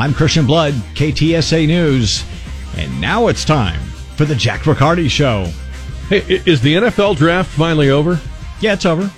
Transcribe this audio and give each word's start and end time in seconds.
I'm 0.00 0.14
Christian 0.14 0.46
Blood, 0.46 0.72
KTSA 0.94 1.66
News, 1.66 2.24
and 2.78 3.00
now 3.02 3.26
it's 3.26 3.44
time 3.44 3.78
for 4.16 4.24
the 4.24 4.34
Jack 4.34 4.64
Riccardi 4.64 5.08
Show. 5.10 5.44
Hey, 6.08 6.22
is 6.46 6.62
the 6.62 6.72
NFL 6.76 7.18
draft 7.18 7.50
finally 7.50 7.90
over? 7.90 8.18
Yeah, 8.62 8.72
it's 8.72 8.86
over. 8.86 9.10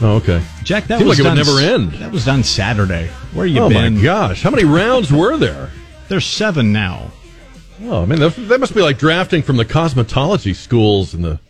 Oh, 0.00 0.14
okay. 0.18 0.40
Jack, 0.62 0.86
that 0.86 0.98
Seemed 0.98 1.08
was 1.08 1.18
like 1.18 1.26
it 1.26 1.28
would 1.28 1.44
never 1.44 1.58
end. 1.58 1.90
That 1.94 2.12
was 2.12 2.24
done 2.24 2.44
Saturday. 2.44 3.08
Where 3.34 3.46
you 3.46 3.62
oh 3.62 3.68
been? 3.68 3.96
my 3.96 4.00
gosh, 4.00 4.42
how 4.42 4.50
many 4.50 4.62
rounds 4.64 5.12
were 5.12 5.36
there? 5.36 5.70
There's 6.06 6.24
seven 6.24 6.72
now. 6.72 7.10
Oh, 7.82 8.02
I 8.02 8.06
mean, 8.06 8.20
that, 8.20 8.36
that 8.46 8.60
must 8.60 8.76
be 8.76 8.80
like 8.80 8.98
drafting 8.98 9.42
from 9.42 9.56
the 9.56 9.64
cosmetology 9.64 10.54
schools 10.54 11.14
and 11.14 11.24
the 11.24 11.40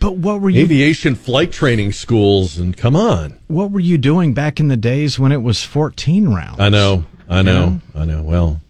But 0.00 0.16
what 0.16 0.40
were 0.40 0.48
you? 0.48 0.62
aviation 0.62 1.16
flight 1.16 1.52
training 1.52 1.92
schools. 1.92 2.56
And 2.56 2.74
come 2.74 2.96
on, 2.96 3.38
What 3.48 3.70
were 3.72 3.80
you 3.80 3.98
doing 3.98 4.32
back 4.32 4.58
in 4.58 4.68
the 4.68 4.76
days 4.78 5.18
when 5.18 5.32
it 5.32 5.42
was 5.42 5.62
14 5.62 6.30
rounds? 6.30 6.58
I 6.60 6.70
know, 6.70 7.04
I 7.32 7.42
know, 7.42 7.80
I 7.94 8.04
know. 8.04 8.22
Well, 8.22 8.60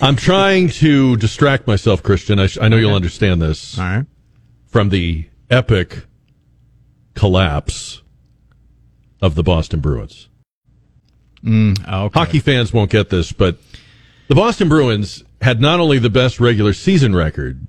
I'm 0.00 0.16
trying 0.16 0.68
to 0.68 1.16
distract 1.16 1.66
myself, 1.66 2.02
Christian. 2.02 2.38
I, 2.38 2.46
sh- 2.46 2.58
I 2.60 2.68
know 2.68 2.76
you'll 2.76 2.94
understand 2.94 3.40
this 3.40 3.78
All 3.78 3.84
right. 3.84 4.06
from 4.66 4.90
the 4.90 5.26
epic 5.50 6.04
collapse 7.14 8.02
of 9.20 9.34
the 9.34 9.42
Boston 9.42 9.80
Bruins. 9.80 10.28
Oh, 11.44 11.74
okay. 11.88 12.18
Hockey 12.18 12.38
fans 12.38 12.72
won't 12.72 12.90
get 12.90 13.10
this, 13.10 13.32
but 13.32 13.58
the 14.28 14.34
Boston 14.34 14.68
Bruins 14.68 15.24
had 15.40 15.60
not 15.60 15.80
only 15.80 15.98
the 15.98 16.10
best 16.10 16.38
regular 16.40 16.72
season 16.72 17.14
record, 17.16 17.66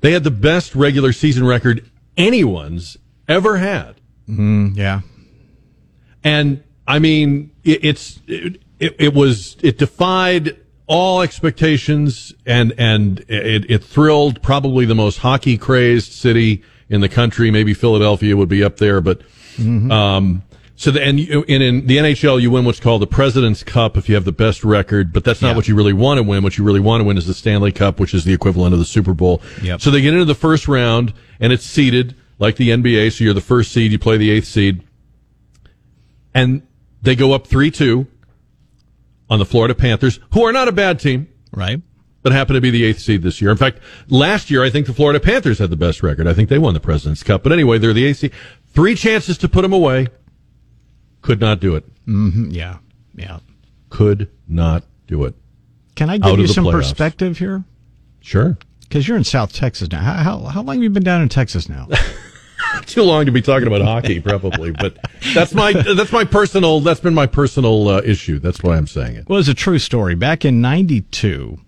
they 0.00 0.12
had 0.12 0.24
the 0.24 0.30
best 0.30 0.74
regular 0.74 1.12
season 1.12 1.44
record 1.46 1.90
anyone's 2.16 2.96
ever 3.28 3.58
had. 3.58 3.96
Mm, 4.28 4.76
yeah. 4.76 5.00
And 6.24 6.62
I 6.86 6.98
mean, 6.98 7.50
it, 7.64 7.84
it's 7.84 8.20
it, 8.26 8.60
it, 8.80 8.96
it 8.98 9.14
was 9.14 9.56
it 9.62 9.78
defied 9.78 10.56
all 10.86 11.22
expectations, 11.22 12.32
and 12.46 12.72
and 12.78 13.20
it, 13.28 13.70
it 13.70 13.84
thrilled 13.84 14.42
probably 14.42 14.84
the 14.86 14.94
most 14.94 15.18
hockey 15.18 15.56
crazed 15.56 16.12
city 16.12 16.62
in 16.88 17.00
the 17.00 17.08
country. 17.08 17.50
Maybe 17.50 17.74
Philadelphia 17.74 18.36
would 18.36 18.48
be 18.48 18.64
up 18.64 18.78
there, 18.78 19.00
but 19.00 19.22
um, 19.58 20.42
so 20.76 20.90
the, 20.90 21.02
and 21.02 21.20
you, 21.20 21.44
and 21.46 21.62
in 21.62 21.86
the 21.86 21.98
NHL, 21.98 22.40
you 22.40 22.50
win 22.50 22.64
what's 22.64 22.80
called 22.80 23.02
the 23.02 23.06
President's 23.06 23.62
Cup 23.62 23.96
if 23.98 24.08
you 24.08 24.14
have 24.14 24.24
the 24.24 24.32
best 24.32 24.64
record, 24.64 25.12
but 25.12 25.22
that's 25.22 25.42
not 25.42 25.50
Yeah. 25.50 25.56
what 25.56 25.68
you 25.68 25.74
really 25.76 25.92
want 25.92 26.16
to 26.18 26.22
win. 26.22 26.42
What 26.42 26.56
you 26.56 26.64
really 26.64 26.80
want 26.80 27.02
to 27.02 27.04
win 27.04 27.18
is 27.18 27.26
the 27.26 27.34
Stanley 27.34 27.70
Cup, 27.70 28.00
which 28.00 28.14
is 28.14 28.24
the 28.24 28.32
equivalent 28.32 28.72
of 28.72 28.78
the 28.78 28.86
Super 28.86 29.12
Bowl. 29.12 29.42
Yep. 29.62 29.82
So 29.82 29.90
they 29.90 30.00
get 30.00 30.14
into 30.14 30.24
the 30.24 30.34
first 30.34 30.66
round, 30.66 31.12
and 31.38 31.52
it's 31.52 31.64
seeded 31.64 32.16
like 32.38 32.56
the 32.56 32.70
NBA. 32.70 33.12
So 33.12 33.24
you're 33.24 33.34
the 33.34 33.42
first 33.42 33.70
seed, 33.72 33.92
you 33.92 33.98
play 33.98 34.16
the 34.16 34.30
eighth 34.30 34.46
seed 34.46 34.82
and 36.34 36.62
they 37.02 37.14
go 37.16 37.32
up 37.32 37.46
3 37.46 37.70
2 37.70 38.06
on 39.30 39.38
the 39.38 39.46
Florida 39.46 39.74
Panthers, 39.74 40.20
who 40.32 40.44
are 40.44 40.52
not 40.52 40.68
a 40.68 40.72
bad 40.72 40.98
team, 41.00 41.28
Right. 41.52 41.80
but 42.22 42.32
happen 42.32 42.54
to 42.54 42.60
be 42.60 42.70
the 42.70 42.84
eighth 42.84 42.98
seed 43.00 43.22
this 43.22 43.40
year. 43.40 43.50
In 43.50 43.56
fact, 43.56 43.78
last 44.08 44.50
year, 44.50 44.62
I 44.62 44.68
think 44.70 44.86
the 44.86 44.92
Florida 44.92 45.20
Panthers 45.20 45.58
had 45.60 45.70
the 45.70 45.76
best 45.76 46.02
record. 46.02 46.26
I 46.26 46.34
think 46.34 46.48
they 46.48 46.58
won 46.58 46.74
the 46.74 46.80
President's 46.80 47.22
Cup. 47.22 47.42
But 47.42 47.52
anyway, 47.52 47.78
they're 47.78 47.92
the 47.94 48.04
eighth 48.04 48.18
seed. 48.18 48.32
Three 48.74 48.94
chances 48.94 49.38
to 49.38 49.48
put 49.48 49.62
them 49.62 49.72
away. 49.72 50.08
Could 51.22 51.40
not 51.40 51.60
do 51.60 51.76
it. 51.76 51.84
Mm, 52.06 52.52
yeah. 52.52 52.78
Yeah. 53.14 53.38
Could 53.88 54.28
not 54.48 54.84
do 55.06 55.24
it. 55.24 55.34
Can 55.94 56.10
I 56.10 56.18
give 56.18 56.38
you 56.38 56.46
some 56.46 56.64
playoffs. 56.64 56.72
perspective 56.72 57.38
here? 57.38 57.64
Sure. 58.20 58.56
Because 58.80 59.06
you're 59.06 59.16
in 59.16 59.24
South 59.24 59.52
Texas 59.52 59.90
now. 59.90 60.00
How, 60.00 60.14
how, 60.14 60.38
how 60.40 60.62
long 60.62 60.76
have 60.76 60.82
you 60.82 60.90
been 60.90 61.02
down 61.04 61.22
in 61.22 61.28
Texas 61.28 61.68
now? 61.68 61.88
Too 62.86 63.02
long 63.02 63.26
to 63.26 63.32
be 63.32 63.42
talking 63.42 63.66
about 63.66 63.82
hockey, 63.82 64.20
probably, 64.20 64.72
but 64.72 64.96
that's 65.34 65.54
my 65.54 65.72
that's 65.72 66.12
my 66.12 66.24
personal 66.24 66.80
that's 66.80 67.00
been 67.00 67.14
my 67.14 67.26
personal 67.26 67.88
uh, 67.88 68.02
issue. 68.04 68.38
That's 68.38 68.62
why 68.62 68.76
I'm 68.76 68.86
saying 68.86 69.16
it. 69.16 69.28
Well, 69.28 69.38
it's 69.38 69.48
a 69.48 69.54
true 69.54 69.78
story. 69.78 70.14
Back 70.14 70.44
in 70.44 70.60
'92, 70.60 71.58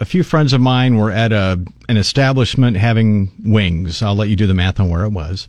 a 0.00 0.04
few 0.04 0.22
friends 0.22 0.52
of 0.52 0.60
mine 0.60 0.96
were 0.96 1.10
at 1.10 1.32
a 1.32 1.60
an 1.88 1.96
establishment 1.96 2.76
having 2.76 3.30
wings. 3.44 4.02
I'll 4.02 4.16
let 4.16 4.28
you 4.28 4.36
do 4.36 4.46
the 4.46 4.54
math 4.54 4.80
on 4.80 4.88
where 4.90 5.04
it 5.04 5.10
was. 5.10 5.48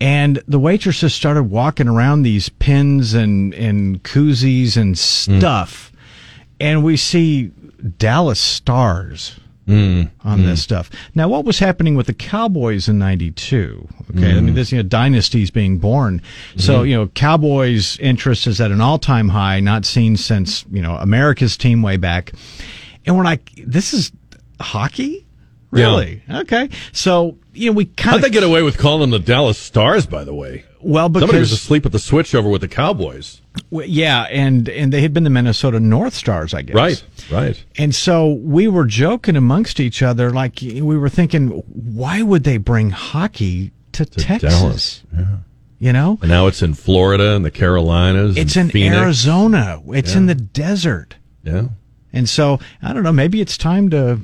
And 0.00 0.42
the 0.46 0.58
waitresses 0.58 1.14
started 1.14 1.44
walking 1.44 1.88
around 1.88 2.22
these 2.22 2.48
pins 2.48 3.14
and 3.14 3.54
and 3.54 4.02
koozies 4.02 4.76
and 4.76 4.98
stuff, 4.98 5.90
and 6.60 6.84
we 6.84 6.96
see 6.96 7.50
Dallas 7.98 8.40
Stars 8.40 9.38
Mm-hmm. 9.66 10.28
on 10.28 10.44
this 10.44 10.62
stuff. 10.62 10.90
Now, 11.16 11.26
what 11.26 11.44
was 11.44 11.58
happening 11.58 11.96
with 11.96 12.06
the 12.06 12.14
Cowboys 12.14 12.88
in 12.88 13.00
'92? 13.00 13.88
Okay, 14.12 14.30
I 14.30 14.34
mean, 14.34 14.46
mm-hmm. 14.46 14.54
this 14.54 14.70
you 14.70 14.78
know, 14.78 14.84
dynasties 14.84 15.50
being 15.50 15.78
born. 15.78 16.22
So 16.56 16.74
mm-hmm. 16.74 16.86
you 16.86 16.96
know, 16.96 17.08
Cowboys' 17.08 17.98
interest 17.98 18.46
is 18.46 18.60
at 18.60 18.70
an 18.70 18.80
all-time 18.80 19.28
high, 19.28 19.58
not 19.58 19.84
seen 19.84 20.16
since 20.16 20.64
you 20.70 20.82
know 20.82 20.94
America's 20.94 21.56
team 21.56 21.82
way 21.82 21.96
back. 21.96 22.30
And 23.06 23.16
we're 23.16 23.24
like, 23.24 23.50
this 23.56 23.92
is 23.92 24.12
hockey, 24.60 25.26
really? 25.72 26.22
Okay, 26.30 26.68
so 26.92 27.36
you 27.52 27.70
know, 27.70 27.76
we 27.76 27.86
kind 27.86 28.14
of. 28.14 28.20
How'd 28.20 28.30
they 28.30 28.32
get 28.32 28.44
away 28.44 28.62
with 28.62 28.78
calling 28.78 29.00
them 29.00 29.10
the 29.10 29.18
Dallas 29.18 29.58
Stars? 29.58 30.06
By 30.06 30.22
the 30.22 30.34
way, 30.34 30.64
well 30.86 31.12
somebody 31.12 31.38
was 31.38 31.52
asleep 31.52 31.84
at 31.86 31.92
the 31.92 31.98
switch 31.98 32.34
over 32.34 32.48
with 32.48 32.60
the 32.60 32.68
Cowboys. 32.68 33.40
yeah, 33.70 34.22
and 34.30 34.68
and 34.68 34.92
they 34.92 35.00
had 35.02 35.12
been 35.12 35.24
the 35.24 35.30
Minnesota 35.30 35.80
North 35.80 36.14
Stars, 36.14 36.54
I 36.54 36.62
guess. 36.62 36.76
Right, 36.76 37.04
right. 37.30 37.64
And 37.76 37.94
so 37.94 38.32
we 38.34 38.68
were 38.68 38.84
joking 38.84 39.36
amongst 39.36 39.80
each 39.80 40.02
other, 40.02 40.30
like 40.30 40.58
we 40.62 40.80
were 40.82 41.08
thinking, 41.08 41.48
why 41.48 42.22
would 42.22 42.44
they 42.44 42.56
bring 42.58 42.90
hockey 42.90 43.72
to, 43.92 44.04
Texas? 44.06 44.52
Dallas, 44.52 45.02
You 45.78 45.92
know, 45.92 46.18
And 46.22 46.30
now 46.30 46.46
it's 46.46 46.62
in 46.62 46.74
Florida 46.74 47.34
and 47.34 47.44
the 47.44 47.50
Carolinas. 47.50 48.36
it's 48.36 48.56
and 48.56 48.66
in 48.66 48.70
Phoenix. 48.72 48.96
Arizona. 48.96 49.82
It's 49.88 50.14
in 50.14 50.26
the 50.26 50.34
desert. 50.34 51.16
Yeah. 51.42 51.68
And 52.12 52.28
so 52.28 52.60
I 52.82 52.92
don't 52.92 53.02
know. 53.02 53.12
Maybe 53.12 53.40
it's 53.40 53.58
time 53.58 53.90
to 53.90 54.20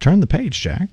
turn 0.00 0.20
the 0.20 0.26
page, 0.26 0.60
Jack. 0.60 0.88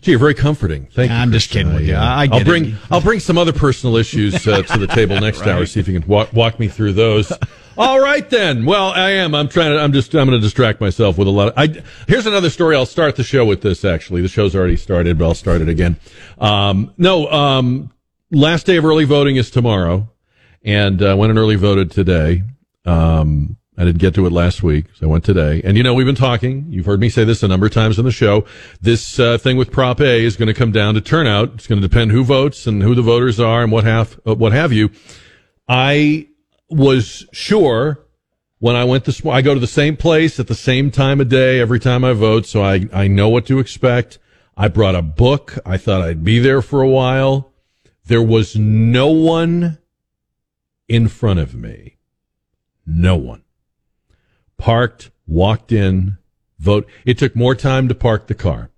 Gee, 0.00 0.14
very 0.14 0.34
comforting. 0.34 0.86
Thank 0.86 1.10
you. 1.10 1.16
I'm 1.16 1.32
just 1.32 1.50
kidding 1.50 1.74
with 1.74 1.82
you. 1.86 1.94
I 1.94 2.22
I'll 2.22 2.28
get 2.28 2.42
it. 2.42 2.46
bring 2.46 2.76
I'll 2.90 3.00
bring 3.00 3.20
some 3.20 3.36
other 3.36 3.52
personal 3.52 3.96
issues 3.96 4.46
uh, 4.46 4.62
to 4.62 4.78
the 4.78 4.86
table 4.86 5.20
next 5.20 5.42
hour. 5.42 5.66
See 5.66 5.80
if 5.80 5.88
you 5.88 5.98
can 5.98 6.08
walk, 6.08 6.32
walk 6.32 6.60
me 6.60 6.68
through 6.68 6.92
those. 6.92 7.32
All 7.78 8.00
right 8.00 8.28
then. 8.28 8.64
Well, 8.64 8.90
I 8.90 9.10
am. 9.10 9.34
I'm 9.34 9.48
trying 9.48 9.70
to. 9.72 9.78
I'm 9.80 9.92
just. 9.92 10.14
I'm 10.14 10.26
going 10.26 10.40
to 10.40 10.44
distract 10.44 10.80
myself 10.80 11.18
with 11.18 11.28
a 11.28 11.30
lot. 11.30 11.48
Of, 11.48 11.54
I 11.56 11.82
here's 12.08 12.26
another 12.26 12.50
story. 12.50 12.74
I'll 12.74 12.86
start 12.86 13.16
the 13.16 13.22
show 13.22 13.44
with 13.44 13.62
this. 13.62 13.84
Actually, 13.84 14.22
the 14.22 14.28
show's 14.28 14.56
already 14.56 14.76
started, 14.76 15.18
but 15.18 15.26
I'll 15.26 15.34
start 15.34 15.60
it 15.60 15.68
again. 15.68 15.96
Um, 16.38 16.92
no. 16.96 17.30
Um, 17.30 17.92
last 18.32 18.66
day 18.66 18.76
of 18.76 18.84
early 18.84 19.04
voting 19.04 19.36
is 19.36 19.50
tomorrow, 19.50 20.08
and 20.64 21.00
uh, 21.00 21.14
went 21.16 21.30
and 21.30 21.38
early 21.38 21.54
voted 21.56 21.90
today. 21.90 22.42
Um, 22.84 23.57
I 23.78 23.84
didn't 23.84 23.98
get 23.98 24.12
to 24.16 24.26
it 24.26 24.32
last 24.32 24.64
week, 24.64 24.86
so 24.94 25.06
I 25.06 25.08
went 25.08 25.24
today. 25.24 25.62
And 25.64 25.76
you 25.76 25.84
know, 25.84 25.94
we've 25.94 26.04
been 26.04 26.16
talking. 26.16 26.66
You've 26.68 26.86
heard 26.86 26.98
me 26.98 27.08
say 27.08 27.22
this 27.22 27.44
a 27.44 27.48
number 27.48 27.66
of 27.66 27.72
times 27.72 27.96
on 27.96 28.04
the 28.04 28.10
show. 28.10 28.44
This 28.80 29.20
uh, 29.20 29.38
thing 29.38 29.56
with 29.56 29.70
Prop 29.70 30.00
A 30.00 30.24
is 30.24 30.36
going 30.36 30.48
to 30.48 30.54
come 30.54 30.72
down 30.72 30.94
to 30.94 31.00
turnout. 31.00 31.52
It's 31.54 31.68
going 31.68 31.80
to 31.80 31.86
depend 31.86 32.10
who 32.10 32.24
votes 32.24 32.66
and 32.66 32.82
who 32.82 32.96
the 32.96 33.02
voters 33.02 33.38
are 33.38 33.62
and 33.62 33.70
what 33.70 33.84
have 33.84 34.18
uh, 34.26 34.34
what 34.34 34.52
have 34.52 34.72
you. 34.72 34.90
I 35.68 36.26
was 36.68 37.24
sure 37.32 38.04
when 38.58 38.74
I 38.74 38.82
went 38.82 39.04
this. 39.04 39.24
I 39.24 39.42
go 39.42 39.54
to 39.54 39.60
the 39.60 39.68
same 39.68 39.96
place 39.96 40.40
at 40.40 40.48
the 40.48 40.56
same 40.56 40.90
time 40.90 41.20
of 41.20 41.28
day 41.28 41.60
every 41.60 41.78
time 41.78 42.02
I 42.02 42.14
vote, 42.14 42.46
so 42.46 42.64
I 42.64 42.88
I 42.92 43.06
know 43.06 43.28
what 43.28 43.46
to 43.46 43.60
expect. 43.60 44.18
I 44.56 44.66
brought 44.66 44.96
a 44.96 45.02
book. 45.02 45.56
I 45.64 45.76
thought 45.76 46.02
I'd 46.02 46.24
be 46.24 46.40
there 46.40 46.62
for 46.62 46.82
a 46.82 46.88
while. 46.88 47.52
There 48.06 48.22
was 48.22 48.56
no 48.56 49.06
one 49.06 49.78
in 50.88 51.06
front 51.06 51.38
of 51.38 51.54
me. 51.54 51.98
No 52.84 53.14
one. 53.14 53.44
Parked, 54.58 55.10
walked 55.26 55.72
in, 55.72 56.18
vote. 56.58 56.86
It 57.04 57.18
took 57.18 57.34
more 57.34 57.54
time 57.54 57.88
to 57.88 57.94
park 57.94 58.26
the 58.26 58.34
car 58.34 58.70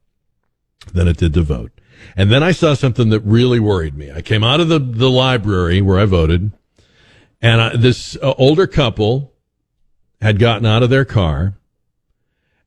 than 0.93 1.09
it 1.09 1.17
did 1.17 1.35
to 1.35 1.43
vote. 1.43 1.73
And 2.17 2.31
then 2.31 2.43
I 2.43 2.53
saw 2.53 2.75
something 2.75 3.11
that 3.11 3.21
really 3.21 3.61
worried 3.61 3.97
me. 3.97 4.11
I 4.11 4.23
came 4.23 4.45
out 4.45 4.61
of 4.61 4.69
the, 4.69 4.79
the 4.79 5.11
library 5.11 5.81
where 5.83 5.99
I 5.99 6.05
voted, 6.05 6.53
and 7.43 7.61
I, 7.61 7.77
this 7.77 8.17
uh, 8.23 8.35
older 8.39 8.67
couple 8.67 9.33
had 10.21 10.39
gotten 10.39 10.67
out 10.67 10.83
of 10.83 10.91
their 10.91 11.05
car. 11.05 11.55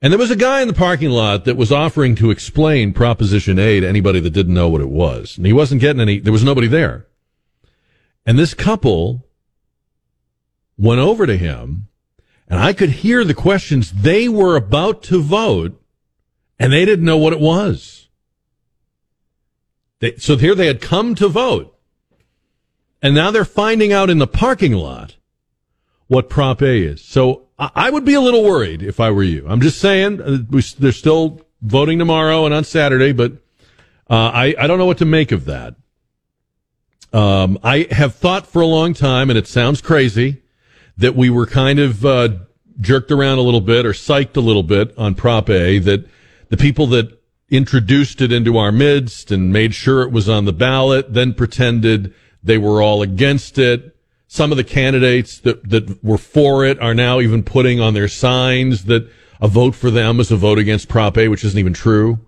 And 0.02 0.12
there 0.12 0.20
was 0.20 0.32
a 0.32 0.36
guy 0.36 0.62
in 0.62 0.68
the 0.68 0.74
parking 0.74 1.12
lot 1.12 1.46
that 1.46 1.56
was 1.56 1.72
offering 1.72 2.16
to 2.16 2.30
explain 2.30 2.94
Proposition 2.94 3.58
A 3.58 3.80
to 3.80 3.88
anybody 3.88 4.20
that 4.20 4.32
didn't 4.32 4.54
know 4.54 4.68
what 4.68 4.82
it 4.82 4.90
was. 4.90 5.38
And 5.38 5.46
he 5.46 5.54
wasn't 5.54 5.82
getting 5.82 6.02
any, 6.02 6.20
there 6.20 6.34
was 6.34 6.44
nobody 6.44 6.68
there. 6.68 7.08
And 8.26 8.38
this 8.38 8.54
couple 8.54 9.26
went 10.78 11.00
over 11.00 11.26
to 11.26 11.38
him 11.38 11.88
And 12.48 12.60
I 12.60 12.74
could 12.74 12.90
hear 12.90 13.24
the 13.24 13.34
questions. 13.34 13.92
They 13.92 14.28
were 14.28 14.56
about 14.56 15.04
to 15.04 15.22
vote 15.22 15.82
and 16.60 16.72
they 16.72 16.86
didn't 16.86 17.06
know 17.06 17.18
what 17.18 17.34
it 17.34 17.40
was. 17.40 18.08
They, 20.00 20.16
so 20.18 20.38
here 20.38 20.56
they 20.56 20.68
had 20.68 20.82
come 20.82 21.16
to 21.16 21.28
vote. 21.28 21.78
And 23.02 23.16
now 23.16 23.32
they're 23.32 23.46
finding 23.46 23.92
out 23.92 24.10
in 24.10 24.18
the 24.18 24.28
parking 24.28 24.74
lot 24.74 25.18
what 26.08 26.30
Prop 26.30 26.62
A 26.62 26.84
is. 26.84 27.04
So 27.04 27.48
I 27.58 27.90
would 27.90 28.06
be 28.06 28.14
a 28.14 28.22
little 28.22 28.44
worried 28.44 28.82
if 28.82 29.00
I 29.00 29.12
were 29.12 29.24
you. 29.24 29.46
I'm 29.48 29.62
just 29.62 29.80
saying 29.80 30.22
uh, 30.22 30.38
they're 30.80 30.92
still 30.92 31.42
voting 31.62 32.00
tomorrow 32.00 32.46
and 32.46 32.54
on 32.54 32.64
Saturday, 32.64 33.12
but 33.12 33.34
uh, 34.10 34.32
I, 34.34 34.56
I 34.60 34.68
don't 34.68 34.78
know 34.78 34.86
what 34.86 34.98
to 35.00 35.06
make 35.06 35.32
of 35.32 35.46
that. 35.46 35.76
Um, 37.14 37.60
I 37.64 37.88
have 37.92 38.16
thought 38.16 38.48
for 38.48 38.62
a 38.62 38.66
long 38.66 38.94
time, 38.94 39.30
and 39.30 39.40
it 39.40 39.48
sounds 39.48 39.82
crazy, 39.82 40.43
that 40.98 41.16
we 41.16 41.30
were 41.30 41.46
kind 41.46 41.80
of 41.80 42.06
uh, 42.06 42.30
jerked 42.80 43.12
around 43.12 43.38
a 43.38 43.42
little 43.42 43.62
bit 43.62 43.86
or 43.86 43.92
psyched 43.92 44.38
a 44.38 44.42
little 44.42 44.64
bit 44.64 44.94
on 44.98 45.16
Prop 45.16 45.50
A, 45.50 45.80
that 45.80 46.08
the 46.50 46.58
people 46.58 46.88
that 46.88 47.20
introduced 47.50 48.22
it 48.22 48.32
into 48.32 48.58
our 48.58 48.72
midst 48.72 49.32
and 49.32 49.52
made 49.54 49.76
sure 49.76 50.02
it 50.02 50.12
was 50.12 50.28
on 50.28 50.46
the 50.46 50.54
ballot 50.54 51.14
then 51.14 51.34
pretended 51.34 52.14
they 52.42 52.58
were 52.58 52.82
all 52.82 53.02
against 53.02 53.58
it. 53.58 53.96
Some 54.28 54.52
of 54.52 54.58
the 54.58 54.64
candidates 54.64 55.40
that, 55.42 55.70
that 55.70 56.04
were 56.04 56.18
for 56.18 56.66
it 56.66 56.80
are 56.82 56.96
now 56.96 57.20
even 57.20 57.44
putting 57.44 57.80
on 57.80 57.94
their 57.94 58.08
signs 58.08 58.86
that 58.86 59.08
a 59.40 59.48
vote 59.48 59.76
for 59.76 59.92
them 59.92 60.20
is 60.20 60.32
a 60.32 60.36
vote 60.38 60.58
against 60.58 60.90
Prop 60.90 61.18
A, 61.18 61.28
which 61.28 61.44
isn't 61.44 61.60
even 61.60 61.74
true. 61.74 62.20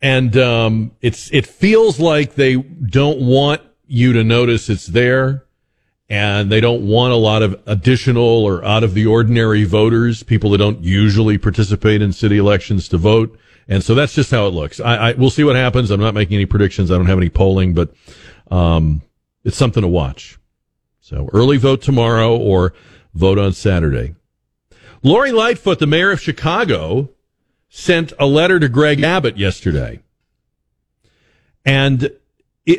And, 0.00 0.36
um, 0.36 0.92
it's, 1.00 1.30
it 1.32 1.46
feels 1.46 2.00
like 2.00 2.34
they 2.34 2.56
don't 2.56 3.20
want 3.20 3.60
you 3.86 4.12
to 4.14 4.24
notice 4.24 4.68
it's 4.68 4.86
there 4.86 5.44
and 6.12 6.52
they 6.52 6.60
don't 6.60 6.86
want 6.86 7.10
a 7.10 7.16
lot 7.16 7.40
of 7.40 7.58
additional 7.64 8.22
or 8.22 8.62
out 8.66 8.84
of 8.84 8.92
the 8.92 9.06
ordinary 9.06 9.64
voters, 9.64 10.22
people 10.22 10.50
that 10.50 10.58
don't 10.58 10.84
usually 10.84 11.38
participate 11.38 12.02
in 12.02 12.12
city 12.12 12.36
elections 12.36 12.86
to 12.88 12.98
vote. 12.98 13.38
And 13.66 13.82
so 13.82 13.94
that's 13.94 14.12
just 14.12 14.30
how 14.30 14.46
it 14.46 14.50
looks. 14.50 14.78
I, 14.78 14.96
I 14.96 15.12
we'll 15.14 15.30
see 15.30 15.42
what 15.42 15.56
happens. 15.56 15.90
I'm 15.90 16.00
not 16.00 16.12
making 16.12 16.34
any 16.34 16.44
predictions. 16.44 16.90
I 16.90 16.98
don't 16.98 17.06
have 17.06 17.16
any 17.16 17.30
polling, 17.30 17.72
but 17.72 17.94
um, 18.50 19.00
it's 19.42 19.56
something 19.56 19.80
to 19.80 19.88
watch. 19.88 20.38
So 21.00 21.30
early 21.32 21.56
vote 21.56 21.80
tomorrow 21.80 22.36
or 22.36 22.74
vote 23.14 23.38
on 23.38 23.54
Saturday. 23.54 24.14
Lori 25.02 25.32
Lightfoot, 25.32 25.78
the 25.78 25.86
mayor 25.86 26.10
of 26.10 26.20
Chicago, 26.20 27.08
sent 27.70 28.12
a 28.18 28.26
letter 28.26 28.60
to 28.60 28.68
Greg 28.68 29.02
Abbott 29.02 29.38
yesterday. 29.38 30.00
And 31.64 32.10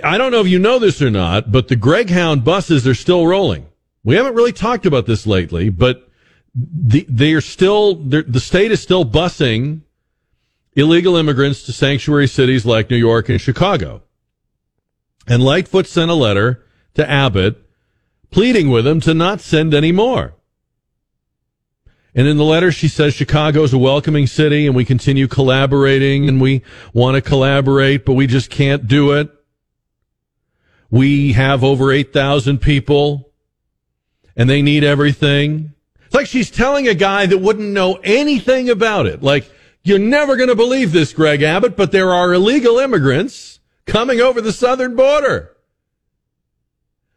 I 0.04 0.18
don't 0.18 0.32
know 0.32 0.40
if 0.40 0.48
you 0.48 0.60
know 0.60 0.80
this 0.80 1.02
or 1.02 1.10
not, 1.10 1.52
but 1.52 1.68
the 1.68 1.76
Greyhound 1.76 2.44
buses 2.44 2.88
are 2.88 2.96
still 2.96 3.28
rolling. 3.28 3.68
We 4.04 4.16
haven't 4.16 4.36
really 4.36 4.54
talked 4.54 4.86
about 4.86 5.06
this 5.06 5.28
lately, 5.28 5.70
but 5.70 6.10
the, 6.56 7.06
they 7.10 7.34
are 7.34 7.42
still, 7.42 7.96
the 7.96 8.40
state 8.40 8.72
is 8.72 8.82
still 8.82 9.06
busing 9.06 9.82
illegal 10.76 11.16
immigrants 11.18 11.64
to 11.64 11.74
sanctuary 11.74 12.28
cities 12.28 12.66
like 12.66 12.90
New 12.90 12.98
York 12.98 13.30
and 13.30 13.42
Chicago. 13.42 14.04
And 15.28 15.44
Lightfoot 15.44 15.88
sent 15.88 16.12
a 16.12 16.16
letter 16.16 16.66
to 16.96 17.10
Abbott 17.10 17.58
pleading 18.30 18.70
with 18.70 18.86
him 18.86 19.00
to 19.02 19.14
not 19.14 19.42
send 19.42 19.74
any 19.74 19.92
more. 19.92 20.34
And 22.16 22.28
in 22.28 22.38
the 22.38 22.44
letter, 22.44 22.72
she 22.72 22.88
says 22.88 23.14
Chicago 23.14 23.64
is 23.64 23.74
a 23.74 23.78
welcoming 23.78 24.28
city 24.28 24.68
and 24.68 24.76
we 24.76 24.86
continue 24.86 25.28
collaborating 25.28 26.30
and 26.30 26.40
we 26.40 26.62
want 26.94 27.16
to 27.16 27.22
collaborate, 27.22 28.06
but 28.06 28.14
we 28.14 28.28
just 28.28 28.50
can't 28.50 28.88
do 28.88 29.12
it. 29.14 29.32
We 30.94 31.34
have 31.34 31.64
over 31.64 31.92
8,000 31.92 32.60
people 32.60 33.32
and 34.36 34.48
they 34.48 34.62
need 34.62 34.84
everything. 34.84 35.74
It's 36.06 36.14
like 36.14 36.28
she's 36.28 36.52
telling 36.52 36.88
a 36.88 36.94
guy 36.94 37.26
that 37.26 37.40
wouldn't 37.40 37.74
know 37.74 37.96
anything 38.04 38.70
about 38.70 39.08
it. 39.08 39.24
Like, 39.24 39.52
you're 39.84 39.98
never 39.98 40.36
going 40.36 40.50
to 40.50 40.56
believe 40.56 40.92
this, 40.92 41.12
Greg 41.12 41.42
Abbott, 41.42 41.76
but 41.76 41.92
there 41.92 42.14
are 42.14 42.32
illegal 42.32 42.78
immigrants 42.78 43.60
coming 43.88 44.22
over 44.22 44.40
the 44.40 44.52
southern 44.52 44.96
border. 44.96 45.58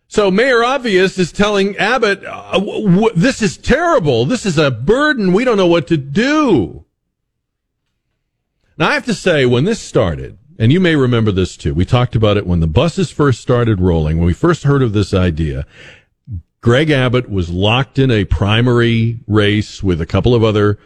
So 0.08 0.30
Mayor 0.30 0.64
Obvious 0.64 1.18
is 1.18 1.30
telling 1.30 1.76
Abbott, 1.76 2.24
uh, 2.24 2.52
w- 2.52 2.88
w- 2.88 3.14
this 3.14 3.42
is 3.42 3.58
terrible. 3.58 4.24
This 4.24 4.46
is 4.46 4.56
a 4.56 4.70
burden. 4.70 5.34
We 5.34 5.44
don't 5.44 5.58
know 5.58 5.66
what 5.66 5.86
to 5.88 5.98
do. 5.98 6.86
Now 8.78 8.88
I 8.88 8.94
have 8.94 9.04
to 9.04 9.12
say, 9.12 9.44
when 9.44 9.64
this 9.64 9.82
started, 9.82 10.38
and 10.58 10.72
you 10.72 10.80
may 10.80 10.96
remember 10.96 11.32
this 11.32 11.56
too. 11.56 11.74
We 11.74 11.84
talked 11.84 12.16
about 12.16 12.36
it 12.36 12.46
when 12.46 12.60
the 12.60 12.66
buses 12.66 13.10
first 13.10 13.40
started 13.40 13.80
rolling, 13.80 14.18
when 14.18 14.26
we 14.26 14.32
first 14.32 14.62
heard 14.62 14.82
of 14.82 14.92
this 14.92 15.12
idea. 15.12 15.66
Greg 16.60 16.90
Abbott 16.90 17.30
was 17.30 17.50
locked 17.50 17.98
in 17.98 18.10
a 18.10 18.24
primary 18.24 19.20
race 19.26 19.82
with 19.82 20.00
a 20.00 20.06
couple 20.06 20.34
of 20.34 20.42
other 20.42 20.78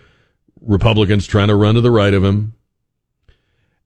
Republicans 0.61 1.27
trying 1.27 1.49
to 1.49 1.55
run 1.55 1.75
to 1.75 1.81
the 1.81 1.91
right 1.91 2.13
of 2.13 2.25
him. 2.25 2.55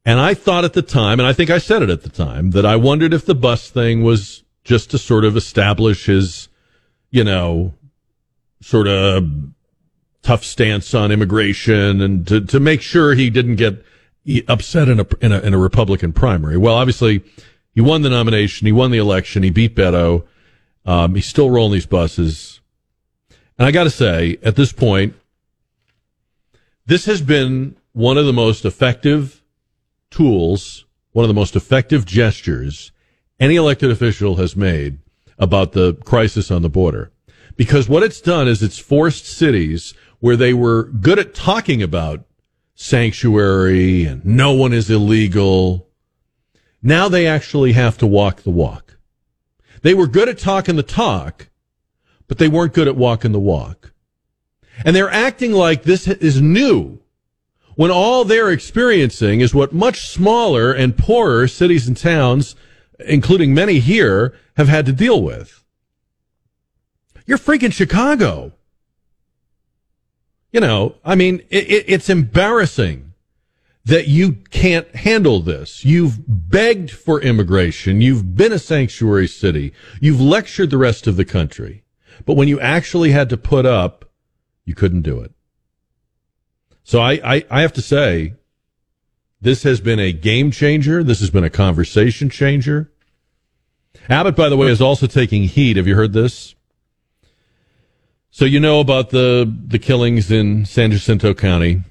And 0.05 0.19
I 0.19 0.35
thought 0.35 0.65
at 0.65 0.73
the 0.73 0.83
time, 0.83 1.21
and 1.21 1.27
I 1.27 1.33
think 1.33 1.51
I 1.51 1.59
said 1.59 1.83
it 1.83 1.91
at 1.91 2.03
the 2.03 2.09
time, 2.09 2.51
that 2.51 2.67
I 2.67 2.77
wondered 2.77 3.15
if 3.15 3.25
the 3.25 3.35
bus 3.35 3.71
thing 3.71 4.03
was 4.03 4.43
just 4.65 4.91
to 4.91 4.99
sort 4.99 5.25
of 5.25 5.37
establish 5.37 6.07
his, 6.07 6.49
you 7.11 7.25
know, 7.25 7.75
sort 8.61 8.89
of 8.89 9.31
tough 10.23 10.43
stance 10.43 10.95
on 10.95 11.13
immigration 11.13 12.01
and 12.01 12.27
to, 12.27 12.41
to 12.41 12.59
make 12.59 12.81
sure 12.81 13.15
he 13.15 13.31
didn't 13.31 13.57
get 13.57 13.85
upset 14.49 14.89
in 14.89 15.01
a, 15.01 15.07
in 15.21 15.33
a, 15.33 15.41
in 15.41 15.55
a 15.55 15.59
Republican 15.59 16.13
primary. 16.13 16.57
Well, 16.57 16.75
obviously 16.75 17.23
he 17.75 17.81
won 17.81 18.03
the 18.03 18.11
nomination. 18.11 18.67
He 18.67 18.73
won 18.73 18.91
the 18.91 18.99
election. 18.99 19.43
He 19.43 19.51
beat 19.51 19.75
Beto. 19.75 20.25
Um, 20.87 21.15
he's 21.15 21.27
still 21.27 21.51
rolling 21.51 21.73
these 21.73 21.87
buses. 21.87 22.61
And 23.59 23.67
I 23.67 23.71
got 23.71 23.85
to 23.85 23.91
say, 23.91 24.39
at 24.43 24.57
this 24.57 24.73
point, 24.73 25.15
this 26.87 27.07
has 27.07 27.23
been 27.23 27.77
one 27.93 28.19
of 28.19 28.27
the 28.27 28.33
most 28.33 28.65
effective 28.65 29.43
tools, 30.11 30.85
one 31.13 31.25
of 31.25 31.29
the 31.29 31.35
most 31.35 31.57
effective 31.57 32.05
gestures 32.05 32.93
any 33.41 33.57
elected 33.57 33.91
official 33.91 34.37
has 34.37 34.57
made 34.57 34.99
about 35.39 35.73
the 35.73 35.95
crisis 36.05 36.51
on 36.51 36.63
the 36.63 36.69
border. 36.69 37.11
Because 37.57 37.89
what 37.89 38.03
it's 38.03 38.21
done 38.21 38.49
is 38.49 38.63
it's 38.63 38.79
forced 38.79 39.27
cities 39.27 39.95
where 40.21 40.37
they 40.37 40.55
were 40.55 40.85
good 40.85 41.19
at 41.19 41.35
talking 41.35 41.83
about 41.83 42.25
sanctuary 42.75 44.05
and 44.05 44.25
no 44.25 44.53
one 44.53 44.73
is 44.73 44.91
illegal. 44.91 45.89
Now 46.83 47.09
they 47.09 47.27
actually 47.27 47.73
have 47.73 47.97
to 47.99 48.07
walk 48.07 48.43
the 48.43 48.51
walk. 48.51 48.97
They 49.83 49.95
were 49.95 50.07
good 50.07 50.29
at 50.29 50.39
talking 50.39 50.77
the 50.77 50.83
talk, 50.83 51.49
but 52.27 52.39
they 52.39 52.49
weren't 52.49 52.75
good 52.75 52.89
at 52.89 52.97
walking 52.97 53.33
the 53.33 53.41
walk. 53.41 53.93
And 54.85 54.95
they're 54.95 55.11
acting 55.11 55.53
like 55.53 55.83
this 55.83 56.09
is 56.09 56.41
new 56.41 57.01
when 57.77 57.91
all 57.91 58.25
they're 58.25 58.51
experiencing 58.51 59.41
is 59.41 59.55
what 59.55 59.73
much 59.73 60.09
smaller 60.09 60.73
and 60.73 60.97
poorer 60.97 61.49
cities 61.49 61.89
and 61.89 61.97
towns, 61.97 62.55
including 63.01 63.53
many 63.53 63.81
here, 63.81 64.35
have 64.57 64.69
had 64.69 64.87
to 64.87 64.93
deal 64.93 65.23
with. 65.23 65.65
You're 67.27 67.39
freaking 67.39 67.73
Chicago. 67.73 68.53
You 70.55 70.61
know, 70.61 70.95
I 71.05 71.17
mean, 71.17 71.41
it, 71.51 71.69
it, 71.69 71.85
it's 71.89 72.09
embarrassing 72.09 73.13
that 73.85 74.07
you 74.07 74.35
can't 74.51 74.87
handle 74.95 75.41
this. 75.41 75.85
You've 75.85 76.17
begged 76.29 76.93
for 76.93 77.21
immigration. 77.21 78.01
You've 78.01 78.37
been 78.37 78.53
a 78.53 78.61
sanctuary 78.61 79.27
city. 79.27 79.73
You've 80.01 80.21
lectured 80.21 80.71
the 80.71 80.79
rest 80.79 81.09
of 81.09 81.17
the 81.17 81.25
country. 81.25 81.83
But 82.25 82.37
when 82.37 82.47
you 82.47 82.61
actually 82.61 83.11
had 83.11 83.31
to 83.31 83.37
put 83.37 83.67
up, 83.67 84.05
you 84.65 84.77
couldn't 84.77 85.03
do 85.03 85.19
it. 85.19 85.33
So 86.85 87.01
I, 87.01 87.15
I, 87.25 87.45
I 87.51 87.63
have 87.63 87.73
to 87.73 87.83
say, 87.83 88.35
this 89.41 89.65
has 89.65 89.81
been 89.81 89.99
a 89.99 90.13
game 90.13 90.53
changer. 90.53 91.03
This 91.03 91.19
has 91.19 91.31
been 91.31 91.43
a 91.43 91.51
conversation 91.51 92.31
changer. 92.31 92.93
Abbott, 94.09 94.37
by 94.37 94.49
the 94.49 94.57
way, 94.57 94.69
is 94.69 94.81
also 94.81 95.09
taking 95.09 95.43
heat. 95.49 95.77
Have 95.77 95.89
you 95.89 95.97
heard 95.97 96.13
this? 96.13 96.55
So 98.35 98.45
you 98.47 98.59
know 98.59 98.81
about 98.81 99.11
the 99.11 99.49
the 99.69 99.79
killings 99.79 100.29
in 100.29 100.67
San 100.67 100.91
Jacinto 100.91 101.35
County, 101.35 101.83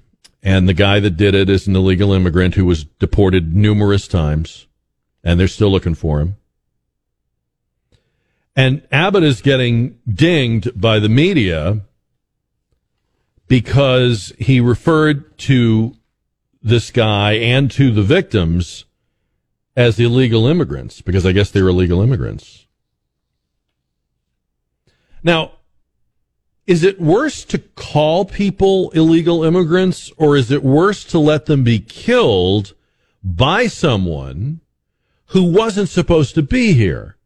and 0.41 0.67
the 0.67 0.73
guy 0.73 0.99
that 0.99 1.15
did 1.15 1.33
it 1.35 1.49
is 1.49 1.67
an 1.67 1.75
illegal 1.77 2.11
immigrant 2.11 2.55
who 2.55 2.65
was 2.65 2.83
deported 2.83 3.55
numerous 3.55 4.09
times, 4.09 4.67
and 5.23 5.39
they're 5.39 5.47
still 5.47 5.71
looking 5.71 5.95
for 5.95 6.19
him. 6.19 6.35
And 8.57 8.85
Abbott 8.91 9.23
is 9.23 9.41
getting 9.41 9.99
dinged 10.05 10.81
by 10.81 10.99
the 10.99 11.07
media 11.07 11.79
because 13.47 14.33
he 14.37 14.59
referred 14.59 15.37
to 15.47 15.95
this 16.61 16.91
guy 16.91 17.35
and 17.35 17.71
to 17.71 17.89
the 17.89 18.03
victims 18.03 18.83
as 19.77 19.97
illegal 19.97 20.45
immigrants 20.45 20.99
because 20.99 21.25
I 21.25 21.31
guess 21.31 21.51
they 21.51 21.61
were 21.61 21.69
illegal 21.69 22.01
immigrants. 22.01 22.67
Now, 25.23 25.53
is 26.65 26.83
it 26.83 26.99
worse 26.99 27.43
to 27.45 27.57
call 27.57 28.25
people 28.25 28.89
illegal 28.91 29.43
immigrants 29.43 30.11
or 30.17 30.37
is 30.37 30.49
it 30.49 30.63
worse 30.63 31.03
to 31.03 31.19
let 31.19 31.45
them 31.45 31.63
be 31.63 31.79
killed 31.79 32.73
by 33.23 33.67
someone 33.67 34.61
who 35.27 35.43
wasn't 35.43 35.89
supposed 35.89 36.35
to 36.35 36.41
be 36.41 36.73
here? 36.73 37.17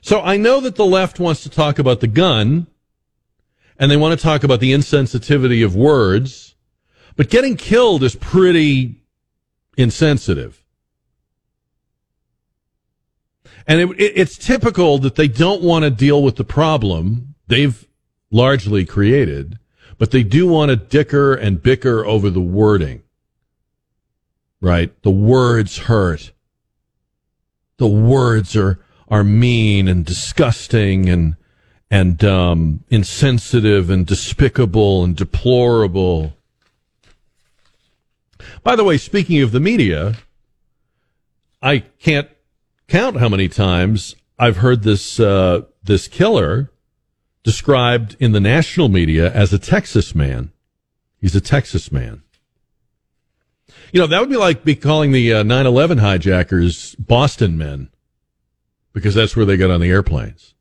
So 0.00 0.20
I 0.20 0.36
know 0.36 0.60
that 0.60 0.76
the 0.76 0.86
left 0.86 1.18
wants 1.18 1.42
to 1.42 1.50
talk 1.50 1.78
about 1.78 2.00
the 2.00 2.06
gun 2.06 2.68
and 3.78 3.90
they 3.90 3.96
want 3.96 4.18
to 4.18 4.22
talk 4.22 4.44
about 4.44 4.60
the 4.60 4.72
insensitivity 4.72 5.64
of 5.64 5.74
words, 5.74 6.54
but 7.16 7.30
getting 7.30 7.56
killed 7.56 8.02
is 8.02 8.14
pretty 8.14 9.02
insensitive. 9.76 10.59
And 13.70 13.80
it, 13.80 14.00
it, 14.00 14.12
it's 14.16 14.36
typical 14.36 14.98
that 14.98 15.14
they 15.14 15.28
don't 15.28 15.62
want 15.62 15.84
to 15.84 15.90
deal 15.90 16.24
with 16.24 16.34
the 16.34 16.44
problem 16.44 17.36
they've 17.46 17.86
largely 18.32 18.84
created, 18.84 19.60
but 19.96 20.10
they 20.10 20.24
do 20.24 20.48
want 20.48 20.70
to 20.70 20.76
dicker 20.76 21.34
and 21.34 21.62
bicker 21.62 22.04
over 22.04 22.30
the 22.30 22.40
wording. 22.40 23.04
Right? 24.60 25.00
The 25.02 25.12
words 25.12 25.78
hurt. 25.78 26.32
The 27.76 27.86
words 27.86 28.56
are, 28.56 28.80
are 29.06 29.22
mean 29.22 29.86
and 29.86 30.04
disgusting 30.04 31.08
and, 31.08 31.36
and, 31.92 32.24
um, 32.24 32.82
insensitive 32.90 33.88
and 33.88 34.04
despicable 34.04 35.04
and 35.04 35.14
deplorable. 35.14 36.36
By 38.64 38.74
the 38.74 38.82
way, 38.82 38.98
speaking 38.98 39.40
of 39.42 39.52
the 39.52 39.60
media, 39.60 40.16
I 41.62 41.84
can't 42.00 42.28
count 42.90 43.16
how 43.18 43.28
many 43.28 43.48
times 43.48 44.16
I've 44.38 44.58
heard 44.58 44.82
this 44.82 45.18
uh, 45.18 45.62
this 45.82 46.08
killer 46.08 46.70
described 47.42 48.16
in 48.20 48.32
the 48.32 48.40
national 48.40 48.88
media 48.88 49.32
as 49.32 49.52
a 49.52 49.58
Texas 49.58 50.14
man. 50.14 50.52
He's 51.18 51.36
a 51.36 51.40
Texas 51.40 51.90
man. 51.90 52.22
You 53.92 54.00
know, 54.00 54.06
that 54.08 54.20
would 54.20 54.28
be 54.28 54.36
like 54.36 54.64
be 54.64 54.74
calling 54.74 55.12
the 55.12 55.32
uh, 55.32 55.42
9/11 55.44 56.00
hijackers 56.00 56.94
Boston 56.96 57.56
men 57.56 57.88
because 58.92 59.14
that's 59.14 59.36
where 59.36 59.46
they 59.46 59.56
got 59.56 59.70
on 59.70 59.80
the 59.80 59.90
airplanes. 59.90 60.54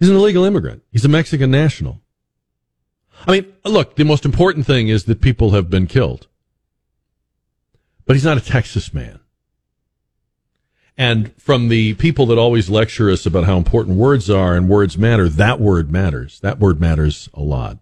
He's 0.00 0.08
an 0.08 0.16
illegal 0.16 0.44
immigrant. 0.44 0.82
He's 0.90 1.04
a 1.04 1.08
Mexican 1.08 1.50
national. 1.50 2.00
I 3.26 3.32
mean, 3.32 3.52
look, 3.64 3.96
the 3.96 4.04
most 4.04 4.24
important 4.24 4.64
thing 4.64 4.88
is 4.88 5.04
that 5.04 5.20
people 5.20 5.50
have 5.50 5.68
been 5.68 5.86
killed. 5.86 6.28
But 8.06 8.14
he's 8.14 8.24
not 8.24 8.38
a 8.38 8.40
Texas 8.40 8.94
man. 8.94 9.20
And 10.98 11.32
from 11.40 11.68
the 11.68 11.94
people 11.94 12.26
that 12.26 12.38
always 12.38 12.68
lecture 12.68 13.08
us 13.08 13.24
about 13.24 13.44
how 13.44 13.56
important 13.56 13.96
words 13.96 14.28
are 14.28 14.56
and 14.56 14.68
words 14.68 14.98
matter, 14.98 15.28
that 15.28 15.60
word 15.60 15.92
matters. 15.92 16.40
That 16.40 16.58
word 16.58 16.80
matters 16.80 17.28
a 17.32 17.40
lot. 17.40 17.78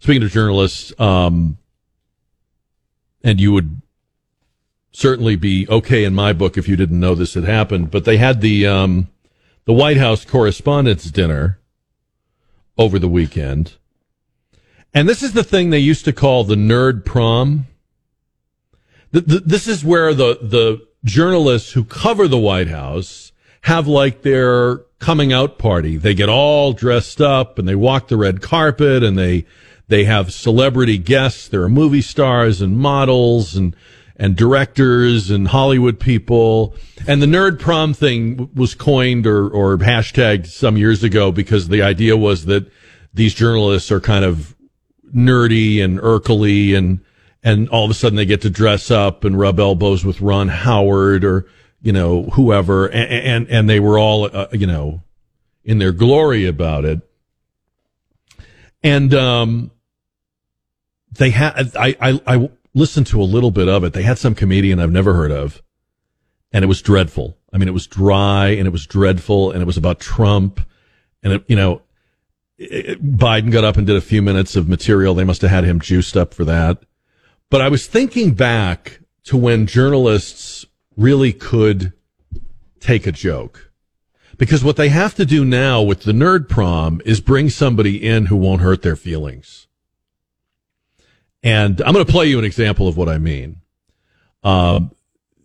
Speaking 0.00 0.24
of 0.24 0.32
journalists, 0.32 0.92
um, 0.98 1.56
and 3.22 3.40
you 3.40 3.52
would 3.52 3.80
certainly 4.90 5.36
be 5.36 5.68
okay 5.68 6.02
in 6.02 6.14
my 6.14 6.32
book 6.32 6.58
if 6.58 6.68
you 6.68 6.74
didn't 6.74 6.98
know 6.98 7.14
this 7.14 7.34
had 7.34 7.44
happened, 7.44 7.92
but 7.92 8.04
they 8.04 8.16
had 8.16 8.40
the 8.40 8.66
um, 8.66 9.08
the 9.66 9.72
White 9.72 9.96
House 9.96 10.24
Correspondents' 10.24 11.10
Dinner 11.10 11.60
over 12.76 12.98
the 12.98 13.08
weekend, 13.08 13.74
and 14.92 15.08
this 15.08 15.22
is 15.22 15.32
the 15.32 15.44
thing 15.44 15.70
they 15.70 15.78
used 15.78 16.04
to 16.06 16.12
call 16.12 16.44
the 16.44 16.54
nerd 16.54 17.04
prom. 17.04 17.66
The, 19.12 19.20
the, 19.20 19.40
this 19.40 19.68
is 19.68 19.84
where 19.84 20.12
the 20.12 20.38
the 20.42 20.86
journalists 21.04 21.72
who 21.72 21.84
cover 21.84 22.26
the 22.26 22.38
White 22.38 22.68
House 22.68 23.32
have 23.62 23.86
like 23.86 24.22
their 24.22 24.78
coming 24.98 25.32
out 25.32 25.58
party. 25.58 25.96
They 25.96 26.14
get 26.14 26.28
all 26.28 26.72
dressed 26.72 27.20
up 27.20 27.58
and 27.58 27.68
they 27.68 27.74
walk 27.74 28.08
the 28.08 28.16
red 28.16 28.40
carpet 28.40 29.02
and 29.02 29.18
they 29.18 29.44
they 29.88 30.04
have 30.04 30.32
celebrity 30.32 30.96
guests. 30.96 31.46
There 31.46 31.62
are 31.62 31.68
movie 31.68 32.00
stars 32.00 32.60
and 32.60 32.78
models 32.78 33.54
and 33.54 33.76
and 34.16 34.36
directors 34.36 35.30
and 35.30 35.48
Hollywood 35.48 35.98
people. 35.98 36.74
And 37.06 37.20
the 37.20 37.26
nerd 37.26 37.58
prom 37.58 37.92
thing 37.94 38.50
was 38.54 38.74
coined 38.74 39.26
or 39.26 39.48
or 39.48 39.76
hashtagged 39.76 40.46
some 40.46 40.76
years 40.76 41.02
ago 41.02 41.32
because 41.32 41.68
the 41.68 41.82
idea 41.82 42.16
was 42.16 42.46
that 42.46 42.70
these 43.12 43.34
journalists 43.34 43.92
are 43.92 44.00
kind 44.00 44.24
of 44.24 44.54
nerdy 45.14 45.82
and 45.82 45.98
Urkel 46.00 46.76
and 46.76 47.00
and 47.44 47.68
all 47.68 47.84
of 47.84 47.90
a 47.90 47.94
sudden 47.94 48.16
they 48.16 48.24
get 48.24 48.40
to 48.40 48.50
dress 48.50 48.90
up 48.90 49.22
and 49.22 49.38
rub 49.38 49.60
elbows 49.60 50.04
with 50.04 50.22
Ron 50.22 50.48
Howard 50.48 51.24
or 51.24 51.46
you 51.82 51.92
know 51.92 52.24
whoever, 52.30 52.86
and 52.86 53.12
and, 53.12 53.48
and 53.48 53.70
they 53.70 53.78
were 53.78 53.98
all 53.98 54.24
uh, 54.24 54.48
you 54.52 54.66
know 54.66 55.02
in 55.62 55.78
their 55.78 55.92
glory 55.92 56.46
about 56.46 56.86
it, 56.86 57.00
and 58.82 59.12
um, 59.12 59.70
they 61.12 61.30
had 61.30 61.76
I, 61.76 61.94
I 62.00 62.20
I 62.26 62.50
listened 62.72 63.06
to 63.08 63.20
a 63.20 63.24
little 63.24 63.50
bit 63.50 63.68
of 63.68 63.84
it. 63.84 63.92
They 63.92 64.02
had 64.02 64.18
some 64.18 64.34
comedian 64.34 64.80
I've 64.80 64.90
never 64.90 65.12
heard 65.12 65.30
of, 65.30 65.62
and 66.50 66.64
it 66.64 66.68
was 66.68 66.80
dreadful. 66.80 67.36
I 67.52 67.58
mean, 67.58 67.68
it 67.68 67.74
was 67.74 67.86
dry 67.86 68.48
and 68.48 68.66
it 68.66 68.72
was 68.72 68.86
dreadful, 68.86 69.52
and 69.52 69.60
it 69.60 69.66
was 69.66 69.76
about 69.76 70.00
Trump, 70.00 70.60
and 71.22 71.34
it, 71.34 71.44
you 71.46 71.56
know. 71.56 71.82
Biden 72.56 73.50
got 73.50 73.64
up 73.64 73.76
and 73.76 73.84
did 73.84 73.96
a 73.96 74.00
few 74.00 74.22
minutes 74.22 74.54
of 74.54 74.68
material. 74.68 75.12
They 75.12 75.24
must 75.24 75.42
have 75.42 75.50
had 75.50 75.64
him 75.64 75.80
juiced 75.80 76.16
up 76.16 76.32
for 76.32 76.44
that 76.44 76.84
but 77.54 77.60
I 77.60 77.68
was 77.68 77.86
thinking 77.86 78.34
back 78.34 78.98
to 79.22 79.36
when 79.36 79.68
journalists 79.68 80.66
really 80.96 81.32
could 81.32 81.92
take 82.80 83.06
a 83.06 83.12
joke. 83.12 83.70
Because 84.36 84.64
what 84.64 84.74
they 84.74 84.88
have 84.88 85.14
to 85.14 85.24
do 85.24 85.44
now 85.44 85.80
with 85.80 86.02
the 86.02 86.10
nerd 86.10 86.48
prom 86.48 87.00
is 87.04 87.20
bring 87.20 87.48
somebody 87.48 88.04
in 88.04 88.26
who 88.26 88.34
won't 88.34 88.60
hurt 88.60 88.82
their 88.82 88.96
feelings. 88.96 89.68
And 91.44 91.80
I'm 91.82 91.92
going 91.92 92.04
to 92.04 92.10
play 92.10 92.26
you 92.26 92.40
an 92.40 92.44
example 92.44 92.88
of 92.88 92.96
what 92.96 93.08
I 93.08 93.18
mean. 93.18 93.60
Um, 94.42 94.90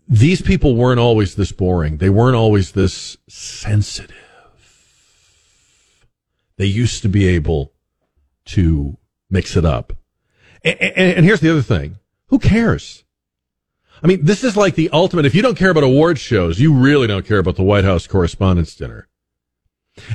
these 0.07 0.41
people 0.41 0.75
weren't 0.75 0.99
always 0.99 1.35
this 1.35 1.51
boring. 1.51 1.97
They 1.97 2.09
weren't 2.09 2.35
always 2.35 2.71
this 2.71 3.17
sensitive. 3.27 4.15
They 6.57 6.65
used 6.65 7.03
to 7.03 7.07
be 7.07 7.27
able 7.27 7.71
to 8.45 8.97
mix 9.29 9.55
it 9.55 9.63
up. 9.63 9.93
And, 10.63 10.81
and, 10.81 11.17
and 11.17 11.25
here's 11.25 11.39
the 11.39 11.51
other 11.51 11.61
thing. 11.61 11.98
Who 12.29 12.39
cares? 12.39 13.03
I 14.01 14.07
mean, 14.07 14.23
this 14.23 14.43
is 14.43 14.55
like 14.55 14.75
the 14.75 14.89
ultimate. 14.91 15.25
If 15.25 15.35
you 15.35 15.41
don't 15.41 15.57
care 15.57 15.71
about 15.71 15.83
award 15.83 16.19
shows, 16.19 16.59
you 16.59 16.73
really 16.73 17.07
don't 17.07 17.25
care 17.25 17.39
about 17.39 17.57
the 17.57 17.63
White 17.63 17.83
House 17.83 18.07
Correspondents' 18.07 18.75
Dinner. 18.75 19.07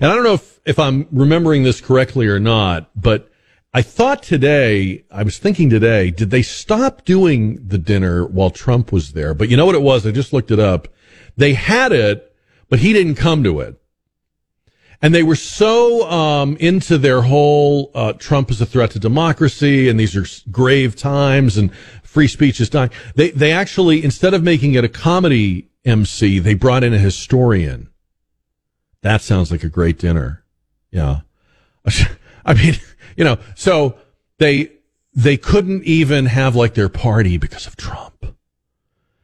And 0.00 0.06
I 0.06 0.14
don't 0.14 0.25
know 0.25 0.35
if, 0.35 0.61
if 0.64 0.78
I'm 0.78 1.06
remembering 1.12 1.62
this 1.62 1.80
correctly 1.80 2.26
or 2.26 2.40
not, 2.40 2.90
but 2.97 3.30
I 3.75 3.83
thought 3.83 4.23
today, 4.23 5.04
I 5.11 5.25
was 5.25 5.38
thinking 5.38 5.68
today, 5.68 6.11
did 6.11 6.30
they 6.30 6.42
stop 6.42 7.04
doing 7.04 7.59
the 7.66 7.76
dinner 7.76 8.25
while 8.25 8.50
Trump 8.50 8.92
was 8.92 9.12
there? 9.12 9.35
But 9.35 9.49
you 9.49 9.56
know 9.56 9.66
what 9.66 9.75
it 9.75 9.83
was? 9.83 10.06
I 10.06 10.12
just 10.12 10.33
looked 10.33 10.50
it 10.50 10.61
up. 10.61 10.88
They 11.37 11.54
had 11.54 11.92
it, 11.92 12.35
but 12.68 12.78
he 12.78 12.92
didn't 12.92 13.16
come 13.16 13.42
to 13.44 13.61
it. 13.61 13.80
And 15.02 15.14
they 15.14 15.23
were 15.23 15.37
so 15.37 16.09
um, 16.09 16.56
into 16.61 16.97
their 16.97 17.23
whole 17.23 17.90
uh, 17.94 18.14
Trump 18.14 18.50
is 18.50 18.61
a 18.61 18.66
threat 18.66 18.92
to 18.92 18.99
democracy, 18.99 19.88
and 19.88 20.00
these 20.00 20.16
are 20.16 20.25
grave 20.50 20.97
times, 20.97 21.59
and 21.59 21.73
free 22.14 22.28
speech 22.28 22.61
is 22.61 22.71
dying. 22.71 22.90
They 23.16 23.30
they 23.33 23.52
actually 23.52 24.02
instead 24.04 24.33
of 24.33 24.42
making 24.42 24.75
it 24.75 24.85
a 24.85 24.88
comedy 24.88 25.68
MC, 25.85 26.38
they 26.38 26.54
brought 26.54 26.85
in 26.85 26.94
a 26.94 26.99
historian. 26.99 27.90
That 29.02 29.21
sounds 29.21 29.50
like 29.50 29.64
a 29.64 29.68
great 29.68 29.99
dinner. 29.99 30.44
Yeah, 30.92 31.21
I 32.47 32.54
mean, 32.54 32.75
you 33.16 33.25
know, 33.25 33.38
so 33.56 33.99
they 34.38 34.71
they 35.12 35.37
couldn't 35.37 35.83
even 35.85 36.26
have 36.26 36.54
like 36.54 36.75
their 36.75 36.88
party 36.88 37.37
because 37.37 37.66
of 37.66 37.76
Trump. 37.76 38.25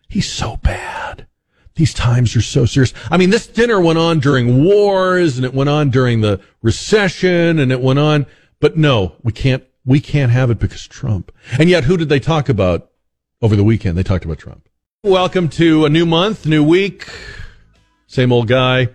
He's 0.09 0.30
so 0.30 0.56
bad 0.56 1.28
these 1.76 1.94
times 1.94 2.37
are 2.37 2.42
so 2.42 2.66
serious. 2.66 2.92
I 3.11 3.16
mean, 3.16 3.30
this 3.30 3.47
dinner 3.47 3.80
went 3.80 3.99
on 3.99 4.18
during 4.18 4.64
wars 4.64 5.38
and 5.38 5.47
it 5.47 5.54
went 5.54 5.70
on 5.70 5.88
during 5.88 6.20
the 6.20 6.40
recession 6.61 7.59
and 7.59 7.73
it 7.73 7.80
went 7.80 7.99
on, 7.99 8.26
but 8.59 8.76
no, 8.76 9.14
we 9.23 9.32
can't, 9.32 9.64
we 9.84 10.00
can't 10.00 10.32
have 10.32 10.50
it 10.50 10.58
because 10.58 10.87
Trump. 10.87 11.32
And 11.58 11.70
yet, 11.70 11.84
who 11.84 11.96
did 11.96 12.08
they 12.08 12.20
talk 12.20 12.49
about 12.49 12.90
over 13.42 13.56
the 13.56 13.64
weekend? 13.64 13.96
They 13.96 14.02
talked 14.02 14.25
about 14.25 14.38
Trump. 14.38 14.68
Welcome 15.02 15.49
to 15.50 15.87
a 15.87 15.88
new 15.88 16.04
month, 16.04 16.46
new 16.46 16.62
week. 16.62 17.08
Same 18.06 18.32
old 18.32 18.49
guy. 18.49 18.88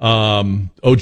Um, 0.00 0.70
OG 0.82 1.00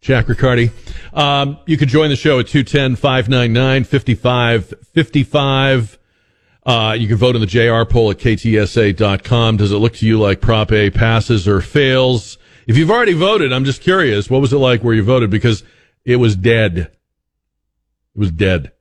Jack 0.00 0.28
Riccardi. 0.28 0.70
Um, 1.12 1.58
you 1.66 1.76
can 1.76 1.88
join 1.88 2.10
the 2.10 2.16
show 2.16 2.40
at 2.40 2.48
210 2.48 2.96
599 2.96 3.84
5555. 3.84 5.98
Uh, 6.64 6.96
you 6.98 7.08
can 7.08 7.16
vote 7.16 7.34
in 7.34 7.40
the 7.40 7.46
JR 7.46 7.84
poll 7.84 8.10
at 8.10 8.18
ktsa.com. 8.18 9.56
Does 9.56 9.72
it 9.72 9.76
look 9.76 9.94
to 9.94 10.06
you 10.06 10.20
like 10.20 10.40
Prop 10.40 10.70
A 10.72 10.90
passes 10.90 11.48
or 11.48 11.60
fails? 11.60 12.38
If 12.66 12.76
you've 12.76 12.90
already 12.90 13.14
voted, 13.14 13.52
I'm 13.52 13.64
just 13.64 13.80
curious, 13.80 14.30
what 14.30 14.40
was 14.40 14.52
it 14.52 14.58
like 14.58 14.84
where 14.84 14.94
you 14.94 15.02
voted? 15.02 15.30
Because 15.30 15.64
it 16.04 16.16
was 16.16 16.36
dead. 16.36 16.92
It 18.14 18.18
was 18.18 18.30
dead. 18.30 18.72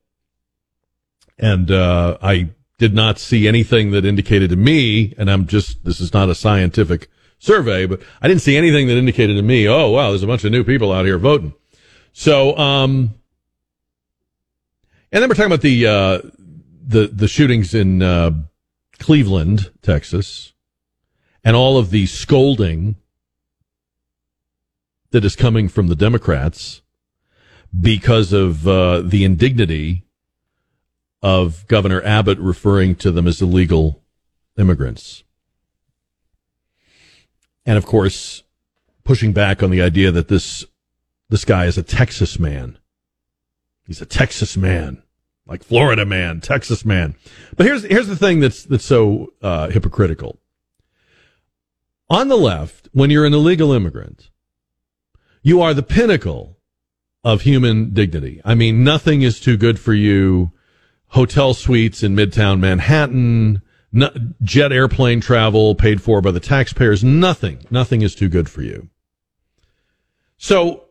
And, 1.38 1.72
uh, 1.72 2.18
I 2.22 2.50
did 2.78 2.94
not 2.94 3.20
see 3.20 3.48
anything 3.48 3.92
that 3.92 4.06
indicated 4.06 4.50
to 4.50 4.56
me, 4.56 5.14
and 5.18 5.30
I'm 5.30 5.48
just, 5.48 5.84
this 5.84 6.00
is 6.00 6.14
not 6.14 6.30
a 6.30 6.36
scientific 6.36 7.10
survey, 7.40 7.86
but 7.86 8.02
I 8.22 8.28
didn't 8.28 8.42
see 8.42 8.58
anything 8.58 8.88
that 8.88 8.98
indicated 8.98 9.36
to 9.36 9.42
me, 9.42 9.68
oh, 9.68 9.90
wow, 9.90 10.10
there's 10.10 10.24
a 10.24 10.28
bunch 10.28 10.44
of 10.44 10.52
new 10.52 10.64
people 10.64 10.92
out 10.92 11.06
here 11.06 11.18
voting. 11.18 11.54
So, 12.14 12.58
um, 12.58 13.16
and 15.12 15.22
then 15.22 15.30
we're 15.30 15.36
talking 15.36 15.52
about 15.52 15.62
the, 15.62 15.88
uh, 15.88 16.22
the 16.92 17.08
the 17.08 17.28
shootings 17.28 17.74
in 17.74 18.02
uh, 18.02 18.32
Cleveland, 19.00 19.72
Texas, 19.82 20.54
and 21.44 21.56
all 21.56 21.78
of 21.78 21.90
the 21.90 22.06
scolding 22.06 22.96
that 25.12 25.26
is 25.26 25.36
coming 25.36 25.68
from 25.68 25.88
the 25.88 25.96
Democrats 25.96 26.81
because 27.80 28.34
of 28.34 28.68
uh, 28.68 29.02
the 29.02 29.24
indignity 29.24 30.04
of 31.22 31.68
Governor 31.68 32.02
Abbott 32.04 32.40
referring 32.40 32.96
to 32.96 33.12
them 33.12 33.28
as 33.28 33.42
illegal 33.42 34.02
immigrants. 34.58 35.24
And 37.66 37.78
of 37.78 37.86
course, 37.86 38.44
pushing 39.04 39.34
back 39.34 39.62
on 39.62 39.70
the 39.70 39.82
idea 39.82 40.12
that 40.12 40.28
this 40.28 40.66
this 41.30 41.46
guy 41.46 41.66
is 41.66 41.78
a 41.78 41.84
Texas 41.84 42.40
man. 42.40 42.78
He's 43.86 44.02
a 44.02 44.06
Texas 44.06 44.58
man, 44.58 45.02
like 45.46 45.64
Florida 45.64 46.06
man, 46.06 46.42
Texas 46.42 46.84
man. 46.84 47.16
But 47.56 47.66
here's 47.66 47.84
here's 47.84 48.08
the 48.08 48.16
thing 48.16 48.40
that's 48.40 48.64
that's 48.64 48.86
so 48.86 49.34
uh, 49.42 49.70
hypocritical. 49.70 50.40
On 52.10 52.28
the 52.28 52.38
left, 52.38 52.90
when 52.92 53.10
you're 53.10 53.26
an 53.26 53.34
illegal 53.34 53.72
immigrant, 53.72 54.30
you 55.44 55.62
are 55.62 55.74
the 55.74 55.84
pinnacle 55.84 56.51
of 57.24 57.42
human 57.42 57.94
dignity. 57.94 58.42
I 58.44 58.56
mean, 58.56 58.84
nothing 58.84 59.22
is 59.22 59.40
too 59.40 59.58
good 59.58 59.80
for 59.80 59.94
you. 59.94 60.52
Hotel 61.08 61.54
suites 61.54 62.04
in 62.04 62.16
Midtown 62.16 62.60
Manhattan, 62.60 63.62
jet 64.42 64.72
airplane 64.72 65.22
travel 65.22 65.76
paid 65.76 66.02
for 66.02 66.22
by 66.22 66.32
the 66.32 66.40
taxpayers. 66.40 67.04
Nothing, 67.04 67.66
nothing 67.70 68.02
is 68.02 68.16
too 68.16 68.30
good 68.30 68.50
for 68.50 68.62
you. 68.62 68.90
So 70.38 70.86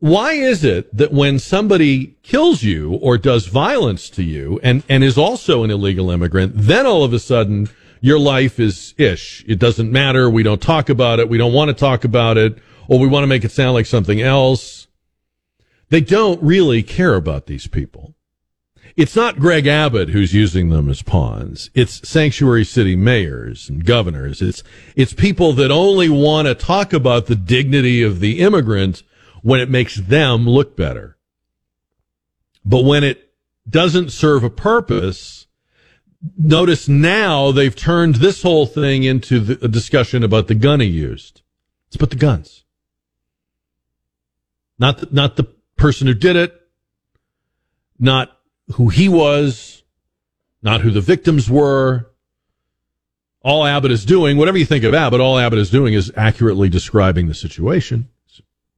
why 0.00 0.32
is 0.32 0.64
it 0.64 0.96
that 0.96 1.12
when 1.12 1.38
somebody 1.38 2.16
kills 2.22 2.62
you 2.62 2.94
or 2.94 3.18
does 3.18 3.46
violence 3.46 4.08
to 4.10 4.22
you 4.22 4.58
and, 4.62 4.82
and 4.88 5.04
is 5.04 5.18
also 5.18 5.62
an 5.62 5.70
illegal 5.70 6.10
immigrant, 6.10 6.52
then 6.56 6.86
all 6.86 7.04
of 7.04 7.12
a 7.12 7.18
sudden 7.18 7.68
your 8.00 8.18
life 8.18 8.58
is 8.58 8.94
ish. 8.96 9.44
It 9.46 9.58
doesn't 9.58 9.92
matter. 9.92 10.30
We 10.30 10.42
don't 10.42 10.62
talk 10.62 10.88
about 10.88 11.20
it. 11.20 11.28
We 11.28 11.36
don't 11.36 11.52
want 11.52 11.68
to 11.68 11.74
talk 11.74 12.04
about 12.04 12.38
it 12.38 12.58
or 12.88 12.98
we 12.98 13.06
want 13.06 13.24
to 13.24 13.28
make 13.28 13.44
it 13.44 13.52
sound 13.52 13.74
like 13.74 13.84
something 13.84 14.22
else. 14.22 14.79
They 15.90 16.00
don't 16.00 16.42
really 16.42 16.82
care 16.82 17.14
about 17.14 17.46
these 17.46 17.66
people. 17.66 18.14
It's 18.96 19.16
not 19.16 19.38
Greg 19.38 19.66
Abbott 19.66 20.10
who's 20.10 20.34
using 20.34 20.68
them 20.68 20.88
as 20.88 21.02
pawns. 21.02 21.70
It's 21.74 22.08
sanctuary 22.08 22.64
city 22.64 22.96
mayors 22.96 23.68
and 23.68 23.84
governors. 23.84 24.42
It's, 24.42 24.62
it's 24.96 25.12
people 25.12 25.52
that 25.54 25.70
only 25.70 26.08
want 26.08 26.48
to 26.48 26.54
talk 26.54 26.92
about 26.92 27.26
the 27.26 27.36
dignity 27.36 28.02
of 28.02 28.20
the 28.20 28.40
immigrant 28.40 29.02
when 29.42 29.60
it 29.60 29.70
makes 29.70 29.96
them 29.96 30.48
look 30.48 30.76
better. 30.76 31.16
But 32.64 32.84
when 32.84 33.04
it 33.04 33.32
doesn't 33.68 34.10
serve 34.10 34.44
a 34.44 34.50
purpose, 34.50 35.46
notice 36.36 36.88
now 36.88 37.52
they've 37.52 37.74
turned 37.74 38.16
this 38.16 38.42
whole 38.42 38.66
thing 38.66 39.04
into 39.04 39.40
the, 39.40 39.64
a 39.64 39.68
discussion 39.68 40.22
about 40.22 40.48
the 40.48 40.54
gun 40.54 40.80
he 40.80 40.86
used. 40.86 41.42
It's 41.86 41.96
about 41.96 42.10
the 42.10 42.16
guns. 42.16 42.64
Not 44.78 44.98
the, 44.98 45.08
not 45.10 45.36
the 45.36 45.48
person 45.80 46.06
who 46.06 46.14
did 46.14 46.36
it, 46.36 46.54
not 47.98 48.38
who 48.74 48.88
he 48.88 49.08
was, 49.08 49.82
not 50.62 50.82
who 50.82 50.90
the 50.90 51.00
victims 51.00 51.50
were. 51.50 52.10
All 53.42 53.64
Abbott 53.64 53.90
is 53.90 54.04
doing, 54.04 54.36
whatever 54.36 54.58
you 54.58 54.66
think 54.66 54.84
of 54.84 54.94
Abbott, 54.94 55.20
all 55.20 55.38
Abbott 55.38 55.58
is 55.58 55.70
doing 55.70 55.94
is 55.94 56.12
accurately 56.14 56.68
describing 56.68 57.26
the 57.26 57.34
situation. 57.34 58.08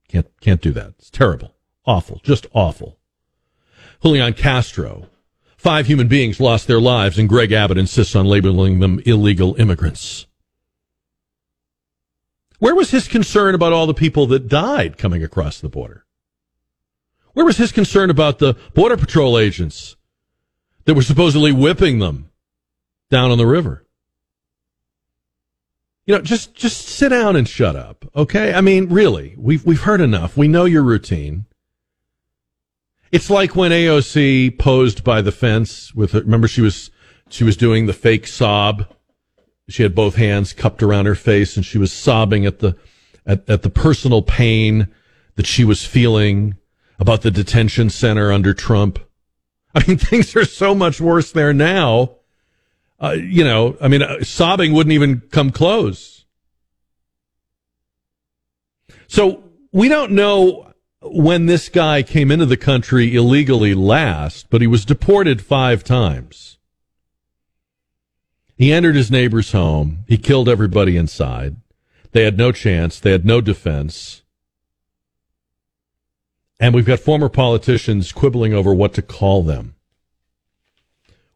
Can't, 0.09 0.29
can't 0.41 0.61
do 0.61 0.71
that. 0.73 0.95
It's 0.99 1.11
terrible. 1.11 1.55
Awful. 1.85 2.21
Just 2.23 2.47
awful. 2.53 2.99
Julian 4.03 4.35
Castro. 4.35 5.09
Five 5.57 5.87
human 5.87 6.09
beings 6.09 6.41
lost 6.41 6.67
their 6.67 6.81
lives 6.81 7.19
and 7.19 7.29
Greg 7.29 7.53
Abbott 7.53 7.79
insists 7.79 8.15
on 8.15 8.27
labeling 8.27 8.81
them 8.81 9.01
illegal 9.05 9.55
immigrants. 9.61 10.27
Where 12.59 12.75
was 12.75 12.91
his 12.93 13.09
concern 13.09 13.55
about 13.57 13.73
all 13.73 13.87
the 13.89 13.95
people 13.95 14.27
that 14.29 14.49
died 14.49 14.97
coming 14.99 15.25
across 15.25 15.61
the 15.61 15.69
border? 15.69 16.05
Where 17.35 17.47
was 17.47 17.57
his 17.57 17.73
concern 17.73 18.11
about 18.11 18.39
the 18.39 18.55
Border 18.75 18.97
Patrol 18.97 19.39
agents 19.39 19.97
that 20.85 20.95
were 20.95 21.03
supposedly 21.03 21.53
whipping 21.53 21.99
them 21.99 22.31
down 23.11 23.31
on 23.31 23.39
the 23.39 23.47
river? 23.47 23.87
You 26.05 26.15
know, 26.15 26.21
just 26.21 26.55
just 26.55 26.89
sit 26.89 27.11
down 27.11 27.37
and 27.37 27.49
shut 27.49 27.77
up, 27.77 28.05
okay? 28.17 28.53
I 28.53 28.61
mean, 28.61 28.89
really, 28.89 29.35
we've 29.39 29.65
we've 29.65 29.83
heard 29.83 30.01
enough. 30.01 30.37
We 30.37 30.49
know 30.49 30.65
your 30.65 30.83
routine. 30.83 31.47
It's 33.13 33.31
like 33.31 33.55
when 33.55 33.71
AOC 33.71 34.59
posed 34.59 35.05
by 35.05 35.23
the 35.23 35.33
fence 35.33 35.95
with 35.95 36.13
her, 36.13 36.21
remember 36.21 36.49
she 36.49 36.61
was 36.61 36.91
she 37.29 37.45
was 37.45 37.57
doing 37.57 37.87
the 37.87 37.93
fake 37.93 38.27
sob 38.27 38.87
she 39.69 39.83
had 39.83 39.95
both 39.95 40.17
hands 40.17 40.53
cupped 40.53 40.83
around 40.83 41.07
her 41.07 41.15
face 41.15 41.57
and 41.57 41.65
she 41.65 41.79
was 41.79 41.93
sobbing 41.93 42.45
at 42.47 42.59
the 42.59 42.77
at, 43.25 43.49
at 43.49 43.63
the 43.63 43.71
personal 43.71 44.23
pain 44.23 44.89
that 45.37 45.47
she 45.47 45.65
was 45.65 45.85
feeling 45.85 46.57
about 47.03 47.23
the 47.23 47.33
detention 47.33 47.91
center 47.91 48.31
under 48.31 48.55
Trump. 48.55 49.01
I 49.75 49.85
mean, 49.87 49.99
things 49.99 50.37
are 50.37 50.45
so 50.45 50.73
much 50.73 51.01
worse 51.01 51.33
there 51.33 51.53
now. 51.53 52.17
Uh, 53.01 53.11
you 53.11 53.43
know, 53.43 53.77
I 53.81 53.89
mean, 53.89 54.03
uh, 54.03 54.23
sobbing 54.23 54.73
wouldn't 54.73 54.93
even 54.93 55.21
come 55.33 55.51
close. 55.51 56.25
So 59.09 59.43
we 59.73 59.89
don't 59.89 60.13
know 60.13 60.73
when 61.03 61.47
this 61.47 61.69
guy 61.69 62.05
came 62.05 62.31
into 62.31 62.47
the 62.47 62.57
country 62.57 63.17
illegally 63.17 63.75
last, 63.75 64.49
but 64.49 64.61
he 64.61 64.69
was 64.69 64.85
deported 64.85 65.43
five 65.43 65.83
times. 65.83 66.59
He 68.57 68.73
entered 68.73 68.95
his 68.95 69.11
neighbor's 69.11 69.51
home. 69.51 70.05
He 70.07 70.19
killed 70.19 70.49
everybody 70.49 70.97
inside. 70.97 71.57
They 72.13 72.23
had 72.23 72.39
no 72.39 72.53
chance. 72.53 73.01
They 73.01 73.11
had 73.11 73.25
no 73.25 73.41
defense. 73.41 74.22
And 76.63 76.77
we've 76.77 76.87
got 76.87 77.01
former 77.01 77.29
politicians 77.29 78.13
quibbling 78.13 78.55
over 78.55 78.73
what 78.73 78.95
to 78.95 79.03
call 79.03 79.43
them, 79.43 79.75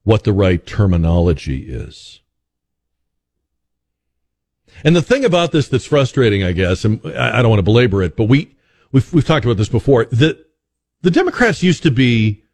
what 0.05 0.23
the 0.23 0.33
right 0.33 0.65
terminology 0.65 1.67
is. 1.69 2.21
And 4.85 4.95
the 4.95 5.03
thing 5.03 5.25
about 5.25 5.51
this 5.51 5.67
that's 5.67 5.85
frustrating, 5.85 6.45
I 6.45 6.53
guess, 6.53 6.85
and 6.85 7.01
I 7.05 7.43
don't 7.43 7.49
want 7.49 7.59
to 7.59 7.65
belabor 7.65 8.05
it, 8.05 8.17
but 8.17 8.29
we, 8.29 8.55
we've, 8.93 9.13
we've 9.13 9.27
talked 9.27 9.45
about 9.45 9.57
this 9.57 9.69
before, 9.69 10.05
that 10.05 10.47
the 11.03 11.11
Democrats 11.11 11.61
used 11.61 11.83
to 11.83 11.91
be, 11.91 12.45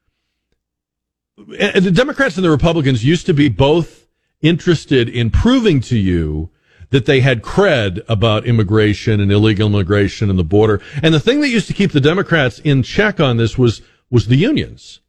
the 1.37 1.93
Democrats 1.93 2.37
and 2.37 2.45
the 2.45 2.51
Republicans 2.51 3.05
used 3.05 3.27
to 3.27 3.35
be 3.35 3.51
both 3.51 4.07
interested 4.41 5.11
in 5.11 5.29
proving 5.29 5.83
to 5.83 5.99
you 5.99 6.49
that 6.93 7.07
they 7.07 7.21
had 7.21 7.43
cred 7.43 8.01
about 8.09 8.47
immigration 8.47 9.19
and 9.19 9.33
illegal 9.33 9.67
immigration 9.67 10.31
and 10.31 10.39
the 10.39 10.45
border. 10.45 10.81
And 11.03 11.13
the 11.13 11.21
thing 11.21 11.41
that 11.41 11.49
used 11.49 11.67
to 11.67 11.73
keep 11.73 11.91
the 11.91 12.01
Democrats 12.01 12.61
in 12.61 12.83
check 12.83 13.19
on 13.19 13.39
this 13.39 13.59
was, 13.59 13.81
was 14.11 14.27
the 14.27 14.37
unions. 14.37 15.01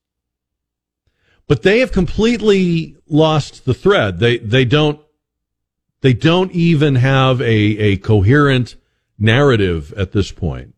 But 1.46 1.62
they 1.62 1.80
have 1.80 1.92
completely 1.92 2.96
lost 3.06 3.66
the 3.66 3.74
thread. 3.74 4.20
They, 4.20 4.38
they 4.38 4.64
don't, 4.64 5.00
they 6.00 6.14
don't 6.14 6.52
even 6.54 6.96
have 6.96 7.42
a, 7.42 7.46
a 7.46 7.98
coherent 7.98 8.78
narrative 9.20 9.94
at 9.98 10.14
this 10.14 10.32
point. 10.32 10.74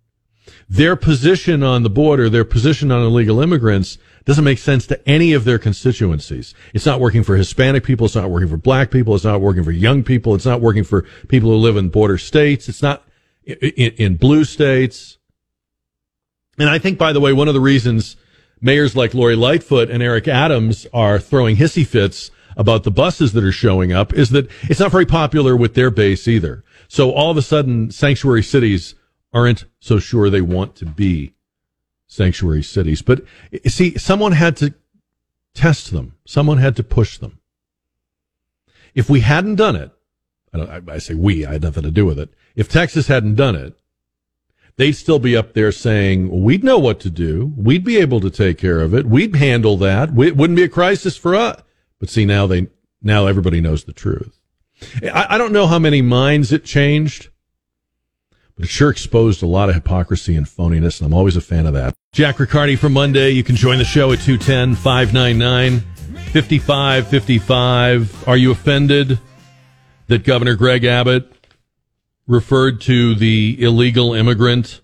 Their 0.68 0.96
position 0.96 1.62
on 1.62 1.84
the 1.84 1.90
border, 1.90 2.30
their 2.30 2.44
position 2.44 2.92
on 2.92 3.04
illegal 3.04 3.42
immigrants 3.42 4.00
doesn't 4.26 4.44
make 4.44 4.58
sense 4.58 4.88
to 4.88 5.08
any 5.08 5.34
of 5.34 5.46
their 5.46 5.60
constituencies. 5.60 6.54
It's 6.74 6.86
not 6.86 7.00
working 7.00 7.24
for 7.24 7.36
Hispanic 7.36 7.84
people. 7.84 8.06
It's 8.06 8.16
not 8.16 8.30
working 8.30 8.50
for 8.50 8.58
black 8.58 8.90
people. 8.90 9.16
It's 9.16 9.24
not 9.24 9.40
working 9.40 9.64
for 9.64 9.72
young 9.72 10.04
people. 10.04 10.34
It's 10.34 10.46
not 10.46 10.62
working 10.62 10.84
for 10.84 11.04
people 11.28 11.52
who 11.52 11.58
live 11.58 11.78
in 11.78 11.90
border 11.90 12.18
states. 12.18 12.68
It's 12.68 12.82
not 12.82 13.04
in, 13.46 13.58
in 13.58 14.16
blue 14.16 14.44
states. 14.44 15.20
And 16.58 16.70
I 16.70 16.80
think, 16.80 16.98
by 16.98 17.14
the 17.14 17.20
way, 17.20 17.34
one 17.34 17.48
of 17.48 17.54
the 17.54 17.62
reasons 17.62 18.18
mayors 18.60 18.96
like 18.96 19.14
Lori 19.14 19.36
Lightfoot 19.36 19.92
and 19.92 20.02
Eric 20.02 20.28
Adams 20.28 20.88
are 20.92 21.20
throwing 21.20 21.58
hissy 21.58 21.86
fits 21.86 22.32
about 22.58 22.84
the 22.84 22.92
buses 22.92 23.34
that 23.34 23.44
are 23.44 23.52
showing 23.52 23.92
up 23.92 24.14
is 24.14 24.30
that 24.32 24.50
it's 24.64 24.80
not 24.80 24.92
very 24.92 25.06
popular 25.06 25.56
with 25.56 25.76
their 25.76 25.92
base 25.92 26.28
either. 26.28 26.64
So 26.88 27.12
all 27.12 27.30
of 27.30 27.38
a 27.38 27.42
sudden, 27.42 27.92
sanctuary 27.92 28.44
cities 28.44 28.96
aren't 29.34 29.66
so 29.80 30.00
sure 30.00 30.30
they 30.30 30.42
want 30.42 30.76
to 30.78 30.86
be 30.86 31.35
sanctuary 32.16 32.64
cities. 32.64 33.02
But 33.02 33.24
see, 33.68 33.98
someone 33.98 34.32
had 34.32 34.58
to 34.58 34.74
test 35.54 35.92
them. 35.92 36.16
Someone 36.26 36.58
had 36.58 36.76
to 36.78 36.84
push 36.84 37.18
them. 37.18 37.40
If 38.94 39.10
we 39.10 39.22
hadn't 39.22 39.56
done 39.56 39.76
it, 39.76 39.92
I, 40.54 40.82
I, 40.88 40.98
say 41.00 41.14
we, 41.14 41.46
I 41.46 41.54
had 41.54 41.64
nothing 41.64 41.84
to 41.84 41.92
do 41.92 42.06
with 42.06 42.18
it. 42.18 42.34
If 42.56 42.70
Texas 42.70 43.08
hadn't 43.08 43.36
done 43.36 43.56
it, 43.56 43.78
they'd 44.78 44.94
still 44.94 45.20
be 45.20 45.36
up 45.36 45.54
there 45.54 45.72
saying, 45.72 46.44
we'd 46.44 46.64
know 46.64 46.80
what 46.80 47.00
to 47.02 47.10
do. 47.10 47.54
We'd 47.58 47.84
be 47.84 47.98
able 47.98 48.22
to 48.22 48.30
take 48.30 48.58
care 48.58 48.82
of 48.82 48.94
it. 48.94 49.06
We'd 49.06 49.36
handle 49.36 49.78
that. 49.78 50.10
It 50.18 50.38
wouldn't 50.38 50.58
be 50.58 50.64
a 50.64 50.70
crisis 50.70 51.18
for 51.18 51.36
us. 51.36 51.62
But 52.00 52.10
see, 52.10 52.26
now 52.26 52.48
they, 52.48 52.68
now 53.02 53.28
everybody 53.28 53.60
knows 53.60 53.84
the 53.84 53.94
truth. 53.94 54.40
I, 55.04 55.28
I 55.32 55.38
don't 55.38 55.54
know 55.54 55.68
how 55.68 55.80
many 55.80 56.02
minds 56.02 56.52
it 56.52 56.64
changed 56.64 57.30
but 58.56 58.66
it 58.66 58.70
sure 58.70 58.90
exposed 58.90 59.44
a 59.44 59.48
lot 59.48 59.70
of 59.70 59.76
hypocrisy 59.76 60.36
and 60.36 60.46
phoniness, 60.46 61.00
and 61.00 61.08
I'm 61.08 61.14
always 61.14 61.36
a 61.36 61.42
fan 61.42 61.66
of 61.66 61.74
that. 61.74 61.94
Jack 62.14 62.40
Riccardi 62.40 62.76
for 62.78 62.90
Monday. 62.90 63.32
You 63.32 63.44
can 63.44 63.56
join 63.56 63.78
the 63.78 63.86
show 63.86 64.12
at 64.12 64.20
210 64.20 64.76
599 64.76 65.80
5555. 66.32 68.28
Are 68.28 68.38
you 68.38 68.52
offended 68.52 69.20
that 70.08 70.24
Governor 70.24 70.56
Greg 70.56 70.84
Abbott 70.86 71.32
referred 72.28 72.82
to 72.82 73.16
the 73.16 73.58
illegal 73.60 74.14
immigrant 74.14 74.82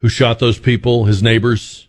who 0.00 0.08
shot 0.08 0.38
those 0.38 0.58
people, 0.58 1.04
his 1.04 1.22
neighbors 1.22 1.88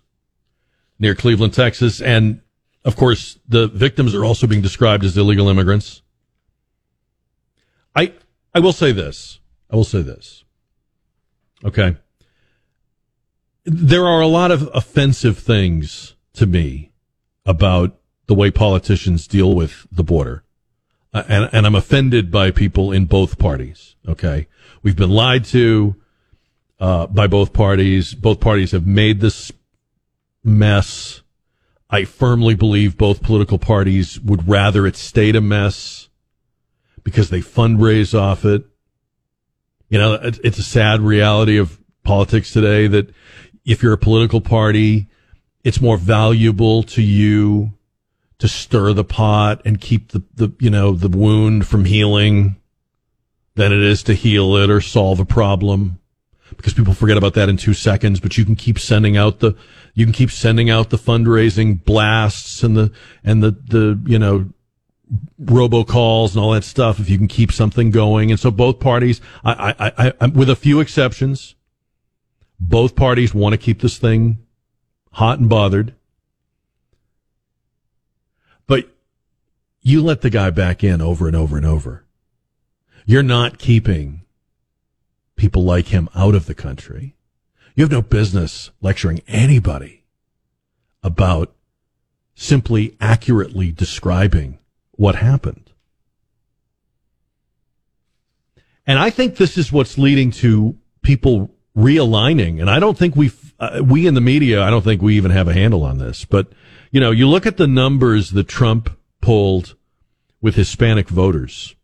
near 0.99 1.15
Cleveland, 1.15 1.53
Texas. 1.53 2.01
And 2.01 2.41
of 2.85 2.95
course, 2.95 3.39
the 3.47 3.67
victims 3.67 4.15
are 4.15 4.23
also 4.23 4.47
being 4.47 4.61
described 4.61 5.03
as 5.03 5.17
illegal 5.17 5.49
immigrants. 5.49 6.01
I, 7.95 8.13
I 8.53 8.59
will 8.59 8.73
say 8.73 8.91
this. 8.91 9.39
I 9.69 9.75
will 9.75 9.83
say 9.83 10.01
this. 10.01 10.43
Okay. 11.65 11.95
There 13.65 14.05
are 14.05 14.21
a 14.21 14.27
lot 14.27 14.51
of 14.51 14.69
offensive 14.73 15.37
things 15.37 16.15
to 16.33 16.45
me 16.45 16.91
about 17.45 17.97
the 18.27 18.35
way 18.35 18.51
politicians 18.51 19.27
deal 19.27 19.55
with 19.55 19.87
the 19.91 20.03
border. 20.03 20.43
Uh, 21.13 21.23
and, 21.27 21.49
and 21.51 21.65
I'm 21.65 21.75
offended 21.75 22.31
by 22.31 22.51
people 22.51 22.91
in 22.91 23.05
both 23.05 23.39
parties. 23.39 23.95
Okay. 24.07 24.47
We've 24.83 24.95
been 24.95 25.09
lied 25.09 25.45
to, 25.45 25.95
uh, 26.79 27.07
by 27.07 27.27
both 27.27 27.53
parties. 27.53 28.13
Both 28.13 28.39
parties 28.39 28.71
have 28.71 28.85
made 28.85 29.19
this 29.19 29.51
mess. 30.43 31.21
I 31.89 32.03
firmly 32.03 32.55
believe 32.55 32.97
both 32.97 33.23
political 33.23 33.57
parties 33.57 34.19
would 34.19 34.47
rather 34.47 34.85
it 34.85 34.95
stayed 34.95 35.35
a 35.35 35.41
mess 35.41 36.09
because 37.03 37.29
they 37.29 37.39
fundraise 37.39 38.17
off 38.17 38.43
it. 38.45 38.65
You 39.89 39.97
know, 39.97 40.19
it's 40.21 40.57
a 40.57 40.63
sad 40.63 41.01
reality 41.01 41.57
of 41.57 41.79
politics 42.03 42.51
today 42.51 42.87
that 42.87 43.13
if 43.65 43.81
you're 43.81 43.93
a 43.93 43.97
political 43.97 44.41
party, 44.41 45.07
it's 45.63 45.81
more 45.81 45.97
valuable 45.97 46.83
to 46.83 47.01
you 47.01 47.73
to 48.39 48.47
stir 48.47 48.93
the 48.93 49.03
pot 49.03 49.61
and 49.65 49.81
keep 49.81 50.09
the, 50.09 50.23
the, 50.35 50.53
you 50.59 50.69
know, 50.69 50.93
the 50.93 51.09
wound 51.09 51.67
from 51.67 51.85
healing 51.85 52.55
than 53.55 53.73
it 53.73 53.79
is 53.79 54.03
to 54.03 54.13
heal 54.13 54.55
it 54.57 54.69
or 54.69 54.79
solve 54.79 55.19
a 55.19 55.25
problem. 55.25 55.99
Because 56.55 56.73
people 56.73 56.93
forget 56.93 57.17
about 57.17 57.33
that 57.33 57.49
in 57.49 57.57
two 57.57 57.73
seconds, 57.73 58.19
but 58.19 58.37
you 58.37 58.45
can 58.45 58.55
keep 58.55 58.79
sending 58.79 59.17
out 59.17 59.39
the, 59.39 59.55
you 59.93 60.05
can 60.05 60.13
keep 60.13 60.31
sending 60.31 60.69
out 60.69 60.89
the 60.89 60.97
fundraising 60.97 61.83
blasts 61.83 62.63
and 62.63 62.77
the, 62.77 62.91
and 63.23 63.43
the, 63.43 63.51
the, 63.51 63.99
you 64.05 64.19
know, 64.19 64.47
robocalls 65.41 66.31
and 66.31 66.39
all 66.39 66.51
that 66.51 66.63
stuff 66.63 66.99
if 66.99 67.09
you 67.09 67.17
can 67.17 67.27
keep 67.27 67.51
something 67.51 67.91
going. 67.91 68.31
And 68.31 68.39
so 68.39 68.51
both 68.51 68.79
parties, 68.79 69.21
I, 69.43 69.75
I, 69.79 70.13
I, 70.19 70.25
with 70.27 70.49
a 70.49 70.55
few 70.55 70.79
exceptions, 70.79 71.55
both 72.59 72.95
parties 72.95 73.33
want 73.33 73.53
to 73.53 73.57
keep 73.57 73.81
this 73.81 73.97
thing 73.97 74.39
hot 75.13 75.39
and 75.39 75.49
bothered. 75.49 75.93
But 78.65 78.89
you 79.81 80.01
let 80.01 80.21
the 80.21 80.29
guy 80.29 80.49
back 80.49 80.83
in 80.83 81.01
over 81.01 81.27
and 81.27 81.35
over 81.35 81.57
and 81.57 81.65
over. 81.65 82.03
You're 83.05 83.23
not 83.23 83.57
keeping 83.57 84.21
people 85.37 85.63
like 85.63 85.87
him 85.87 86.09
out 86.13 86.35
of 86.35 86.47
the 86.47 86.55
country. 86.55 87.15
You 87.75 87.83
have 87.83 87.91
no 87.91 88.01
business 88.01 88.71
lecturing 88.81 89.21
anybody 89.27 90.03
about 91.03 91.53
simply 92.35 92.97
accurately 92.99 93.71
describing 93.71 94.57
what 94.97 95.15
happened. 95.15 95.71
And 98.85 98.99
I 98.99 99.09
think 99.09 99.37
this 99.37 99.57
is 99.57 99.71
what's 99.71 99.97
leading 99.97 100.31
to 100.31 100.77
people 101.01 101.51
realigning. 101.77 102.59
And 102.59 102.69
I 102.69 102.79
don't 102.79 102.97
think 102.97 103.15
we, 103.15 103.31
uh, 103.59 103.81
we 103.83 104.07
in 104.07 104.13
the 104.13 104.21
media, 104.21 104.63
I 104.63 104.69
don't 104.69 104.83
think 104.83 105.01
we 105.01 105.15
even 105.15 105.31
have 105.31 105.47
a 105.47 105.53
handle 105.53 105.83
on 105.83 105.97
this. 105.97 106.25
But, 106.25 106.47
you 106.91 106.99
know, 106.99 107.11
you 107.11 107.27
look 107.27 107.45
at 107.45 107.57
the 107.57 107.67
numbers 107.67 108.31
that 108.31 108.47
Trump 108.47 108.89
pulled 109.21 109.75
with 110.41 110.55
Hispanic 110.55 111.09
voters. 111.09 111.75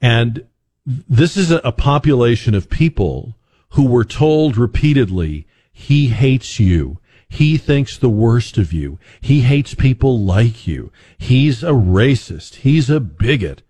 And 0.00 0.46
this 0.84 1.36
is 1.36 1.50
a 1.50 1.72
population 1.72 2.54
of 2.54 2.68
people 2.68 3.36
who 3.70 3.86
were 3.88 4.04
told 4.04 4.56
repeatedly, 4.56 5.46
he 5.72 6.08
hates 6.08 6.60
you. 6.60 6.98
He 7.28 7.56
thinks 7.56 7.98
the 7.98 8.08
worst 8.08 8.56
of 8.56 8.72
you. 8.72 8.98
He 9.20 9.40
hates 9.40 9.74
people 9.74 10.20
like 10.20 10.66
you. 10.66 10.92
He's 11.18 11.62
a 11.62 11.70
racist. 11.70 12.56
He's 12.56 12.88
a 12.88 13.00
bigot. 13.00 13.62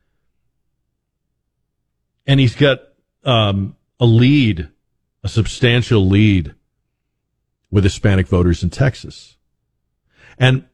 And 2.26 2.38
he's 2.38 2.54
got 2.54 2.80
um, 3.24 3.76
a 3.98 4.04
lead, 4.06 4.68
a 5.22 5.28
substantial 5.28 6.06
lead 6.06 6.54
with 7.70 7.84
Hispanic 7.84 8.26
voters 8.26 8.62
in 8.62 8.70
Texas. 8.70 9.36
And 10.38 10.66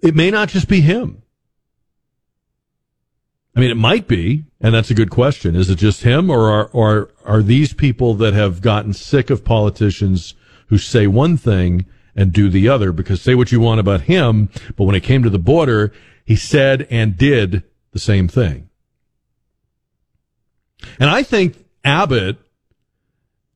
it 0.00 0.14
may 0.14 0.30
not 0.30 0.48
just 0.48 0.68
be 0.68 0.82
him. 0.82 1.22
I 3.54 3.60
mean, 3.60 3.70
it 3.70 3.76
might 3.76 4.06
be, 4.06 4.44
and 4.60 4.74
that's 4.74 4.90
a 4.90 4.94
good 4.94 5.10
question. 5.10 5.56
Is 5.56 5.70
it 5.70 5.76
just 5.76 6.02
him, 6.02 6.28
or 6.28 6.50
are, 6.50 6.66
or 6.74 7.14
are 7.24 7.42
these 7.42 7.72
people 7.72 8.12
that 8.16 8.34
have 8.34 8.60
gotten 8.60 8.92
sick 8.92 9.30
of 9.30 9.46
politicians 9.46 10.34
who 10.66 10.78
say 10.78 11.06
one 11.06 11.36
thing 11.36 11.86
and 12.14 12.32
do 12.32 12.48
the 12.48 12.68
other? 12.68 12.92
Because 12.92 13.20
say 13.20 13.34
what 13.34 13.52
you 13.52 13.60
want 13.60 13.80
about 13.80 14.02
him, 14.02 14.48
but 14.76 14.84
when 14.84 14.94
it 14.94 15.02
came 15.02 15.22
to 15.22 15.30
the 15.30 15.38
border, 15.38 15.92
he 16.24 16.36
said 16.36 16.86
and 16.90 17.16
did 17.16 17.62
the 17.92 17.98
same 17.98 18.28
thing. 18.28 18.68
And 20.98 21.10
I 21.10 21.22
think 21.22 21.64
Abbott 21.84 22.38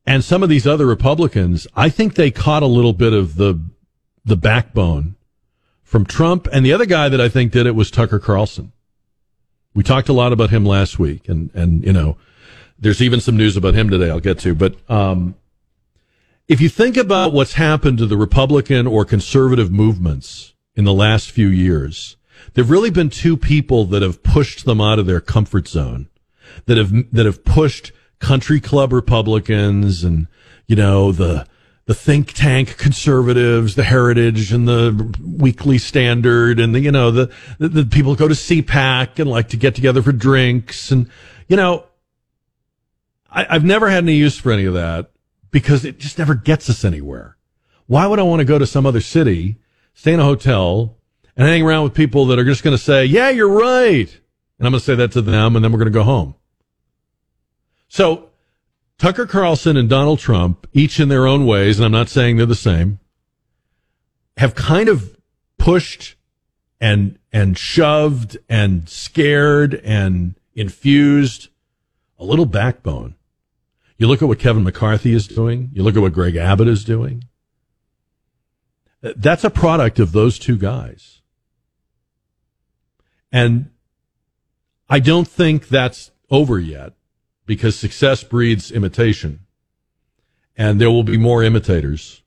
and 0.05 0.23
some 0.23 0.43
of 0.43 0.49
these 0.49 0.65
other 0.65 0.85
Republicans, 0.85 1.67
I 1.75 1.89
think 1.89 2.15
they 2.15 2.31
caught 2.31 2.63
a 2.63 2.67
little 2.67 2.93
bit 2.93 3.13
of 3.13 3.35
the 3.35 3.59
the 4.23 4.37
backbone 4.37 5.15
from 5.83 6.05
Trump, 6.05 6.47
and 6.53 6.65
the 6.65 6.73
other 6.73 6.85
guy 6.85 7.09
that 7.09 7.19
I 7.19 7.27
think 7.27 7.51
did 7.51 7.65
it 7.65 7.75
was 7.75 7.91
Tucker 7.91 8.19
Carlson. 8.19 8.71
We 9.73 9.83
talked 9.83 10.09
a 10.09 10.13
lot 10.13 10.31
about 10.31 10.49
him 10.49 10.65
last 10.65 10.99
week, 10.99 11.27
and 11.27 11.49
and 11.53 11.83
you 11.83 11.93
know, 11.93 12.17
there's 12.79 13.01
even 13.01 13.19
some 13.19 13.37
news 13.37 13.57
about 13.57 13.73
him 13.73 13.89
today. 13.89 14.09
I'll 14.09 14.19
get 14.19 14.39
to, 14.39 14.55
but 14.55 14.75
um, 14.89 15.35
if 16.47 16.59
you 16.59 16.69
think 16.69 16.97
about 16.97 17.33
what's 17.33 17.53
happened 17.53 17.97
to 17.99 18.05
the 18.05 18.17
Republican 18.17 18.87
or 18.87 19.05
conservative 19.05 19.71
movements 19.71 20.53
in 20.75 20.83
the 20.83 20.93
last 20.93 21.31
few 21.31 21.47
years, 21.47 22.17
there've 22.53 22.69
really 22.69 22.89
been 22.89 23.09
two 23.09 23.37
people 23.37 23.85
that 23.85 24.01
have 24.01 24.23
pushed 24.23 24.65
them 24.65 24.81
out 24.81 24.99
of 24.99 25.05
their 25.05 25.21
comfort 25.21 25.67
zone, 25.67 26.09
that 26.65 26.77
have 26.77 26.91
that 27.11 27.25
have 27.25 27.45
pushed 27.45 27.91
country 28.19 28.59
club 28.59 28.93
Republicans 28.93 30.03
and 30.03 30.27
you 30.67 30.75
know 30.75 31.11
the 31.11 31.47
the 31.85 31.95
think 31.95 32.33
tank 32.33 32.77
conservatives, 32.77 33.75
the 33.75 33.83
Heritage 33.83 34.53
and 34.53 34.67
the 34.67 35.13
Weekly 35.21 35.77
Standard, 35.77 36.59
and 36.59 36.73
the 36.75 36.79
you 36.79 36.91
know 36.91 37.11
the, 37.11 37.31
the, 37.59 37.69
the 37.69 37.85
people 37.85 38.15
go 38.15 38.27
to 38.27 38.33
CPAC 38.33 39.19
and 39.19 39.29
like 39.29 39.49
to 39.49 39.57
get 39.57 39.75
together 39.75 40.01
for 40.01 40.11
drinks, 40.11 40.91
and 40.91 41.09
you 41.47 41.55
know, 41.55 41.85
I, 43.29 43.45
I've 43.49 43.63
never 43.63 43.89
had 43.89 44.03
any 44.03 44.15
use 44.15 44.37
for 44.37 44.51
any 44.51 44.65
of 44.65 44.73
that 44.73 45.10
because 45.51 45.85
it 45.85 45.99
just 45.99 46.17
never 46.17 46.33
gets 46.33 46.69
us 46.69 46.83
anywhere. 46.83 47.37
Why 47.87 48.07
would 48.07 48.19
I 48.19 48.23
want 48.23 48.39
to 48.39 48.45
go 48.45 48.57
to 48.57 48.65
some 48.65 48.85
other 48.85 49.01
city, 49.01 49.57
stay 49.93 50.13
in 50.13 50.19
a 50.19 50.23
hotel, 50.23 50.97
and 51.35 51.47
hang 51.47 51.61
around 51.61 51.83
with 51.83 51.93
people 51.93 52.25
that 52.27 52.39
are 52.39 52.45
just 52.45 52.63
going 52.63 52.75
to 52.75 52.81
say, 52.81 53.05
"Yeah, 53.05 53.29
you're 53.29 53.49
right," 53.49 54.09
and 54.57 54.67
I'm 54.67 54.71
going 54.71 54.79
to 54.79 54.85
say 54.85 54.95
that 54.95 55.11
to 55.13 55.21
them, 55.21 55.55
and 55.55 55.63
then 55.63 55.71
we're 55.71 55.79
going 55.79 55.91
to 55.91 55.99
go 55.99 56.03
home. 56.03 56.35
So 57.87 58.29
Tucker 58.97 59.25
Carlson 59.25 59.77
and 59.77 59.89
Donald 59.89 60.19
Trump, 60.19 60.67
each 60.73 60.99
in 60.99 61.09
their 61.09 61.27
own 61.27 61.45
ways, 61.45 61.79
and 61.79 61.85
I'm 61.85 61.91
not 61.91 62.07
saying 62.07 62.37
they're 62.37 62.45
the 62.45 62.55
same, 62.55 62.99
have 64.37 64.55
kind 64.55 64.87
of 64.87 65.17
pushed 65.57 66.15
and 66.79 67.17
and 67.33 67.57
shoved 67.57 68.37
and 68.49 68.87
scared 68.87 69.75
and 69.83 70.35
infused 70.53 71.49
a 72.17 72.23
little 72.23 72.45
backbone. 72.45 73.15
You 74.01 74.07
look 74.07 74.23
at 74.23 74.27
what 74.27 74.39
Kevin 74.39 74.63
McCarthy 74.63 75.13
is 75.13 75.27
doing, 75.27 75.69
you 75.73 75.83
look 75.83 75.95
at 75.95 76.01
what 76.01 76.11
Greg 76.11 76.35
Abbott 76.35 76.67
is 76.67 76.83
doing. 76.83 77.25
Uh, 79.03 79.13
that's 79.15 79.43
a 79.43 79.51
product 79.51 79.99
of 79.99 80.11
those 80.11 80.39
two 80.39 80.57
guys. 80.57 81.21
And 83.31 83.69
I 84.89 84.97
don't 84.97 85.27
think 85.27 85.67
that's 85.67 86.09
over 86.31 86.57
yet 86.57 86.93
because 87.45 87.75
success 87.75 88.23
breeds 88.23 88.71
imitation. 88.71 89.41
And 90.57 90.81
there 90.81 90.89
will 90.89 91.03
be 91.03 91.17
more 91.17 91.43
imitators 91.43 92.23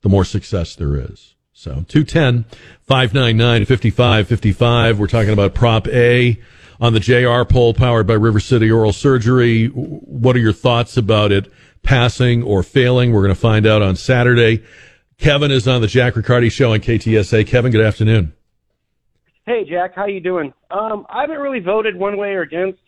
the 0.00 0.08
more 0.08 0.24
success 0.24 0.74
there 0.74 0.96
is. 0.96 1.34
So 1.52 1.84
210 1.86 2.46
599 2.80 3.66
5555. 3.66 4.98
We're 4.98 5.06
talking 5.06 5.34
about 5.34 5.52
Prop 5.52 5.86
A 5.88 6.40
on 6.80 6.92
the 6.92 7.00
JR 7.00 7.42
poll 7.44 7.74
powered 7.74 8.06
by 8.06 8.14
River 8.14 8.40
City 8.40 8.70
Oral 8.70 8.92
Surgery. 8.92 9.66
What 9.66 10.36
are 10.36 10.40
your 10.40 10.52
thoughts 10.52 10.96
about 10.96 11.32
it 11.32 11.50
passing 11.82 12.42
or 12.42 12.62
failing? 12.62 13.12
We're 13.12 13.22
going 13.22 13.34
to 13.34 13.40
find 13.40 13.66
out 13.66 13.82
on 13.82 13.96
Saturday. 13.96 14.62
Kevin 15.18 15.50
is 15.50 15.66
on 15.66 15.80
the 15.80 15.88
Jack 15.88 16.14
Riccardi 16.14 16.48
show 16.48 16.72
on 16.72 16.80
KTSA. 16.80 17.46
Kevin, 17.46 17.72
good 17.72 17.84
afternoon. 17.84 18.32
Hey, 19.46 19.64
Jack. 19.68 19.94
How 19.94 20.06
you 20.06 20.20
doing? 20.20 20.52
Um, 20.70 21.06
I 21.08 21.22
haven't 21.22 21.38
really 21.38 21.60
voted 21.60 21.96
one 21.96 22.16
way 22.16 22.30
or 22.30 22.42
against. 22.42 22.78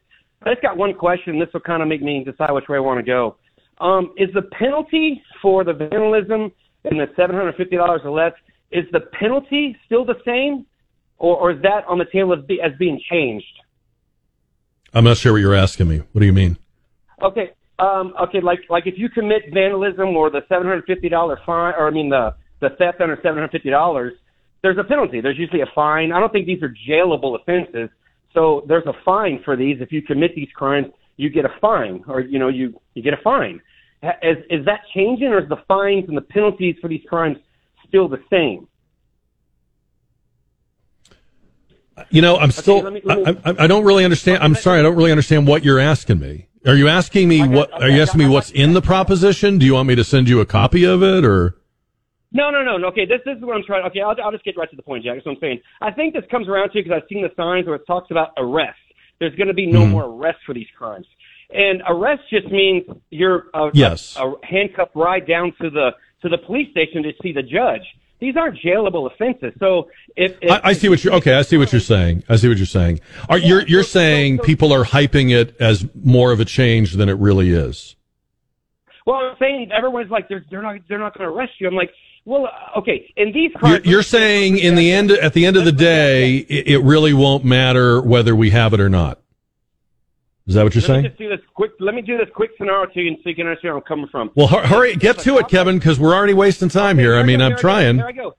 I 0.43 0.51
just 0.51 0.63
got 0.63 0.77
one 0.77 0.95
question. 0.95 1.39
This 1.39 1.49
will 1.53 1.61
kind 1.61 1.83
of 1.83 1.89
make 1.89 2.03
me 2.03 2.23
decide 2.25 2.53
which 2.53 2.69
way 2.69 2.77
I 2.77 2.81
want 2.81 2.99
to 2.99 3.03
go. 3.03 3.37
Um, 3.79 4.13
is 4.17 4.29
the 4.35 4.43
penalty 4.43 5.23
for 5.41 5.65
the 5.65 5.73
vandalism 5.73 6.53
and 6.85 7.01
the 7.01 7.07
seven 7.17 7.35
hundred 7.35 7.57
fifty 7.57 7.77
dollars 7.77 8.03
or 8.05 8.11
less 8.11 8.33
is 8.71 8.85
the 8.93 9.01
penalty 9.01 9.77
still 9.87 10.05
the 10.05 10.15
same, 10.25 10.67
or, 11.19 11.37
or 11.37 11.51
is 11.51 11.63
that 11.63 11.85
on 11.89 11.99
the 11.99 12.05
table 12.13 12.35
as, 12.35 12.45
be, 12.45 12.61
as 12.61 12.73
being 12.79 13.01
changed? 13.11 13.47
I'm 14.95 15.05
not 15.05 15.17
sure 15.17 15.33
what 15.33 15.39
you're 15.39 15.55
asking 15.55 15.89
me. 15.89 15.99
What 16.13 16.21
do 16.21 16.27
you 16.27 16.33
mean? 16.33 16.57
Okay, 17.23 17.51
Um, 17.79 18.13
okay, 18.21 18.41
like 18.43 18.61
like 18.69 18.87
if 18.87 18.99
you 18.99 19.09
commit 19.09 19.43
vandalism 19.55 20.09
or 20.17 20.31
the 20.31 20.43
seven 20.49 20.67
hundred 20.67 20.85
fifty 20.87 21.09
dollar 21.09 21.39
fine, 21.47 21.75
or 21.79 21.89
I 21.89 21.91
mean 21.91 22.11
the 22.11 22.35
the 22.61 22.71
theft 22.79 23.01
under 23.01 23.17
seven 23.17 23.39
hundred 23.39 23.53
fifty 23.53 23.71
dollars, 23.71 24.13
there's 24.63 24.77
a 24.77 24.85
penalty. 24.85 25.21
There's 25.23 25.39
usually 25.39 25.63
a 25.63 25.71
fine. 25.75 26.13
I 26.13 26.21
don't 26.21 26.31
think 26.31 26.47
these 26.47 26.63
are 26.63 26.75
jailable 26.89 27.41
offenses, 27.41 27.89
so 28.35 28.65
there's 28.69 28.87
a 28.87 28.93
fine 29.05 29.41
for 29.45 29.57
these. 29.57 29.79
If 29.81 29.93
you 29.93 30.03
commit 30.03 30.35
these 30.35 30.51
crimes, 30.55 30.89
you 31.17 31.31
get 31.31 31.47
a 31.47 31.55
fine, 31.61 32.05
or 32.07 32.21
you 32.21 32.39
know 32.39 32.49
you 32.49 32.79
you 32.95 33.03
get 33.03 33.15
a 33.15 33.23
fine. 33.23 33.61
Is 34.23 34.39
is 34.51 34.65
that 34.67 34.81
changing, 34.95 35.29
or 35.29 35.41
is 35.43 35.49
the 35.49 35.63
fines 35.67 36.05
and 36.09 36.17
the 36.17 36.23
penalties 36.23 36.77
for 36.83 36.89
these 36.89 37.03
crimes 37.09 37.39
still 37.89 38.09
the 38.09 38.23
same? 38.31 38.67
You 42.11 42.23
know, 42.23 42.37
I'm 42.39 42.51
still. 42.51 42.81
let 42.81 42.93
me, 42.93 43.01
let 43.05 43.19
me, 43.19 43.41
I, 43.45 43.65
I, 43.65 43.67
don't 43.67 43.85
really 43.85 44.05
understand. 44.05 44.43
I'm 44.43 44.55
sorry, 44.55 44.79
I 44.79 44.83
don't 44.83 44.97
really 44.97 45.11
understand 45.11 45.47
what 45.47 45.65
you're 45.65 45.79
asking 45.79 46.19
me. 46.19 46.49
Are 46.67 46.75
you 46.75 46.89
asking 46.89 47.29
me 47.29 47.47
what? 47.47 47.73
Are 47.73 47.89
you 47.89 48.01
asking 48.01 48.21
me 48.21 48.29
what's 48.29 48.51
in 48.51 48.73
the 48.73 48.83
proposition? 48.83 49.59
Do 49.59 49.67
you 49.67 49.75
want 49.75 49.89
me 49.89 49.95
to 49.95 50.05
send 50.05 50.29
you 50.29 50.41
a 50.41 50.47
copy 50.47 50.85
of 50.85 51.03
it, 51.03 51.25
or? 51.25 51.57
No, 52.33 52.51
no, 52.51 52.63
no. 52.63 52.87
Okay, 52.89 53.07
this, 53.07 53.21
this 53.25 53.37
is 53.37 53.43
what 53.43 53.57
I'm 53.57 53.65
trying. 53.65 53.85
Okay, 53.87 54.01
I'll, 54.01 54.15
I'll 54.23 54.31
just 54.31 54.45
get 54.45 54.57
right 54.57 54.71
to 54.71 54.77
the 54.77 54.83
point, 54.83 55.05
Jack. 55.05 55.17
That's 55.17 55.27
what 55.27 55.33
I'm 55.33 55.41
saying. 55.41 55.61
I 55.81 55.91
think 55.91 56.15
this 56.15 56.25
comes 56.31 56.49
around 56.49 56.71
to 56.71 56.83
because 56.83 56.93
I've 56.93 57.09
seen 57.09 57.23
the 57.23 57.31
signs 57.37 57.67
where 57.67 57.77
it 57.77 57.87
talks 57.87 58.11
about 58.11 58.29
arrest. 58.37 58.79
There's 59.19 59.35
going 59.35 59.49
to 59.49 59.55
be 59.55 59.67
no 59.67 59.81
mm. 59.81 59.91
more 59.91 60.05
arrest 60.05 60.39
for 60.47 60.55
these 60.55 60.69
crimes, 60.77 61.07
and 61.51 61.83
arrest 61.89 62.23
just 62.31 62.51
means 62.51 62.85
you're 63.11 63.47
a, 63.53 63.71
yes. 63.75 64.17
a, 64.17 64.29
a 64.29 64.35
handcuffed 64.47 64.95
ride 64.95 65.27
down 65.27 65.53
to 65.61 65.71
the 65.71 65.91
to 66.23 66.29
the 66.29 66.39
police 66.39 66.71
station 66.71 67.03
to 67.03 67.13
see 67.23 67.33
the 67.33 67.43
judge 67.43 67.83
these 68.21 68.37
aren't 68.37 68.59
jailable 68.59 69.11
offenses. 69.11 69.53
So 69.59 69.89
if, 70.15 70.37
if 70.41 70.51
I, 70.51 70.61
I, 70.65 70.73
see 70.75 70.89
what 70.89 71.03
you're 71.03 71.15
okay, 71.15 71.35
I 71.35 71.43
see 71.43 71.57
what 71.57 71.73
you're 71.73 71.81
saying. 71.81 72.23
I 72.29 72.37
see 72.37 72.49
what 72.49 72.59
you're 72.59 72.67
saying. 72.67 73.01
Are 73.29 73.39
yeah, 73.39 73.49
you're 73.49 73.63
you're 73.67 73.83
so, 73.83 73.89
saying 73.89 74.37
so, 74.37 74.43
so, 74.43 74.47
people 74.47 74.73
are 74.73 74.85
hyping 74.85 75.33
it 75.35 75.57
as 75.61 75.87
more 75.95 76.31
of 76.31 76.41
a 76.41 76.45
change 76.45 76.93
than 76.95 77.09
it 77.09 77.15
really 77.15 77.51
is? 77.51 77.97
Well, 79.07 79.17
I'm 79.17 79.37
saying 79.39 79.71
everyone's 79.73 80.11
like 80.11 80.29
they're 80.29 80.45
they're 80.51 80.63
not 80.63 80.81
they're 80.89 80.99
not 80.99 81.17
going 81.17 81.29
to 81.29 81.35
arrest 81.35 81.55
you. 81.59 81.67
I'm 81.67 81.75
like, 81.75 81.91
well, 82.25 82.47
uh, 82.47 82.79
okay. 82.79 83.13
In 83.17 83.33
these 83.33 83.53
crimes, 83.55 83.85
you're, 83.85 83.95
you're 83.95 84.03
saying 84.03 84.59
in 84.59 84.75
the 84.75 84.93
end 84.93 85.11
at 85.11 85.33
the 85.33 85.47
end 85.47 85.57
of 85.57 85.65
the 85.65 85.73
day, 85.73 86.37
it, 86.37 86.69
it 86.69 86.79
really 86.81 87.15
won't 87.15 87.45
matter 87.45 88.01
whether 88.01 88.37
we 88.37 88.51
have 88.51 88.75
it 88.75 88.81
or 88.81 88.91
not. 88.91 89.20
Is 90.51 90.57
that 90.57 90.65
what 90.65 90.75
you're 90.75 90.83
let 90.83 90.87
saying? 90.89 91.03
Me 91.03 91.09
just 91.11 91.19
do 91.21 91.29
this 91.29 91.39
quick. 91.55 91.71
Let 91.79 91.95
me 91.95 92.03
do 92.03 92.19
this 92.19 92.27
quick 92.35 92.51
scenario 92.59 92.91
to 92.93 93.01
you, 93.01 93.15
so 93.23 93.29
you 93.29 93.37
can 93.37 93.47
understand 93.47 93.75
where 93.75 93.79
I'm 93.79 93.85
coming 93.85 94.09
from. 94.11 94.33
Well, 94.35 94.49
hurry, 94.49 94.97
get 94.97 95.21
to 95.21 95.39
it, 95.39 95.47
Kevin, 95.47 95.79
because 95.79 96.01
we're 96.01 96.13
already 96.13 96.35
wasting 96.35 96.69
time 96.69 96.97
okay, 96.97 97.05
here. 97.05 97.15
I 97.15 97.23
mean, 97.23 97.41
I'm 97.41 97.57
trying. 97.57 97.99
Here 97.99 98.09
I 98.09 98.11
go. 98.11 98.35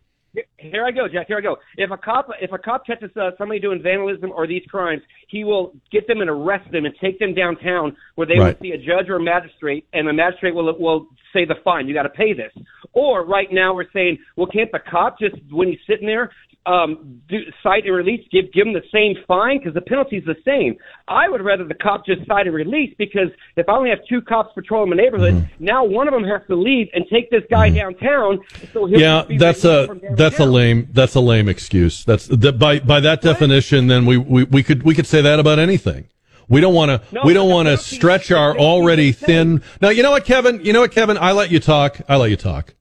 Here 0.57 0.85
I 0.85 0.91
go, 0.91 1.07
Jack. 1.07 1.27
Here 1.27 1.37
I 1.37 1.41
go. 1.41 1.55
If 1.77 1.89
a 1.89 1.95
cop, 1.95 2.27
if 2.41 2.51
a 2.51 2.57
cop 2.57 2.85
catches 2.85 3.15
uh, 3.15 3.31
somebody 3.37 3.61
doing 3.61 3.81
vandalism 3.81 4.31
or 4.31 4.45
these 4.45 4.63
crimes, 4.67 5.01
he 5.29 5.45
will 5.45 5.71
get 5.89 6.05
them 6.05 6.19
and 6.19 6.29
arrest 6.29 6.69
them 6.73 6.83
and 6.83 6.93
take 6.99 7.17
them 7.17 7.33
downtown 7.33 7.95
where 8.15 8.27
they 8.27 8.37
right. 8.37 8.59
will 8.59 8.61
see 8.61 8.73
a 8.73 8.77
judge 8.77 9.07
or 9.07 9.15
a 9.15 9.23
magistrate, 9.23 9.87
and 9.93 10.05
the 10.05 10.13
magistrate 10.13 10.53
will 10.53 10.77
will 10.77 11.07
say 11.31 11.45
the 11.45 11.55
fine. 11.63 11.87
You 11.87 11.93
got 11.93 12.03
to 12.03 12.09
pay 12.09 12.33
this. 12.33 12.51
Or 12.93 13.25
right 13.25 13.47
now 13.51 13.73
we're 13.73 13.91
saying, 13.93 14.17
well, 14.35 14.47
can't 14.47 14.71
the 14.71 14.79
cop 14.79 15.19
just 15.19 15.35
when 15.49 15.69
he's 15.69 15.79
sitting 15.87 16.07
there 16.07 16.31
um, 16.65 17.21
do, 17.27 17.39
cite 17.63 17.85
and 17.85 17.95
release, 17.95 18.25
give 18.31 18.51
give 18.53 18.67
him 18.67 18.73
the 18.73 18.83
same 18.91 19.15
fine 19.27 19.57
because 19.57 19.73
the 19.73 19.81
penalty's 19.81 20.23
the 20.25 20.35
same. 20.45 20.77
I 21.07 21.27
would 21.27 21.41
rather 21.41 21.63
the 21.63 21.73
cop 21.73 22.05
just 22.05 22.25
cite 22.27 22.45
and 22.45 22.55
release 22.55 22.93
because 22.97 23.29
if 23.55 23.67
I 23.67 23.73
only 23.73 23.89
have 23.89 23.99
two 24.07 24.21
cops 24.21 24.53
patrolling 24.53 24.91
my 24.91 24.95
neighborhood, 24.95 25.33
mm-hmm. 25.33 25.65
now 25.65 25.83
one 25.83 26.07
of 26.07 26.13
them 26.13 26.23
has 26.23 26.41
to 26.47 26.55
leave 26.55 26.87
and 26.93 27.05
take 27.11 27.31
this 27.31 27.41
guy 27.49 27.69
mm-hmm. 27.69 27.77
downtown. 27.77 28.39
So 28.73 28.85
yeah, 28.85 29.25
that's 29.39 29.65
a 29.65 29.99
that's 30.15 30.39
a 30.39 30.45
lame 30.45 30.87
that's 30.91 31.15
a 31.15 31.19
lame 31.21 31.49
excuse. 31.49 32.05
That's 32.05 32.27
that 32.27 32.59
by 32.59 32.79
by 32.79 32.99
that 32.99 33.23
what? 33.23 33.33
definition. 33.33 33.87
Then 33.87 34.05
we, 34.05 34.17
we 34.17 34.43
we 34.43 34.61
could 34.61 34.83
we 34.83 34.93
could 34.93 35.07
say 35.07 35.21
that 35.21 35.39
about 35.39 35.57
anything. 35.57 36.09
We 36.47 36.61
don't 36.61 36.75
want 36.75 36.89
to. 36.89 37.15
No, 37.15 37.21
we 37.23 37.33
don't 37.33 37.49
want 37.49 37.69
to 37.69 37.77
stretch 37.77 38.29
our 38.29 38.55
already 38.55 39.13
thin. 39.13 39.63
Now, 39.81 39.89
you 39.89 40.03
know 40.03 40.11
what, 40.11 40.25
Kevin? 40.25 40.63
You 40.63 40.73
know 40.73 40.81
what, 40.81 40.91
Kevin? 40.91 41.17
I 41.17 41.31
let 41.31 41.49
you 41.49 41.59
talk. 41.59 42.01
I 42.09 42.17
let 42.17 42.29
you 42.29 42.35
talk. 42.35 42.75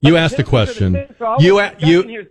You 0.00 0.16
asked 0.16 0.38
a 0.38 0.44
question. 0.44 1.08
You 1.40 1.58
a, 1.58 1.74
you 1.80 2.24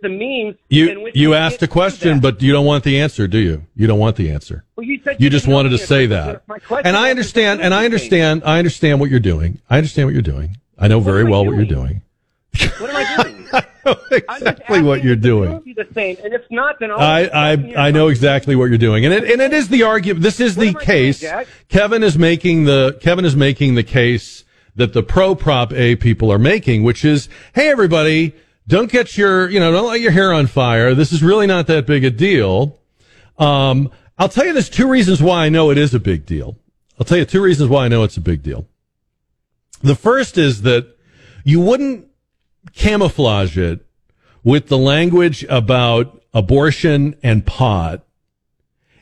you 0.70 1.10
you 1.12 1.34
asked 1.34 1.62
a 1.62 1.68
question, 1.68 2.18
but 2.18 2.40
you 2.40 2.52
don't 2.52 2.64
want 2.64 2.82
the 2.84 2.98
answer, 2.98 3.28
do 3.28 3.38
you? 3.38 3.64
You 3.76 3.86
don't 3.86 3.98
want 3.98 4.16
the 4.16 4.30
answer. 4.30 4.64
Well, 4.74 4.86
you, 4.86 5.00
said 5.04 5.20
you 5.20 5.28
just 5.28 5.46
wanted 5.46 5.70
to 5.70 5.78
say 5.78 6.06
that. 6.06 6.42
And 6.84 6.96
I 6.96 7.10
understand. 7.10 7.60
And 7.60 7.74
I 7.74 7.84
understand. 7.84 8.42
I 8.44 8.58
understand 8.58 9.00
what 9.00 9.10
you're 9.10 9.20
doing. 9.20 9.60
I 9.68 9.76
understand 9.76 10.06
what 10.06 10.14
you're 10.14 10.22
doing. 10.22 10.56
I 10.78 10.88
know 10.88 11.00
very 11.00 11.24
well 11.24 11.44
what 11.44 11.56
you're 11.56 11.66
doing. 11.66 12.02
What 12.78 12.90
am 12.90 12.96
I 12.96 13.22
doing? 13.22 13.48
I 13.52 13.64
know 13.84 13.96
exactly 14.10 14.82
what 14.82 15.04
you're 15.04 15.16
doing. 15.16 15.62
The 15.76 15.86
same. 15.94 16.16
And 16.24 16.32
if 16.32 16.50
not, 16.50 16.80
then 16.80 16.90
I 16.90 17.28
I 17.28 17.52
I 17.76 17.90
know 17.90 18.08
exactly 18.08 18.56
what 18.56 18.70
you're 18.70 18.78
doing, 18.78 19.04
and 19.04 19.12
it 19.12 19.30
and 19.30 19.42
it 19.42 19.52
is 19.52 19.68
the 19.68 19.82
argument. 19.82 20.22
This 20.22 20.40
is 20.40 20.56
the 20.56 20.72
case. 20.72 21.20
Doing, 21.20 21.44
Kevin 21.68 22.02
is 22.02 22.16
making 22.16 22.64
the 22.64 22.98
Kevin 23.02 23.26
is 23.26 23.36
making 23.36 23.74
the 23.74 23.82
case 23.82 24.44
that 24.78 24.92
the 24.92 25.02
pro 25.02 25.34
prop 25.34 25.72
A 25.72 25.96
people 25.96 26.32
are 26.32 26.38
making, 26.38 26.84
which 26.84 27.04
is, 27.04 27.28
hey, 27.54 27.68
everybody, 27.68 28.34
don't 28.66 28.90
get 28.90 29.18
your, 29.18 29.48
you 29.50 29.60
know, 29.60 29.72
don't 29.72 29.86
light 29.86 30.00
your 30.00 30.12
hair 30.12 30.32
on 30.32 30.46
fire. 30.46 30.94
This 30.94 31.12
is 31.12 31.22
really 31.22 31.46
not 31.46 31.66
that 31.66 31.86
big 31.86 32.04
a 32.04 32.10
deal. 32.10 32.78
Um, 33.38 33.90
I'll 34.16 34.28
tell 34.28 34.46
you 34.46 34.52
there's 34.52 34.70
two 34.70 34.88
reasons 34.88 35.22
why 35.22 35.44
I 35.44 35.48
know 35.48 35.70
it 35.70 35.78
is 35.78 35.94
a 35.94 36.00
big 36.00 36.26
deal. 36.26 36.56
I'll 36.98 37.04
tell 37.04 37.18
you 37.18 37.24
two 37.24 37.42
reasons 37.42 37.68
why 37.68 37.84
I 37.84 37.88
know 37.88 38.02
it's 38.02 38.16
a 38.16 38.20
big 38.20 38.42
deal. 38.42 38.66
The 39.82 39.94
first 39.94 40.38
is 40.38 40.62
that 40.62 40.96
you 41.44 41.60
wouldn't 41.60 42.08
camouflage 42.72 43.58
it 43.58 43.84
with 44.44 44.68
the 44.68 44.78
language 44.78 45.44
about 45.48 46.22
abortion 46.32 47.16
and 47.22 47.44
pot 47.44 48.04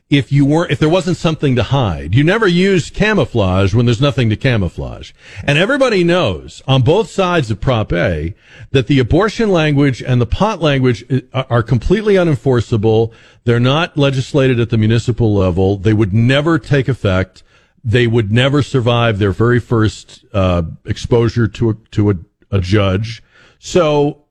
if 0.09 0.31
you 0.31 0.47
weren't, 0.47 0.71
if 0.71 0.79
there 0.79 0.89
wasn't 0.89 1.17
something 1.17 1.57
to 1.57 1.65
hide. 1.65 2.15
You 2.15 2.23
never 2.23 2.47
use 2.47 2.91
camouflage 2.91 3.75
when 3.75 3.87
there's 3.87 4.01
nothing 4.01 4.31
to 4.31 4.37
camouflage. 4.37 5.13
And 5.43 5.59
everybody 5.59 6.05
knows 6.05 6.63
on 6.69 6.83
both 6.83 7.11
sides 7.11 7.51
of 7.51 7.61
Prop 7.61 7.93
A 7.93 8.35
that 8.71 8.87
the 8.87 9.01
abortion 9.01 9.51
language 9.51 10.03
and 10.03 10.21
the 10.21 10.27
pot 10.27 10.61
language 10.61 11.05
are 11.35 11.63
completely 11.63 12.15
unenforceable. 12.15 13.13
They're 13.45 13.59
not 13.59 13.97
legislated 13.97 14.61
at 14.61 14.71
the 14.71 14.79
municipal 14.79 15.35
level. 15.35 15.77
They 15.77 15.93
would 15.93 16.13
never 16.13 16.59
take 16.61 16.87
effect. 16.87 17.43
They 17.83 18.07
would 18.07 18.31
never 18.31 18.63
survive 18.63 19.19
their 19.19 19.33
very 19.33 19.61
first 19.61 20.25
uh, 20.33 20.63
exposure 20.85 21.49
to 21.49 21.71
a, 21.71 21.75
to 21.93 22.11
a, 22.11 22.15
a 22.53 22.61
judge. 22.61 23.25
So 23.59 24.27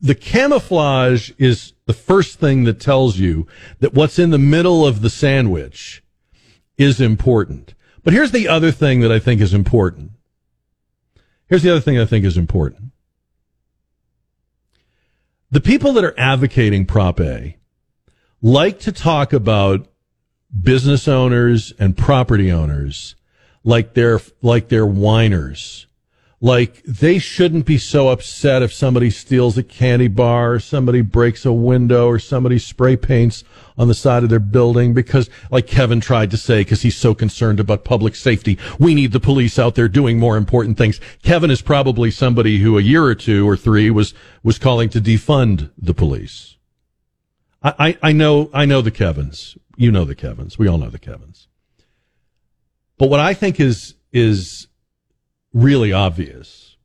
the 0.00 0.14
camouflage 0.16 1.30
is 1.38 1.72
the 1.90 1.94
first 1.94 2.38
thing 2.38 2.62
that 2.62 2.78
tells 2.78 3.18
you 3.18 3.48
that 3.80 3.94
what's 3.94 4.16
in 4.16 4.30
the 4.30 4.38
middle 4.38 4.86
of 4.86 5.02
the 5.02 5.10
sandwich 5.10 6.04
is 6.78 7.00
important. 7.00 7.74
But 8.04 8.12
here's 8.12 8.30
the 8.30 8.46
other 8.46 8.70
thing 8.70 9.00
that 9.00 9.10
I 9.10 9.18
think 9.18 9.40
is 9.40 9.52
important. 9.52 10.12
Here's 11.48 11.64
the 11.64 11.70
other 11.70 11.80
thing 11.80 11.98
I 11.98 12.04
think 12.04 12.24
is 12.24 12.38
important. 12.38 12.92
The 15.50 15.60
people 15.60 15.92
that 15.94 16.04
are 16.04 16.14
advocating 16.16 16.86
Prop 16.86 17.18
A 17.18 17.56
like 18.40 18.78
to 18.80 18.92
talk 18.92 19.32
about 19.32 19.88
business 20.62 21.08
owners 21.08 21.72
and 21.76 21.96
property 21.96 22.52
owners 22.52 23.16
like 23.64 23.94
they're 23.94 24.20
like 24.42 24.68
they're 24.68 24.86
whiners 24.86 25.88
like 26.42 26.82
they 26.84 27.18
shouldn't 27.18 27.66
be 27.66 27.76
so 27.76 28.08
upset 28.08 28.62
if 28.62 28.72
somebody 28.72 29.10
steals 29.10 29.58
a 29.58 29.62
candy 29.62 30.08
bar 30.08 30.54
or 30.54 30.58
somebody 30.58 31.02
breaks 31.02 31.44
a 31.44 31.52
window 31.52 32.06
or 32.06 32.18
somebody 32.18 32.58
spray 32.58 32.96
paints 32.96 33.44
on 33.76 33.88
the 33.88 33.94
side 33.94 34.22
of 34.22 34.30
their 34.30 34.40
building 34.40 34.94
because 34.94 35.28
like 35.50 35.66
Kevin 35.66 36.00
tried 36.00 36.30
to 36.30 36.38
say 36.38 36.62
because 36.62 36.80
he's 36.80 36.96
so 36.96 37.14
concerned 37.14 37.60
about 37.60 37.84
public 37.84 38.14
safety. 38.14 38.58
We 38.78 38.94
need 38.94 39.12
the 39.12 39.20
police 39.20 39.58
out 39.58 39.74
there 39.74 39.88
doing 39.88 40.18
more 40.18 40.38
important 40.38 40.78
things 40.78 40.98
Kevin 41.22 41.50
is 41.50 41.60
probably 41.60 42.10
somebody 42.10 42.58
who 42.58 42.78
a 42.78 42.82
year 42.82 43.04
or 43.04 43.14
two 43.14 43.46
or 43.46 43.56
three 43.56 43.90
was 43.90 44.14
was 44.42 44.58
calling 44.58 44.88
to 44.90 45.00
defund 45.00 45.70
the 45.76 45.94
police. 45.94 46.56
I, 47.62 47.74
I, 47.78 47.98
I 48.02 48.12
know 48.12 48.50
I 48.54 48.64
know 48.64 48.80
the 48.80 48.90
Kevins. 48.90 49.58
You 49.76 49.92
know 49.92 50.04
the 50.04 50.14
Kevins. 50.14 50.58
We 50.58 50.68
all 50.68 50.78
know 50.78 50.90
the 50.90 50.98
Kevins. 50.98 51.48
But 52.96 53.10
what 53.10 53.20
I 53.20 53.34
think 53.34 53.60
is 53.60 53.94
is 54.12 54.68
really 55.52 55.92
obvious 55.92 56.76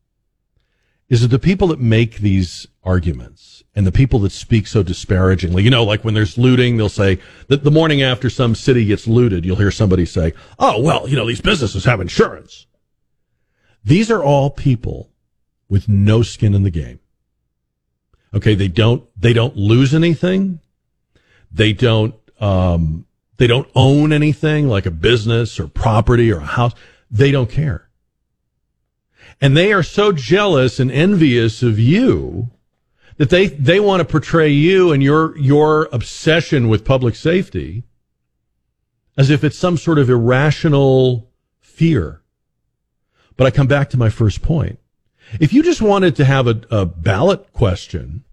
is 1.08 1.22
that 1.22 1.28
the 1.28 1.40
people 1.40 1.68
that 1.68 1.80
make 1.80 2.18
these 2.18 2.68
arguments 2.84 3.64
and 3.76 3.86
the 3.86 3.92
people 3.92 4.20
that 4.20 4.32
speak 4.32 4.66
so 4.66 4.82
disparagingly, 4.82 5.64
you 5.64 5.70
know, 5.70 5.84
like 5.84 6.04
when 6.04 6.14
there's 6.14 6.38
looting, 6.38 6.78
they'll 6.78 6.90
say 6.90 7.20
that 7.48 7.64
the 7.64 7.72
morning 7.72 8.02
after 8.02 8.30
some 8.30 8.56
city 8.56 8.86
gets 8.86 9.08
looted, 9.08 9.46
you'll 9.46 9.56
hear 9.58 9.72
somebody 9.72 10.06
say, 10.06 10.34
Oh, 10.58 10.82
well, 10.82 11.08
you 11.08 11.16
know, 11.16 11.28
these 11.28 11.42
businesses 11.42 11.86
have 11.86 12.02
insurance. 12.02 12.66
These 13.84 14.10
are 14.10 14.24
all 14.24 14.50
people 14.50 15.12
with 15.70 15.88
no 15.88 16.24
skin 16.24 16.56
in 16.56 16.64
the 16.64 16.72
game. 16.72 17.00
Okay. 18.34 18.56
They 18.56 18.68
don't, 18.68 19.04
they 19.20 19.34
don't 19.34 19.56
lose 19.56 19.94
anything. 19.94 20.60
They 21.52 21.72
don't, 21.72 22.16
um, 22.40 23.06
they 23.38 23.48
don't 23.48 23.70
own 23.76 24.12
anything 24.12 24.68
like 24.68 24.86
a 24.86 24.92
business 24.92 25.60
or 25.60 25.68
property 25.68 26.32
or 26.32 26.40
a 26.40 26.46
house. 26.46 26.74
They 27.12 27.32
don't 27.32 27.50
care. 27.50 27.85
And 29.42 29.56
they 29.56 29.74
are 29.74 29.84
so 29.84 30.12
jealous 30.12 30.80
and 30.80 30.92
envious 30.92 31.62
of 31.62 31.78
you 31.78 32.52
that 33.18 33.30
they, 33.30 33.48
they 33.48 33.80
want 33.80 34.02
to 34.02 34.06
portray 34.06 34.50
you 34.50 34.92
and 34.92 35.02
your, 35.02 35.38
your 35.38 35.90
obsession 35.92 36.68
with 36.68 36.86
public 36.86 37.16
safety 37.16 37.84
as 39.18 39.30
if 39.30 39.44
it's 39.44 39.58
some 39.58 39.78
sort 39.78 40.00
of 40.00 40.10
irrational 40.10 41.32
fear. 41.60 42.22
But 43.38 43.48
I 43.48 43.52
come 43.52 43.68
back 43.68 43.90
to 43.92 43.98
my 43.98 44.10
first 44.10 44.42
point. 44.42 44.80
If 45.40 45.54
you 45.54 45.64
just 45.64 45.82
wanted 45.82 46.16
to 46.18 46.26
have 46.26 46.48
a, 46.48 46.62
a 46.70 46.86
ballot 46.86 47.52
question 47.54 48.24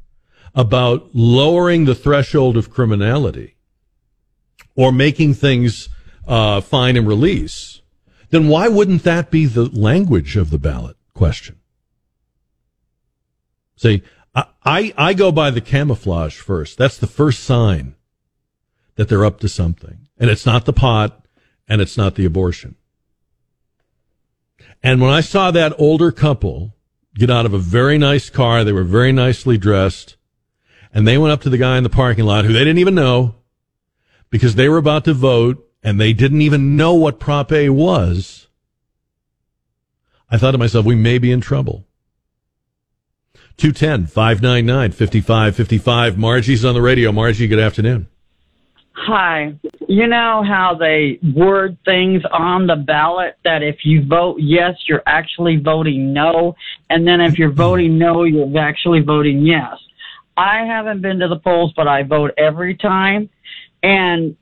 about 0.55 1.11
lowering 1.15 1.85
the 1.85 1.95
threshold 1.95 2.57
of 2.57 2.71
criminality 2.71 3.57
or 4.75 4.93
making 4.93 5.35
things 5.35 5.89
uh, 6.27 6.61
fine 6.61 6.97
and 6.97 7.07
release, 7.07 7.82
then 8.33 8.49
why 8.49 8.67
wouldn't 8.67 9.03
that 9.03 9.31
be 9.31 9.45
the 9.45 9.67
language 9.67 10.39
of 10.39 10.49
the 10.49 10.59
ballot 10.59 10.97
question? 11.13 11.61
See, 13.77 14.03
I, 14.35 14.47
I, 14.65 14.95
I 14.97 15.15
go 15.15 15.31
by 15.31 15.51
the 15.51 15.61
camouflage 15.61 16.37
first. 16.37 16.79
That's 16.79 16.97
the 16.97 17.07
first 17.07 17.45
sign 17.45 17.95
that 18.95 19.11
they're 19.11 19.27
up 19.27 19.39
to 19.41 19.51
something. 19.51 20.09
And 20.19 20.31
it's 20.31 20.47
not 20.47 20.65
the 20.65 20.73
pot 20.73 21.27
and 21.69 21.83
it's 21.83 21.99
not 21.99 22.15
the 22.15 22.25
abortion. 22.25 22.77
And 24.83 25.03
when 25.03 25.11
I 25.11 25.21
saw 25.21 25.51
that 25.51 25.75
older 25.79 26.11
couple 26.11 26.75
get 27.15 27.29
out 27.29 27.45
of 27.45 27.53
a 27.53 27.59
very 27.59 27.99
nice 27.99 28.31
car, 28.31 28.65
they 28.65 28.73
were 28.73 28.83
very 28.83 29.13
nicely 29.13 29.59
dressed, 29.59 30.17
and 30.95 31.07
they 31.07 31.19
went 31.19 31.33
up 31.33 31.43
to 31.43 31.51
the 31.51 31.59
guy 31.59 31.77
in 31.77 31.83
the 31.83 31.91
parking 31.91 32.25
lot 32.25 32.47
who 32.47 32.55
they 32.55 32.61
didn't 32.61 32.79
even 32.79 32.95
know 32.95 33.35
because 34.31 34.55
they 34.55 34.71
were 34.71 34.79
about 34.79 35.05
to 35.05 35.13
vote 35.13 35.69
and 35.83 36.01
they 36.01 36.13
didn't 36.13 36.43
even 36.43 36.77
know 36.77 36.95
what 36.95 37.19
Prop 37.19 37.53
A 37.53 37.69
was. 37.71 38.47
I 40.31 40.39
thought 40.39 40.53
to 40.53 40.59
myself, 40.59 40.87
we 40.87 40.95
may 40.95 41.19
be 41.19 41.31
in 41.31 41.41
trouble. 41.41 41.85
210 43.59 44.07
599 44.07 44.93
5555. 44.93 46.19
Margie's 46.19 46.65
on 46.65 46.75
the 46.75 46.81
radio. 46.83 47.13
Margie, 47.13 47.47
good 47.47 47.59
afternoon. 47.59 48.09
Hi. 48.95 49.55
You 49.89 50.07
know 50.07 50.45
how 50.47 50.77
they 50.79 51.19
word 51.35 51.77
things 51.85 52.23
on 52.31 52.67
the 52.67 52.77
ballot 52.77 53.37
that 53.45 53.63
if 53.63 53.85
you 53.85 54.05
vote 54.05 54.37
yes, 54.41 54.77
you're 54.87 55.03
actually 55.07 55.57
voting 55.57 56.13
no, 56.13 56.55
and 56.89 57.07
then 57.07 57.21
if 57.21 57.39
you're 57.39 57.53
voting 57.53 57.99
no, 57.99 58.25
you're 58.25 58.59
actually 58.59 59.01
voting 59.01 59.45
yes. 59.45 59.75
I 60.37 60.65
haven't 60.65 61.03
been 61.03 61.19
to 61.19 61.29
the 61.29 61.39
polls, 61.39 61.73
but 61.77 61.89
I 61.89 62.05
vote 62.05 62.33
every 62.39 62.75
time, 62.77 63.29
and 63.83 64.37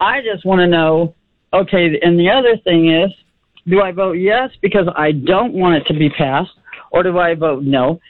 I 0.00 0.20
just 0.22 0.44
want 0.44 0.60
to 0.60 0.66
know. 0.66 1.14
Okay, 1.52 1.98
and 2.02 2.18
the 2.18 2.30
other 2.30 2.56
thing 2.62 2.90
is, 2.90 3.10
do 3.66 3.80
I 3.80 3.92
vote 3.92 4.12
yes 4.12 4.50
because 4.62 4.86
I 4.96 5.12
don't 5.12 5.52
want 5.52 5.76
it 5.76 5.86
to 5.92 5.98
be 5.98 6.08
passed, 6.10 6.52
or 6.90 7.02
do 7.02 7.18
I 7.18 7.34
vote 7.34 7.62
no? 7.62 8.00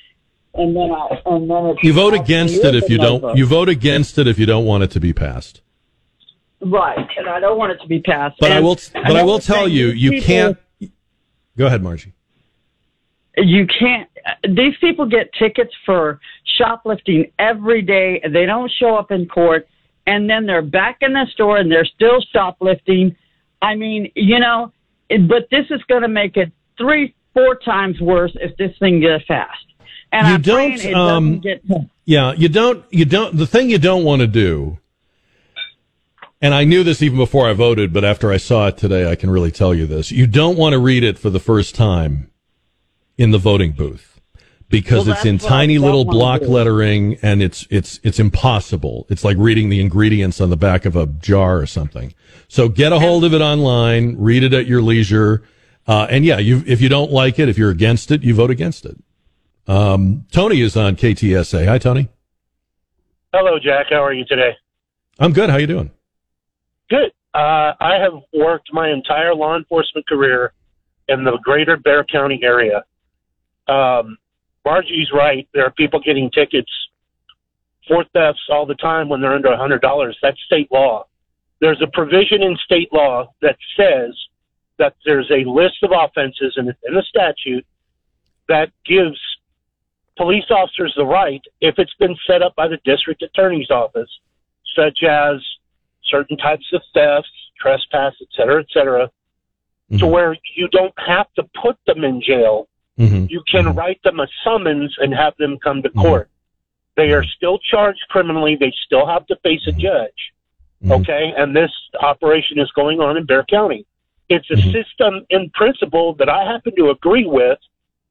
And 0.54 0.74
then 0.74 0.90
I 0.90 1.08
and 1.26 1.48
then 1.48 1.66
it's 1.66 1.82
You 1.82 1.92
vote 1.92 2.14
against 2.14 2.64
it 2.64 2.74
if 2.74 2.88
you 2.88 2.98
don't. 2.98 3.36
You 3.36 3.46
vote 3.46 3.68
against 3.68 4.18
it 4.18 4.26
if 4.26 4.38
you 4.38 4.46
don't 4.46 4.64
want 4.64 4.82
it 4.82 4.90
to 4.92 5.00
be 5.00 5.12
passed. 5.12 5.62
Right, 6.60 7.08
and 7.16 7.28
I 7.28 7.40
don't 7.40 7.56
want 7.56 7.72
it 7.72 7.80
to 7.80 7.88
be 7.88 8.00
passed. 8.00 8.36
But 8.40 8.52
I 8.52 8.60
will. 8.60 8.76
But 8.92 9.16
I 9.16 9.22
will 9.22 9.38
tell 9.38 9.68
you, 9.68 9.88
you 9.88 10.10
people- 10.10 10.26
can't. 10.26 10.58
Go 11.56 11.66
ahead, 11.66 11.82
Margie. 11.82 12.12
You 13.36 13.66
can't. 13.66 14.08
These 14.44 14.74
people 14.80 15.06
get 15.06 15.32
tickets 15.38 15.72
for 15.86 16.20
shoplifting 16.58 17.32
every 17.38 17.80
day. 17.80 18.20
They 18.28 18.44
don't 18.44 18.70
show 18.78 18.96
up 18.96 19.10
in 19.10 19.26
court, 19.26 19.68
and 20.10 20.28
then 20.28 20.44
they're 20.44 20.60
back 20.80 20.98
in 21.02 21.12
the 21.12 21.24
store 21.32 21.58
and 21.58 21.70
they're 21.70 21.84
still 21.84 22.20
shoplifting. 22.32 23.14
I 23.62 23.76
mean, 23.76 24.10
you 24.16 24.40
know, 24.40 24.72
it- 25.08 25.28
but 25.28 25.48
this 25.50 25.66
is 25.70 25.80
going 25.84 26.02
to 26.02 26.08
make 26.08 26.36
it 26.36 26.50
three, 26.76 27.14
four 27.32 27.54
times 27.54 28.00
worse 28.00 28.32
if 28.34 28.56
this 28.56 28.76
thing 28.78 29.00
gets 29.00 29.24
passed. 29.26 29.66
And 30.12 30.26
You 30.26 30.34
I'm 30.34 30.42
don't, 30.42 30.84
it 30.84 30.94
um, 30.94 31.38
get. 31.40 31.62
Yeah, 32.04 32.32
you 32.32 32.48
don't. 32.48 32.84
You 32.90 33.04
don't. 33.04 33.36
The 33.36 33.46
thing 33.46 33.70
you 33.70 33.78
don't 33.78 34.02
want 34.02 34.20
to 34.20 34.26
do. 34.26 34.78
And 36.42 36.54
I 36.54 36.64
knew 36.64 36.82
this 36.82 37.02
even 37.02 37.18
before 37.18 37.48
I 37.48 37.52
voted, 37.52 37.92
but 37.92 38.04
after 38.04 38.32
I 38.32 38.38
saw 38.38 38.66
it 38.68 38.76
today, 38.78 39.08
I 39.08 39.14
can 39.14 39.30
really 39.30 39.52
tell 39.52 39.72
you 39.74 39.86
this. 39.86 40.10
You 40.10 40.26
don't 40.26 40.56
want 40.56 40.72
to 40.72 40.80
read 40.80 41.04
it 41.04 41.18
for 41.18 41.30
the 41.30 41.38
first 41.38 41.74
time 41.76 42.30
in 43.16 43.30
the 43.30 43.38
voting 43.38 43.72
booth 43.72 44.09
because 44.70 45.06
Well, 45.06 45.16
it's 45.16 45.26
in 45.26 45.36
that's 45.36 45.44
what 45.44 45.52
I 45.52 45.56
tiny 45.56 45.78
little 45.78 46.04
block 46.04 46.42
lettering 46.42 47.18
and 47.22 47.42
it's 47.42 47.66
it's 47.70 48.00
it's 48.02 48.18
impossible. 48.18 49.06
It's 49.10 49.24
like 49.24 49.36
reading 49.36 49.68
the 49.68 49.80
ingredients 49.80 50.40
on 50.40 50.48
the 50.48 50.56
back 50.56 50.86
of 50.86 50.96
a 50.96 51.06
jar 51.06 51.58
or 51.58 51.66
something. 51.66 52.14
So 52.48 52.68
get 52.68 52.92
a 52.92 52.98
hold 52.98 53.24
of 53.24 53.34
it 53.34 53.42
online, 53.42 54.16
read 54.16 54.42
it 54.42 54.54
at 54.54 54.66
your 54.66 54.80
leisure. 54.80 55.42
Uh, 55.86 56.06
and 56.08 56.24
yeah, 56.24 56.38
you 56.38 56.62
if 56.66 56.80
you 56.80 56.88
don't 56.88 57.10
like 57.10 57.38
it, 57.38 57.48
if 57.48 57.58
you're 57.58 57.70
against 57.70 58.10
it, 58.10 58.22
you 58.22 58.34
vote 58.34 58.50
against 58.50 58.86
it. 58.86 58.96
Um, 59.66 60.26
Tony 60.30 60.60
is 60.60 60.76
on 60.76 60.96
KTSA. 60.96 61.66
Hi, 61.66 61.78
Tony. 61.78 62.08
Hello, 63.32 63.58
Jack. 63.58 63.86
How 63.90 64.02
are 64.04 64.12
you 64.12 64.24
today? 64.24 64.56
I'm 65.18 65.32
good. 65.32 65.50
How 65.50 65.56
you 65.56 65.66
doing? 65.66 65.90
Good. 66.88 67.12
Uh, 67.34 67.74
I 67.80 67.94
have 68.00 68.14
worked 68.32 68.70
my 68.72 68.90
entire 68.90 69.34
law 69.34 69.56
enforcement 69.56 70.08
career 70.08 70.52
in 71.08 71.24
the 71.24 71.38
greater 71.42 71.76
Bexar 71.76 72.04
County 72.04 72.40
area. 72.42 72.82
Um, 73.68 74.16
Margie's 74.64 75.10
right. 75.12 75.48
There 75.54 75.64
are 75.64 75.70
people 75.72 76.00
getting 76.00 76.30
tickets 76.30 76.70
for 77.88 78.04
thefts 78.12 78.42
all 78.50 78.66
the 78.66 78.74
time 78.74 79.08
when 79.08 79.20
they're 79.20 79.34
under 79.34 79.48
a 79.52 79.56
hundred 79.56 79.80
dollars. 79.80 80.16
That's 80.22 80.40
state 80.42 80.70
law. 80.70 81.06
There's 81.60 81.80
a 81.82 81.88
provision 81.92 82.42
in 82.42 82.56
state 82.64 82.92
law 82.92 83.32
that 83.42 83.56
says 83.76 84.14
that 84.78 84.94
there's 85.04 85.30
a 85.30 85.48
list 85.48 85.82
of 85.82 85.90
offenses 85.92 86.54
in, 86.56 86.68
in 86.68 86.94
the 86.94 87.02
statute 87.02 87.66
that 88.48 88.70
gives 88.86 89.18
police 90.16 90.50
officers 90.50 90.92
the 90.96 91.04
right, 91.04 91.42
if 91.60 91.78
it's 91.78 91.94
been 91.94 92.16
set 92.26 92.42
up 92.42 92.54
by 92.56 92.68
the 92.68 92.78
district 92.84 93.22
attorney's 93.22 93.70
office, 93.70 94.10
such 94.76 95.02
as 95.02 95.36
certain 96.04 96.36
types 96.36 96.64
of 96.72 96.82
thefts, 96.94 97.30
trespass, 97.58 98.14
et 98.20 98.28
cetera, 98.36 98.60
et 98.60 98.66
cetera, 98.72 99.10
to 99.98 100.04
Mhm. 100.04 100.10
where 100.10 100.36
you 100.54 100.68
don't 100.68 100.98
have 100.98 101.32
to 101.34 101.42
put 101.60 101.76
them 101.86 102.04
in 102.04 102.20
jail. 102.20 102.68
Mm-hmm. 103.00 103.26
You 103.28 103.42
can 103.50 103.74
write 103.74 104.02
them 104.02 104.20
a 104.20 104.26
summons 104.44 104.94
and 104.98 105.14
have 105.14 105.34
them 105.38 105.58
come 105.58 105.82
to 105.82 105.88
court. 105.90 106.28
They 106.96 107.12
are 107.12 107.24
still 107.24 107.58
charged 107.58 108.04
criminally. 108.10 108.56
They 108.60 108.72
still 108.84 109.06
have 109.06 109.26
to 109.28 109.36
face 109.36 109.66
a 109.66 109.72
judge. 109.72 110.32
Mhm. 110.84 111.00
Okay. 111.00 111.32
And 111.36 111.56
this 111.56 111.70
operation 112.00 112.58
is 112.58 112.70
going 112.72 113.00
on 113.00 113.16
in 113.16 113.24
Bexar 113.24 113.44
County. 113.48 113.86
It's 114.28 114.50
a 114.50 114.56
system 114.70 115.26
in 115.30 115.50
principle 115.50 116.14
that 116.14 116.28
I 116.28 116.44
happen 116.44 116.74
to 116.76 116.90
agree 116.90 117.26
with, 117.26 117.58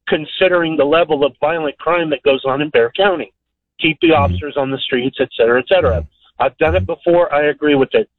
considering 0.07 0.75
the 0.75 0.85
level 0.85 1.23
of 1.23 1.35
violent 1.39 1.77
crime 1.77 2.09
that 2.09 2.23
goes 2.23 2.43
on 2.45 2.61
in 2.61 2.69
Bexar 2.69 2.91
County. 2.97 3.31
Keep 3.79 3.99
the 4.01 4.13
officers 4.13 4.57
on 4.57 4.71
the 4.71 4.77
streets, 4.79 5.17
et 5.21 5.29
cetera, 5.37 5.59
et 5.59 5.67
cetera. 5.67 6.05
I've 6.39 6.57
done 6.57 6.75
it 6.75 6.85
before. 6.85 7.33
I 7.33 7.43
agree 7.43 7.75
with 7.75 7.93
it. 7.93 8.09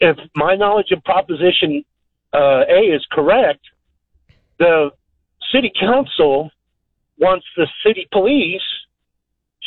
If 0.00 0.16
my 0.34 0.56
knowledge 0.56 0.90
of 0.92 1.04
Proposition 1.04 1.84
uh, 2.32 2.64
A 2.68 2.80
is 2.96 3.04
correct, 3.12 3.60
the 4.58 4.90
city 5.52 5.72
council 5.78 6.50
wants 7.18 7.46
the 7.56 7.66
city 7.84 8.08
police 8.12 8.62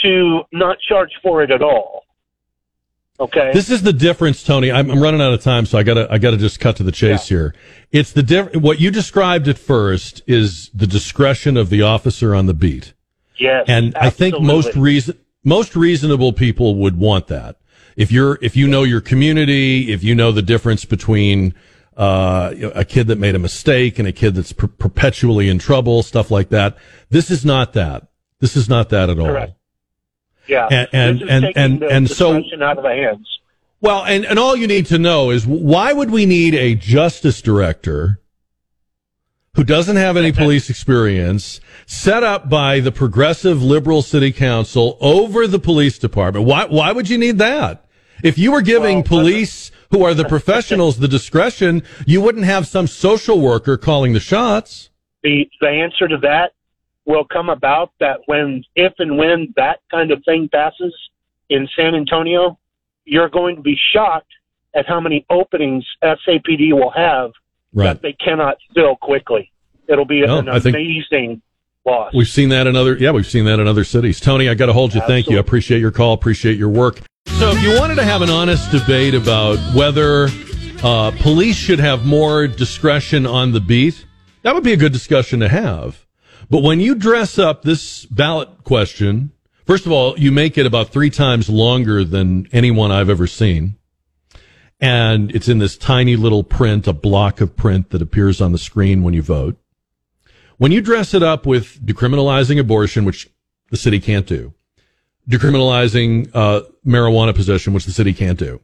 to 0.04 0.42
not 0.52 0.78
charge 0.88 1.12
for 1.22 1.44
it 1.44 1.52
at 1.52 1.62
all. 1.62 2.04
Okay. 3.20 3.52
This 3.54 3.70
is 3.70 3.84
the 3.84 3.94
difference, 3.94 4.44
Tony. 4.44 4.72
I'm, 4.72 4.90
I'm 4.90 5.02
running 5.02 5.22
out 5.22 5.34
of 5.34 5.42
time, 5.42 5.66
so 5.68 5.78
I 5.78 5.84
gotta 5.84 6.12
I 6.12 6.18
gotta 6.18 6.38
just 6.38 6.60
cut 6.60 6.76
to 6.78 6.84
the 6.84 6.92
chase 6.92 7.28
here. 7.28 7.54
It's 7.92 8.12
the 8.12 8.24
diff- 8.24 8.56
what 8.56 8.80
you 8.82 8.90
described 8.90 9.48
at 9.48 9.60
first 9.60 10.24
is 10.26 10.70
the 10.74 10.88
discretion 10.88 11.56
of 11.56 11.70
the 11.70 11.84
officer 11.84 12.34
on 12.34 12.48
the 12.48 12.56
beat, 12.56 12.94
yes. 13.40 13.66
and 13.68 13.96
I 13.96 14.10
think 14.10 14.42
most 14.42 14.76
reason 14.76 15.18
most 15.44 15.76
reasonable 15.76 16.34
people 16.34 16.76
would 16.78 16.98
want 16.98 17.28
that. 17.28 17.58
If 17.96 18.12
you're 18.12 18.40
if 18.42 18.56
you 18.56 18.68
know 18.68 18.82
your 18.82 19.02
community, 19.02 19.94
if 19.94 20.04
you 20.04 20.16
know 20.16 20.32
the 20.32 20.42
difference 20.42 20.84
between 20.84 21.54
uh, 21.98 22.54
a 22.76 22.86
kid 22.86 23.08
that 23.08 23.18
made 23.18 23.36
a 23.36 23.40
mistake 23.40 24.00
and 24.00 24.08
a 24.08 24.12
kid 24.12 24.36
that's 24.36 24.54
per- 24.54 24.68
perpetually 24.68 25.50
in 25.50 25.60
trouble, 25.60 26.04
stuff 26.04 26.32
like 26.32 26.50
that. 26.50 26.78
This 27.10 27.30
is 27.30 27.46
not 27.46 27.74
that. 27.74 28.08
This 28.40 28.56
is 28.56 28.68
not 28.68 28.90
that 28.90 29.10
at 29.10 29.20
all. 29.20 29.28
Correct. 29.28 29.54
Yeah. 30.48 30.68
And- 30.70 30.90
and- 30.92 31.22
and- 31.24 31.54
and- 31.56 31.80
the 31.80 31.88
and 31.88 32.10
so- 32.10 32.36
out 32.36 32.78
of 32.78 32.84
the 32.84 32.90
hands. 32.90 33.28
Well, 33.82 34.04
and, 34.06 34.26
and 34.26 34.40
all 34.40 34.56
you 34.56 34.66
need 34.68 34.86
to 34.88 34.98
know 34.98 35.30
is 35.30 35.46
why 35.46 35.92
would 35.92 36.10
we 36.10 36.26
need 36.26 36.56
a 36.56 36.74
justice 36.74 37.42
director 37.42 38.22
who 39.56 39.64
doesn't 39.64 39.98
have 39.98 40.16
any 40.18 40.32
police 40.32 40.70
experience 40.70 41.60
set 41.86 42.24
up 42.24 42.50
by 42.50 42.80
the 42.80 42.92
progressive 42.94 43.62
liberal 43.62 44.02
city 44.02 44.32
council 44.32 44.98
over 45.02 45.48
the 45.48 45.60
police 45.60 46.00
department? 46.00 46.46
Why, 46.46 46.66
why 46.66 46.92
would 46.94 47.10
you 47.10 47.18
need 47.18 47.38
that? 47.40 47.86
If 48.24 48.38
you 48.38 48.54
were 48.54 48.62
giving 48.62 48.98
Well, 48.98 49.04
police 49.04 49.70
who 49.94 50.04
are 50.04 50.16
the 50.16 50.26
professionals 50.26 50.98
the 50.98 51.08
discretion, 51.08 51.84
you 52.08 52.20
wouldn't 52.20 52.46
have 52.46 52.66
some 52.66 52.88
social 52.88 53.40
worker 53.40 53.78
calling 53.78 54.14
the 54.14 54.20
shots. 54.20 54.90
The 55.22 55.48
the 55.62 55.70
answer 55.70 56.08
to 56.08 56.18
that 56.18 56.54
will 57.06 57.26
come 57.26 57.50
about 57.50 57.92
that 58.00 58.22
when 58.26 58.64
if 58.76 58.94
and 58.98 59.18
when 59.18 59.54
that 59.56 59.82
kind 59.92 60.12
of 60.12 60.24
thing 60.26 60.50
passes 60.50 60.94
in 61.50 61.70
San 61.76 61.94
Antonio, 61.94 62.58
you're 63.06 63.30
going 63.30 63.56
to 63.58 63.62
be 63.62 63.78
shocked 63.94 64.32
at 64.74 64.88
how 64.88 65.00
many 65.00 65.26
openings 65.30 65.86
SAPD 66.04 66.74
will 66.74 66.92
have 66.92 67.32
Right. 67.76 67.86
that 67.86 68.02
they 68.04 68.14
cannot 68.14 68.58
fill 68.76 68.96
quickly. 68.96 69.52
It'll 69.88 70.06
be 70.06 70.22
No, 70.22 70.38
an 70.40 70.48
amazing 70.48 71.42
loss. 71.86 72.14
We've 72.14 72.28
seen 72.28 72.50
that 72.50 72.68
in 72.68 72.76
other, 72.76 72.96
yeah, 72.96 73.10
we've 73.12 73.26
seen 73.26 73.46
that 73.46 73.60
in 73.60 73.68
other 73.68 73.84
cities. 73.84 74.20
Tony, 74.20 74.48
I 74.48 74.54
got 74.54 74.68
to 74.68 74.74
hold 74.74 74.94
you. 74.94 75.02
Thank 75.02 75.28
you. 75.28 75.38
I 75.38 75.40
appreciate 75.40 75.80
your 75.80 75.90
call. 75.92 76.14
Appreciate 76.14 76.58
your 76.58 76.70
work. 76.70 77.02
So 77.44 77.52
if 77.52 77.62
you 77.62 77.78
wanted 77.78 77.96
to 77.96 78.06
have 78.06 78.22
an 78.22 78.30
honest 78.30 78.72
debate 78.72 79.14
about 79.14 79.58
whether 79.76 80.30
uh, 80.82 81.12
police 81.20 81.58
should 81.58 81.80
have 81.80 82.06
more 82.06 82.48
discretion 82.48 83.26
on 83.26 83.52
the 83.52 83.60
beat. 83.60 84.06
That 84.44 84.56
would 84.56 84.64
be 84.64 84.72
a 84.72 84.78
good 84.78 84.94
discussion 84.94 85.42
to 85.42 85.50
have. 85.50 86.06
But 86.50 86.64
when 86.64 86.80
you 86.80 86.96
dress 86.96 87.38
up 87.38 87.62
this 87.64 88.06
ballot 88.06 88.64
question, 88.64 89.34
first 89.66 89.86
of 89.86 89.92
all, 89.92 90.18
you 90.18 90.32
make 90.32 90.58
it 90.58 90.66
about 90.66 90.94
three 90.94 91.10
times 91.10 91.50
longer 91.50 92.06
than 92.06 92.48
anyone 92.54 92.94
I've 92.94 93.10
ever 93.10 93.28
seen. 93.28 93.76
And 94.80 95.30
it's 95.36 95.50
in 95.50 95.58
this 95.60 95.76
tiny 95.76 96.16
little 96.16 96.44
print, 96.44 96.88
a 96.88 96.94
block 96.94 97.42
of 97.42 97.58
print 97.58 97.90
that 97.90 98.02
appears 98.02 98.40
on 98.40 98.54
the 98.54 98.58
screen 98.58 99.04
when 99.04 99.14
you 99.14 99.22
vote. 99.22 99.58
When 100.56 100.72
you 100.72 100.80
dress 100.80 101.14
it 101.14 101.24
up 101.24 101.46
with 101.46 101.86
decriminalizing 101.86 102.58
abortion, 102.58 103.04
which 103.04 103.30
the 103.70 103.76
city 103.76 104.00
can't 104.00 104.28
do, 104.28 104.54
decriminalizing 105.30 106.30
uh, 106.34 106.62
marijuana 106.86 107.34
possession, 107.34 107.74
which 107.74 107.86
the 107.86 107.92
city 107.92 108.14
can't 108.14 108.40
do, 108.40 108.62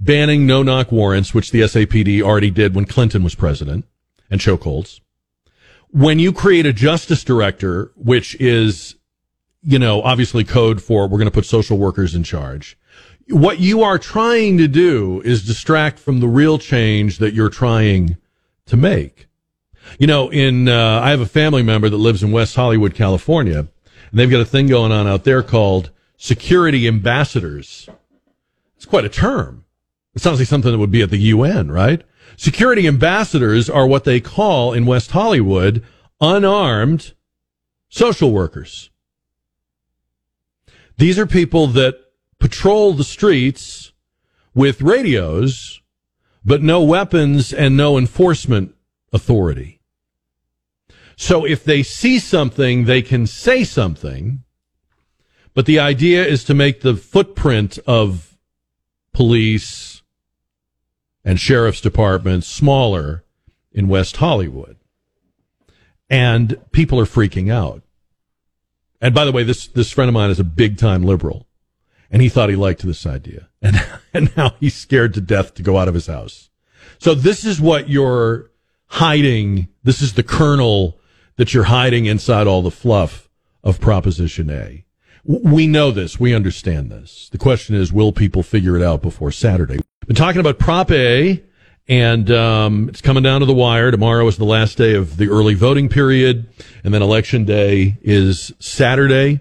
banning 0.00 0.46
no 0.46 0.62
knock 0.62 0.92
warrants, 0.92 1.34
which 1.34 1.50
the 1.50 1.60
SAPD 1.60 2.22
already 2.22 2.50
did 2.50 2.74
when 2.74 2.84
Clinton 2.84 3.22
was 3.22 3.34
president, 3.34 3.84
and 4.30 4.40
chokeholds. 4.40 5.00
When 5.90 6.18
you 6.18 6.32
create 6.32 6.66
a 6.66 6.72
justice 6.72 7.24
director, 7.24 7.90
which 7.96 8.36
is, 8.40 8.94
you 9.62 9.78
know, 9.78 10.02
obviously 10.02 10.44
code 10.44 10.80
for 10.80 11.08
we're 11.08 11.18
going 11.18 11.24
to 11.26 11.32
put 11.32 11.46
social 11.46 11.78
workers 11.78 12.14
in 12.14 12.22
charge. 12.22 12.78
What 13.28 13.58
you 13.58 13.82
are 13.82 13.98
trying 13.98 14.58
to 14.58 14.68
do 14.68 15.20
is 15.24 15.44
distract 15.44 15.98
from 15.98 16.20
the 16.20 16.28
real 16.28 16.58
change 16.58 17.18
that 17.18 17.34
you're 17.34 17.50
trying 17.50 18.16
to 18.66 18.76
make. 18.76 19.26
You 19.98 20.06
know, 20.06 20.30
in, 20.30 20.68
uh, 20.68 21.00
I 21.02 21.10
have 21.10 21.20
a 21.20 21.26
family 21.26 21.62
member 21.62 21.88
that 21.88 21.96
lives 21.96 22.22
in 22.22 22.30
West 22.30 22.54
Hollywood, 22.54 22.94
California, 22.94 23.66
and 24.10 24.18
they've 24.18 24.30
got 24.30 24.40
a 24.40 24.44
thing 24.44 24.66
going 24.66 24.92
on 24.92 25.06
out 25.06 25.24
there 25.24 25.42
called 25.42 25.90
security 26.16 26.86
ambassadors. 26.86 27.88
It's 28.76 28.86
quite 28.86 29.04
a 29.04 29.10
term. 29.10 29.64
It 30.14 30.22
sounds 30.22 30.38
like 30.38 30.48
something 30.48 30.72
that 30.72 30.78
would 30.78 30.90
be 30.90 31.02
at 31.02 31.10
the 31.10 31.18
UN, 31.18 31.70
right? 31.70 32.02
Security 32.36 32.86
ambassadors 32.86 33.70
are 33.70 33.86
what 33.86 34.04
they 34.04 34.20
call 34.20 34.72
in 34.72 34.86
West 34.86 35.12
Hollywood 35.12 35.84
unarmed 36.20 37.12
social 37.88 38.32
workers. 38.32 38.90
These 40.96 41.18
are 41.18 41.26
people 41.26 41.66
that 41.68 41.96
patrol 42.38 42.92
the 42.92 43.04
streets 43.04 43.92
with 44.54 44.82
radios, 44.82 45.80
but 46.44 46.62
no 46.62 46.82
weapons 46.82 47.52
and 47.52 47.76
no 47.76 47.96
enforcement 47.96 48.74
authority. 49.12 49.79
So 51.20 51.44
if 51.44 51.64
they 51.64 51.82
see 51.82 52.18
something, 52.18 52.86
they 52.86 53.02
can 53.02 53.26
say 53.26 53.62
something, 53.62 54.42
but 55.52 55.66
the 55.66 55.78
idea 55.78 56.24
is 56.24 56.44
to 56.44 56.54
make 56.54 56.80
the 56.80 56.96
footprint 56.96 57.78
of 57.86 58.38
police 59.12 60.00
and 61.22 61.38
sheriff's 61.38 61.82
departments 61.82 62.46
smaller 62.46 63.22
in 63.70 63.86
West 63.86 64.16
Hollywood. 64.16 64.78
And 66.08 66.58
people 66.72 66.98
are 66.98 67.04
freaking 67.04 67.52
out. 67.52 67.82
And 68.98 69.14
by 69.14 69.26
the 69.26 69.32
way, 69.32 69.42
this, 69.42 69.66
this 69.66 69.90
friend 69.90 70.08
of 70.08 70.14
mine 70.14 70.30
is 70.30 70.40
a 70.40 70.44
big 70.44 70.78
time 70.78 71.02
liberal 71.02 71.46
and 72.10 72.22
he 72.22 72.30
thought 72.30 72.48
he 72.48 72.56
liked 72.56 72.80
this 72.80 73.06
idea. 73.06 73.50
And, 73.62 73.76
and 74.14 74.36
now 74.38 74.54
he's 74.58 74.74
scared 74.74 75.12
to 75.14 75.20
death 75.20 75.52
to 75.54 75.62
go 75.62 75.76
out 75.76 75.86
of 75.86 75.92
his 75.92 76.06
house. 76.06 76.48
So 76.98 77.14
this 77.14 77.44
is 77.44 77.60
what 77.60 77.90
you're 77.90 78.50
hiding. 78.86 79.68
This 79.84 80.00
is 80.00 80.14
the 80.14 80.22
kernel 80.22 80.96
that 81.36 81.54
you're 81.54 81.64
hiding 81.64 82.06
inside 82.06 82.46
all 82.46 82.62
the 82.62 82.70
fluff 82.70 83.28
of 83.62 83.80
Proposition 83.80 84.50
A. 84.50 84.84
We 85.24 85.66
know 85.66 85.90
this. 85.90 86.18
We 86.18 86.34
understand 86.34 86.90
this. 86.90 87.28
The 87.30 87.38
question 87.38 87.74
is, 87.74 87.92
will 87.92 88.12
people 88.12 88.42
figure 88.42 88.76
it 88.76 88.82
out 88.82 89.02
before 89.02 89.30
Saturday? 89.30 89.78
Been 90.06 90.16
talking 90.16 90.40
about 90.40 90.58
Prop 90.58 90.90
A, 90.90 91.42
and 91.86 92.30
um, 92.30 92.88
it's 92.88 93.00
coming 93.00 93.22
down 93.22 93.40
to 93.40 93.46
the 93.46 93.52
wire. 93.52 93.90
Tomorrow 93.90 94.26
is 94.28 94.38
the 94.38 94.44
last 94.44 94.78
day 94.78 94.94
of 94.94 95.18
the 95.18 95.28
early 95.28 95.54
voting 95.54 95.88
period, 95.88 96.48
and 96.84 96.94
then 96.94 97.02
Election 97.02 97.44
Day 97.44 97.98
is 98.02 98.52
Saturday. 98.58 99.40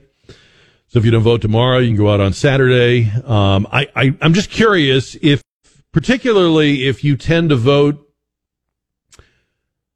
So 0.87 0.99
if 0.99 1.05
you 1.05 1.11
don't 1.11 1.23
vote 1.23 1.41
tomorrow, 1.41 1.77
you 1.77 1.89
can 1.89 1.97
go 1.97 2.09
out 2.09 2.19
on 2.19 2.33
Saturday. 2.33 3.11
Um, 3.23 3.67
I, 3.71 3.87
I, 3.95 4.17
I'm 4.21 4.33
just 4.33 4.49
curious 4.49 5.15
if, 5.21 5.43
particularly 5.91 6.87
if 6.87 7.03
you 7.03 7.15
tend 7.15 7.49
to 7.49 7.55
vote 7.55 8.05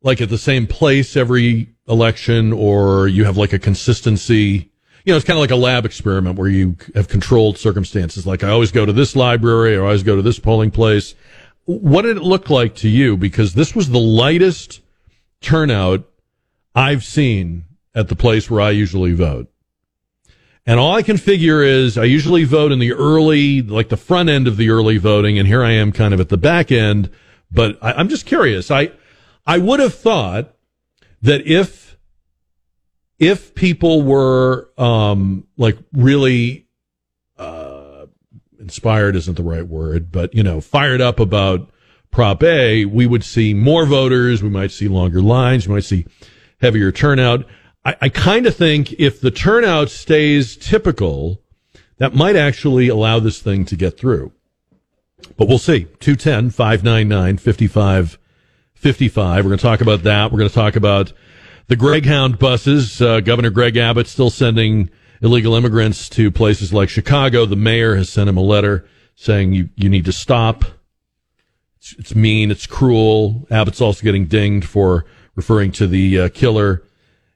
like 0.04 0.22
at 0.22 0.30
the 0.30 0.38
same 0.38 0.68
place 0.68 1.18
every 1.18 1.73
election, 1.88 2.54
or 2.54 3.08
you 3.08 3.26
have 3.26 3.38
like 3.38 3.54
a 3.54 3.60
consistency. 3.60 4.72
You 5.06 5.12
know, 5.12 5.18
it's 5.18 5.26
kind 5.26 5.38
of 5.38 5.42
like 5.42 5.52
a 5.52 5.56
lab 5.56 5.86
experiment 5.86 6.38
where 6.38 6.48
you 6.48 6.78
have 6.96 7.08
controlled 7.08 7.58
circumstances. 7.58 8.26
Like 8.26 8.44
I 8.44 8.50
always 8.50 8.72
go 8.72 8.86
to 8.86 8.94
this 8.94 9.16
library, 9.16 9.76
or 9.76 9.84
I 9.84 9.88
always 9.88 10.04
go 10.04 10.16
to 10.16 10.22
this 10.22 10.40
polling 10.40 10.72
place. 10.72 11.16
What 11.66 12.04
did 12.04 12.18
it 12.18 12.24
look 12.24 12.50
like 12.50 12.76
to 12.76 12.90
you? 12.90 13.18
Because 13.18 13.54
this 13.54 13.76
was 13.76 13.90
the 13.90 14.00
lightest 14.00 14.82
turnout 15.42 16.10
I've 16.76 17.04
seen 17.04 17.66
at 17.96 18.08
the 18.08 18.16
place 18.16 18.50
where 18.50 18.62
I 18.62 18.72
usually 18.72 19.14
vote. 19.14 19.50
And 20.66 20.80
all 20.80 20.96
I 20.96 21.04
can 21.04 21.18
figure 21.18 21.62
is 21.62 21.98
I 21.98 22.06
usually 22.06 22.46
vote 22.46 22.72
in 22.72 22.80
the 22.80 22.94
early, 22.94 23.62
like 23.62 23.90
the 23.90 23.98
front 23.98 24.30
end 24.30 24.48
of 24.48 24.56
the 24.56 24.70
early 24.70 24.98
voting, 24.98 25.38
and 25.38 25.48
here 25.48 25.64
I 25.64 25.72
am 25.72 25.92
kind 25.92 26.14
of 26.14 26.22
at 26.22 26.30
the 26.30 26.38
back 26.38 26.72
end. 26.72 27.10
But 27.52 27.78
I, 27.82 28.00
am 28.00 28.08
just 28.08 28.26
curious. 28.26 28.72
I, 28.72 28.92
I 29.46 29.58
would 29.58 29.80
have 29.82 29.94
thought 29.94 30.53
that 31.24 31.48
if, 31.48 31.98
if 33.18 33.56
people 33.56 34.04
were, 34.04 34.70
um, 34.78 35.48
like 35.58 35.78
really, 35.92 36.68
uh, 37.38 38.06
inspired 38.60 39.16
isn't 39.16 39.36
the 39.36 39.44
right 39.44 39.68
word, 39.68 40.12
but, 40.12 40.34
you 40.36 40.44
know, 40.44 40.62
fired 40.62 41.02
up 41.02 41.20
about 41.20 41.70
Prop 42.12 42.44
A, 42.44 42.86
we 42.86 43.08
would 43.08 43.24
see 43.24 43.54
more 43.54 43.86
voters. 43.86 44.44
We 44.44 44.50
might 44.50 44.72
see 44.72 44.88
longer 44.88 45.22
lines. 45.22 45.68
We 45.68 45.74
might 45.74 45.84
see 45.84 46.06
heavier 46.62 46.92
turnout. 46.92 47.46
I, 47.84 47.96
I 48.02 48.10
kind 48.10 48.46
of 48.46 48.56
think 48.56 48.94
if 48.94 49.20
the 49.20 49.32
turnout 49.32 49.90
stays 49.90 50.56
typical, 50.56 51.42
that 51.98 52.14
might 52.14 52.36
actually 52.36 52.88
allow 52.88 53.20
this 53.20 53.42
thing 53.42 53.66
to 53.66 53.76
get 53.76 53.98
through. 53.98 54.32
But 55.38 55.48
we'll 55.48 55.58
see. 55.58 55.86
210 56.00 56.52
599 56.52 57.38
5555. 58.84 59.46
We're 59.46 59.50
going 59.50 59.58
to 59.58 59.64
talk 59.64 59.80
about 59.80 60.04
that. 60.04 60.30
We're 60.30 60.40
going 60.40 60.50
to 60.50 60.56
talk 60.56 60.76
about 60.76 61.14
the 61.68 61.78
Greyhound 61.78 62.38
buses. 62.38 63.02
Uh, 63.02 63.22
Governor 63.22 63.50
Greg 63.50 63.78
Abbott 63.78 64.08
still 64.08 64.30
sending 64.30 64.90
illegal 65.22 65.56
immigrants 65.56 66.10
to 66.10 66.30
places 66.30 66.74
like 66.74 66.90
Chicago. 66.90 67.46
The 67.46 67.56
mayor 67.56 67.96
has 67.96 68.10
sent 68.10 68.28
him 68.28 68.36
a 68.36 68.42
letter 68.42 68.86
saying 69.16 69.54
you, 69.54 69.70
you 69.78 69.90
need 69.90 70.04
to 70.04 70.12
stop. 70.12 70.66
It's, 71.78 71.94
it's 71.98 72.14
mean. 72.14 72.52
It's 72.52 72.68
cruel. 72.68 73.48
Abbott's 73.50 73.80
also 73.80 74.04
getting 74.04 74.26
dinged 74.26 74.68
for 74.68 75.06
referring 75.36 75.72
to 75.74 75.88
the 75.88 76.20
uh, 76.20 76.30
killer 76.30 76.84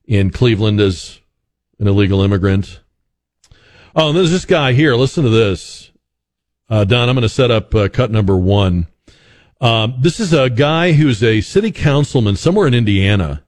in 0.04 0.32
Cleveland 0.32 0.82
as 0.82 1.22
an 1.80 1.88
illegal 1.88 2.22
immigrant. 2.22 2.82
Oh, 3.96 4.10
and 4.10 4.18
there's 4.18 4.32
this 4.32 4.46
guy 4.46 4.74
here. 4.74 4.96
Listen 4.96 5.24
to 5.24 5.30
this. 5.30 5.92
Uh, 6.70 6.84
Don, 6.84 7.08
I'm 7.08 7.16
going 7.16 7.22
to 7.22 7.30
set 7.30 7.52
up 7.52 7.74
uh, 7.74 7.88
cut 7.88 8.12
number 8.12 8.36
one. 8.36 8.88
Um, 9.60 9.96
this 10.00 10.20
is 10.20 10.34
a 10.34 10.50
guy 10.50 10.94
who's 10.94 11.24
a 11.24 11.42
city 11.42 11.72
councilman 11.72 12.36
somewhere 12.36 12.68
in 12.68 12.74
Indiana. 12.74 13.44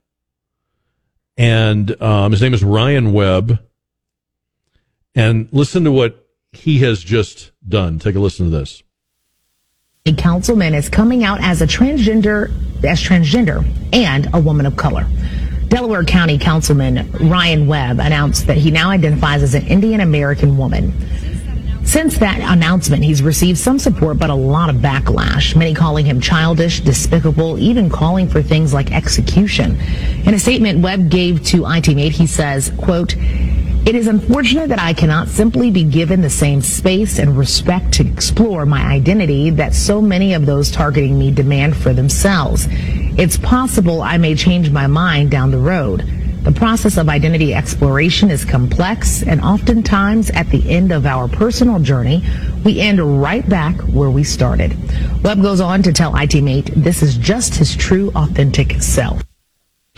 And 1.37 2.01
um, 2.01 2.31
his 2.31 2.41
name 2.41 2.53
is 2.53 2.63
Ryan 2.63 3.13
Webb. 3.13 3.59
And 5.15 5.47
listen 5.51 5.83
to 5.83 5.91
what 5.91 6.27
he 6.51 6.79
has 6.79 7.03
just 7.03 7.51
done. 7.67 7.99
Take 7.99 8.15
a 8.15 8.19
listen 8.19 8.49
to 8.49 8.57
this. 8.57 8.83
A 10.05 10.13
councilman 10.13 10.73
is 10.73 10.89
coming 10.89 11.23
out 11.23 11.39
as 11.41 11.61
a 11.61 11.67
transgender, 11.67 12.51
as 12.83 13.01
transgender 13.01 13.65
and 13.93 14.27
a 14.33 14.39
woman 14.39 14.65
of 14.65 14.75
color. 14.75 15.05
Delaware 15.67 16.03
County 16.03 16.39
Councilman 16.39 17.11
Ryan 17.29 17.67
Webb 17.67 17.99
announced 17.99 18.47
that 18.47 18.57
he 18.57 18.71
now 18.71 18.89
identifies 18.89 19.43
as 19.43 19.53
an 19.53 19.67
Indian 19.67 20.01
American 20.01 20.57
woman. 20.57 20.91
Since 21.89 22.19
that 22.19 22.39
announcement, 22.39 23.03
he's 23.03 23.23
received 23.23 23.57
some 23.57 23.79
support, 23.79 24.19
but 24.19 24.29
a 24.29 24.35
lot 24.35 24.69
of 24.69 24.75
backlash. 24.75 25.55
Many 25.55 25.73
calling 25.73 26.05
him 26.05 26.21
childish, 26.21 26.81
despicable, 26.81 27.57
even 27.57 27.89
calling 27.89 28.29
for 28.29 28.43
things 28.43 28.75
like 28.75 28.91
execution. 28.91 29.75
In 30.23 30.35
a 30.35 30.37
statement 30.37 30.83
Webb 30.83 31.09
gave 31.09 31.43
to 31.45 31.63
ITMate, 31.63 32.11
he 32.11 32.27
says, 32.27 32.71
quote, 32.77 33.15
it 33.17 33.95
is 33.95 34.05
unfortunate 34.05 34.69
that 34.69 34.77
I 34.77 34.93
cannot 34.93 35.29
simply 35.29 35.71
be 35.71 35.83
given 35.83 36.21
the 36.21 36.29
same 36.29 36.61
space 36.61 37.17
and 37.17 37.35
respect 37.35 37.91
to 37.93 38.07
explore 38.07 38.67
my 38.67 38.83
identity 38.83 39.49
that 39.49 39.73
so 39.73 39.99
many 39.99 40.35
of 40.35 40.45
those 40.45 40.69
targeting 40.69 41.17
me 41.17 41.31
demand 41.31 41.75
for 41.75 41.91
themselves. 41.91 42.67
It's 42.69 43.37
possible 43.37 44.03
I 44.03 44.19
may 44.19 44.35
change 44.35 44.69
my 44.69 44.85
mind 44.85 45.31
down 45.31 45.49
the 45.49 45.57
road. 45.57 46.18
The 46.43 46.53
process 46.53 46.97
of 46.97 47.09
identity 47.09 47.53
exploration 47.53 48.31
is 48.31 48.45
complex, 48.45 49.23
and 49.23 49.41
oftentimes 49.41 50.29
at 50.31 50.47
the 50.49 50.69
end 50.69 50.93
of 50.93 51.05
our 51.05 51.27
personal 51.27 51.79
journey, 51.79 52.23
we 52.63 52.79
end 52.79 53.21
right 53.21 53.47
back 53.47 53.75
where 53.81 54.09
we 54.09 54.23
started. 54.23 54.73
Webb 55.21 55.41
goes 55.41 55.59
on 55.59 55.83
to 55.83 55.91
tell 55.91 56.13
ITMate 56.13 56.73
this 56.75 57.03
is 57.03 57.17
just 57.17 57.55
his 57.55 57.75
true, 57.75 58.11
authentic 58.15 58.81
self. 58.81 59.21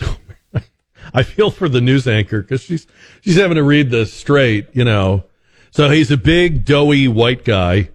I 1.14 1.22
feel 1.22 1.52
for 1.52 1.68
the 1.68 1.80
news 1.80 2.08
anchor 2.08 2.42
because 2.42 2.62
she's 2.62 2.88
she's 3.20 3.36
having 3.36 3.56
to 3.56 3.62
read 3.62 3.90
this 3.90 4.12
straight, 4.12 4.66
you 4.72 4.84
know. 4.84 5.24
So 5.70 5.90
he's 5.90 6.10
a 6.10 6.16
big, 6.16 6.64
doughy 6.64 7.06
white 7.06 7.44
guy, 7.44 7.90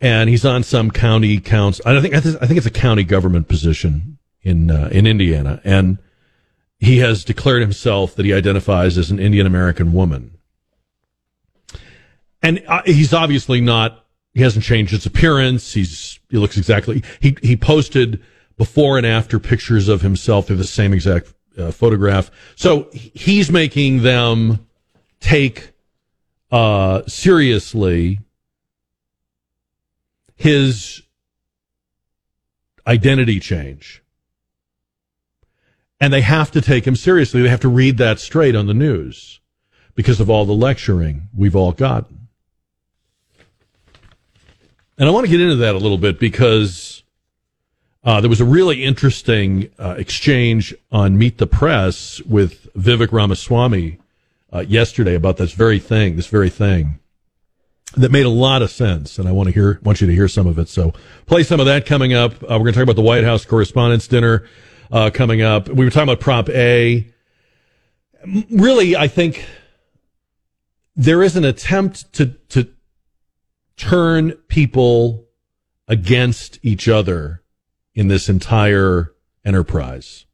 and 0.00 0.28
he's 0.28 0.44
on 0.44 0.64
some 0.64 0.90
county 0.90 1.38
council. 1.38 1.84
I 1.86 2.00
think 2.00 2.14
I 2.14 2.20
think 2.20 2.58
it's 2.58 2.66
a 2.66 2.70
county 2.70 3.04
government 3.04 3.46
position 3.46 4.18
in 4.42 4.72
uh, 4.72 4.88
in 4.90 5.06
Indiana, 5.06 5.60
and 5.62 5.98
he 6.78 6.98
has 6.98 7.24
declared 7.24 7.62
himself 7.62 8.14
that 8.14 8.24
he 8.24 8.32
identifies 8.32 8.96
as 8.96 9.10
an 9.10 9.18
Indian 9.18 9.46
American 9.46 9.92
woman. 9.92 10.38
And 12.42 12.62
uh, 12.68 12.82
he's 12.84 13.12
obviously 13.12 13.60
not. 13.60 14.04
He 14.32 14.42
hasn't 14.42 14.64
changed 14.64 14.92
his 14.92 15.04
appearance. 15.04 15.72
He's 15.72 16.20
he 16.30 16.38
looks 16.38 16.56
exactly. 16.56 17.02
He 17.20 17.36
he 17.42 17.56
posted 17.56 18.22
before 18.56 18.96
and 18.96 19.06
after 19.06 19.40
pictures 19.40 19.88
of 19.88 20.02
himself. 20.02 20.46
They're 20.46 20.56
the 20.56 20.64
same 20.64 20.92
exact 20.92 21.34
uh, 21.58 21.72
photograph. 21.72 22.30
So 22.54 22.88
he's 22.92 23.50
making 23.50 24.02
them 24.02 24.66
take 25.20 25.72
uh, 26.52 27.02
seriously 27.06 28.20
his 30.36 31.02
identity 32.86 33.40
change. 33.40 34.02
And 36.00 36.12
they 36.12 36.20
have 36.20 36.50
to 36.52 36.60
take 36.60 36.86
him 36.86 36.94
seriously. 36.94 37.42
They 37.42 37.48
have 37.48 37.60
to 37.60 37.68
read 37.68 37.98
that 37.98 38.20
straight 38.20 38.54
on 38.54 38.66
the 38.66 38.74
news 38.74 39.40
because 39.94 40.20
of 40.20 40.30
all 40.30 40.44
the 40.44 40.52
lecturing 40.52 41.28
we've 41.36 41.56
all 41.56 41.72
gotten. 41.72 42.28
And 44.96 45.08
I 45.08 45.12
want 45.12 45.26
to 45.26 45.30
get 45.30 45.40
into 45.40 45.56
that 45.56 45.74
a 45.74 45.78
little 45.78 45.98
bit 45.98 46.18
because 46.18 47.02
uh, 48.04 48.20
there 48.20 48.30
was 48.30 48.40
a 48.40 48.44
really 48.44 48.84
interesting 48.84 49.70
uh, 49.78 49.94
exchange 49.98 50.74
on 50.90 51.18
Meet 51.18 51.38
the 51.38 51.46
Press 51.46 52.20
with 52.22 52.72
Vivek 52.74 53.12
Ramaswamy 53.12 53.98
uh, 54.52 54.60
yesterday 54.60 55.14
about 55.14 55.36
this 55.36 55.52
very 55.52 55.78
thing, 55.78 56.16
this 56.16 56.28
very 56.28 56.50
thing 56.50 56.98
that 57.96 58.10
made 58.10 58.26
a 58.26 58.30
lot 58.30 58.62
of 58.62 58.70
sense, 58.70 59.18
and 59.18 59.28
I 59.28 59.32
want 59.32 59.48
to 59.48 59.52
hear, 59.52 59.80
want 59.82 60.00
you 60.00 60.06
to 60.06 60.14
hear 60.14 60.28
some 60.28 60.46
of 60.46 60.58
it. 60.58 60.68
So, 60.68 60.92
play 61.26 61.42
some 61.42 61.58
of 61.58 61.66
that 61.66 61.86
coming 61.86 62.12
up. 62.12 62.34
Uh, 62.42 62.46
we're 62.52 62.58
going 62.58 62.66
to 62.66 62.72
talk 62.72 62.82
about 62.82 62.96
the 62.96 63.02
White 63.02 63.24
House 63.24 63.44
Correspondents' 63.44 64.06
Dinner 64.06 64.46
uh, 64.90 65.10
coming 65.12 65.42
up. 65.42 65.68
We 65.68 65.84
were 65.84 65.90
talking 65.90 66.08
about 66.08 66.20
Prop 66.20 66.48
A. 66.50 67.12
Really, 68.50 68.96
I 68.96 69.08
think 69.08 69.44
there 70.96 71.22
is 71.22 71.36
an 71.36 71.44
attempt 71.44 72.12
to 72.14 72.26
to 72.50 72.68
turn 73.76 74.32
people 74.48 75.26
against 75.86 76.58
each 76.62 76.88
other 76.88 77.42
in 77.94 78.08
this 78.08 78.28
entire 78.28 79.14
enterprise. 79.44 80.26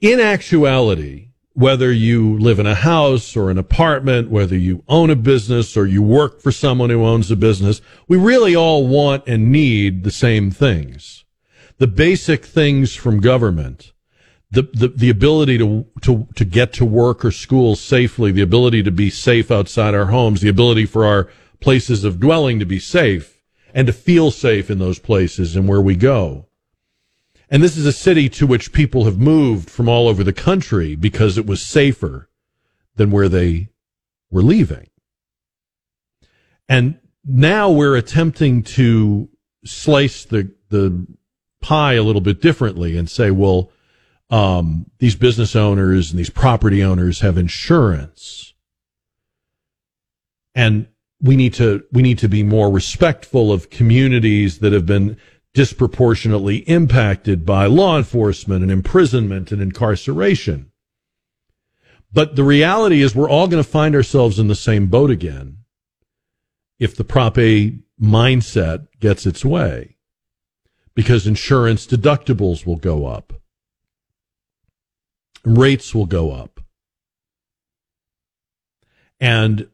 In 0.00 0.20
actuality, 0.20 1.28
whether 1.54 1.92
you 1.92 2.38
live 2.38 2.58
in 2.58 2.66
a 2.66 2.74
house 2.74 3.36
or 3.36 3.50
an 3.50 3.58
apartment, 3.58 4.30
whether 4.30 4.56
you 4.56 4.82
own 4.88 5.10
a 5.10 5.16
business 5.16 5.76
or 5.76 5.86
you 5.86 6.02
work 6.02 6.40
for 6.40 6.50
someone 6.50 6.90
who 6.90 7.04
owns 7.04 7.30
a 7.30 7.36
business, 7.36 7.80
we 8.08 8.16
really 8.16 8.56
all 8.56 8.86
want 8.86 9.24
and 9.26 9.52
need 9.52 10.04
the 10.04 10.10
same 10.10 10.50
things. 10.50 11.24
The 11.78 11.86
basic 11.86 12.44
things 12.44 12.94
from 12.94 13.20
government, 13.20 13.92
the, 14.50 14.62
the, 14.72 14.88
the 14.88 15.10
ability 15.10 15.58
to, 15.58 15.86
to, 16.02 16.28
to 16.36 16.44
get 16.44 16.72
to 16.74 16.84
work 16.84 17.24
or 17.24 17.30
school 17.30 17.74
safely, 17.76 18.32
the 18.32 18.42
ability 18.42 18.82
to 18.82 18.90
be 18.90 19.10
safe 19.10 19.50
outside 19.50 19.94
our 19.94 20.06
homes, 20.06 20.40
the 20.40 20.48
ability 20.48 20.86
for 20.86 21.04
our 21.04 21.28
places 21.60 22.04
of 22.04 22.20
dwelling 22.20 22.58
to 22.58 22.66
be 22.66 22.78
safe 22.78 23.42
and 23.74 23.86
to 23.86 23.92
feel 23.92 24.30
safe 24.30 24.70
in 24.70 24.78
those 24.78 24.98
places 24.98 25.56
and 25.56 25.68
where 25.68 25.80
we 25.80 25.96
go. 25.96 26.46
And 27.48 27.62
this 27.62 27.76
is 27.76 27.86
a 27.86 27.92
city 27.92 28.28
to 28.30 28.46
which 28.46 28.72
people 28.72 29.04
have 29.04 29.18
moved 29.18 29.68
from 29.68 29.88
all 29.88 30.08
over 30.08 30.24
the 30.24 30.32
country 30.32 30.94
because 30.96 31.36
it 31.36 31.46
was 31.46 31.62
safer 31.62 32.28
than 32.96 33.10
where 33.10 33.28
they 33.28 33.68
were 34.30 34.42
leaving. 34.42 34.88
And 36.68 36.98
now 37.24 37.70
we're 37.70 37.96
attempting 37.96 38.62
to 38.62 39.28
slice 39.64 40.24
the, 40.24 40.54
the 40.70 41.06
pie 41.62 41.94
a 41.94 42.02
little 42.02 42.20
bit 42.20 42.42
differently 42.42 42.96
and 42.96 43.08
say, 43.08 43.30
well, 43.30 43.70
um, 44.30 44.90
these 44.98 45.14
business 45.14 45.54
owners 45.54 46.10
and 46.10 46.18
these 46.18 46.30
property 46.30 46.82
owners 46.82 47.20
have 47.20 47.38
insurance. 47.38 48.54
And 50.54 50.88
we 51.20 51.36
need 51.36 51.54
to, 51.54 51.84
we 51.92 52.02
need 52.02 52.18
to 52.18 52.28
be 52.28 52.42
more 52.42 52.70
respectful 52.70 53.52
of 53.52 53.70
communities 53.70 54.58
that 54.58 54.72
have 54.72 54.86
been 54.86 55.16
disproportionately 55.54 56.58
impacted 56.68 57.44
by 57.44 57.66
law 57.66 57.98
enforcement 57.98 58.62
and 58.62 58.72
imprisonment 58.72 59.52
and 59.52 59.60
incarceration. 59.60 60.72
But 62.12 62.36
the 62.36 62.44
reality 62.44 63.00
is 63.00 63.14
we're 63.14 63.30
all 63.30 63.48
going 63.48 63.62
to 63.62 63.68
find 63.68 63.94
ourselves 63.94 64.38
in 64.38 64.48
the 64.48 64.54
same 64.54 64.86
boat 64.86 65.10
again 65.10 65.58
if 66.78 66.96
the 66.96 67.04
Prop 67.04 67.38
A 67.38 67.78
mindset 68.00 68.86
gets 68.98 69.24
its 69.24 69.44
way 69.44 69.96
because 70.94 71.26
insurance 71.26 71.86
deductibles 71.86 72.66
will 72.66 72.76
go 72.76 73.06
up. 73.06 73.32
Rates 75.44 75.94
will 75.94 76.06
go 76.06 76.32
up. 76.32 76.60
And 79.20 79.68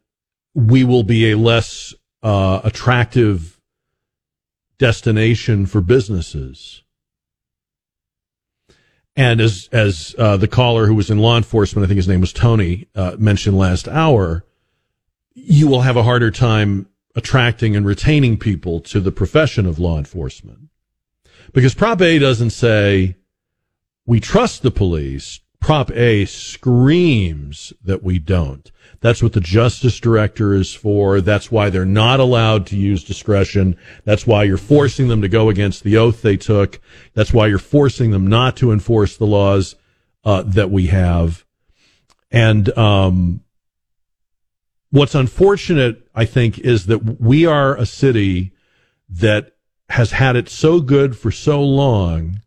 we 0.54 0.84
will 0.84 1.02
be 1.02 1.30
a 1.30 1.36
less 1.36 1.94
uh, 2.22 2.60
attractive 2.64 3.60
destination 4.78 5.66
for 5.66 5.80
businesses. 5.80 6.82
And 9.16 9.40
as 9.40 9.68
as 9.72 10.14
uh, 10.16 10.36
the 10.36 10.46
caller 10.46 10.86
who 10.86 10.94
was 10.94 11.10
in 11.10 11.18
law 11.18 11.36
enforcement, 11.36 11.84
I 11.84 11.88
think 11.88 11.96
his 11.96 12.06
name 12.06 12.20
was 12.20 12.32
Tony, 12.32 12.86
uh, 12.94 13.16
mentioned 13.18 13.58
last 13.58 13.88
hour, 13.88 14.44
you 15.34 15.66
will 15.66 15.80
have 15.80 15.96
a 15.96 16.04
harder 16.04 16.30
time 16.30 16.88
attracting 17.16 17.74
and 17.74 17.84
retaining 17.84 18.38
people 18.38 18.78
to 18.80 19.00
the 19.00 19.10
profession 19.10 19.66
of 19.66 19.80
law 19.80 19.98
enforcement. 19.98 20.67
Because 21.52 21.74
Prop 21.74 22.00
A 22.00 22.18
doesn't 22.18 22.50
say 22.50 23.16
we 24.06 24.20
trust 24.20 24.62
the 24.62 24.70
police. 24.70 25.40
Prop 25.60 25.90
A 25.90 26.24
screams 26.24 27.72
that 27.82 28.02
we 28.02 28.18
don't. 28.18 28.70
That's 29.00 29.22
what 29.22 29.32
the 29.32 29.40
justice 29.40 30.00
director 30.00 30.54
is 30.54 30.74
for. 30.74 31.20
That's 31.20 31.50
why 31.50 31.70
they're 31.70 31.84
not 31.84 32.20
allowed 32.20 32.66
to 32.68 32.76
use 32.76 33.04
discretion. 33.04 33.76
That's 34.04 34.26
why 34.26 34.44
you're 34.44 34.56
forcing 34.56 35.08
them 35.08 35.22
to 35.22 35.28
go 35.28 35.48
against 35.48 35.82
the 35.82 35.96
oath 35.96 36.22
they 36.22 36.36
took. 36.36 36.80
That's 37.14 37.32
why 37.32 37.46
you're 37.46 37.58
forcing 37.58 38.10
them 38.10 38.26
not 38.26 38.56
to 38.58 38.72
enforce 38.72 39.16
the 39.16 39.26
laws 39.26 39.76
uh, 40.24 40.42
that 40.42 40.70
we 40.70 40.86
have. 40.86 41.44
And 42.30 42.76
um, 42.76 43.40
what's 44.90 45.14
unfortunate, 45.14 46.08
I 46.14 46.24
think, 46.24 46.58
is 46.58 46.86
that 46.86 47.20
we 47.20 47.46
are 47.46 47.76
a 47.76 47.86
city 47.86 48.52
that 49.08 49.52
has 49.90 50.12
had 50.12 50.36
it 50.36 50.48
so 50.48 50.80
good 50.80 51.16
for 51.16 51.30
so 51.30 51.62
long 51.62 52.40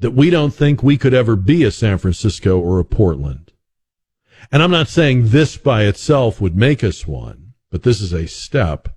that 0.00 0.12
we 0.12 0.30
don't 0.30 0.52
think 0.52 0.82
we 0.82 0.98
could 0.98 1.14
ever 1.14 1.36
be 1.36 1.62
a 1.62 1.70
San 1.70 1.96
Francisco 1.98 2.58
or 2.58 2.78
a 2.78 2.84
Portland. 2.84 3.52
And 4.50 4.62
I'm 4.62 4.70
not 4.70 4.88
saying 4.88 5.28
this 5.28 5.56
by 5.56 5.84
itself 5.84 6.40
would 6.40 6.56
make 6.56 6.82
us 6.82 7.06
one, 7.06 7.54
but 7.70 7.84
this 7.84 8.00
is 8.00 8.12
a 8.12 8.26
step 8.26 8.88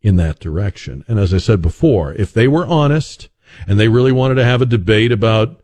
in 0.00 0.16
that 0.16 0.38
direction. 0.38 1.04
And 1.08 1.18
as 1.18 1.34
I 1.34 1.38
said 1.38 1.60
before, 1.60 2.12
if 2.14 2.32
they 2.32 2.46
were 2.46 2.66
honest 2.66 3.28
and 3.66 3.80
they 3.80 3.88
really 3.88 4.12
wanted 4.12 4.36
to 4.36 4.44
have 4.44 4.62
a 4.62 4.66
debate 4.66 5.10
about 5.10 5.62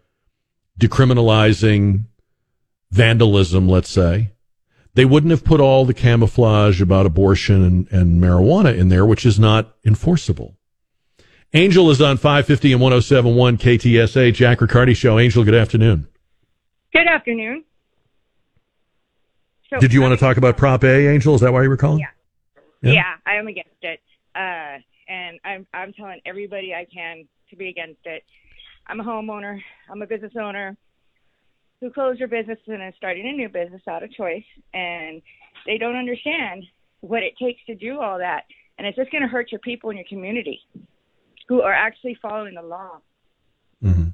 decriminalizing 0.81 2.07
vandalism, 2.91 3.69
let's 3.69 3.91
say, 3.91 4.33
they 4.95 5.05
wouldn't 5.05 5.31
have 5.31 5.45
put 5.45 5.61
all 5.61 5.85
the 5.85 5.95
camouflage 5.95 6.81
about 6.81 7.07
abortion 7.07 7.63
and, 7.63 7.93
and 7.93 8.21
marijuana 8.21 8.77
in 8.77 8.89
there, 8.89 9.07
which 9.07 9.25
is 9.25 9.39
not 9.39 9.75
enforceable. 9.85 10.57
Angel 11.57 11.89
is 11.89 12.03
on 12.03 12.17
550 12.17 12.73
and 12.73 12.81
1071 12.81 13.59
KTSA, 13.59 14.35
Jack 14.35 14.61
Riccardi 14.61 14.93
Show. 14.93 15.21
Angel, 15.21 15.45
good 15.45 15.55
afternoon. 15.55 16.09
Good 16.93 17.07
afternoon. 17.07 17.63
So, 19.71 19.79
Did 19.79 19.93
you 19.93 20.03
want 20.03 20.15
to 20.15 20.17
talk 20.17 20.37
about 20.37 20.57
Prop 20.57 20.83
A, 20.83 21.09
Angel? 21.09 21.33
Is 21.37 21.43
that 21.43 21.53
why 21.53 21.63
you 21.63 21.69
were 21.69 21.77
calling? 21.77 22.01
Yeah. 22.01 22.09
Yeah, 22.83 22.93
yeah 22.93 23.15
I 23.25 23.37
am 23.37 23.47
against 23.47 23.71
it. 23.83 24.01
Uh, 24.35 24.79
and 25.07 25.39
I'm 25.45 25.65
I'm 25.73 25.93
telling 25.93 26.21
everybody 26.27 26.75
I 26.75 26.87
can 26.93 27.29
to 27.51 27.57
be 27.57 27.69
against 27.69 28.01
it. 28.05 28.25
I'm 28.89 28.99
a 28.99 29.05
homeowner. 29.05 29.61
I'm 29.89 30.03
a 30.03 30.07
business 30.09 30.33
owner 30.37 30.77
who 31.81 31.89
closed 31.91 32.21
their 32.21 32.27
business 32.27 32.59
and 32.67 32.83
is 32.83 32.95
starting 32.97 33.29
a 33.29 33.33
new 33.33 33.49
business 33.49 33.83
out 33.87 34.03
of 34.03 34.13
choice, 34.13 34.45
and 34.73 35.23
they 35.67 35.79
don't 35.79 35.95
understand 35.95 36.65
what 37.01 37.23
it 37.23 37.35
takes 37.41 37.65
to 37.67 37.77
do 37.77 38.01
all 38.01 38.19
that, 38.19 38.43
and 38.77 38.89
it's 38.89 38.97
just 38.97 39.13
going 39.13 39.23
to 39.23 39.29
hurt 39.29 39.53
your 39.53 39.61
people 39.61 39.91
in 39.91 39.97
your 39.97 40.07
community 40.09 40.61
who 41.49 41.62
are 41.62 41.72
actually 41.72 42.16
following 42.20 42.55
the 42.55 42.62
law. 42.62 43.01
Mm-hmm. 43.82 44.09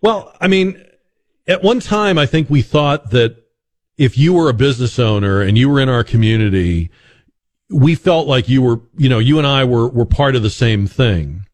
Well, 0.00 0.34
I 0.40 0.48
mean, 0.48 0.84
at 1.46 1.62
one 1.62 1.80
time, 1.80 2.18
I 2.18 2.26
think 2.26 2.50
we 2.50 2.62
thought 2.62 3.10
that 3.10 3.36
if 3.96 4.18
you 4.18 4.34
were 4.34 4.48
a 4.48 4.54
business 4.54 4.98
owner 4.98 5.40
and 5.40 5.56
you 5.56 5.68
were 5.68 5.80
in 5.80 5.88
our 5.88 6.04
community, 6.04 6.90
we 7.70 7.94
felt 7.94 8.26
like 8.26 8.48
you 8.48 8.60
were, 8.60 8.80
you 8.96 9.08
know, 9.08 9.18
you 9.18 9.38
and 9.38 9.46
I 9.46 9.64
were, 9.64 9.88
were 9.88 10.04
part 10.04 10.36
of 10.36 10.42
the 10.42 10.50
same 10.50 10.86
thing. 10.86 11.46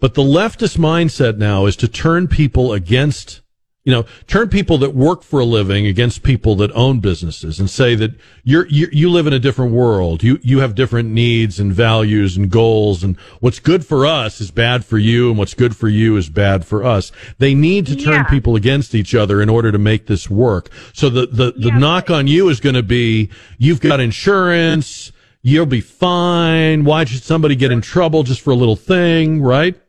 But 0.00 0.14
the 0.14 0.22
leftist 0.22 0.78
mindset 0.78 1.36
now 1.36 1.66
is 1.66 1.76
to 1.76 1.88
turn 1.88 2.28
people 2.28 2.72
against 2.72 3.42
you 3.88 3.94
know, 3.94 4.04
turn 4.26 4.50
people 4.50 4.76
that 4.76 4.94
work 4.94 5.22
for 5.22 5.40
a 5.40 5.46
living 5.46 5.86
against 5.86 6.22
people 6.22 6.54
that 6.56 6.70
own 6.72 7.00
businesses 7.00 7.58
and 7.58 7.70
say 7.70 7.94
that 7.94 8.10
you're, 8.44 8.66
you 8.66 8.86
you 8.92 9.08
live 9.08 9.26
in 9.26 9.32
a 9.32 9.38
different 9.38 9.72
world. 9.72 10.22
You, 10.22 10.38
you 10.42 10.58
have 10.58 10.74
different 10.74 11.08
needs 11.08 11.58
and 11.58 11.72
values 11.72 12.36
and 12.36 12.50
goals 12.50 13.02
and 13.02 13.16
what's 13.40 13.58
good 13.58 13.86
for 13.86 14.04
us 14.04 14.42
is 14.42 14.50
bad 14.50 14.84
for 14.84 14.98
you 14.98 15.30
and 15.30 15.38
what's 15.38 15.54
good 15.54 15.74
for 15.74 15.88
you 15.88 16.18
is 16.18 16.28
bad 16.28 16.66
for 16.66 16.84
us. 16.84 17.10
They 17.38 17.54
need 17.54 17.86
to 17.86 17.96
turn 17.96 18.12
Yeah. 18.12 18.22
people 18.24 18.56
against 18.56 18.94
each 18.94 19.14
other 19.14 19.40
in 19.40 19.48
order 19.48 19.72
to 19.72 19.78
make 19.78 20.06
this 20.06 20.28
work. 20.28 20.68
So 20.92 21.08
the, 21.08 21.26
the, 21.26 21.52
the 21.52 21.68
Yeah, 21.68 21.78
knock 21.78 22.10
on 22.10 22.26
you 22.26 22.50
is 22.50 22.60
going 22.60 22.74
to 22.74 22.82
be, 22.82 23.30
you've 23.56 23.80
got 23.80 24.00
insurance. 24.00 25.12
You'll 25.40 25.64
be 25.64 25.80
fine. 25.80 26.84
Why 26.84 27.06
should 27.06 27.22
somebody 27.22 27.56
get 27.56 27.72
in 27.72 27.80
trouble 27.80 28.22
just 28.22 28.42
for 28.42 28.50
a 28.50 28.56
little 28.56 28.76
thing, 28.76 29.40
right? 29.40 29.80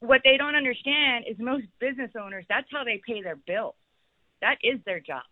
What 0.00 0.22
they 0.24 0.36
don't 0.36 0.54
understand 0.54 1.26
is 1.28 1.36
most 1.38 1.66
business 1.78 2.10
owners, 2.20 2.44
that's 2.48 2.66
how 2.72 2.84
they 2.84 3.00
pay 3.06 3.22
their 3.22 3.36
bills. 3.36 3.74
That 4.40 4.56
is 4.62 4.80
their 4.84 5.00
job. 5.00 5.22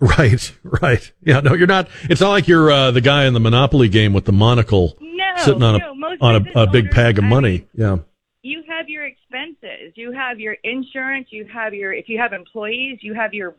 Right, 0.00 0.52
right. 0.62 1.12
Yeah, 1.22 1.40
no, 1.40 1.54
you're 1.54 1.66
not. 1.66 1.88
It's 2.04 2.20
not 2.20 2.30
like 2.30 2.46
you're 2.46 2.70
uh, 2.70 2.90
the 2.92 3.00
guy 3.00 3.26
in 3.26 3.34
the 3.34 3.40
Monopoly 3.40 3.88
game 3.88 4.12
with 4.12 4.26
the 4.26 4.32
monocle 4.32 4.96
No, 5.00 5.24
sitting 5.38 5.62
on 5.62 5.74
a 5.74 5.78
no, 5.78 5.94
most 5.94 6.22
on 6.22 6.36
a, 6.36 6.62
a 6.62 6.66
big 6.68 6.90
bag 6.92 7.18
of 7.18 7.24
money. 7.24 7.66
yeah, 7.74 7.96
you 8.42 8.62
have 8.68 8.88
your 8.88 9.04
expenses, 9.04 9.92
you 9.96 10.12
have 10.12 10.38
your 10.38 10.56
insurance, 10.62 11.28
you 11.30 11.46
have 11.52 11.74
your 11.74 11.92
if 11.92 12.08
you 12.08 12.18
have 12.18 12.32
employees, 12.32 12.98
you 13.02 13.14
have 13.14 13.34
your 13.34 13.56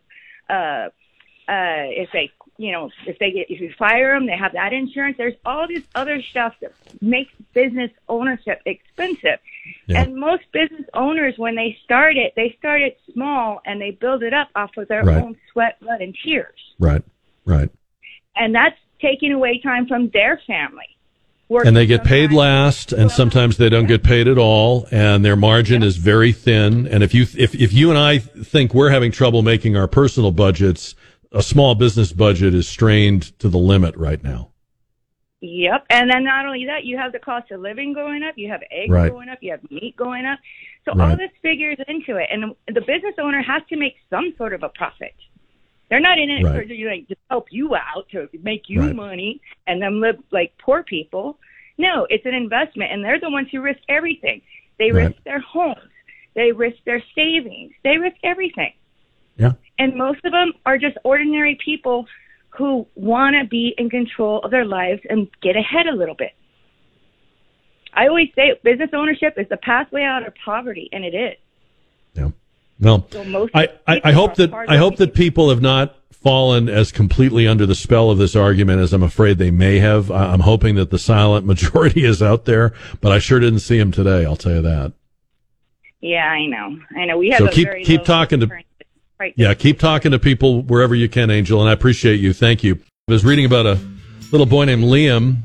uh 0.50 0.54
uh 0.54 0.88
if 1.48 2.10
they 2.14 2.32
you 2.60 2.72
know 2.72 2.92
if 3.08 3.18
they 3.18 3.32
get 3.32 3.50
if 3.50 3.60
you 3.60 3.74
fire 3.80 4.14
them, 4.14 4.28
they 4.28 4.38
have 4.38 4.54
that 4.54 4.74
insurance. 4.74 5.18
There's 5.18 5.34
all 5.46 5.68
this 5.68 5.84
other 5.96 6.22
stuff 6.22 6.54
that 6.62 6.74
makes 7.02 7.32
business 7.54 7.90
ownership 8.08 8.62
expensive. 8.66 9.40
Yeah. 9.88 10.02
And 10.04 10.16
most 10.16 10.44
business 10.52 10.86
owners, 10.94 11.36
when 11.38 11.56
they 11.56 11.78
start 11.84 12.18
it, 12.18 12.34
they 12.36 12.56
start 12.60 12.82
it 12.82 13.00
small 13.14 13.62
and 13.66 13.80
they 13.82 13.92
build 13.92 14.22
it 14.24 14.34
up 14.34 14.50
off 14.56 14.76
of 14.78 14.88
their 14.88 15.04
Right. 15.04 15.24
own 15.24 15.38
sweat, 15.52 15.80
blood, 15.80 16.02
and 16.02 16.16
tears. 16.24 16.60
right, 16.80 17.02
right. 17.46 17.70
And 18.36 18.54
that's 18.54 18.78
taking 19.02 19.32
away 19.32 19.60
time 19.62 19.88
from 19.88 20.10
their 20.10 20.38
family. 20.46 20.86
And 21.66 21.76
they 21.76 21.88
get 21.88 22.04
paid 22.04 22.32
last, 22.32 22.94
and 22.94 23.10
sometimes 23.10 23.58
they 23.58 23.70
don't 23.70 23.88
get 23.88 24.04
paid 24.04 24.28
at 24.28 24.38
all, 24.38 24.88
and 24.92 25.26
their 25.26 25.36
margin 25.36 25.82
is 25.82 25.98
very 25.98 26.32
thin. 26.32 26.86
And 26.88 27.02
if 27.02 27.16
you 27.16 27.24
if 27.36 27.56
if 27.56 27.74
you 27.74 27.90
and 27.90 27.98
I 27.98 28.20
think 28.20 28.76
we're 28.76 28.92
having 28.92 29.12
trouble 29.12 29.42
making 29.42 29.76
our 29.76 29.88
personal 29.88 30.30
budgets, 30.32 30.94
a 31.32 31.44
small 31.44 31.76
business 31.76 32.12
budget 32.12 32.54
is 32.54 32.68
strained 32.68 33.38
to 33.40 33.50
the 33.50 33.58
limit 33.58 33.96
right 33.96 34.24
now. 34.24 34.52
Yep. 35.42 35.86
And 35.90 36.12
then 36.12 36.26
not 36.26 36.46
only 36.46 36.66
that, 36.66 36.84
you 36.84 36.98
have 36.98 37.14
the 37.14 37.20
cost 37.20 37.50
of 37.52 37.62
living 37.62 37.94
going 37.94 38.24
up, 38.24 38.38
you 38.38 38.50
have 38.50 38.62
eggs 38.72 38.92
Right. 38.92 39.10
going 39.10 39.30
up, 39.30 39.38
you 39.42 39.52
have 39.52 39.62
meat 39.72 39.96
going 39.96 40.26
up. 40.26 40.40
So 40.84 41.00
all 41.00 41.16
this 41.16 41.32
figures 41.42 41.78
into 41.88 42.18
it. 42.18 42.28
And 42.32 42.56
the 42.68 42.82
business 42.82 43.16
owner 43.20 43.42
has 43.42 43.62
to 43.70 43.78
make 43.78 43.96
some 44.10 44.34
sort 44.38 44.54
of 44.54 44.64
a 44.64 44.70
profit. 44.70 45.16
They're 45.90 46.00
not 46.00 46.20
in 46.20 46.30
it 46.30 46.44
Right. 46.44 46.68
for 46.68 46.74
you 46.74 46.90
know, 46.90 47.02
to 47.08 47.16
help 47.30 47.48
you 47.52 47.76
out, 47.76 48.10
to 48.10 48.28
make 48.44 48.68
you 48.68 48.82
Right. 48.82 48.96
money 48.96 49.42
and 49.68 49.82
them 49.82 50.02
live 50.02 50.22
like 50.32 50.58
poor 50.58 50.84
people. 50.84 51.40
No, 51.78 52.06
it's 52.10 52.26
an 52.26 52.34
investment 52.34 52.92
and 52.92 53.04
they're 53.04 53.20
the 53.20 53.30
ones 53.30 53.48
who 53.52 53.62
risk 53.62 53.80
everything. 53.88 54.42
They 54.78 54.92
Right. 54.92 55.08
risk 55.08 55.24
their 55.24 55.40
homes. 55.40 55.92
They 56.34 56.52
risk 56.52 56.84
their 56.84 57.02
savings. 57.16 57.74
They 57.84 57.98
risk 57.98 58.18
everything. 58.24 58.74
And 59.80 59.96
most 59.96 60.24
of 60.26 60.32
them 60.34 60.54
are 60.66 60.78
just 60.78 60.98
ordinary 61.04 61.58
people 61.64 62.06
who 62.50 62.86
want 62.96 63.36
to 63.42 63.48
be 63.48 63.74
in 63.78 63.90
control 63.90 64.42
of 64.44 64.52
their 64.52 64.66
lives 64.66 65.02
and 65.10 65.28
get 65.42 65.56
ahead 65.56 65.88
a 65.88 65.94
little 65.96 66.16
bit. 66.16 66.32
I 67.94 68.08
always 68.08 68.28
say 68.36 68.54
business 68.64 68.90
ownership 68.94 69.36
is 69.38 69.48
the 69.50 69.58
pathway 69.58 70.04
out 70.04 70.28
of 70.28 70.34
poverty, 70.46 70.90
and 70.92 71.04
it 71.04 71.16
is. 71.16 71.36
Yeah. 72.14 72.30
Well, 72.80 73.08
So 73.12 73.24
most 73.24 73.52
I, 73.56 73.70
I, 73.88 74.02
I 74.06 74.12
hope 74.12 74.36
that 74.36 74.54
I 74.54 74.78
hope 74.78 74.98
that 74.98 75.14
people 75.14 75.50
have 75.50 75.62
not 75.62 75.96
fallen 76.12 76.68
as 76.70 76.92
completely 76.92 77.48
under 77.48 77.66
the 77.66 77.76
spell 77.76 78.10
of 78.12 78.18
this 78.18 78.36
argument 78.36 78.82
as 78.82 78.92
I'm 78.94 79.04
afraid 79.04 79.38
they 79.38 79.52
may 79.52 79.80
have. 79.80 80.12
I'm 80.12 80.42
hoping 80.42 80.76
that 80.76 80.90
the 80.90 81.00
silent 81.00 81.46
majority 81.54 82.04
is 82.06 82.22
out 82.22 82.46
there, 82.46 82.74
but 83.02 83.12
I 83.12 83.20
sure 83.20 83.40
didn't 83.40 83.60
see 83.60 83.80
him 83.80 83.92
today. 83.92 84.26
I'll 84.26 84.36
tell 84.36 84.54
you 84.56 84.62
that. 84.62 84.94
Yeah, 86.02 86.26
I 86.28 86.46
know. 86.46 86.78
I 86.96 87.06
know. 87.06 87.18
We 87.18 87.30
have 87.32 87.40
So 87.40 87.46
a 87.48 87.52
keep- 87.52 87.68
very 87.68 87.84
keep 87.84 88.04
talking 88.04 88.42
to- 88.42 88.50
Right. 89.20 89.34
Yeah, 89.36 89.54
keep 89.54 89.80
talking 89.80 90.12
to 90.12 90.20
people 90.20 90.62
wherever 90.62 90.96
you 90.96 91.10
can, 91.10 91.30
Angel, 91.30 91.60
and 91.60 91.70
I 91.70 91.74
appreciate 91.74 92.20
you. 92.22 92.32
Thank 92.32 92.64
you. 92.64 92.80
I 93.10 93.12
was 93.12 93.26
reading 93.26 93.46
about 93.46 93.66
a 93.66 93.80
little 94.32 94.46
boy 94.46 94.66
named 94.66 94.84
Liam 94.84 95.44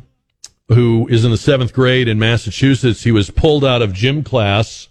who 0.69 1.07
is 1.09 1.25
in 1.25 1.31
the 1.31 1.37
seventh 1.37 1.73
grade 1.73 2.09
in 2.09 2.19
Massachusetts. 2.19 3.03
He 3.03 3.13
was 3.13 3.31
pulled 3.31 3.65
out 3.65 3.83
of 3.83 3.93
gym 3.93 4.23
class 4.23 4.89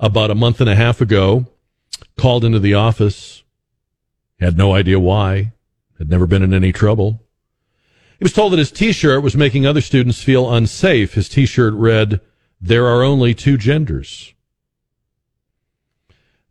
about 0.00 0.30
a 0.30 0.34
month 0.34 0.60
and 0.60 0.68
a 0.68 0.74
half 0.74 1.00
ago, 1.00 1.46
called 2.16 2.44
into 2.44 2.58
the 2.58 2.74
office, 2.74 3.42
had 4.40 4.56
no 4.56 4.74
idea 4.74 4.98
why, 4.98 5.52
had 5.98 6.10
never 6.10 6.26
been 6.26 6.42
in 6.42 6.52
any 6.52 6.72
trouble. 6.72 7.20
He 8.18 8.24
was 8.24 8.32
told 8.32 8.52
that 8.52 8.58
his 8.58 8.72
t-shirt 8.72 9.22
was 9.22 9.36
making 9.36 9.66
other 9.66 9.80
students 9.80 10.22
feel 10.22 10.52
unsafe. 10.52 11.14
His 11.14 11.28
t-shirt 11.28 11.74
read, 11.74 12.20
there 12.60 12.86
are 12.86 13.02
only 13.02 13.34
two 13.34 13.56
genders. 13.56 14.33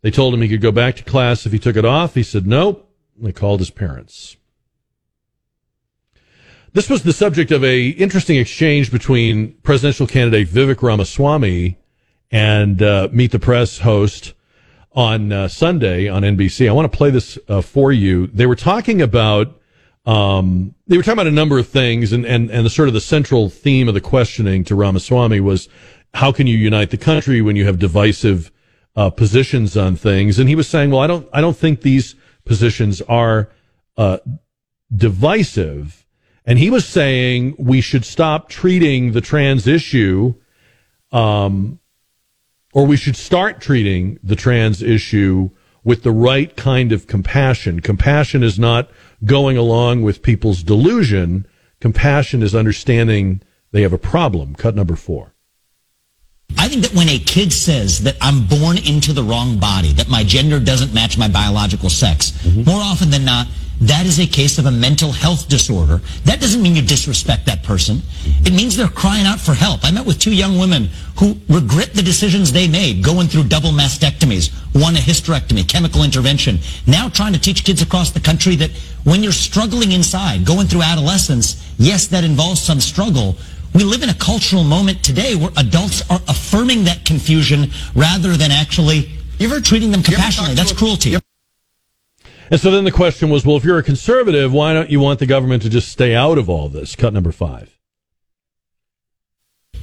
They 0.04 0.10
told 0.10 0.34
him 0.34 0.42
he 0.42 0.50
could 0.50 0.60
go 0.60 0.70
back 0.70 0.96
to 0.96 1.02
class 1.02 1.46
if 1.46 1.52
he 1.52 1.58
took 1.58 1.76
it 1.76 1.84
off. 1.86 2.14
He 2.14 2.22
said 2.22 2.46
no. 2.46 2.82
They 3.16 3.32
called 3.32 3.60
his 3.60 3.70
parents. 3.70 4.36
This 6.74 6.90
was 6.90 7.04
the 7.04 7.12
subject 7.14 7.50
of 7.50 7.64
a 7.64 7.86
interesting 7.86 8.36
exchange 8.36 8.92
between 8.92 9.54
presidential 9.62 10.06
candidate 10.06 10.48
Vivek 10.48 10.82
Ramaswamy 10.82 11.78
and 12.30 12.82
uh, 12.82 13.08
Meet 13.12 13.32
the 13.32 13.38
Press 13.38 13.78
host 13.78 14.34
on 14.92 15.32
uh, 15.32 15.48
Sunday 15.48 16.06
on 16.06 16.20
NBC. 16.20 16.68
I 16.68 16.72
want 16.72 16.92
to 16.92 16.94
play 16.94 17.08
this 17.08 17.38
uh, 17.48 17.62
for 17.62 17.90
you. 17.90 18.26
They 18.26 18.44
were 18.44 18.56
talking 18.56 19.00
about 19.00 19.58
um, 20.04 20.74
they 20.86 20.98
were 20.98 21.02
talking 21.02 21.14
about 21.14 21.28
a 21.28 21.30
number 21.30 21.58
of 21.58 21.66
things, 21.66 22.12
and 22.12 22.26
and 22.26 22.50
and 22.50 22.66
the 22.66 22.70
sort 22.70 22.88
of 22.88 22.94
the 22.94 23.00
central 23.00 23.48
theme 23.48 23.88
of 23.88 23.94
the 23.94 24.02
questioning 24.02 24.64
to 24.64 24.74
Ramaswamy 24.74 25.40
was 25.40 25.70
how 26.12 26.30
can 26.30 26.46
you 26.46 26.58
unite 26.58 26.90
the 26.90 26.98
country 26.98 27.40
when 27.40 27.56
you 27.56 27.64
have 27.64 27.78
divisive 27.78 28.50
uh, 28.96 29.10
positions 29.10 29.76
on 29.76 29.96
things? 29.96 30.38
And 30.38 30.48
he 30.48 30.54
was 30.54 30.68
saying, 30.68 30.90
well, 30.90 31.00
I 31.00 31.06
don't 31.06 31.28
I 31.32 31.40
don't 31.40 31.56
think 31.56 31.80
these 31.80 32.14
positions 32.44 33.00
are 33.02 33.50
uh, 33.96 34.18
divisive. 34.94 36.06
And 36.46 36.58
he 36.58 36.70
was 36.70 36.86
saying 36.86 37.56
we 37.58 37.80
should 37.80 38.04
stop 38.04 38.48
treating 38.48 39.12
the 39.12 39.22
trans 39.22 39.66
issue, 39.66 40.34
um, 41.10 41.80
or 42.74 42.86
we 42.86 42.96
should 42.96 43.16
start 43.16 43.60
treating 43.60 44.18
the 44.22 44.36
trans 44.36 44.82
issue 44.82 45.50
with 45.84 46.02
the 46.02 46.10
right 46.10 46.54
kind 46.56 46.92
of 46.92 47.06
compassion. 47.06 47.80
Compassion 47.80 48.42
is 48.42 48.58
not 48.58 48.90
going 49.24 49.56
along 49.56 50.02
with 50.02 50.22
people's 50.22 50.62
delusion. 50.62 51.46
Compassion 51.80 52.42
is 52.42 52.54
understanding 52.54 53.40
they 53.70 53.82
have 53.82 53.92
a 53.92 53.98
problem. 53.98 54.54
Cut 54.54 54.74
number 54.74 54.96
four. 54.96 55.33
I 56.64 56.68
think 56.68 56.82
that 56.82 56.94
when 56.94 57.08
a 57.08 57.18
kid 57.18 57.52
says 57.52 58.00
that 58.04 58.16
I'm 58.20 58.46
born 58.46 58.78
into 58.78 59.12
the 59.12 59.22
wrong 59.22 59.58
body, 59.58 59.92
that 59.94 60.08
my 60.08 60.24
gender 60.24 60.58
doesn't 60.58 60.94
match 60.94 61.18
my 61.18 61.28
biological 61.28 61.90
sex, 61.90 62.30
mm-hmm. 62.30 62.64
more 62.64 62.80
often 62.80 63.10
than 63.10 63.24
not, 63.24 63.48
that 63.80 64.06
is 64.06 64.20
a 64.20 64.26
case 64.26 64.58
of 64.58 64.66
a 64.66 64.70
mental 64.70 65.12
health 65.12 65.48
disorder. 65.48 66.00
That 66.24 66.40
doesn't 66.40 66.62
mean 66.62 66.76
you 66.76 66.82
disrespect 66.82 67.44
that 67.46 67.62
person. 67.64 67.96
Mm-hmm. 67.96 68.46
It 68.46 68.52
means 68.54 68.76
they're 68.76 68.88
crying 68.88 69.26
out 69.26 69.40
for 69.40 69.52
help. 69.52 69.84
I 69.84 69.90
met 69.90 70.06
with 70.06 70.18
two 70.18 70.34
young 70.34 70.58
women 70.58 70.88
who 71.18 71.36
regret 71.48 71.92
the 71.92 72.02
decisions 72.02 72.52
they 72.52 72.68
made 72.68 73.02
going 73.04 73.26
through 73.26 73.44
double 73.44 73.70
mastectomies, 73.70 74.52
one 74.80 74.94
a 74.94 75.00
hysterectomy, 75.00 75.68
chemical 75.68 76.02
intervention, 76.02 76.58
now 76.86 77.08
trying 77.08 77.32
to 77.32 77.40
teach 77.40 77.64
kids 77.64 77.82
across 77.82 78.10
the 78.10 78.20
country 78.20 78.56
that 78.56 78.70
when 79.02 79.22
you're 79.22 79.32
struggling 79.32 79.92
inside, 79.92 80.46
going 80.46 80.66
through 80.66 80.82
adolescence, 80.82 81.74
yes, 81.76 82.06
that 82.06 82.24
involves 82.24 82.62
some 82.62 82.80
struggle, 82.80 83.36
we 83.74 83.82
live 83.82 84.02
in 84.02 84.08
a 84.08 84.14
cultural 84.14 84.62
moment 84.62 85.02
today 85.02 85.34
where 85.34 85.50
adults 85.56 86.08
are 86.08 86.20
affirming 86.28 86.84
that 86.84 87.04
confusion 87.04 87.70
rather 87.94 88.36
than 88.36 88.50
actually 88.50 89.10
ever 89.40 89.60
treating 89.60 89.90
them 89.90 90.02
compassionately. 90.02 90.54
That's 90.54 90.72
cruelty. 90.72 91.16
And 92.50 92.60
so 92.60 92.70
then 92.70 92.84
the 92.84 92.92
question 92.92 93.30
was, 93.30 93.44
well, 93.44 93.56
if 93.56 93.64
you're 93.64 93.78
a 93.78 93.82
conservative, 93.82 94.52
why 94.52 94.74
don't 94.74 94.90
you 94.90 95.00
want 95.00 95.18
the 95.18 95.26
government 95.26 95.62
to 95.62 95.68
just 95.68 95.88
stay 95.88 96.14
out 96.14 96.38
of 96.38 96.48
all 96.48 96.68
this? 96.68 96.94
Cut 96.94 97.12
number 97.12 97.32
five. 97.32 97.76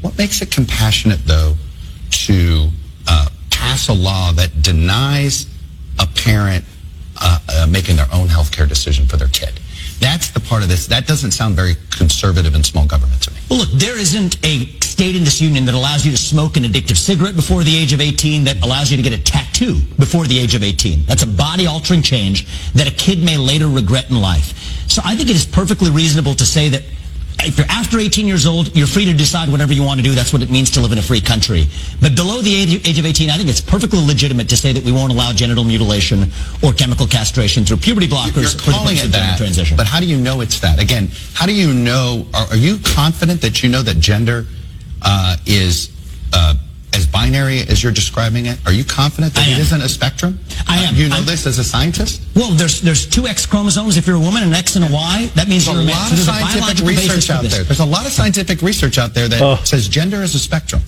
What 0.01 0.17
makes 0.17 0.41
it 0.41 0.51
compassionate, 0.51 1.25
though, 1.25 1.55
to 2.11 2.69
uh, 3.07 3.29
pass 3.49 3.89
a 3.89 3.93
law 3.93 4.31
that 4.33 4.61
denies 4.61 5.47
a 5.99 6.07
parent 6.07 6.65
uh, 7.19 7.39
uh, 7.49 7.67
making 7.69 7.97
their 7.97 8.07
own 8.13 8.27
healthcare 8.27 8.67
decision 8.67 9.05
for 9.05 9.17
their 9.17 9.27
kid? 9.27 9.59
That's 10.01 10.31
the 10.31 10.39
part 10.39 10.63
of 10.63 10.69
this. 10.69 10.87
That 10.87 11.05
doesn't 11.05 11.31
sound 11.31 11.55
very 11.55 11.75
conservative 11.91 12.55
and 12.55 12.65
small 12.65 12.87
government 12.87 13.21
to 13.21 13.31
me. 13.31 13.39
Well, 13.49 13.59
look, 13.59 13.69
there 13.73 13.97
isn't 13.97 14.43
a 14.43 14.65
state 14.81 15.15
in 15.15 15.23
this 15.23 15.39
union 15.39 15.63
that 15.65 15.75
allows 15.75 16.03
you 16.05 16.11
to 16.11 16.17
smoke 16.17 16.57
an 16.57 16.63
addictive 16.63 16.97
cigarette 16.97 17.35
before 17.35 17.63
the 17.63 17.77
age 17.77 17.93
of 17.93 18.01
18 18.01 18.43
that 18.45 18.63
allows 18.63 18.89
you 18.89 18.97
to 18.97 19.03
get 19.03 19.13
a 19.13 19.21
tattoo 19.21 19.79
before 19.99 20.25
the 20.25 20.39
age 20.39 20.55
of 20.55 20.63
18. 20.63 21.05
That's 21.05 21.21
a 21.21 21.27
body 21.27 21.67
altering 21.67 22.01
change 22.01 22.47
that 22.73 22.87
a 22.87 22.91
kid 22.91 23.23
may 23.23 23.37
later 23.37 23.67
regret 23.67 24.09
in 24.09 24.19
life. 24.19 24.57
So 24.89 25.03
I 25.05 25.15
think 25.15 25.29
it 25.29 25.35
is 25.35 25.45
perfectly 25.45 25.91
reasonable 25.91 26.33
to 26.33 26.45
say 26.45 26.69
that 26.69 26.83
if 27.43 27.57
you're 27.57 27.67
after 27.69 27.99
18 27.99 28.27
years 28.27 28.45
old, 28.45 28.75
you're 28.75 28.87
free 28.87 29.05
to 29.05 29.13
decide 29.13 29.49
whatever 29.49 29.73
you 29.73 29.83
want 29.83 29.99
to 29.99 30.03
do. 30.03 30.11
That's 30.13 30.33
what 30.33 30.41
it 30.41 30.49
means 30.49 30.69
to 30.71 30.81
live 30.81 30.91
in 30.91 30.97
a 30.97 31.01
free 31.01 31.21
country. 31.21 31.67
But 32.01 32.15
below 32.15 32.41
the 32.41 32.53
age, 32.53 32.99
of 32.99 33.05
18, 33.05 33.29
I 33.29 33.37
think 33.37 33.49
it's 33.49 33.61
perfectly 33.61 34.05
legitimate 34.05 34.49
to 34.49 34.57
say 34.57 34.73
that 34.73 34.83
we 34.83 34.91
won't 34.91 35.11
allow 35.11 35.31
genital 35.33 35.63
mutilation 35.63 36.31
or 36.63 36.73
chemical 36.73 37.07
castration 37.07 37.65
through 37.65 37.77
puberty 37.77 38.07
blockers 38.07 38.53
You're 38.53 38.73
calling 38.73 38.97
it 38.97 39.11
that, 39.11 39.37
transition. 39.37 39.77
but 39.77 39.87
how 39.87 39.99
do 39.99 40.05
you 40.05 40.17
know 40.17 40.41
it's 40.41 40.59
that? 40.59 40.81
Again, 40.81 41.09
how 41.33 41.45
do 41.45 41.53
you 41.53 41.73
know? 41.73 42.25
Are, 42.33 42.47
are 42.47 42.55
you 42.57 42.77
confident 42.95 43.41
that 43.41 43.63
you 43.63 43.69
know 43.69 43.81
that 43.81 43.97
gender 43.99 44.45
uh, 45.01 45.37
is 45.45 45.91
uh, 46.33 46.55
as 46.93 47.05
binary 47.07 47.61
as 47.61 47.81
you're 47.83 47.91
describing 47.91 48.45
it? 48.47 48.57
Are 48.65 48.73
you 48.73 48.83
confident 48.83 49.33
that 49.33 49.47
I 49.47 49.51
it 49.51 49.55
am. 49.55 49.61
isn't 49.61 49.81
a 49.81 49.89
spectrum? 49.89 50.39
I 50.67 50.77
am. 50.79 50.95
You 50.95 51.09
know 51.09 51.15
I'm- 51.17 51.25
this 51.25 51.45
as 51.45 51.57
a 51.59 51.63
scientist? 51.63 52.21
Well, 52.35 52.51
there's 52.51 52.81
there's 52.81 53.05
two 53.05 53.27
X 53.27 53.45
chromosomes 53.45 53.97
if 53.97 54.05
you're 54.07 54.15
a 54.17 54.19
woman, 54.19 54.43
an 54.43 54.53
X 54.53 54.75
and 54.75 54.85
a 54.85 54.91
Y. 54.91 55.31
That 55.35 55.47
means 55.47 55.65
There's 55.65 55.77
a 55.77 55.81
you're 55.81 55.81
a 55.81 55.85
man. 55.85 55.95
lot 55.95 56.07
So 56.07 56.11
of 56.13 56.17
there's 56.17 56.27
a 56.27 56.31
scientific 56.31 56.59
biological 56.61 56.87
basis 56.87 57.05
research 57.15 57.27
for 57.27 57.33
out 57.33 57.41
this. 57.43 57.53
there. 57.53 57.63
There's 57.63 57.79
a 57.79 57.85
lot 57.85 58.05
of 58.05 58.11
scientific 58.11 58.61
research 58.61 58.97
out 58.97 59.13
there 59.13 59.27
that 59.27 59.41
Oh. 59.41 59.59
says 59.63 59.87
gender 59.87 60.23
is 60.23 60.35
a 60.35 60.39
spectrum. 60.39 60.81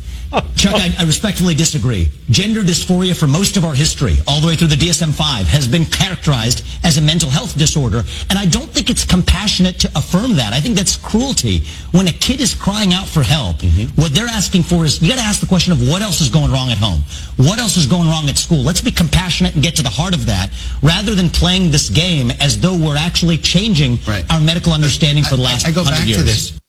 Chuck, 0.56 0.76
I, 0.76 0.96
I 1.00 1.04
respectfully 1.04 1.56
disagree. 1.56 2.10
Gender 2.30 2.62
dysphoria 2.62 3.16
for 3.16 3.28
most 3.28 3.58
of 3.58 3.66
our 3.66 3.74
history, 3.74 4.18
all 4.28 4.40
the 4.42 4.48
way 4.48 4.56
through 4.56 4.68
the 4.70 4.76
DSM-5, 4.76 5.44
has 5.46 5.68
been 5.68 5.86
characterized 5.86 6.66
as 6.84 6.98
a 6.98 7.02
mental 7.02 7.30
health 7.30 7.58
disorder, 7.58 8.04
and 8.30 8.40
I 8.40 8.46
don't 8.46 8.70
think 8.70 8.90
it's 8.90 9.06
compassionate 9.06 9.80
to 9.82 9.92
affirm 9.96 10.36
that. 10.38 10.54
I 10.54 10.60
think 10.60 10.76
that's 10.76 10.96
cruelty. 10.96 11.64
When 11.92 12.08
a 12.08 12.12
kid 12.12 12.40
is 12.42 12.56
crying 12.56 12.94
out 12.94 13.08
for 13.08 13.24
help, 13.24 13.58
mm-hmm. 13.58 14.00
what 14.02 14.14
they're 14.14 14.28
asking 14.28 14.64
for 14.64 14.86
is, 14.86 15.02
you 15.02 15.10
got 15.10 15.18
to 15.18 15.22
ask 15.26 15.40
the 15.42 15.48
question 15.48 15.74
of 15.74 15.88
what 15.90 16.02
else 16.02 16.22
is 16.22 16.30
going 16.30 16.52
wrong 16.52 16.72
at 16.72 16.78
home? 16.78 17.02
What 17.38 17.60
else 17.60 17.78
is 17.78 17.86
going 17.86 18.08
wrong 18.08 18.30
at 18.30 18.38
school? 18.38 18.64
Let's 18.64 18.82
be 18.82 18.92
compassionate 18.92 19.54
and 19.56 19.64
get 19.64 19.76
to 19.76 19.84
the 19.84 19.90
heart 19.90 20.14
of 20.14 20.26
that, 20.28 20.50
rather 20.82 21.14
than 21.16 21.30
playing 21.30 21.72
this 21.72 21.90
game 21.90 22.32
as 22.40 22.60
though 22.60 22.78
we're 22.78 22.98
actually 22.98 23.38
changing 23.38 24.00
Right. 24.08 24.26
our 24.32 24.40
medical 24.40 24.74
understanding 24.74 25.24
for 25.24 25.36
the 25.36 25.42
last 25.44 25.66
I, 25.66 25.70
I 25.70 25.74
go 25.74 25.84
100 25.84 26.00
back 26.00 26.08
years. 26.08 26.20
to 26.20 26.24
this. 26.24 26.62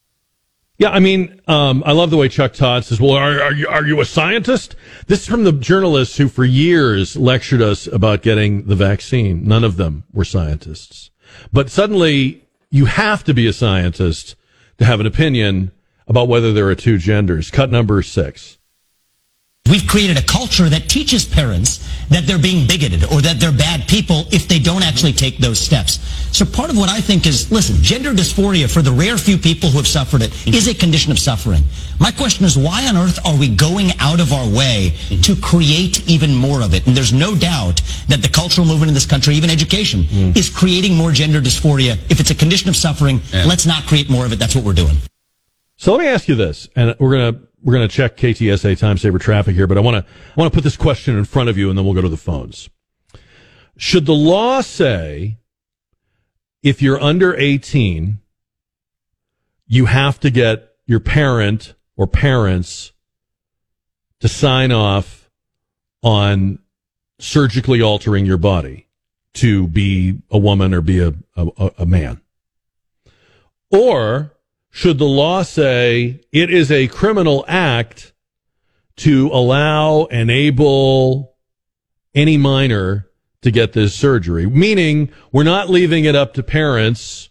Yeah, 0.77 0.91
I 0.91 0.99
mean, 0.99 1.41
um, 1.47 1.85
I 1.87 1.93
love 1.93 2.11
the 2.11 2.17
way 2.17 2.29
Chuck 2.29 2.53
Todd 2.53 2.85
says, 2.85 3.01
"Well, 3.01 3.13
are, 3.13 3.41
are 3.41 3.53
you 3.53 3.69
are 3.69 3.87
you 3.87 4.01
a 4.01 4.05
scientist?" 4.05 4.75
This 5.07 5.21
is 5.21 5.27
from 5.27 5.45
the 5.45 5.53
journalists 5.53 6.17
who, 6.17 6.29
for 6.29 6.45
years, 6.45 7.17
lectured 7.17 7.63
us 7.63 7.87
about 7.87 8.23
getting 8.23 8.67
the 8.67 8.75
vaccine. 8.75 9.47
None 9.47 9.63
of 9.63 9.77
them 9.77 10.03
were 10.13 10.25
scientists, 10.25 11.11
but 11.53 11.71
suddenly 11.71 12.45
you 12.71 12.87
have 12.87 13.23
to 13.25 13.35
be 13.35 13.47
a 13.47 13.53
scientist 13.53 14.35
to 14.79 14.85
have 14.85 14.99
an 14.99 15.07
opinion 15.07 15.71
about 16.09 16.27
whether 16.27 16.53
there 16.53 16.69
are 16.69 16.75
two 16.75 16.99
genders. 16.99 17.53
Cut 17.53 17.71
number 17.71 18.03
six. 18.03 18.59
We've 19.71 19.87
created 19.87 20.19
a 20.19 20.23
culture 20.23 20.69
that 20.69 20.91
teaches 20.91 21.25
parents 21.25 21.81
that 22.11 22.27
they're 22.27 22.39
being 22.39 22.67
bigoted 22.67 23.05
or 23.05 23.23
that 23.23 23.41
they're 23.41 23.51
bad 23.51 23.89
people 23.89 24.27
if 24.31 24.47
they 24.47 24.59
don't 24.59 24.83
actually 24.83 25.15
take 25.15 25.39
those 25.39 25.59
steps. 25.59 26.01
So 26.37 26.45
part 26.45 26.69
of 26.69 26.77
what 26.77 26.91
I 26.91 27.01
think 27.01 27.27
is, 27.27 27.51
listen, 27.51 27.77
gender 27.83 28.13
dysphoria 28.13 28.71
for 28.71 28.83
the 28.83 28.93
rare 28.93 29.17
few 29.17 29.39
people 29.39 29.71
who 29.71 29.79
have 29.79 29.87
suffered 29.87 30.21
it 30.21 30.47
is 30.47 30.69
a 30.69 30.75
condition 30.75 31.13
of 31.13 31.19
suffering. 31.19 31.63
My 31.99 32.11
question 32.11 32.45
is, 32.45 32.59
why 32.59 32.87
on 32.87 32.97
earth 32.99 33.19
are 33.25 33.39
we 33.39 33.49
going 33.49 33.93
out 34.01 34.21
of 34.21 34.35
our 34.35 34.47
way 34.47 34.93
to 35.23 35.35
create 35.35 36.07
even 36.07 36.35
more 36.35 36.61
of 36.61 36.75
it? 36.75 36.87
And 36.87 36.95
there's 36.95 37.15
no 37.15 37.35
doubt 37.35 37.81
that 38.09 38.21
the 38.21 38.29
cultural 38.29 38.67
movement 38.67 38.89
in 38.89 38.95
this 38.95 39.07
country, 39.07 39.35
even 39.35 39.49
education, 39.49 40.05
hmm. 40.05 40.33
is 40.37 40.51
creating 40.51 40.95
more 40.95 41.11
gender 41.11 41.41
dysphoria. 41.41 41.97
If 42.11 42.21
it's 42.21 42.31
a 42.31 42.35
condition 42.35 42.69
of 42.69 42.77
suffering, 42.77 43.23
let's 43.33 43.65
not 43.65 43.85
create 43.85 44.11
more 44.11 44.27
of 44.27 44.33
it. 44.35 44.39
That's 44.39 44.55
what 44.55 44.63
we're 44.63 44.75
doing. 44.75 44.99
So 45.79 45.93
let 45.93 46.01
me 46.01 46.09
ask 46.09 46.29
you 46.29 46.35
this, 46.35 46.69
and 46.77 46.95
we're 46.99 47.13
gonna 47.13 47.41
we're 47.65 47.73
gonna 47.73 47.89
check 47.89 48.17
KTSA 48.17 48.79
time 48.79 48.99
saver 48.99 49.19
traffic 49.19 49.57
here, 49.57 49.67
but 49.67 49.79
I 49.79 49.81
want 49.81 50.05
to 50.05 50.13
I 50.13 50.41
want 50.41 50.53
to 50.53 50.57
put 50.57 50.63
this 50.63 50.77
question 50.77 51.17
in 51.17 51.25
front 51.25 51.49
of 51.49 51.57
you, 51.57 51.71
and 51.71 51.79
then 51.79 51.85
we'll 51.85 51.95
go 51.95 52.03
to 52.03 52.09
the 52.09 52.17
phones. 52.17 52.69
Should 53.77 54.07
the 54.07 54.15
law 54.15 54.61
say 54.61 55.39
if 56.63 56.81
you're 56.81 57.01
under 57.01 57.35
18, 57.35 58.21
you 59.67 59.87
have 59.87 60.21
to 60.21 60.31
get 60.31 60.75
your 60.87 61.01
parent 61.01 61.75
or 61.97 62.07
parents 62.07 62.93
to 64.21 64.29
sign 64.29 64.71
off 64.71 65.31
on 66.03 66.59
surgically 67.19 67.81
altering 67.81 68.27
your 68.27 68.37
body 68.37 68.87
to 69.33 69.67
be 69.69 70.21
a 70.31 70.39
woman 70.39 70.75
or 70.75 70.83
be 70.83 71.01
a, 71.01 71.15
a, 71.37 71.71
a 71.79 71.87
man? 71.87 72.21
Or 73.71 74.34
should 74.75 74.99
the 74.99 75.05
law 75.05 75.45
say 75.45 76.21
it 76.33 76.51
is 76.51 76.73
a 76.73 76.89
criminal 76.89 77.45
act 77.47 78.13
to 78.97 79.31
allow, 79.33 80.07
enable 80.07 81.37
any 82.13 82.37
minor 82.37 83.09
to 83.43 83.53
get 83.53 83.73
this 83.73 83.95
surgery? 83.95 84.47
Meaning, 84.47 85.13
we're 85.31 85.45
not 85.45 85.71
leaving 85.71 86.07
it 86.07 86.17
up 86.17 86.35
to 86.35 86.43
parents 86.43 87.31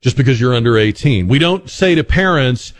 just 0.00 0.16
because 0.16 0.40
you're 0.40 0.54
under 0.54 0.78
18. 0.78 1.28
We 1.28 1.38
don't 1.38 1.68
say 1.68 1.94
to 1.94 2.02
parents, 2.02 2.72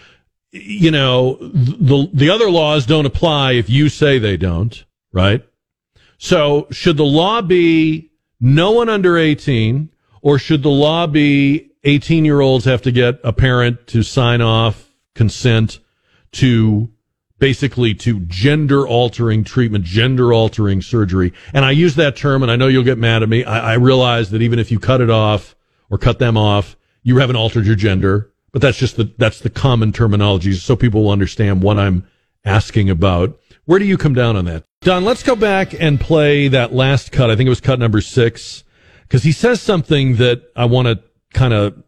you 0.50 0.90
know, 0.90 1.36
the, 1.42 2.08
the 2.14 2.30
other 2.30 2.50
laws 2.50 2.86
don't 2.86 3.04
apply 3.04 3.52
if 3.52 3.68
you 3.68 3.90
say 3.90 4.18
they 4.18 4.38
don't, 4.38 4.82
right? 5.12 5.46
So 6.16 6.68
should 6.70 6.96
the 6.96 7.04
law 7.04 7.42
be 7.42 8.12
no 8.40 8.70
one 8.70 8.88
under 8.88 9.18
18 9.18 9.90
or 10.22 10.38
should 10.38 10.62
the 10.62 10.70
law 10.70 11.06
be 11.06 11.69
18 11.84 12.24
year 12.24 12.40
olds 12.40 12.64
have 12.64 12.82
to 12.82 12.92
get 12.92 13.20
a 13.24 13.32
parent 13.32 13.86
to 13.88 14.02
sign 14.02 14.40
off 14.40 14.90
consent 15.14 15.80
to 16.32 16.90
basically 17.38 17.94
to 17.94 18.20
gender 18.20 18.86
altering 18.86 19.42
treatment, 19.42 19.84
gender 19.84 20.32
altering 20.32 20.82
surgery. 20.82 21.32
And 21.54 21.64
I 21.64 21.70
use 21.70 21.94
that 21.96 22.14
term 22.14 22.42
and 22.42 22.52
I 22.52 22.56
know 22.56 22.68
you'll 22.68 22.84
get 22.84 22.98
mad 22.98 23.22
at 23.22 23.28
me. 23.28 23.44
I, 23.44 23.72
I 23.72 23.74
realize 23.74 24.30
that 24.30 24.42
even 24.42 24.58
if 24.58 24.70
you 24.70 24.78
cut 24.78 25.00
it 25.00 25.10
off 25.10 25.56
or 25.88 25.98
cut 25.98 26.18
them 26.18 26.36
off, 26.36 26.76
you 27.02 27.16
haven't 27.16 27.36
altered 27.36 27.64
your 27.64 27.76
gender, 27.76 28.30
but 28.52 28.60
that's 28.60 28.76
just 28.76 28.96
the, 28.96 29.12
that's 29.16 29.40
the 29.40 29.50
common 29.50 29.90
terminology 29.92 30.52
so 30.52 30.76
people 30.76 31.04
will 31.04 31.10
understand 31.10 31.62
what 31.62 31.78
I'm 31.78 32.06
asking 32.44 32.90
about. 32.90 33.40
Where 33.64 33.78
do 33.78 33.86
you 33.86 33.96
come 33.96 34.14
down 34.14 34.36
on 34.36 34.44
that? 34.44 34.64
Don, 34.82 35.04
let's 35.04 35.22
go 35.22 35.34
back 35.34 35.74
and 35.78 35.98
play 35.98 36.48
that 36.48 36.74
last 36.74 37.10
cut. 37.10 37.30
I 37.30 37.36
think 37.36 37.46
it 37.46 37.50
was 37.50 37.60
cut 37.60 37.78
number 37.78 38.00
six 38.02 38.64
because 39.02 39.22
he 39.22 39.32
says 39.32 39.62
something 39.62 40.16
that 40.16 40.42
I 40.54 40.66
want 40.66 40.88
to 40.88 41.02
kind 41.32 41.52
of 41.52 41.82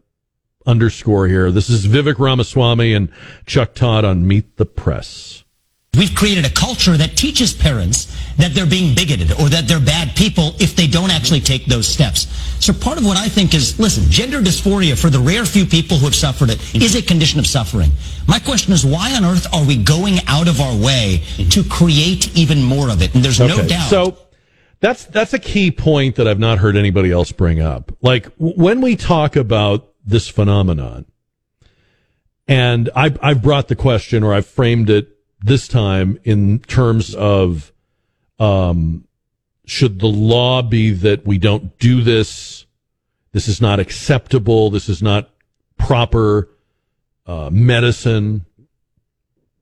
underscore 0.65 1.27
here. 1.27 1.51
This 1.51 1.69
is 1.69 1.87
Vivek 1.87 2.19
Ramaswamy 2.19 2.93
and 2.93 3.09
Chuck 3.45 3.73
Todd 3.75 4.05
on 4.05 4.27
Meet 4.27 4.57
the 4.57 4.65
Press. 4.65 5.43
We've 5.95 6.15
created 6.15 6.45
a 6.45 6.49
culture 6.49 6.97
that 6.97 7.15
teaches 7.15 7.53
parents 7.53 8.07
that 8.37 8.55
they're 8.55 8.65
being 8.65 8.95
bigoted 8.95 9.31
or 9.33 9.47
that 9.49 9.67
they're 9.67 9.79
bad 9.79 10.15
people 10.15 10.55
if 10.59 10.75
they 10.75 10.87
don't 10.87 11.11
actually 11.11 11.39
take 11.39 11.67
those 11.67 11.87
steps. 11.87 12.25
So 12.65 12.73
part 12.73 12.97
of 12.97 13.05
what 13.05 13.15
I 13.15 13.27
think 13.27 13.53
is, 13.53 13.79
listen, 13.79 14.09
gender 14.09 14.39
dysphoria 14.39 14.99
for 14.99 15.11
the 15.11 15.19
rare 15.19 15.45
few 15.45 15.67
people 15.67 15.97
who 15.97 16.05
have 16.05 16.15
suffered 16.15 16.49
it 16.49 16.73
is 16.73 16.95
a 16.95 17.01
condition 17.01 17.37
of 17.39 17.45
suffering. 17.45 17.91
My 18.27 18.39
question 18.39 18.73
is, 18.73 18.83
why 18.83 19.13
on 19.15 19.23
earth 19.23 19.45
are 19.53 19.63
we 19.63 19.77
going 19.77 20.17
out 20.25 20.47
of 20.47 20.59
our 20.61 20.75
way 20.75 21.21
to 21.51 21.63
create 21.63 22.35
even 22.35 22.63
more 22.63 22.89
of 22.89 23.03
it? 23.03 23.13
And 23.13 23.23
there's 23.23 23.39
no 23.39 23.61
doubt. 23.67 23.89
So 23.89 24.17
that's 24.83 25.05
that's 25.05 25.33
a 25.33 25.39
key 25.39 25.71
point 25.71 26.17
that 26.17 26.27
I've 26.27 26.39
not 26.39 26.57
heard 26.57 26.75
anybody 26.75 27.09
else 27.09 27.31
bring 27.31 27.61
up. 27.61 27.93
Like 28.01 28.27
when 28.37 28.81
we 28.81 28.97
talk 28.97 29.37
about 29.37 29.89
this 30.05 30.27
phenomenon, 30.27 31.05
and 32.49 32.89
I, 32.93 33.15
I've 33.21 33.41
brought 33.41 33.69
the 33.69 33.77
question 33.77 34.23
or 34.23 34.33
I've 34.33 34.45
framed 34.45 34.89
it 34.89 35.17
this 35.39 35.69
time 35.69 36.19
in 36.25 36.59
terms 36.59 37.15
of, 37.15 37.71
um, 38.39 39.07
should 39.65 39.99
the 39.99 40.07
law 40.07 40.61
be 40.61 40.91
that 40.91 41.25
we 41.25 41.37
don't 41.37 41.79
do 41.79 42.01
this? 42.01 42.65
This 43.31 43.47
is 43.47 43.61
not 43.61 43.79
acceptable. 43.79 44.69
This 44.69 44.89
is 44.89 45.01
not 45.01 45.29
proper 45.77 46.49
uh, 47.25 47.49
medicine 47.53 48.45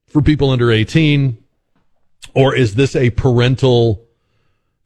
for 0.07 0.23
people 0.23 0.49
under 0.49 0.71
18. 0.71 1.37
Or 2.33 2.55
is 2.55 2.73
this 2.73 2.95
a 2.95 3.11
parental 3.11 4.07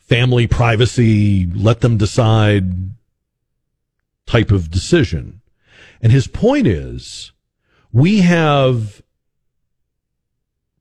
family 0.05 0.47
privacy, 0.47 1.47
let 1.53 1.81
them 1.81 1.97
decide 1.97 2.91
type 4.25 4.51
of 4.51 4.71
decision? 4.71 5.41
And 6.01 6.11
his 6.11 6.27
point 6.27 6.67
is 6.67 7.31
we 7.91 8.21
have 8.21 9.01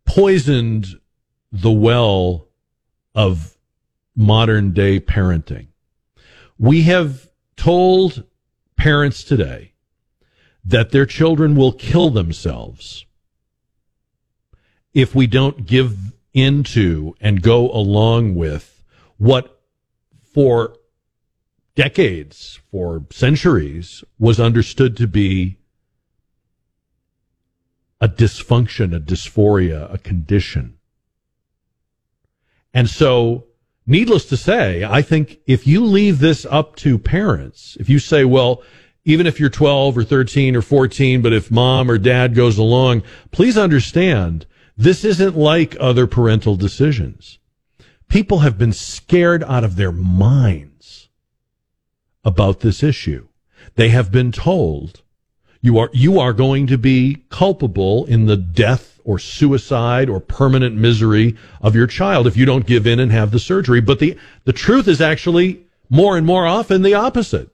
poisoned 0.04 0.86
the 1.50 1.70
well 1.70 2.48
of 3.14 3.56
modern 4.16 4.72
day 4.72 5.00
parenting. 5.00 5.68
We 6.58 6.82
have 6.82 7.28
told 7.56 8.24
parents 8.76 9.24
today 9.24 9.72
that 10.64 10.90
their 10.90 11.06
children 11.06 11.56
will 11.56 11.72
kill 11.72 12.10
themselves 12.10 13.06
if 14.92 15.14
we 15.14 15.26
don't 15.26 15.66
give 15.66 16.12
into 16.32 17.14
and 17.20 17.42
go 17.42 17.70
along 17.70 18.34
with 18.34 18.73
what 19.18 19.60
for 20.32 20.76
decades, 21.74 22.60
for 22.70 23.04
centuries, 23.10 24.04
was 24.18 24.38
understood 24.38 24.96
to 24.96 25.06
be 25.06 25.58
a 28.00 28.08
dysfunction, 28.08 28.94
a 28.94 29.00
dysphoria, 29.00 29.92
a 29.92 29.98
condition. 29.98 30.78
And 32.72 32.90
so, 32.90 33.46
needless 33.86 34.24
to 34.26 34.36
say, 34.36 34.84
I 34.84 35.00
think 35.00 35.38
if 35.46 35.66
you 35.66 35.84
leave 35.84 36.18
this 36.18 36.44
up 36.44 36.76
to 36.76 36.98
parents, 36.98 37.76
if 37.78 37.88
you 37.88 37.98
say, 37.98 38.24
well, 38.24 38.62
even 39.04 39.26
if 39.26 39.38
you're 39.38 39.50
12 39.50 39.98
or 39.98 40.04
13 40.04 40.56
or 40.56 40.62
14, 40.62 41.22
but 41.22 41.32
if 41.32 41.50
mom 41.50 41.90
or 41.90 41.98
dad 41.98 42.34
goes 42.34 42.58
along, 42.58 43.02
please 43.30 43.56
understand 43.56 44.46
this 44.76 45.04
isn't 45.04 45.36
like 45.36 45.76
other 45.78 46.06
parental 46.06 46.56
decisions. 46.56 47.38
People 48.08 48.40
have 48.40 48.58
been 48.58 48.72
scared 48.72 49.42
out 49.44 49.64
of 49.64 49.76
their 49.76 49.92
minds 49.92 51.08
about 52.24 52.60
this 52.60 52.82
issue. 52.82 53.28
They 53.74 53.88
have 53.88 54.10
been 54.12 54.32
told 54.32 55.02
you 55.60 55.78
are, 55.78 55.88
you 55.94 56.20
are 56.20 56.34
going 56.34 56.66
to 56.66 56.76
be 56.76 57.24
culpable 57.30 58.04
in 58.04 58.26
the 58.26 58.36
death 58.36 59.00
or 59.02 59.18
suicide 59.18 60.10
or 60.10 60.20
permanent 60.20 60.76
misery 60.76 61.36
of 61.62 61.74
your 61.74 61.86
child 61.86 62.26
if 62.26 62.36
you 62.36 62.44
don't 62.44 62.66
give 62.66 62.86
in 62.86 63.00
and 63.00 63.10
have 63.10 63.30
the 63.30 63.38
surgery. 63.38 63.80
But 63.80 63.98
the, 63.98 64.18
the 64.44 64.52
truth 64.52 64.86
is 64.88 65.00
actually 65.00 65.64
more 65.88 66.18
and 66.18 66.26
more 66.26 66.46
often 66.46 66.82
the 66.82 66.92
opposite. 66.92 67.48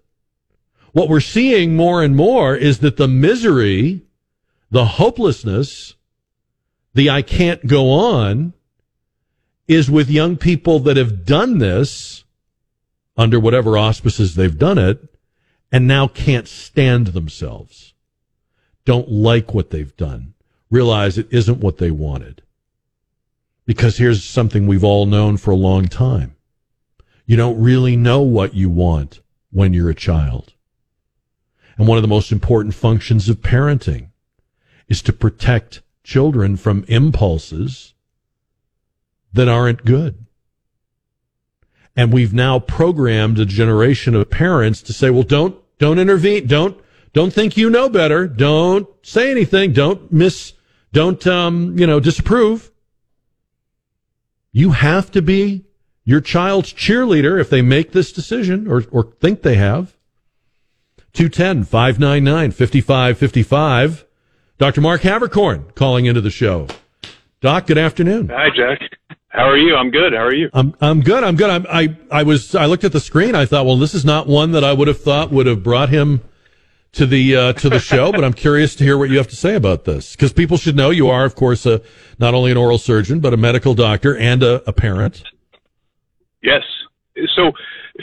What 0.93 1.09
we're 1.09 1.21
seeing 1.21 1.77
more 1.77 2.03
and 2.03 2.17
more 2.17 2.57
is 2.57 2.81
that 2.81 2.97
the 2.97 3.07
misery, 3.07 4.03
the 4.73 4.85
hopelessness, 4.85 5.95
the 6.95 7.11
I 7.11 7.23
can't 7.23 7.65
go 7.67 7.91
on 7.91 8.55
is 9.71 9.89
with 9.89 10.11
young 10.11 10.37
people 10.37 10.81
that 10.81 10.97
have 10.97 11.25
done 11.25 11.59
this 11.59 12.25
under 13.17 13.39
whatever 13.39 13.79
auspices 13.79 14.35
they've 14.35 14.59
done 14.59 14.79
it 14.79 15.15
and 15.71 15.87
now 15.87 16.09
can't 16.09 16.49
stand 16.49 17.09
themselves. 17.09 17.95
Don't 18.85 19.09
like 19.09 19.55
what 19.55 19.71
they've 19.71 19.97
done. 19.97 20.35
Realize 20.71 21.17
it 21.17 21.29
isn't 21.31 21.61
what 21.61 21.79
they 21.79 21.93
wanted. 21.93 22.43
Because 23.65 23.99
here's 23.99 24.25
something 24.25 24.67
we've 24.67 24.83
all 24.83 25.07
known 25.07 25.37
for 25.37 25.53
a 25.53 25.57
long 25.57 25.87
time. 25.87 26.35
You 27.25 27.37
don't 27.37 27.61
really 27.61 27.95
know 27.95 28.23
what 28.23 28.55
you 28.55 28.69
want 28.69 29.21
when 29.53 29.73
you're 29.73 29.91
a 29.91 29.95
child. 29.95 30.55
And 31.79 31.87
one 31.87 31.97
of 31.97 32.03
the 32.03 32.09
most 32.09 32.33
important 32.33 32.75
functions 32.75 33.29
of 33.29 33.37
parenting 33.37 34.09
is 34.89 35.01
to 35.03 35.13
protect 35.13 35.81
children 36.03 36.57
from 36.57 36.85
impulses 36.89 37.95
that 39.33 39.49
aren't 39.49 39.85
good. 39.85 40.27
And 41.97 42.13
we've 42.13 42.33
now 42.33 42.59
programmed 42.59 43.39
a 43.39 43.45
generation 43.45 44.15
of 44.15 44.31
parents 44.31 44.81
to 44.83 44.93
say, 44.93 45.11
well, 45.11 45.23
don't, 45.23 45.57
don't 45.79 45.99
intervene. 45.99 46.47
Don't, 46.47 46.81
don't 47.13 47.33
think 47.33 47.57
you 47.57 47.69
know 47.69 47.89
better. 47.89 48.27
Don't 48.27 48.89
say 49.03 49.31
anything. 49.31 49.73
Don't 49.73 50.11
miss, 50.13 50.55
don't, 50.93 51.25
um, 51.27 51.79
you 51.79 51.87
know, 51.87 52.01
disapprove. 52.01 52.71
You 54.53 54.71
have 54.71 55.11
to 55.13 55.23
be 55.23 55.67
your 56.05 56.21
child's 56.21 56.73
cheerleader 56.73 57.41
if 57.41 57.51
they 57.51 57.63
make 57.63 57.93
this 57.93 58.13
decision 58.13 58.67
or, 58.67 58.85
or 58.91 59.13
think 59.21 59.43
they 59.43 59.57
have. 59.57 59.97
210 61.13 61.65
599 61.65 62.53
5555. 62.53 64.07
Dr. 64.59 64.81
Mark 64.81 65.03
Havercorn 65.03 65.75
calling 65.75 66.07
into 66.07 66.21
the 66.21 66.31
show. 66.31 66.69
Doc, 67.41 67.67
good 67.67 67.79
afternoon. 67.79 68.29
Hi, 68.29 68.49
Jack. 68.55 68.81
How 69.31 69.49
are 69.49 69.57
you? 69.57 69.77
I'm 69.77 69.91
good. 69.91 70.13
How 70.13 70.25
are 70.25 70.35
you? 70.35 70.51
I'm 70.53 70.75
I'm 70.81 71.03
good. 71.03 71.23
I'm 71.23 71.37
good. 71.37 71.51
I'm, 71.51 71.67
I 71.69 71.97
I 72.11 72.25
was 72.25 72.55
I 72.57 72.67
looked 72.67 72.83
at 72.83 72.93
the 72.93 73.01
screen. 73.01 73.37
I 73.37 73.47
thought, 73.47 73.65
well, 73.65 73.77
this 73.77 73.95
is 73.95 74.05
not 74.05 74.27
one 74.27 74.53
that 74.53 74.65
I 74.65 74.73
would 74.73 74.89
have 74.89 75.01
thought 75.01 75.31
would 75.31 75.47
have 75.47 75.63
brought 75.63 75.89
him 75.89 76.21
to 76.93 77.07
the 77.07 77.37
uh, 77.37 77.53
to 77.55 77.69
the 77.69 77.79
show. 77.79 78.11
but 78.11 78.25
I'm 78.25 78.33
curious 78.33 78.75
to 78.77 78.85
hear 78.85 78.99
what 78.99 79.09
you 79.09 79.19
have 79.19 79.29
to 79.29 79.37
say 79.37 79.55
about 79.55 79.85
this 79.85 80.17
because 80.17 80.33
people 80.33 80.57
should 80.57 80.75
know 80.75 80.91
you 80.91 81.09
are, 81.09 81.25
of 81.25 81.37
course, 81.37 81.65
a, 81.65 81.81
not 82.19 82.35
only 82.35 82.51
an 82.51 82.57
oral 82.57 82.79
surgeon 82.79 83.21
but 83.21 83.33
a 83.33 83.37
medical 83.37 83.73
doctor 83.75 84.17
and 84.17 84.43
a, 84.43 84.69
a 84.69 84.73
parent. 84.73 85.23
Yes. 86.43 86.63
So, 87.37 87.53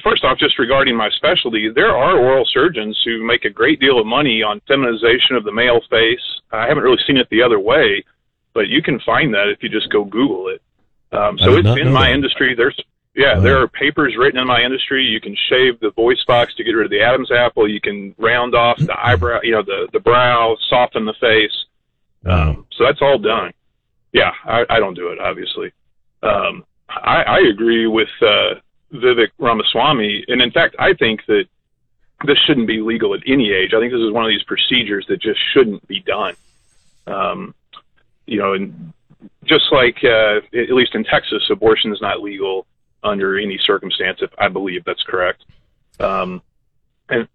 first 0.03 0.23
off, 0.23 0.37
just 0.37 0.57
regarding 0.59 0.95
my 0.95 1.09
specialty, 1.17 1.69
there 1.73 1.95
are 1.95 2.17
oral 2.17 2.45
surgeons 2.53 2.97
who 3.03 3.25
make 3.25 3.43
a 3.43 3.49
great 3.49 3.81
deal 3.81 3.99
of 3.99 4.05
money 4.05 4.43
on 4.43 4.61
feminization 4.65 5.35
of 5.35 5.43
the 5.43 5.51
male 5.51 5.81
face. 5.89 6.21
I 6.53 6.67
haven't 6.67 6.83
really 6.83 7.01
seen 7.05 7.17
it 7.17 7.27
the 7.31 7.41
other 7.41 7.59
way, 7.59 8.05
but 8.53 8.67
you 8.67 8.81
can 8.81 8.99
find 9.01 9.33
that 9.33 9.49
if 9.49 9.61
you 9.61 9.67
just 9.67 9.91
go 9.91 10.05
Google 10.05 10.47
it. 10.49 10.61
Um, 11.11 11.37
so 11.37 11.55
it's 11.55 11.67
in 11.67 11.91
my 11.91 12.07
that. 12.07 12.15
industry. 12.15 12.53
There's 12.55 12.79
yeah, 13.15 13.39
there 13.39 13.59
are 13.61 13.67
papers 13.67 14.15
written 14.15 14.39
in 14.39 14.45
my 14.45 14.61
industry. 14.61 15.03
You 15.03 15.19
can 15.19 15.35
shave 15.49 15.79
the 15.79 15.89
voice 15.89 16.23
box 16.27 16.53
to 16.55 16.63
get 16.63 16.71
rid 16.73 16.85
of 16.85 16.91
the 16.91 17.01
Adam's 17.01 17.31
apple. 17.31 17.67
You 17.67 17.81
can 17.81 18.13
round 18.19 18.53
off 18.53 18.77
the 18.77 18.95
eyebrow, 19.03 19.39
you 19.41 19.51
know, 19.51 19.63
the 19.63 19.87
the 19.91 19.99
brow, 19.99 20.55
soften 20.69 21.05
the 21.05 21.15
face. 21.19 21.65
Um, 22.25 22.67
so 22.73 22.83
that's 22.83 23.01
all 23.01 23.17
done. 23.17 23.53
Yeah, 24.13 24.31
I, 24.45 24.65
I 24.69 24.79
don't 24.79 24.93
do 24.93 25.09
it, 25.09 25.19
obviously. 25.19 25.71
Um, 26.21 26.63
I, 26.89 27.23
I 27.23 27.39
agree 27.39 27.87
with 27.87 28.09
uh, 28.21 28.55
Vivek 28.93 29.29
Ramaswamy, 29.39 30.25
and 30.27 30.41
in 30.41 30.51
fact, 30.51 30.75
I 30.79 30.93
think 30.93 31.25
that 31.27 31.45
this 32.25 32.37
shouldn't 32.45 32.67
be 32.67 32.81
legal 32.81 33.13
at 33.13 33.21
any 33.27 33.51
age. 33.51 33.73
I 33.73 33.79
think 33.79 33.91
this 33.91 34.01
is 34.01 34.11
one 34.11 34.25
of 34.25 34.29
these 34.29 34.43
procedures 34.43 35.05
that 35.07 35.21
just 35.21 35.39
shouldn't 35.53 35.87
be 35.87 35.99
done. 35.99 36.35
Um, 37.05 37.55
you 38.25 38.37
know, 38.37 38.53
and 38.53 38.93
just 39.45 39.65
like 39.71 39.97
uh, 40.03 40.37
at 40.53 40.71
least 40.71 40.95
in 40.95 41.03
Texas, 41.03 41.43
abortion 41.49 41.91
is 41.91 42.01
not 42.01 42.21
legal 42.21 42.65
under 43.03 43.37
any 43.37 43.59
circumstance. 43.65 44.19
If 44.21 44.31
I 44.37 44.47
believe 44.49 44.83
that's 44.85 45.03
correct. 45.03 45.43
Um, 45.99 46.41
and 47.09 47.27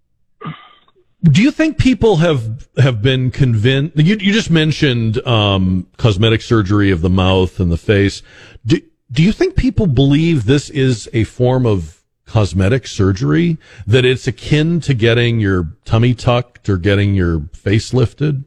do 1.22 1.42
you 1.42 1.50
think 1.50 1.78
people 1.78 2.16
have 2.16 2.68
have 2.76 3.02
been 3.02 3.30
convinced? 3.30 3.96
You, 3.96 4.16
you 4.16 4.32
just 4.32 4.50
mentioned 4.50 5.24
um, 5.26 5.86
cosmetic 5.96 6.42
surgery 6.42 6.90
of 6.90 7.00
the 7.00 7.10
mouth 7.10 7.60
and 7.60 7.70
the 7.70 7.76
face. 7.76 8.22
Do 8.66 8.80
do 9.10 9.22
you 9.22 9.32
think 9.32 9.56
people 9.56 9.86
believe 9.86 10.44
this 10.44 10.70
is 10.70 11.08
a 11.12 11.24
form 11.24 11.66
of 11.66 12.02
cosmetic 12.26 12.86
surgery 12.86 13.58
that 13.86 14.04
it's 14.04 14.26
akin 14.26 14.80
to 14.80 14.94
getting 14.94 15.38
your 15.38 15.68
tummy 15.84 16.14
tucked 16.14 16.68
or 16.68 16.78
getting 16.78 17.14
your 17.14 17.40
face 17.52 17.92
lifted? 17.92 18.44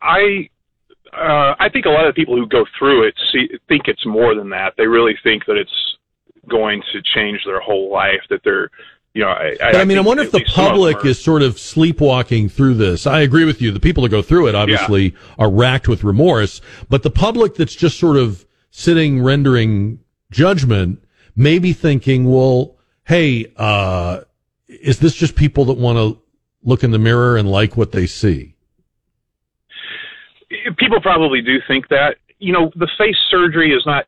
I 0.00 0.48
uh, 1.18 1.54
I 1.58 1.68
think 1.68 1.86
a 1.86 1.90
lot 1.90 2.06
of 2.06 2.14
people 2.14 2.36
who 2.36 2.46
go 2.46 2.64
through 2.78 3.08
it 3.08 3.14
see, 3.32 3.48
think 3.68 3.82
it's 3.86 4.04
more 4.06 4.34
than 4.34 4.50
that. 4.50 4.74
They 4.76 4.86
really 4.86 5.14
think 5.22 5.44
that 5.46 5.56
it's 5.56 5.96
going 6.48 6.82
to 6.92 7.02
change 7.02 7.40
their 7.44 7.60
whole 7.60 7.92
life. 7.92 8.20
That 8.30 8.40
they're, 8.44 8.70
you 9.14 9.22
know, 9.22 9.30
I, 9.30 9.56
but 9.58 9.76
I, 9.76 9.80
I 9.80 9.84
mean, 9.84 9.98
I 9.98 10.02
wonder 10.02 10.22
if 10.22 10.32
the 10.32 10.44
public 10.44 11.04
is 11.04 11.22
sort 11.22 11.42
of 11.42 11.58
sleepwalking 11.58 12.48
through 12.48 12.74
this. 12.74 13.06
I 13.06 13.20
agree 13.20 13.44
with 13.44 13.60
you. 13.60 13.72
The 13.72 13.80
people 13.80 14.02
that 14.04 14.10
go 14.10 14.22
through 14.22 14.48
it 14.48 14.54
obviously 14.54 15.10
yeah. 15.10 15.18
are 15.38 15.50
racked 15.50 15.88
with 15.88 16.04
remorse, 16.04 16.60
but 16.88 17.02
the 17.02 17.10
public 17.10 17.54
that's 17.54 17.74
just 17.74 17.98
sort 17.98 18.16
of 18.16 18.46
sitting 18.70 19.22
rendering 19.22 20.00
judgment 20.30 21.02
may 21.34 21.58
be 21.58 21.72
thinking, 21.72 22.24
well, 22.30 22.76
hey, 23.04 23.52
uh, 23.56 24.20
is 24.68 24.98
this 24.98 25.14
just 25.14 25.34
people 25.34 25.64
that 25.66 25.78
want 25.78 25.96
to 25.96 26.20
look 26.62 26.84
in 26.84 26.90
the 26.90 26.98
mirror 26.98 27.36
and 27.36 27.50
like 27.50 27.76
what 27.76 27.92
they 27.92 28.06
see? 28.06 28.54
People 30.76 31.00
probably 31.00 31.40
do 31.40 31.58
think 31.66 31.88
that. 31.88 32.16
You 32.40 32.52
know, 32.52 32.70
the 32.76 32.88
face 32.96 33.16
surgery 33.30 33.72
is 33.72 33.82
not 33.84 34.06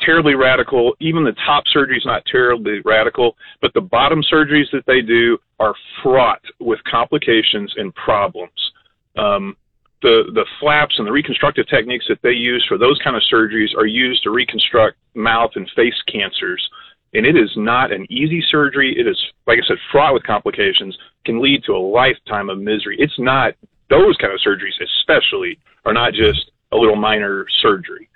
terribly 0.00 0.34
radical. 0.34 0.94
Even 1.00 1.24
the 1.24 1.34
top 1.46 1.64
surgery 1.66 1.96
is 1.96 2.06
not 2.06 2.24
terribly 2.26 2.80
radical, 2.84 3.36
but 3.60 3.72
the 3.74 3.80
bottom 3.80 4.22
surgeries 4.32 4.70
that 4.72 4.84
they 4.86 5.00
do 5.00 5.38
are 5.58 5.74
fraught 6.02 6.42
with 6.60 6.78
complications 6.84 7.72
and 7.76 7.94
problems. 7.94 8.72
Um, 9.16 9.56
the 10.02 10.24
the 10.34 10.46
flaps 10.60 10.96
and 10.98 11.06
the 11.06 11.12
reconstructive 11.12 11.66
techniques 11.68 12.06
that 12.08 12.18
they 12.22 12.32
use 12.32 12.64
for 12.68 12.76
those 12.76 12.98
kind 13.02 13.16
of 13.16 13.22
surgeries 13.32 13.74
are 13.76 13.86
used 13.86 14.22
to 14.24 14.30
reconstruct 14.30 14.96
mouth 15.14 15.52
and 15.54 15.70
face 15.76 16.00
cancers. 16.10 16.68
And 17.14 17.26
it 17.26 17.36
is 17.36 17.50
not 17.56 17.92
an 17.92 18.06
easy 18.10 18.42
surgery. 18.50 18.98
It 18.98 19.06
is, 19.06 19.20
like 19.46 19.58
I 19.62 19.66
said, 19.68 19.76
fraught 19.90 20.14
with 20.14 20.22
complications, 20.22 20.96
can 21.26 21.42
lead 21.42 21.62
to 21.64 21.72
a 21.72 21.78
lifetime 21.78 22.48
of 22.48 22.58
misery. 22.58 22.96
It's 22.98 23.18
not 23.18 23.54
those 23.92 24.16
kind 24.16 24.32
of 24.32 24.40
surgeries, 24.40 24.80
especially, 24.80 25.58
are 25.84 25.92
not 25.92 26.14
just 26.14 26.50
a 26.72 26.76
little 26.76 26.96
minor 26.96 27.46
surgery. 27.60 28.08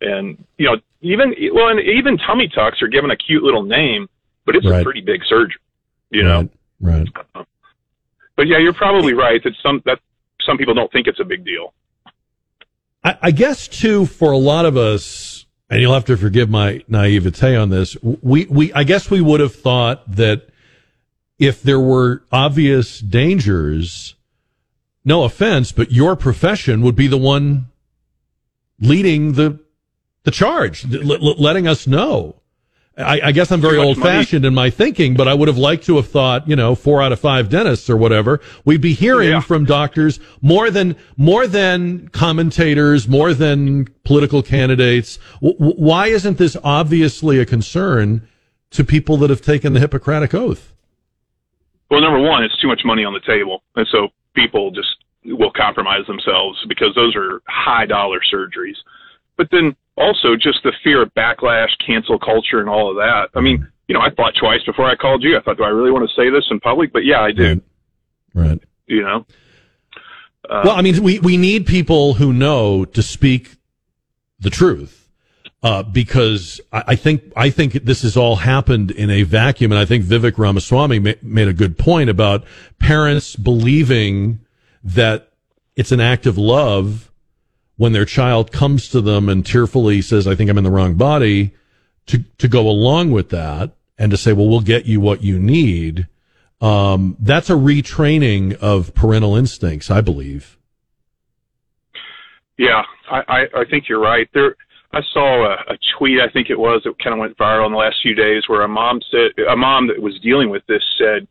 And 0.00 0.42
you 0.56 0.66
know, 0.66 0.76
even 1.00 1.34
well, 1.52 1.68
and 1.68 1.80
even 1.80 2.16
tummy 2.18 2.48
tucks 2.48 2.80
are 2.80 2.88
given 2.88 3.10
a 3.10 3.16
cute 3.16 3.42
little 3.42 3.64
name, 3.64 4.08
but 4.44 4.54
it's 4.54 4.66
right. 4.66 4.80
a 4.80 4.84
pretty 4.84 5.00
big 5.00 5.22
surgery. 5.28 5.60
You 6.10 6.22
know, 6.22 6.48
right? 6.80 6.98
right. 6.98 7.08
Uh-huh. 7.16 7.44
but 8.36 8.46
yeah, 8.46 8.58
you're 8.58 8.74
probably 8.74 9.14
right 9.14 9.42
that 9.42 9.54
some 9.62 9.82
that 9.84 9.98
some 10.46 10.56
people 10.58 10.74
don't 10.74 10.92
think 10.92 11.08
it's 11.08 11.18
a 11.18 11.24
big 11.24 11.44
deal. 11.44 11.74
I, 13.02 13.18
I 13.22 13.30
guess 13.32 13.66
too, 13.66 14.06
for 14.06 14.32
a 14.32 14.38
lot 14.38 14.66
of 14.66 14.76
us, 14.76 15.46
and 15.68 15.80
you'll 15.80 15.94
have 15.94 16.04
to 16.04 16.16
forgive 16.16 16.48
my 16.48 16.84
naivete 16.86 17.56
on 17.56 17.70
this. 17.70 17.96
We 18.02 18.44
we 18.44 18.72
I 18.74 18.84
guess 18.84 19.10
we 19.10 19.20
would 19.20 19.40
have 19.40 19.54
thought 19.54 20.08
that 20.12 20.48
if 21.38 21.62
there 21.62 21.80
were 21.80 22.22
obvious 22.30 23.00
dangers 23.00 24.15
no 25.06 25.22
offense, 25.24 25.72
but 25.72 25.92
your 25.92 26.16
profession 26.16 26.82
would 26.82 26.96
be 26.96 27.06
the 27.06 27.16
one 27.16 27.66
leading 28.80 29.32
the 29.32 29.58
the 30.24 30.30
charge, 30.32 30.84
l- 30.92 31.40
letting 31.40 31.68
us 31.68 31.86
know. 31.86 32.34
I, 32.98 33.20
I 33.24 33.32
guess 33.32 33.52
I'm 33.52 33.60
very 33.60 33.76
old 33.76 33.98
fashioned 33.98 34.44
in 34.44 34.54
my 34.54 34.70
thinking, 34.70 35.14
but 35.14 35.28
I 35.28 35.34
would 35.34 35.48
have 35.48 35.58
liked 35.58 35.84
to 35.84 35.96
have 35.96 36.08
thought, 36.08 36.48
you 36.48 36.56
know, 36.56 36.74
four 36.74 37.00
out 37.00 37.12
of 37.12 37.20
five 37.20 37.48
dentists 37.48 37.88
or 37.88 37.96
whatever. 37.96 38.40
We'd 38.64 38.80
be 38.80 38.94
hearing 38.94 39.30
yeah. 39.30 39.40
from 39.40 39.66
doctors 39.66 40.18
more 40.40 40.70
than 40.70 40.96
more 41.16 41.46
than 41.46 42.08
commentators, 42.08 43.06
more 43.06 43.34
than 43.34 43.86
political 44.04 44.42
candidates. 44.42 45.18
W- 45.42 45.56
why 45.56 46.08
isn't 46.08 46.38
this 46.38 46.56
obviously 46.64 47.38
a 47.38 47.46
concern 47.46 48.26
to 48.70 48.82
people 48.82 49.18
that 49.18 49.30
have 49.30 49.42
taken 49.42 49.72
the 49.74 49.80
Hippocratic 49.80 50.34
oath? 50.34 50.72
well, 51.90 52.00
number 52.00 52.18
one, 52.18 52.42
it's 52.42 52.58
too 52.60 52.66
much 52.66 52.80
money 52.84 53.04
on 53.04 53.12
the 53.12 53.20
table, 53.20 53.62
and 53.76 53.86
so 53.92 54.08
people 54.34 54.70
just 54.70 54.95
will 55.34 55.50
compromise 55.50 56.06
themselves 56.06 56.58
because 56.68 56.94
those 56.94 57.14
are 57.16 57.42
high 57.48 57.86
dollar 57.86 58.20
surgeries. 58.32 58.76
But 59.36 59.48
then 59.50 59.76
also 59.96 60.36
just 60.36 60.62
the 60.62 60.72
fear 60.82 61.02
of 61.02 61.12
backlash, 61.14 61.68
cancel 61.84 62.18
culture, 62.18 62.60
and 62.60 62.68
all 62.68 62.90
of 62.90 62.96
that. 62.96 63.28
I 63.34 63.40
mean, 63.40 63.66
you 63.88 63.94
know, 63.94 64.00
I 64.00 64.10
thought 64.10 64.34
twice 64.38 64.62
before 64.64 64.86
I 64.86 64.96
called 64.96 65.22
you. 65.22 65.36
I 65.36 65.42
thought, 65.42 65.56
do 65.56 65.64
I 65.64 65.68
really 65.68 65.90
want 65.90 66.08
to 66.08 66.14
say 66.16 66.30
this 66.30 66.44
in 66.50 66.60
public? 66.60 66.92
But 66.92 67.04
yeah, 67.04 67.20
I 67.20 67.32
do. 67.32 67.60
Right. 68.34 68.60
You 68.86 69.02
know. 69.02 69.26
Uh, 70.48 70.62
well, 70.64 70.76
I 70.76 70.82
mean, 70.82 71.02
we, 71.02 71.18
we 71.18 71.36
need 71.36 71.66
people 71.66 72.14
who 72.14 72.32
know 72.32 72.84
to 72.84 73.02
speak 73.02 73.56
the 74.38 74.50
truth, 74.50 75.08
uh, 75.62 75.82
because 75.82 76.60
I, 76.72 76.84
I 76.88 76.96
think 76.96 77.32
I 77.34 77.50
think 77.50 77.72
this 77.72 78.02
has 78.02 78.16
all 78.16 78.36
happened 78.36 78.90
in 78.90 79.10
a 79.10 79.22
vacuum, 79.22 79.72
and 79.72 79.78
I 79.78 79.84
think 79.84 80.04
Vivek 80.04 80.38
Ramaswamy 80.38 80.98
ma- 81.00 81.12
made 81.22 81.48
a 81.48 81.52
good 81.52 81.78
point 81.78 82.10
about 82.10 82.44
parents 82.78 83.34
believing 83.34 84.40
that 84.94 85.32
it's 85.74 85.92
an 85.92 86.00
act 86.00 86.26
of 86.26 86.38
love 86.38 87.10
when 87.76 87.92
their 87.92 88.04
child 88.04 88.52
comes 88.52 88.88
to 88.88 89.00
them 89.00 89.28
and 89.28 89.44
tearfully 89.44 90.00
says, 90.00 90.26
"I 90.26 90.34
think 90.34 90.48
I'm 90.48 90.58
in 90.58 90.64
the 90.64 90.70
wrong 90.70 90.94
body," 90.94 91.52
to 92.06 92.24
to 92.38 92.48
go 92.48 92.68
along 92.68 93.10
with 93.10 93.30
that 93.30 93.72
and 93.98 94.10
to 94.10 94.16
say, 94.16 94.32
"Well, 94.32 94.48
we'll 94.48 94.60
get 94.60 94.86
you 94.86 95.00
what 95.00 95.22
you 95.22 95.38
need." 95.38 96.06
Um, 96.60 97.16
that's 97.20 97.50
a 97.50 97.54
retraining 97.54 98.54
of 98.54 98.94
parental 98.94 99.36
instincts, 99.36 99.90
I 99.90 100.00
believe. 100.00 100.56
Yeah, 102.56 102.82
I, 103.10 103.22
I, 103.28 103.60
I 103.60 103.64
think 103.68 103.88
you're 103.88 104.00
right. 104.00 104.26
There, 104.32 104.56
I 104.94 105.02
saw 105.12 105.44
a, 105.44 105.74
a 105.74 105.78
tweet. 105.98 106.18
I 106.20 106.30
think 106.30 106.48
it 106.48 106.58
was 106.58 106.80
that 106.84 106.98
kind 107.04 107.12
of 107.12 107.20
went 107.20 107.36
viral 107.36 107.66
in 107.66 107.72
the 107.72 107.78
last 107.78 107.96
few 108.02 108.14
days, 108.14 108.44
where 108.46 108.62
a 108.62 108.68
mom 108.68 109.00
said, 109.10 109.44
a 109.44 109.56
mom 109.56 109.88
that 109.88 110.00
was 110.00 110.18
dealing 110.20 110.48
with 110.48 110.64
this 110.66 110.82
said, 110.96 111.28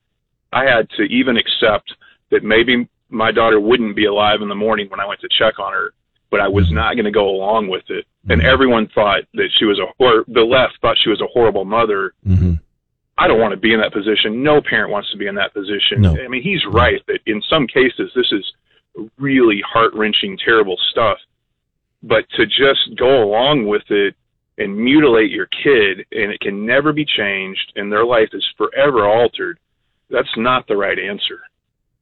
I 0.54 0.66
had 0.66 0.88
to 0.98 1.04
even 1.04 1.38
accept 1.38 1.92
that 2.30 2.44
maybe 2.44 2.88
my 3.10 3.32
daughter 3.32 3.60
wouldn't 3.60 3.96
be 3.96 4.06
alive 4.06 4.42
in 4.42 4.50
the 4.50 4.56
morning 4.56 4.90
when 4.90 5.00
I 5.00 5.06
went 5.06 5.22
to 5.22 5.30
check 5.38 5.60
on 5.60 5.74
her, 5.74 5.94
but 6.32 6.40
I 6.40 6.48
was 6.48 6.72
not 6.72 6.94
going 6.94 7.06
to 7.06 7.12
go 7.12 7.30
along 7.30 7.68
with 7.68 7.84
it. 7.90 8.06
And 8.28 8.42
everyone 8.42 8.88
thought 8.96 9.22
that 9.36 9.50
she 9.58 9.66
was 9.66 9.80
a, 9.80 10.04
or 10.04 10.26
the 10.28 10.42
left 10.42 10.80
thought 10.82 10.98
she 11.02 11.10
was 11.10 11.22
a 11.22 11.28
horrible 11.28 11.66
mother. 11.66 12.14
Mm-hmm. 12.26 12.54
I 13.18 13.28
don't 13.28 13.40
want 13.40 13.54
to 13.54 13.60
be 13.60 13.74
in 13.74 13.80
that 13.80 13.94
position. 13.94 14.44
No 14.44 14.62
parent 14.62 14.92
wants 14.92 15.12
to 15.12 15.18
be 15.18 15.28
in 15.28 15.36
that 15.36 15.54
position. 15.54 16.02
No. 16.02 16.18
I 16.18 16.28
mean, 16.28 16.42
he's 16.42 16.66
right 16.70 17.02
that 17.08 17.20
in 17.26 17.42
some 17.50 17.68
cases 17.68 18.12
this 18.16 18.32
is 18.32 18.44
really 19.18 19.62
heart 19.62 19.94
wrenching, 19.94 20.38
terrible 20.44 20.78
stuff. 20.92 21.18
But 22.04 22.26
to 22.36 22.46
just 22.46 22.98
go 22.98 23.24
along 23.24 23.68
with 23.68 23.84
it 23.90 24.16
and 24.58 24.78
mutilate 24.78 25.32
your 25.32 25.48
kid 25.48 26.06
and 26.12 26.32
it 26.32 26.40
can 26.40 26.66
never 26.66 26.94
be 26.94 27.06
changed 27.06 27.74
and 27.76 27.92
their 27.92 28.06
life 28.06 28.30
is 28.34 28.46
forever 28.58 29.08
altered, 29.08 29.60
that's 30.10 30.36
not 30.38 30.68
the 30.68 30.76
right 30.76 30.98
answer. 31.00 31.42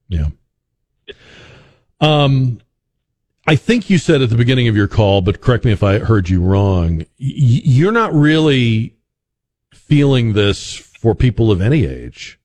Yeah. 0.08 0.28
Um, 2.02 2.60
I 3.48 3.56
think 3.56 3.90
you 3.90 3.98
said 3.98 4.22
at 4.22 4.30
the 4.30 4.38
beginning 4.38 4.68
of 4.68 4.76
your 4.76 4.88
call, 4.88 5.22
but 5.22 5.42
correct 5.42 5.66
me 5.66 5.72
if 5.72 5.84
I 5.84 6.00
heard 6.00 6.30
you 6.30 6.42
wrong. 6.42 7.00
Y- 7.00 7.06
you're 7.20 7.92
not 7.92 8.14
really 8.14 8.96
feeling 9.74 10.34
this 10.34 10.76
for 10.76 11.14
people 11.14 11.52
of 11.52 11.62
any 11.62 11.86
age. 11.86 12.40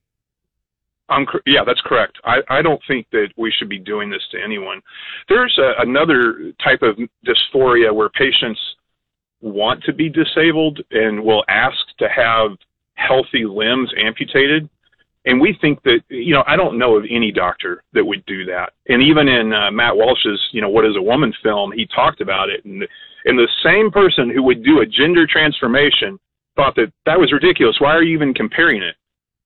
I'm 1.09 1.25
yeah, 1.45 1.63
that's 1.65 1.81
correct. 1.81 2.19
I, 2.23 2.37
I 2.49 2.61
don't 2.61 2.81
think 2.87 3.07
that 3.11 3.29
we 3.35 3.51
should 3.57 3.69
be 3.69 3.79
doing 3.79 4.09
this 4.09 4.21
to 4.31 4.43
anyone. 4.43 4.81
There's 5.27 5.57
a, 5.57 5.81
another 5.81 6.53
type 6.63 6.81
of 6.83 6.97
dysphoria 7.25 7.93
where 7.93 8.09
patients 8.09 8.59
want 9.41 9.83
to 9.85 9.93
be 9.93 10.09
disabled 10.09 10.79
and 10.91 11.23
will 11.23 11.43
ask 11.47 11.77
to 11.97 12.07
have 12.09 12.51
healthy 12.95 13.45
limbs 13.45 13.91
amputated. 13.97 14.69
And 15.29 15.39
we 15.39 15.55
think 15.61 15.83
that, 15.83 15.99
you 16.09 16.33
know, 16.33 16.43
I 16.47 16.55
don't 16.55 16.79
know 16.79 16.95
of 16.97 17.03
any 17.07 17.31
doctor 17.31 17.83
that 17.93 18.03
would 18.03 18.25
do 18.25 18.45
that. 18.45 18.73
And 18.87 19.03
even 19.03 19.27
in 19.27 19.53
uh, 19.53 19.69
Matt 19.69 19.95
Walsh's, 19.95 20.41
you 20.51 20.59
know, 20.59 20.69
What 20.69 20.85
is 20.85 20.95
a 20.97 21.01
Woman 21.01 21.31
film, 21.43 21.71
he 21.71 21.85
talked 21.93 22.19
about 22.19 22.49
it. 22.49 22.65
And, 22.65 22.81
and 23.25 23.37
the 23.37 23.47
same 23.63 23.91
person 23.91 24.31
who 24.31 24.41
would 24.41 24.63
do 24.63 24.79
a 24.79 24.87
gender 24.87 25.27
transformation 25.27 26.17
thought 26.55 26.75
that 26.77 26.91
that 27.05 27.19
was 27.19 27.31
ridiculous. 27.31 27.75
Why 27.79 27.91
are 27.93 28.01
you 28.01 28.15
even 28.15 28.33
comparing 28.33 28.81
it? 28.81 28.95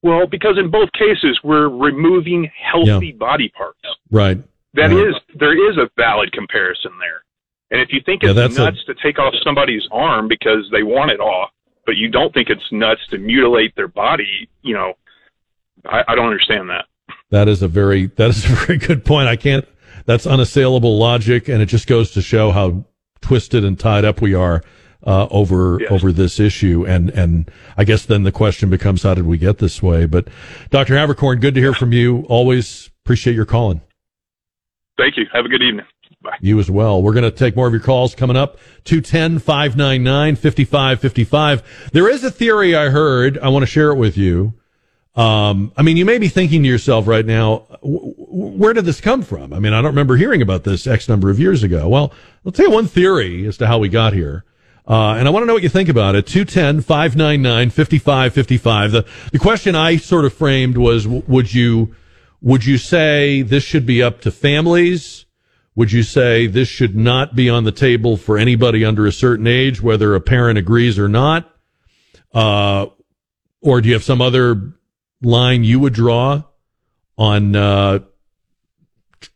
Well, 0.03 0.25
because 0.25 0.57
in 0.57 0.71
both 0.71 0.89
cases, 0.93 1.37
we're 1.43 1.67
removing 1.67 2.49
healthy 2.71 3.11
body 3.11 3.49
parts. 3.49 3.79
Right. 4.09 4.37
That 4.75 4.91
Right. 4.91 5.07
is, 5.09 5.15
there 5.35 5.69
is 5.69 5.77
a 5.77 5.89
valid 5.97 6.31
comparison 6.31 6.91
there. 6.97 7.23
And 7.71 7.81
if 7.81 7.91
you 7.91 7.99
think 8.05 8.23
Yeah, 8.23 8.31
it's 8.37 8.57
a- 8.57 8.63
nuts 8.63 8.85
to 8.85 8.93
take 9.03 9.19
off 9.19 9.33
somebody's 9.43 9.85
arm 9.91 10.29
because 10.29 10.65
they 10.71 10.83
want 10.83 11.11
it 11.11 11.19
off, 11.19 11.51
but 11.85 11.97
you 11.97 12.07
don't 12.07 12.33
think 12.33 12.49
it's 12.49 12.71
nuts 12.71 13.01
to 13.09 13.17
mutilate 13.17 13.75
their 13.75 13.89
body, 13.89 14.47
you 14.61 14.73
know, 14.73 14.93
I, 15.85 16.03
I 16.07 16.15
don't 16.15 16.25
understand 16.25 16.69
that. 16.69 16.85
That 17.29 17.47
is 17.47 17.61
a 17.61 17.67
very 17.67 18.07
that 18.07 18.29
is 18.29 18.45
a 18.45 18.47
very 18.65 18.77
good 18.77 19.05
point. 19.05 19.27
I 19.27 19.35
can't. 19.35 19.65
That's 20.05 20.27
unassailable 20.27 20.97
logic, 20.97 21.47
and 21.47 21.61
it 21.61 21.67
just 21.67 21.87
goes 21.87 22.11
to 22.11 22.21
show 22.21 22.51
how 22.51 22.85
twisted 23.21 23.63
and 23.63 23.79
tied 23.79 24.03
up 24.03 24.21
we 24.21 24.33
are 24.33 24.61
uh, 25.05 25.27
over 25.31 25.79
over 25.89 26.11
this 26.11 26.39
issue. 26.39 26.85
And 26.85 27.09
and 27.09 27.49
I 27.77 27.83
guess 27.83 28.05
then 28.05 28.23
the 28.23 28.31
question 28.31 28.69
becomes, 28.69 29.03
how 29.03 29.13
did 29.13 29.25
we 29.25 29.37
get 29.37 29.59
this 29.59 29.81
way? 29.81 30.05
But 30.05 30.27
Dr. 30.69 30.95
Havercorn, 30.95 31.41
good 31.41 31.55
to 31.55 31.61
hear 31.61 31.73
from 31.73 31.93
you. 31.93 32.25
Always 32.29 32.91
appreciate 33.03 33.35
your 33.35 33.45
calling. 33.45 33.81
Thank 34.97 35.17
you. 35.17 35.25
Have 35.33 35.45
a 35.45 35.49
good 35.49 35.63
evening. 35.63 35.85
Bye. 36.21 36.37
You 36.39 36.59
as 36.59 36.71
well. 36.71 37.01
We're 37.01 37.13
going 37.13 37.23
to 37.23 37.31
take 37.31 37.55
more 37.55 37.67
of 37.67 37.73
your 37.73 37.81
calls 37.81 38.15
coming 38.15 38.37
up. 38.37 38.57
210 38.85 39.39
599 39.39 40.35
5555. 40.35 41.89
There 41.91 42.09
is 42.09 42.23
a 42.23 42.31
theory 42.31 42.75
I 42.75 42.89
heard. 42.89 43.37
I 43.39 43.49
want 43.49 43.63
to 43.63 43.67
share 43.67 43.89
it 43.89 43.95
with 43.95 44.17
you. 44.17 44.53
Um, 45.15 45.71
I 45.77 45.83
mean, 45.83 45.95
you 45.95 46.05
may 46.05 46.17
be 46.17 46.27
thinking 46.27 46.63
to 46.63 46.69
yourself 46.69 47.07
right 47.07 47.25
now, 47.25 47.67
where 47.81 48.73
did 48.73 48.85
this 48.85 48.99
come 48.99 49.21
from? 49.21 49.53
I 49.53 49.59
mean, 49.59 49.73
I 49.73 49.77
don't 49.77 49.91
remember 49.91 50.15
hearing 50.15 50.41
about 50.41 50.63
this 50.63 50.87
X 50.87 51.07
number 51.07 51.29
of 51.29 51.39
years 51.39 51.61
ago. 51.61 51.87
Well, 51.87 52.11
I'll 52.45 52.51
tell 52.51 52.65
you 52.65 52.71
one 52.71 52.87
theory 52.87 53.45
as 53.45 53.57
to 53.57 53.67
how 53.67 53.77
we 53.77 53.89
got 53.89 54.13
here. 54.13 54.43
Uh, 54.87 55.13
and 55.13 55.27
I 55.27 55.31
want 55.31 55.43
to 55.43 55.47
know 55.47 55.53
what 55.53 55.63
you 55.63 55.69
think 55.69 55.87
about 55.87 56.15
it. 56.15 56.25
210 56.25 56.81
599 56.81 57.69
5555. 57.69 58.91
The, 58.91 59.05
the 59.31 59.39
question 59.39 59.75
I 59.75 59.97
sort 59.97 60.25
of 60.25 60.33
framed 60.33 60.77
was, 60.77 61.07
would 61.07 61.53
you, 61.53 61.95
would 62.41 62.65
you 62.65 62.77
say 62.77 63.43
this 63.43 63.63
should 63.63 63.85
be 63.85 64.01
up 64.01 64.19
to 64.21 64.31
families? 64.31 65.25
Would 65.75 65.91
you 65.91 66.03
say 66.03 66.47
this 66.47 66.67
should 66.67 66.95
not 66.95 67.35
be 67.35 67.49
on 67.49 67.63
the 67.63 67.71
table 67.71 68.17
for 68.17 68.37
anybody 68.37 68.83
under 68.83 69.05
a 69.05 69.11
certain 69.11 69.47
age, 69.47 69.81
whether 69.81 70.15
a 70.15 70.21
parent 70.21 70.57
agrees 70.57 70.99
or 70.99 71.07
not? 71.07 71.49
Uh, 72.33 72.87
or 73.61 73.79
do 73.79 73.87
you 73.87 73.93
have 73.93 74.03
some 74.03 74.21
other 74.21 74.73
line 75.23 75.63
you 75.63 75.79
would 75.79 75.93
draw 75.93 76.43
on 77.17 77.55
uh, 77.55 77.99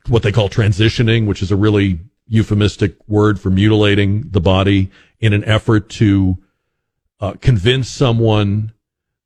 what 0.08 0.24
they 0.24 0.32
call 0.32 0.50
transitioning, 0.50 1.28
which 1.28 1.42
is 1.42 1.52
a 1.52 1.56
really 1.56 2.00
euphemistic 2.28 2.96
word 3.08 3.40
for 3.40 3.50
mutilating 3.50 4.30
the 4.30 4.42
body 4.42 4.92
in 5.20 5.34
an 5.34 5.44
effort 5.46 5.90
to 5.90 6.38
uh, 7.20 7.34
convince 7.42 7.90
someone 7.90 8.74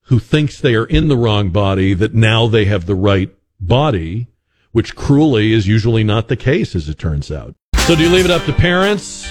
who 0.04 0.20
thinks 0.20 0.60
they 0.60 0.76
are 0.76 0.86
in 0.86 1.08
the 1.08 1.18
wrong 1.18 1.50
body 1.50 1.94
that 1.94 2.14
now 2.14 2.48
they 2.48 2.66
have 2.66 2.86
the 2.86 2.96
right 2.96 3.34
body, 3.60 4.28
which 4.72 4.96
cruelly 4.96 5.54
is 5.54 5.68
usually 5.68 6.04
not 6.04 6.28
the 6.28 6.36
case, 6.36 6.76
as 6.76 6.90
it 6.90 6.98
turns 6.98 7.32
out. 7.32 7.56
So, 7.88 7.96
do 7.96 8.04
you 8.04 8.10
leave 8.10 8.26
it 8.26 8.32
up 8.32 8.46
to 8.46 8.54
parents? 8.54 9.30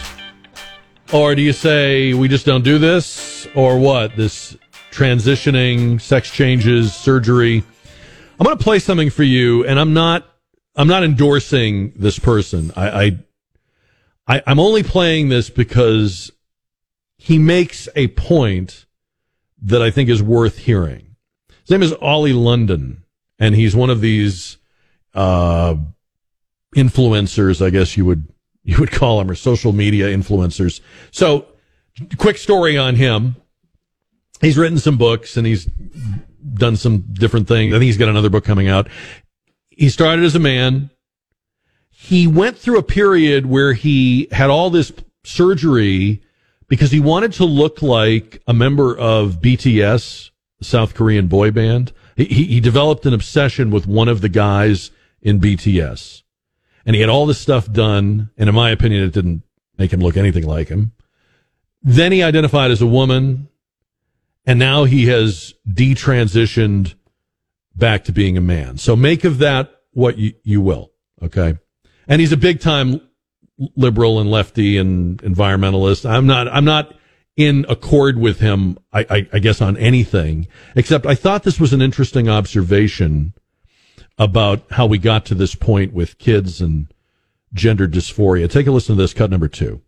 Or 1.13 1.35
do 1.35 1.43
you 1.43 1.53
say 1.53 2.15
we 2.15 2.29
just 2.29 2.47
don't 2.47 2.63
do 2.63 2.79
this? 2.79 3.49
Or 3.55 3.79
what? 3.79 4.17
This 4.17 4.57
transitioning, 4.91 6.01
sex 6.01 6.31
changes, 6.31 6.95
surgery. 6.95 7.63
I'm 8.39 8.45
going 8.45 8.57
to 8.57 8.63
play 8.63 8.79
something 8.79 9.11
for 9.11 9.23
you, 9.23 9.65
and 9.65 9.79
I'm 9.79 9.95
not. 9.95 10.27
I'm 10.77 10.89
not 10.89 11.03
endorsing 11.03 11.93
this 11.97 12.19
person. 12.19 12.71
I, 12.77 13.19
I, 14.27 14.43
I'm 14.47 14.61
only 14.61 14.85
playing 14.85 15.29
this 15.29 15.51
because 15.51 16.31
he 17.19 17.39
makes 17.39 17.89
a 17.97 18.07
point 18.09 18.87
that 19.63 19.83
I 19.83 19.91
think 19.91 20.09
is 20.09 20.23
worth 20.23 20.59
hearing. 20.59 21.17
His 21.63 21.71
name 21.71 21.83
is 21.83 21.93
Oli 22.01 22.33
London, 22.33 23.05
and 23.39 23.55
he's 23.55 23.75
one 23.75 23.91
of 23.91 24.01
these 24.01 24.59
uh, 25.13 25.75
influencers, 26.75 27.65
I 27.65 27.71
guess 27.71 27.97
you 27.97 28.05
would 28.05 28.33
you 28.63 28.79
would 28.79 28.93
call 28.93 29.19
them, 29.19 29.31
or 29.31 29.35
social 29.35 29.73
media 29.73 30.07
influencers. 30.07 30.81
So, 31.11 31.47
quick 32.19 32.39
story 32.39 32.79
on 32.79 32.95
him. 32.95 33.37
He's 34.41 34.57
written 34.57 34.79
some 34.79 34.97
books 34.97 35.37
and 35.37 35.47
he's 35.47 35.67
done 36.55 36.77
some 36.77 37.05
different 37.13 37.49
things. 37.49 37.75
I 37.75 37.79
think 37.79 37.87
he's 37.87 37.99
got 37.99 38.09
another 38.09 38.31
book 38.31 38.45
coming 38.45 38.69
out. 38.69 38.89
He 39.69 39.89
started 39.89 40.25
as 40.25 40.35
a 40.35 40.41
man. 40.41 40.91
He 41.91 42.27
went 42.27 42.57
through 42.57 42.79
a 42.79 42.83
period 42.83 43.47
where 43.47 43.73
he 43.75 44.29
had 44.33 44.51
all 44.51 44.71
this 44.71 44.93
surgery 45.25 46.23
because 46.69 46.91
he 46.91 47.01
wanted 47.01 47.33
to 47.35 47.45
look 47.45 47.83
like 47.83 48.43
a 48.47 48.55
member 48.55 48.97
of 48.97 49.41
BTS, 49.41 50.31
the 50.59 50.65
South 50.65 50.95
Korean 50.95 51.27
boy 51.27 51.51
band. 51.51 51.93
He, 52.17 52.25
he, 52.25 52.45
he 52.45 52.61
developed 52.61 53.05
an 53.07 53.13
obsession 53.13 53.71
with 53.71 53.87
one 53.87 54.09
of 54.09 54.21
the 54.21 54.29
guys 54.29 54.91
in 55.21 55.41
BTS. 55.41 56.23
And 56.87 56.95
he 56.95 57.01
had 57.01 57.11
all 57.11 57.27
this 57.27 57.39
stuff 57.39 57.71
done. 57.71 58.31
And 58.39 58.49
in 58.49 58.55
my 58.55 58.71
opinion, 58.71 59.05
it 59.05 59.13
didn't 59.13 59.43
make 59.77 59.93
him 59.93 60.01
look 60.01 60.17
anything 60.17 60.47
like 60.47 60.69
him. 60.69 60.93
Then 61.83 62.13
he 62.13 62.23
identified 62.23 62.71
as 62.71 62.81
a 62.81 62.87
woman. 62.87 63.49
And 64.51 64.59
now 64.59 64.83
he 64.83 65.07
has 65.07 65.55
detransitioned 65.69 66.95
back 67.77 68.03
to 68.03 68.13
being 68.13 68.37
a 68.37 68.41
man. 68.41 68.79
So 68.79 68.97
make 68.97 69.23
of 69.23 69.39
that 69.39 69.71
what 69.93 70.19
you, 70.19 70.33
you 70.43 70.61
will. 70.61 70.91
Okay. 71.23 71.57
And 72.09 72.21
he's 72.21 72.33
a 72.33 72.37
big 72.37 72.59
time 72.59 73.01
liberal 73.77 74.19
and 74.19 74.29
lefty 74.29 74.77
and 74.77 75.23
environmentalist. 75.23 76.05
I'm 76.05 76.27
not, 76.27 76.49
I'm 76.49 76.65
not 76.65 76.97
in 77.37 77.65
accord 77.69 78.19
with 78.19 78.41
him, 78.41 78.77
I, 78.93 79.07
I, 79.09 79.29
I 79.35 79.39
guess, 79.39 79.61
on 79.63 79.77
anything, 79.77 80.49
except 80.75 81.07
I 81.07 81.15
thought 81.15 81.45
this 81.45 81.61
was 81.61 81.73
an 81.73 81.81
interesting 81.81 82.29
observation 82.29 83.35
about 84.19 84.65
how 84.73 84.85
we 84.85 84.99
got 84.99 85.25
to 85.27 85.37
this 85.37 85.55
point 85.55 85.93
with 85.93 86.19
kids 86.19 86.61
and 86.61 86.93
gender 87.53 87.87
dysphoria. 87.87 88.51
Take 88.51 88.67
a 88.67 88.73
listen 88.73 88.97
to 88.97 89.01
this, 89.01 89.15
cut 89.15 89.31
number 89.31 89.47
two. 89.47 89.81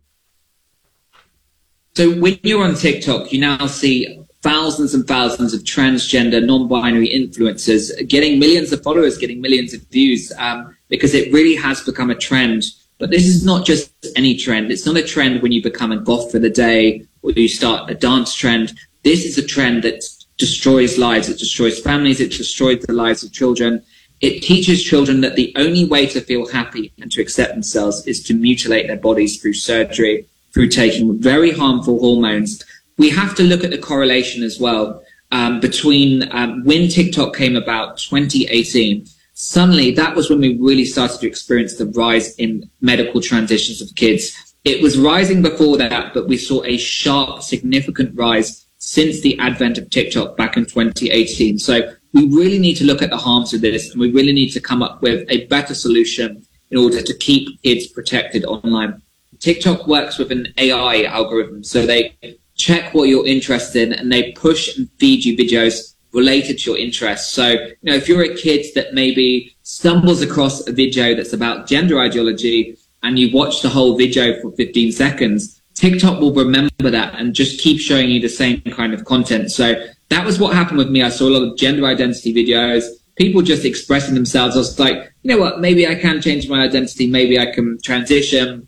So 1.97 2.17
when 2.17 2.39
you're 2.43 2.63
on 2.63 2.75
TikTok, 2.75 3.33
you 3.33 3.41
now 3.41 3.65
see 3.65 4.22
thousands 4.43 4.93
and 4.93 5.07
thousands 5.07 5.53
of 5.53 5.61
transgender, 5.61 6.45
non-binary 6.45 7.09
influencers 7.09 8.07
getting 8.07 8.37
millions 8.37 8.73
of 8.73 8.83
followers, 8.83 9.17
getting 9.17 9.41
millions 9.41 9.73
of 9.73 9.81
views, 9.83 10.31
um, 10.37 10.75
because 10.89 11.13
it 11.13 11.33
really 11.33 11.55
has 11.55 11.81
become 11.81 12.09
a 12.09 12.15
trend. 12.15 12.65
But 12.99 13.09
this 13.09 13.25
is 13.25 13.43
not 13.45 13.65
just 13.65 13.91
any 14.15 14.35
trend. 14.35 14.69
It's 14.69 14.85
not 14.85 14.97
a 14.97 15.03
trend 15.03 15.41
when 15.41 15.53
you 15.53 15.63
become 15.63 15.91
a 15.91 15.97
goth 15.97 16.29
for 16.31 16.39
the 16.39 16.49
day 16.49 17.05
or 17.21 17.31
you 17.31 17.47
start 17.47 17.89
a 17.89 17.95
dance 17.95 18.35
trend. 18.35 18.73
This 19.03 19.25
is 19.25 19.37
a 19.37 19.45
trend 19.45 19.83
that 19.83 20.03
destroys 20.37 20.97
lives. 20.97 21.29
It 21.29 21.39
destroys 21.39 21.79
families. 21.79 22.19
It 22.19 22.31
destroys 22.31 22.83
the 22.83 22.93
lives 22.93 23.23
of 23.23 23.31
children. 23.31 23.81
It 24.19 24.41
teaches 24.41 24.83
children 24.83 25.21
that 25.21 25.35
the 25.35 25.53
only 25.55 25.85
way 25.85 26.05
to 26.07 26.21
feel 26.21 26.47
happy 26.47 26.93
and 27.01 27.11
to 27.13 27.21
accept 27.21 27.53
themselves 27.53 28.05
is 28.07 28.23
to 28.23 28.33
mutilate 28.33 28.87
their 28.87 28.97
bodies 28.97 29.41
through 29.41 29.53
surgery, 29.53 30.27
through 30.53 30.69
taking 30.69 31.19
very 31.19 31.51
harmful 31.51 31.99
hormones 31.99 32.63
we 32.97 33.09
have 33.09 33.35
to 33.35 33.43
look 33.43 33.63
at 33.63 33.71
the 33.71 33.77
correlation 33.77 34.43
as 34.43 34.59
well 34.59 35.03
um, 35.31 35.59
between 35.59 36.31
um, 36.31 36.63
when 36.63 36.87
TikTok 36.87 37.35
came 37.35 37.55
about, 37.55 37.97
2018. 37.97 39.05
Suddenly, 39.33 39.91
that 39.91 40.15
was 40.15 40.29
when 40.29 40.39
we 40.39 40.57
really 40.59 40.85
started 40.85 41.19
to 41.19 41.27
experience 41.27 41.75
the 41.75 41.87
rise 41.87 42.35
in 42.35 42.69
medical 42.81 43.19
transitions 43.19 43.81
of 43.81 43.93
kids. 43.95 44.55
It 44.63 44.81
was 44.81 44.97
rising 44.97 45.41
before 45.41 45.77
that, 45.77 46.13
but 46.13 46.27
we 46.27 46.37
saw 46.37 46.63
a 46.63 46.77
sharp, 46.77 47.41
significant 47.41 48.15
rise 48.15 48.65
since 48.77 49.21
the 49.21 49.37
advent 49.39 49.77
of 49.77 49.89
TikTok 49.89 50.37
back 50.37 50.55
in 50.55 50.65
2018. 50.65 51.57
So 51.57 51.93
we 52.13 52.27
really 52.27 52.59
need 52.59 52.75
to 52.75 52.83
look 52.83 53.01
at 53.01 53.09
the 53.09 53.17
harms 53.17 53.53
of 53.53 53.61
this, 53.61 53.91
and 53.91 53.99
we 53.99 54.11
really 54.11 54.33
need 54.33 54.51
to 54.51 54.61
come 54.61 54.83
up 54.83 55.01
with 55.01 55.25
a 55.29 55.47
better 55.47 55.73
solution 55.73 56.45
in 56.69 56.77
order 56.77 57.01
to 57.01 57.17
keep 57.17 57.61
kids 57.63 57.87
protected 57.87 58.45
online. 58.45 59.01
TikTok 59.39 59.87
works 59.87 60.17
with 60.17 60.31
an 60.31 60.53
AI 60.57 61.03
algorithm, 61.03 61.63
so 61.63 61.85
they 61.85 62.15
check 62.63 62.93
what 62.93 63.09
you're 63.09 63.27
interested 63.27 63.91
in 63.91 63.93
and 63.93 64.09
they 64.09 64.31
push 64.31 64.77
and 64.77 64.89
feed 64.97 65.25
you 65.25 65.35
videos 65.35 65.95
related 66.13 66.57
to 66.57 66.71
your 66.71 66.79
interests. 66.79 67.33
So, 67.33 67.49
you 67.49 67.75
know, 67.83 67.93
if 67.93 68.07
you're 68.07 68.23
a 68.23 68.33
kid 68.35 68.65
that 68.75 68.93
maybe 68.93 69.53
stumbles 69.63 70.21
across 70.21 70.65
a 70.65 70.71
video 70.71 71.13
that's 71.13 71.33
about 71.33 71.67
gender 71.67 71.99
ideology 71.99 72.77
and 73.01 73.19
you 73.19 73.31
watch 73.33 73.61
the 73.61 73.67
whole 73.69 73.97
video 73.97 74.39
for 74.41 74.49
15 74.53 74.93
seconds, 74.93 75.61
TikTok 75.73 76.21
will 76.21 76.33
remember 76.33 76.89
that 76.89 77.15
and 77.15 77.35
just 77.35 77.59
keep 77.59 77.81
showing 77.81 78.09
you 78.09 78.21
the 78.21 78.29
same 78.29 78.61
kind 78.61 78.93
of 78.93 79.03
content. 79.03 79.51
So 79.51 79.85
that 80.07 80.25
was 80.25 80.39
what 80.39 80.55
happened 80.55 80.77
with 80.77 80.89
me. 80.89 81.03
I 81.03 81.09
saw 81.09 81.25
a 81.27 81.35
lot 81.37 81.45
of 81.45 81.57
gender 81.57 81.85
identity 81.85 82.33
videos, 82.33 82.85
people 83.15 83.41
just 83.41 83.65
expressing 83.65 84.15
themselves. 84.15 84.55
I 84.55 84.59
was 84.59 84.79
like, 84.79 85.11
you 85.23 85.35
know 85.35 85.41
what, 85.41 85.59
maybe 85.59 85.85
I 85.85 85.95
can 85.95 86.21
change 86.21 86.47
my 86.47 86.63
identity. 86.63 87.07
Maybe 87.07 87.37
I 87.37 87.47
can 87.51 87.77
transition. 87.83 88.65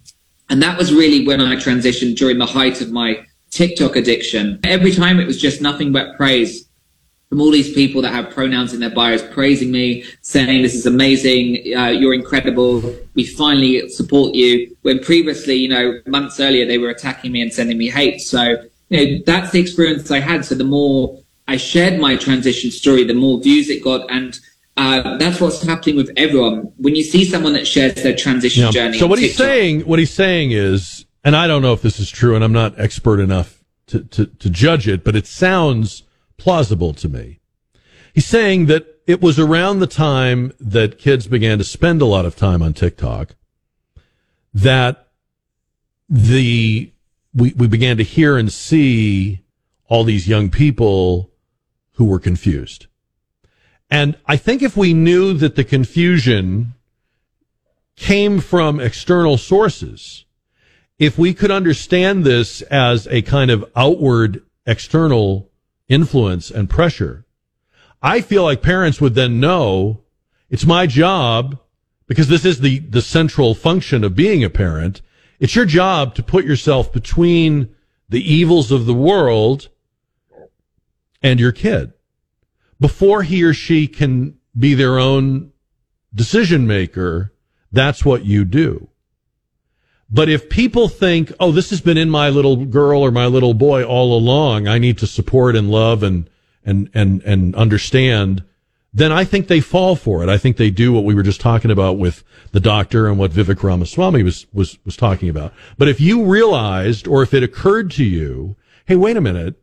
And 0.50 0.62
that 0.62 0.78
was 0.78 0.94
really 0.94 1.26
when 1.26 1.40
I 1.40 1.56
transitioned 1.56 2.18
during 2.18 2.40
the 2.40 2.46
height 2.46 2.82
of 2.82 2.92
my 2.92 3.26
TikTok 3.56 3.96
addiction. 3.96 4.60
Every 4.66 4.92
time 4.92 5.20
it 5.20 5.26
was 5.26 5.40
just 5.40 5.62
nothing 5.62 5.94
but 5.94 6.18
praise 6.18 6.68
from 7.30 7.40
all 7.42 7.52
these 7.52 7.74
people 7.74 8.02
that 8.02 8.12
have 8.12 8.30
pronouns 8.30 8.74
in 8.74 8.82
their 8.82 8.90
bios 8.90 9.24
praising 9.34 9.72
me, 9.72 10.04
saying 10.22 10.62
this 10.62 10.76
is 10.76 10.86
amazing, 10.86 11.74
uh, 11.76 11.88
you're 11.88 12.14
incredible, 12.14 12.96
we 13.16 13.26
finally 13.26 13.88
support 13.90 14.36
you. 14.36 14.76
When 14.82 15.00
previously, 15.00 15.56
you 15.56 15.70
know, 15.70 16.00
months 16.06 16.40
earlier, 16.40 16.66
they 16.66 16.78
were 16.78 16.90
attacking 16.90 17.32
me 17.32 17.42
and 17.42 17.52
sending 17.52 17.78
me 17.78 17.90
hate. 17.90 18.20
So, 18.20 18.58
you 18.90 18.98
know, 18.98 19.24
that's 19.26 19.52
the 19.52 19.60
experience 19.60 20.12
I 20.12 20.20
had. 20.20 20.44
So 20.46 20.54
the 20.54 20.66
more 20.66 21.18
I 21.48 21.56
shared 21.58 22.00
my 22.00 22.18
transition 22.18 22.72
story, 22.72 23.06
the 23.06 23.14
more 23.14 23.42
views 23.42 23.70
it 23.70 23.84
got. 23.84 24.12
And 24.12 24.38
uh, 24.78 25.18
that's 25.18 25.40
what's 25.40 25.64
happening 25.64 25.96
with 25.96 26.12
everyone. 26.18 26.74
When 26.78 26.94
you 26.94 27.04
see 27.04 27.24
someone 27.24 27.54
that 27.54 27.66
shares 27.66 27.96
their 27.96 28.16
transition 28.16 28.64
Yeah. 28.66 28.72
journey, 28.72 29.00
So 29.00 29.08
what 29.08 29.20
he's 29.20 29.38
saying, 29.38 29.82
what 29.82 29.98
he's 29.98 30.14
saying 30.14 30.52
is, 30.52 31.05
and 31.26 31.36
I 31.36 31.48
don't 31.48 31.64
know 31.64 31.74
if 31.74 31.82
this 31.82 32.00
is 32.00 32.12
true, 32.12 32.36
and 32.36 32.44
I'm 32.44 32.54
not 32.54 32.80
expert 32.80 33.20
enough 33.20 33.64
to, 33.88 34.04
to, 34.04 34.28
to 34.28 34.50
judge 34.50 34.88
it, 34.88 35.04
but 35.04 35.16
it 35.16 35.26
sounds 35.26 36.04
plausible 36.38 36.94
to 36.94 37.10
me. 37.10 37.40
He's 38.14 38.28
saying 38.28 38.68
that 38.68 39.02
it 39.08 39.22
was 39.22 39.40
around 39.40 39.80
the 39.80 39.88
time 39.88 40.54
that 40.60 41.00
kids 41.00 41.28
began 41.28 41.58
to 41.58 41.64
spend 41.64 42.02
a 42.02 42.06
lot 42.06 42.26
of 42.26 42.36
time 42.36 42.62
on 42.62 42.74
TikTok 42.74 43.36
that 44.54 45.08
the 46.08 46.94
we, 47.34 47.54
we 47.54 47.68
began 47.68 47.98
to 47.98 48.04
hear 48.04 48.38
and 48.38 48.54
see 48.54 49.42
all 49.88 50.04
these 50.04 50.28
young 50.28 50.50
people 50.50 51.32
who 51.94 52.06
were 52.06 52.20
confused. 52.20 52.86
And 53.90 54.16
I 54.28 54.38
think 54.38 54.62
if 54.62 54.78
we 54.78 54.94
knew 54.94 55.34
that 55.34 55.56
the 55.56 55.64
confusion 55.64 56.74
came 57.96 58.40
from 58.40 58.80
external 58.80 59.38
sources, 59.38 60.26
if 60.98 61.18
we 61.18 61.34
could 61.34 61.52
understand 61.52 62.24
this 62.24 62.62
as 62.64 63.08
a 63.08 63.22
kind 63.22 63.52
of 63.52 63.70
outward 63.76 64.44
external 64.66 65.50
influence 65.88 66.50
and 66.50 66.70
pressure, 66.70 67.26
I 68.02 68.22
feel 68.22 68.44
like 68.44 68.62
parents 68.62 69.02
would 69.02 69.16
then 69.16 69.40
know 69.40 70.04
it's 70.50 70.66
my 70.66 70.88
job 70.88 71.60
because 72.08 72.28
this 72.28 72.46
is 72.46 72.60
the, 72.60 72.80
the 72.80 73.02
central 73.02 73.56
function 73.56 74.04
of 74.04 74.16
being 74.16 74.44
a 74.44 74.50
parent. 74.50 75.02
It's 75.40 75.56
your 75.56 75.66
job 75.66 76.16
to 76.16 76.24
put 76.24 76.46
yourself 76.46 76.94
between 76.94 77.76
the 78.08 78.22
evils 78.22 78.72
of 78.72 78.86
the 78.86 78.94
world 78.94 79.70
and 81.22 81.40
your 81.40 81.52
kid 81.52 81.94
before 82.80 83.24
he 83.24 83.44
or 83.44 83.54
she 83.54 83.88
can 83.88 84.38
be 84.58 84.74
their 84.74 85.00
own 85.00 85.52
decision 86.14 86.68
maker. 86.68 87.34
That's 87.72 88.06
what 88.06 88.26
you 88.26 88.46
do. 88.46 88.90
But 90.10 90.30
if 90.30 90.50
people 90.50 90.88
think, 90.88 91.32
oh, 91.40 91.52
this 91.52 91.72
has 91.72 91.82
been 91.82 91.98
in 91.98 92.10
my 92.10 92.30
little 92.30 92.66
girl 92.66 93.02
or 93.02 93.12
my 93.12 93.26
little 93.26 93.54
boy 93.54 93.84
all 93.84 94.18
along, 94.18 94.68
I 94.68 94.78
need 94.78 94.98
to 95.00 95.08
support 95.08 95.56
and 95.56 95.72
love 95.72 96.04
and, 96.04 96.30
and, 96.64 96.90
and, 96.94 97.24
and 97.24 97.56
understand, 97.56 98.44
then 98.94 99.12
I 99.12 99.26
think 99.26 99.48
they 99.48 99.62
fall 99.62 99.96
for 99.96 100.24
it. 100.24 100.30
I 100.30 100.38
think 100.38 100.58
they 100.58 100.70
do 100.70 100.94
what 100.94 101.04
we 101.04 101.16
were 101.16 101.24
just 101.24 101.42
talking 101.42 101.72
about 101.72 101.98
with 101.98 102.24
the 102.52 102.60
doctor 102.60 103.08
and 103.08 103.18
what 103.18 103.32
Vivek 103.32 103.62
Ramaswamy 103.62 104.24
was, 104.24 104.46
was, 104.54 104.78
was 104.86 104.96
talking 104.96 105.28
about. 105.28 105.54
But 105.78 105.90
if 105.90 106.00
you 106.00 106.24
realized 106.24 107.08
or 107.08 107.24
if 107.24 107.34
it 107.34 107.44
occurred 107.44 107.92
to 107.92 108.04
you, 108.04 108.56
hey, 108.86 108.96
wait 108.96 109.18
a 109.18 109.22
minute, 109.22 109.56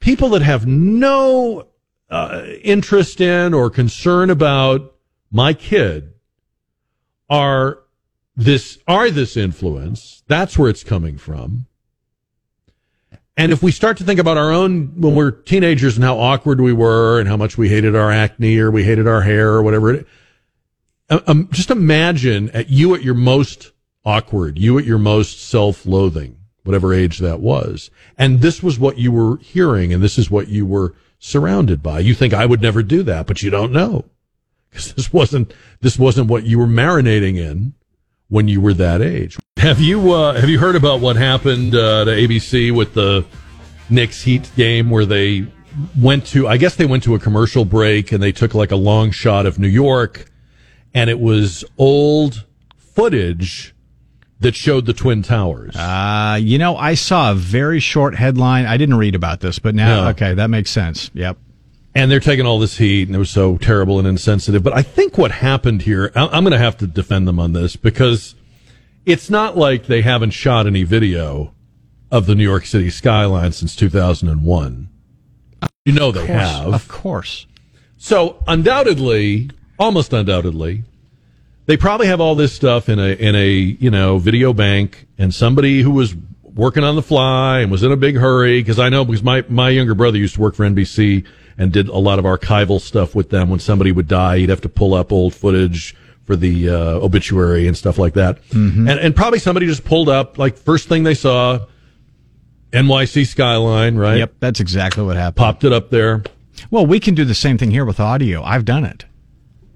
people 0.00 0.28
that 0.30 0.42
have 0.42 0.66
no 0.66 1.66
uh, 2.10 2.44
interest 2.62 3.20
in 3.20 3.54
or 3.54 3.70
concern 3.70 4.30
about 4.30 4.94
my 5.30 5.54
kid 5.54 6.12
are 7.28 7.80
this 8.38 8.78
are 8.86 9.10
this 9.10 9.36
influence 9.36 10.22
that's 10.28 10.56
where 10.56 10.70
it's 10.70 10.84
coming 10.84 11.18
from. 11.18 11.66
And 13.36 13.52
if 13.52 13.62
we 13.62 13.72
start 13.72 13.96
to 13.98 14.04
think 14.04 14.20
about 14.20 14.36
our 14.36 14.52
own 14.52 15.00
when 15.00 15.14
we're 15.14 15.30
teenagers 15.30 15.96
and 15.96 16.04
how 16.04 16.18
awkward 16.18 16.60
we 16.60 16.72
were 16.72 17.18
and 17.18 17.28
how 17.28 17.36
much 17.36 17.58
we 17.58 17.68
hated 17.68 17.96
our 17.96 18.10
acne 18.10 18.58
or 18.58 18.70
we 18.70 18.84
hated 18.84 19.08
our 19.08 19.22
hair 19.22 19.50
or 19.50 19.62
whatever 19.62 19.92
it, 19.92 20.06
um, 21.10 21.48
just 21.52 21.70
imagine 21.70 22.50
at 22.50 22.68
you 22.68 22.94
at 22.94 23.02
your 23.02 23.14
most 23.14 23.72
awkward 24.04 24.58
you 24.58 24.78
at 24.78 24.84
your 24.84 24.98
most 24.98 25.48
self-loathing 25.48 26.36
whatever 26.62 26.92
age 26.92 27.18
that 27.18 27.40
was. 27.40 27.90
And 28.18 28.40
this 28.40 28.62
was 28.62 28.78
what 28.78 28.98
you 28.98 29.10
were 29.10 29.38
hearing 29.38 29.92
and 29.92 30.02
this 30.02 30.18
is 30.18 30.30
what 30.30 30.48
you 30.48 30.64
were 30.64 30.94
surrounded 31.18 31.82
by. 31.82 32.00
You 32.00 32.14
think 32.14 32.34
i 32.34 32.46
would 32.46 32.62
never 32.62 32.84
do 32.84 33.02
that 33.02 33.26
but 33.26 33.42
you 33.42 33.50
don't 33.50 33.72
know. 33.72 34.04
Because 34.70 34.92
this 34.94 35.12
wasn't 35.12 35.52
this 35.80 35.98
wasn't 35.98 36.28
what 36.28 36.44
you 36.44 36.58
were 36.58 36.66
marinating 36.66 37.36
in 37.36 37.74
when 38.28 38.48
you 38.48 38.60
were 38.60 38.74
that 38.74 39.00
age. 39.02 39.38
Have 39.58 39.80
you 39.80 40.12
uh, 40.12 40.34
have 40.40 40.48
you 40.48 40.58
heard 40.58 40.76
about 40.76 41.00
what 41.00 41.16
happened 41.16 41.74
uh, 41.74 42.04
to 42.04 42.10
ABC 42.10 42.74
with 42.74 42.94
the 42.94 43.24
Knicks 43.90 44.22
Heat 44.22 44.50
game 44.56 44.90
where 44.90 45.06
they 45.06 45.46
went 46.00 46.26
to 46.28 46.46
I 46.46 46.56
guess 46.56 46.76
they 46.76 46.86
went 46.86 47.02
to 47.04 47.14
a 47.14 47.18
commercial 47.18 47.64
break 47.64 48.12
and 48.12 48.22
they 48.22 48.32
took 48.32 48.54
like 48.54 48.70
a 48.70 48.76
long 48.76 49.10
shot 49.10 49.46
of 49.46 49.58
New 49.58 49.68
York 49.68 50.30
and 50.94 51.10
it 51.10 51.18
was 51.20 51.64
old 51.76 52.44
footage 52.76 53.74
that 54.40 54.54
showed 54.54 54.86
the 54.86 54.92
twin 54.92 55.22
towers. 55.22 55.74
Uh, 55.74 56.38
you 56.40 56.58
know, 56.58 56.76
I 56.76 56.94
saw 56.94 57.32
a 57.32 57.34
very 57.34 57.80
short 57.80 58.14
headline. 58.14 58.66
I 58.66 58.76
didn't 58.76 58.96
read 58.96 59.14
about 59.16 59.40
this, 59.40 59.58
but 59.58 59.74
now, 59.74 60.04
No. 60.04 60.08
okay, 60.10 60.34
that 60.34 60.48
makes 60.48 60.70
sense. 60.70 61.10
Yep. 61.14 61.38
And 61.98 62.12
they're 62.12 62.20
taking 62.20 62.46
all 62.46 62.60
this 62.60 62.78
heat 62.78 63.08
and 63.08 63.16
it 63.16 63.18
was 63.18 63.28
so 63.28 63.56
terrible 63.56 63.98
and 63.98 64.06
insensitive. 64.06 64.62
But 64.62 64.72
I 64.72 64.82
think 64.82 65.18
what 65.18 65.32
happened 65.32 65.82
here, 65.82 66.12
I- 66.14 66.28
I'm 66.28 66.44
going 66.44 66.52
to 66.52 66.58
have 66.58 66.76
to 66.78 66.86
defend 66.86 67.26
them 67.26 67.40
on 67.40 67.54
this 67.54 67.74
because 67.74 68.36
it's 69.04 69.28
not 69.28 69.56
like 69.56 69.86
they 69.86 70.02
haven't 70.02 70.30
shot 70.30 70.68
any 70.68 70.84
video 70.84 71.52
of 72.12 72.26
the 72.26 72.36
New 72.36 72.44
York 72.44 72.66
City 72.66 72.88
skyline 72.88 73.50
since 73.50 73.74
2001. 73.74 74.88
You 75.84 75.92
know 75.92 76.12
they 76.12 76.24
course, 76.24 76.30
have. 76.30 76.72
Of 76.72 76.86
course. 76.86 77.46
So 77.96 78.44
undoubtedly, 78.46 79.50
almost 79.76 80.12
undoubtedly, 80.12 80.84
they 81.66 81.76
probably 81.76 82.06
have 82.06 82.20
all 82.20 82.36
this 82.36 82.52
stuff 82.52 82.88
in 82.88 83.00
a 83.00 83.12
in 83.14 83.34
a 83.34 83.48
you 83.50 83.90
know 83.90 84.18
video 84.18 84.52
bank, 84.52 85.08
and 85.18 85.34
somebody 85.34 85.82
who 85.82 85.90
was 85.90 86.14
working 86.44 86.84
on 86.84 86.94
the 86.94 87.02
fly 87.02 87.60
and 87.60 87.72
was 87.72 87.82
in 87.82 87.90
a 87.90 87.96
big 87.96 88.16
hurry 88.16 88.60
because 88.60 88.78
I 88.78 88.88
know 88.88 89.04
because 89.04 89.22
my 89.22 89.44
my 89.48 89.70
younger 89.70 89.94
brother 89.94 90.16
used 90.18 90.34
to 90.36 90.40
work 90.40 90.54
for 90.54 90.64
NBC 90.64 91.26
and 91.58 91.72
did 91.72 91.88
a 91.88 91.98
lot 91.98 92.18
of 92.18 92.24
archival 92.24 92.80
stuff 92.80 93.14
with 93.14 93.30
them. 93.30 93.50
When 93.50 93.58
somebody 93.58 93.92
would 93.92 94.08
die, 94.08 94.38
he'd 94.38 94.48
have 94.48 94.60
to 94.62 94.68
pull 94.68 94.94
up 94.94 95.12
old 95.12 95.34
footage 95.34 95.94
for 96.24 96.36
the 96.36 96.68
uh, 96.68 96.74
obituary 96.74 97.66
and 97.66 97.76
stuff 97.76 97.98
like 97.98 98.14
that. 98.14 98.42
Mm-hmm. 98.50 98.88
And 98.88 99.00
and 99.00 99.16
probably 99.16 99.38
somebody 99.38 99.66
just 99.66 99.84
pulled 99.84 100.08
up 100.08 100.38
like 100.38 100.56
first 100.56 100.88
thing 100.88 101.02
they 101.02 101.14
saw, 101.14 101.66
NYC 102.72 103.26
skyline, 103.26 103.96
right? 103.96 104.18
Yep, 104.18 104.34
that's 104.40 104.60
exactly 104.60 105.02
what 105.02 105.16
happened. 105.16 105.36
Popped 105.36 105.64
it 105.64 105.72
up 105.72 105.90
there. 105.90 106.22
Well, 106.70 106.86
we 106.86 107.00
can 107.00 107.14
do 107.14 107.24
the 107.24 107.34
same 107.34 107.58
thing 107.58 107.70
here 107.70 107.84
with 107.84 108.00
audio. 108.00 108.42
I've 108.42 108.64
done 108.64 108.84
it. 108.84 109.04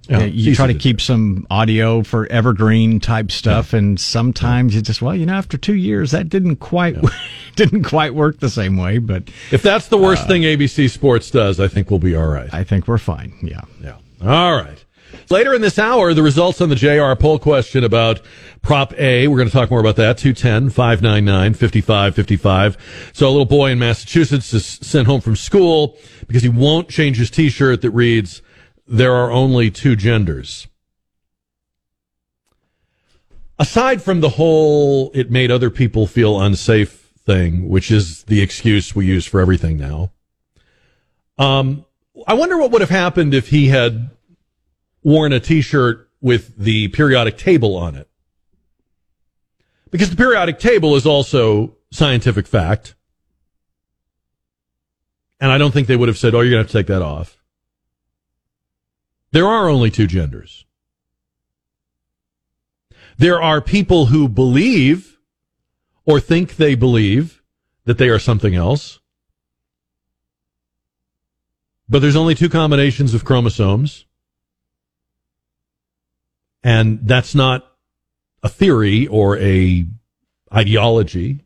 Yeah, 0.09 0.19
Yeah, 0.21 0.25
you 0.25 0.55
try 0.55 0.67
to 0.67 0.75
keep 0.75 1.01
some 1.01 1.47
audio 1.51 2.03
for 2.03 2.27
evergreen 2.27 2.99
type 2.99 3.31
stuff, 3.31 3.73
and 3.73 4.01
sometimes 4.01 4.75
you 4.75 4.83
just 4.83 5.01
well, 5.01 5.15
you 5.15 5.27
know, 5.27 5.35
after 5.35 5.57
two 5.57 5.75
years, 5.75 6.11
that 6.11 6.29
didn't 6.29 6.57
quite 6.57 6.97
didn't 7.57 7.85
quite 7.85 8.15
work 8.15 8.41
the 8.41 8.51
same 8.51 8.77
way. 8.77 8.99
But 8.99 9.31
If 9.53 9.63
that's 9.63 9.89
the 9.89 9.99
worst 9.99 10.25
uh, 10.25 10.29
thing 10.29 10.43
ABC 10.43 10.91
Sports 10.91 11.31
does, 11.31 11.61
I 11.61 11.69
think 11.69 11.91
we'll 11.91 12.01
be 12.01 12.17
all 12.17 12.27
right. 12.29 12.53
I 12.53 12.65
think 12.65 12.89
we're 12.89 12.99
fine. 12.99 13.35
Yeah. 13.43 13.63
Yeah. 13.81 13.97
All 14.21 14.57
right. 14.57 14.85
Later 15.31 15.55
in 15.55 15.63
this 15.63 15.79
hour, 15.79 16.15
the 16.15 16.23
results 16.23 16.61
on 16.61 16.69
the 16.69 16.75
JR 16.75 17.15
poll 17.15 17.39
question 17.39 17.85
about 17.85 18.21
Prop 18.61 18.93
A. 18.99 19.29
We're 19.29 19.37
going 19.37 19.49
to 19.49 19.53
talk 19.53 19.71
more 19.71 19.81
about 19.81 19.97
that. 19.97 20.19
210 20.19 20.71
599 20.71 21.55
5555. 21.55 23.11
So 23.13 23.29
a 23.29 23.31
little 23.31 23.45
boy 23.45 23.71
in 23.71 23.79
Massachusetts 23.79 24.53
is 24.53 24.67
sent 24.67 25.07
home 25.07 25.21
from 25.21 25.37
school 25.37 25.97
because 26.27 26.43
he 26.43 26.49
won't 26.49 26.89
change 26.89 27.19
his 27.19 27.31
t 27.31 27.49
shirt 27.49 27.83
that 27.83 27.91
reads, 27.91 28.42
There 28.87 29.15
are 29.15 29.31
only 29.31 29.71
two 29.71 29.97
genders. 29.97 30.67
Aside 33.59 34.03
from 34.03 34.21
the 34.21 34.31
whole, 34.31 35.11
it 35.15 35.31
made 35.31 35.51
other 35.51 35.71
people 35.71 36.07
feel 36.07 36.41
unsafe 36.41 37.11
thing, 37.25 37.69
which 37.69 37.91
is 37.91 38.25
the 38.25 38.41
excuse 38.41 38.95
we 38.95 39.07
use 39.07 39.27
for 39.27 39.41
everything 39.41 39.79
now. 39.79 40.11
Um, 41.39 41.85
I 42.27 42.35
wonder 42.35 42.59
what 42.59 42.71
would 42.73 42.81
have 42.81 42.91
happened 42.91 43.35
if 43.35 43.49
he 43.49 43.69
had 43.69 44.11
worn 45.03 45.33
a 45.33 45.41
t-shirt 45.41 46.09
with 46.21 46.57
the 46.57 46.89
periodic 46.89 47.37
table 47.37 47.77
on 47.77 47.95
it. 47.95 48.09
Because 49.91 50.11
the 50.11 50.17
periodic 50.17 50.59
table 50.59 50.97
is 50.97 51.07
also 51.07 51.77
scientific 51.91 52.47
fact. 52.47 52.95
And 55.41 55.51
I 55.51 55.59
don't 55.59 55.73
think 55.73 55.89
they 55.89 55.97
would 55.97 56.09
have 56.09 56.19
said, 56.19 56.35
oh, 56.35 56.41
you're 56.41 56.51
going 56.51 56.65
to 56.65 56.65
have 56.65 56.71
to 56.73 56.79
take 56.79 56.87
that 56.87 57.03
off. 57.03 57.42
There 59.33 59.47
are 59.47 59.69
only 59.69 59.91
two 59.91 60.07
genders. 60.07 60.67
There 63.19 63.41
are 63.41 63.61
people 63.61 64.07
who 64.07 64.29
believe 64.29 65.19
or 66.05 66.21
think 66.21 66.57
they 66.57 66.75
believe 66.75 67.43
that 67.85 67.99
they 67.99 68.09
are 68.09 68.19
something 68.19 68.55
else. 68.55 69.01
But 71.89 72.01
there's 72.01 72.17
only 72.17 72.35
two 72.35 72.49
combinations 72.49 73.15
of 73.15 73.25
chromosomes. 73.25 74.07
And 76.63 77.01
that's 77.03 77.35
not 77.35 77.71
a 78.43 78.49
theory 78.49 79.07
or 79.07 79.39
a 79.39 79.87
ideology. 80.53 81.45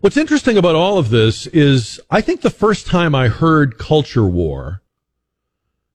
What's 0.00 0.16
interesting 0.16 0.56
about 0.56 0.74
all 0.74 0.98
of 0.98 1.10
this 1.10 1.46
is 1.48 2.00
I 2.10 2.20
think 2.20 2.40
the 2.40 2.50
first 2.50 2.86
time 2.86 3.14
I 3.14 3.28
heard 3.28 3.78
culture 3.78 4.24
war, 4.24 4.82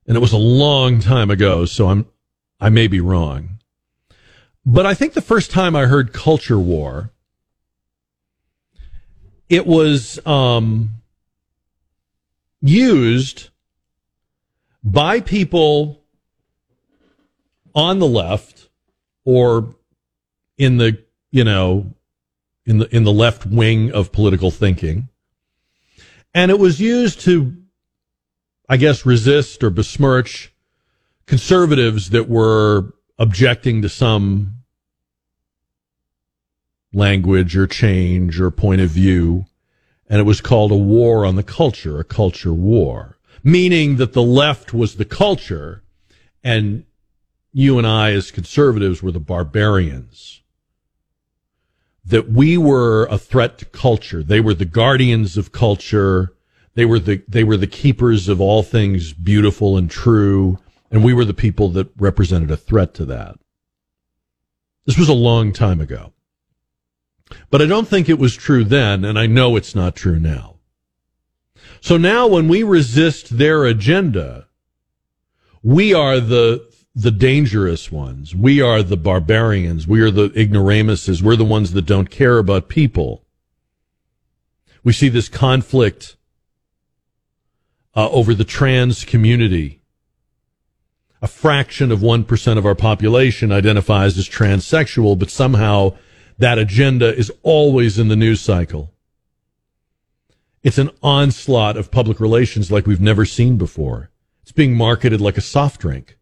and 0.07 0.17
it 0.17 0.19
was 0.19 0.33
a 0.33 0.37
long 0.37 0.99
time 0.99 1.31
ago, 1.31 1.65
so 1.65 1.89
I'm, 1.89 2.05
I 2.59 2.69
may 2.69 2.87
be 2.87 2.99
wrong, 2.99 3.59
but 4.65 4.85
I 4.85 4.93
think 4.93 5.13
the 5.13 5.21
first 5.21 5.51
time 5.51 5.75
I 5.75 5.85
heard 5.85 6.13
culture 6.13 6.59
war, 6.59 7.11
it 9.49 9.67
was, 9.67 10.25
um, 10.25 10.89
used 12.61 13.49
by 14.83 15.19
people 15.19 16.01
on 17.73 17.99
the 17.99 18.07
left 18.07 18.69
or 19.23 19.75
in 20.57 20.77
the 20.77 21.03
you 21.31 21.43
know 21.43 21.93
in 22.65 22.77
the 22.79 22.95
in 22.95 23.03
the 23.03 23.11
left 23.11 23.45
wing 23.45 23.91
of 23.91 24.11
political 24.11 24.51
thinking. 24.51 25.09
And 26.33 26.51
it 26.51 26.59
was 26.59 26.81
used 26.81 27.21
to 27.21 27.55
i 28.69 28.77
guess 28.77 29.05
resist 29.05 29.63
or 29.63 29.69
besmirch 29.69 30.53
conservatives 31.25 32.09
that 32.11 32.29
were 32.29 32.93
objecting 33.17 33.81
to 33.81 33.89
some 33.89 34.53
language 36.93 37.55
or 37.57 37.67
change 37.67 38.39
or 38.39 38.51
point 38.51 38.81
of 38.81 38.89
view 38.89 39.45
and 40.07 40.19
it 40.19 40.23
was 40.23 40.41
called 40.41 40.71
a 40.71 40.77
war 40.77 41.25
on 41.25 41.35
the 41.35 41.43
culture 41.43 41.99
a 41.99 42.03
culture 42.03 42.53
war 42.53 43.17
meaning 43.43 43.97
that 43.97 44.13
the 44.13 44.23
left 44.23 44.73
was 44.73 44.95
the 44.95 45.05
culture 45.05 45.83
and 46.43 46.85
you 47.57 47.77
and 47.77 47.87
I, 47.87 48.11
as 48.11 48.31
conservatives, 48.31 49.01
were 49.01 49.13
the 49.13 49.19
barbarians. 49.19 50.41
That 52.03 52.29
we 52.29 52.57
were 52.57 53.05
a 53.05 53.17
threat 53.17 53.57
to 53.59 53.65
culture. 53.65 54.21
They 54.21 54.41
were 54.41 54.53
the 54.53 54.65
guardians 54.65 55.37
of 55.37 55.53
culture. 55.53 56.33
They 56.75 56.85
were 56.85 56.99
the, 56.99 57.23
they 57.27 57.43
were 57.43 57.57
the 57.57 57.67
keepers 57.67 58.27
of 58.27 58.39
all 58.39 58.61
things 58.61 59.13
beautiful 59.13 59.77
and 59.77 59.89
true. 59.89 60.59
And 60.91 61.03
we 61.03 61.13
were 61.13 61.25
the 61.25 61.33
people 61.33 61.69
that 61.69 61.89
represented 61.97 62.51
a 62.51 62.57
threat 62.57 62.93
to 62.95 63.05
that. 63.05 63.37
This 64.85 64.97
was 64.97 65.09
a 65.09 65.13
long 65.13 65.51
time 65.51 65.81
ago. 65.81 66.13
But 67.49 67.61
I 67.61 67.65
don't 67.65 67.87
think 67.87 68.07
it 68.07 68.19
was 68.19 68.35
true 68.35 68.63
then, 68.63 69.03
and 69.03 69.17
I 69.17 69.25
know 69.25 69.55
it's 69.55 69.73
not 69.73 69.95
true 69.95 70.19
now. 70.19 70.57
So 71.81 71.97
now 71.97 72.27
when 72.27 72.47
we 72.47 72.61
resist 72.61 73.37
their 73.37 73.65
agenda, 73.65 74.47
we 75.63 75.93
are 75.93 76.19
the 76.19 76.69
the 76.97 77.11
dangerous 77.11 77.91
ones. 77.91 78.33
We 78.33 78.61
are 78.61 78.81
the 78.81 78.95
barbarians. 78.95 79.85
We 79.85 79.99
are 79.99 80.11
the 80.11 80.31
ignoramuses. 80.33 81.21
We're 81.21 81.35
the 81.35 81.43
ones 81.43 81.73
that 81.73 81.85
don't 81.85 82.09
care 82.09 82.37
about 82.37 82.69
people. 82.69 83.25
We 84.81 84.93
see 84.93 85.09
this 85.09 85.27
conflict 85.27 86.15
uh, 87.95 88.09
over 88.09 88.33
the 88.33 88.43
trans 88.43 89.03
community. 89.05 89.81
A 91.21 91.27
fraction 91.27 91.91
of 91.91 91.99
1% 91.99 92.57
of 92.57 92.65
our 92.65 92.75
population 92.75 93.51
identifies 93.51 94.17
as 94.17 94.29
transsexual, 94.29 95.17
but 95.17 95.29
somehow 95.29 95.95
that 96.37 96.59
agenda 96.59 97.15
is 97.15 97.31
always 97.41 97.97
in 97.97 98.09
the 98.09 98.15
news 98.15 98.41
cycle. 98.41 98.93
It's 100.61 100.77
an 100.77 100.91
onslaught 101.01 101.77
of 101.77 101.91
public 101.91 102.19
relations 102.19 102.71
like 102.71 102.85
we've 102.85 103.01
never 103.01 103.25
seen 103.25 103.57
before. 103.57 104.09
It's 104.41 104.51
being 104.51 104.75
marketed 104.75 105.21
like 105.21 105.37
a 105.37 105.41
soft 105.41 105.81
drink. 105.81 106.17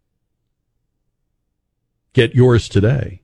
Get 2.13 2.35
yours 2.35 2.69
today. 2.69 3.21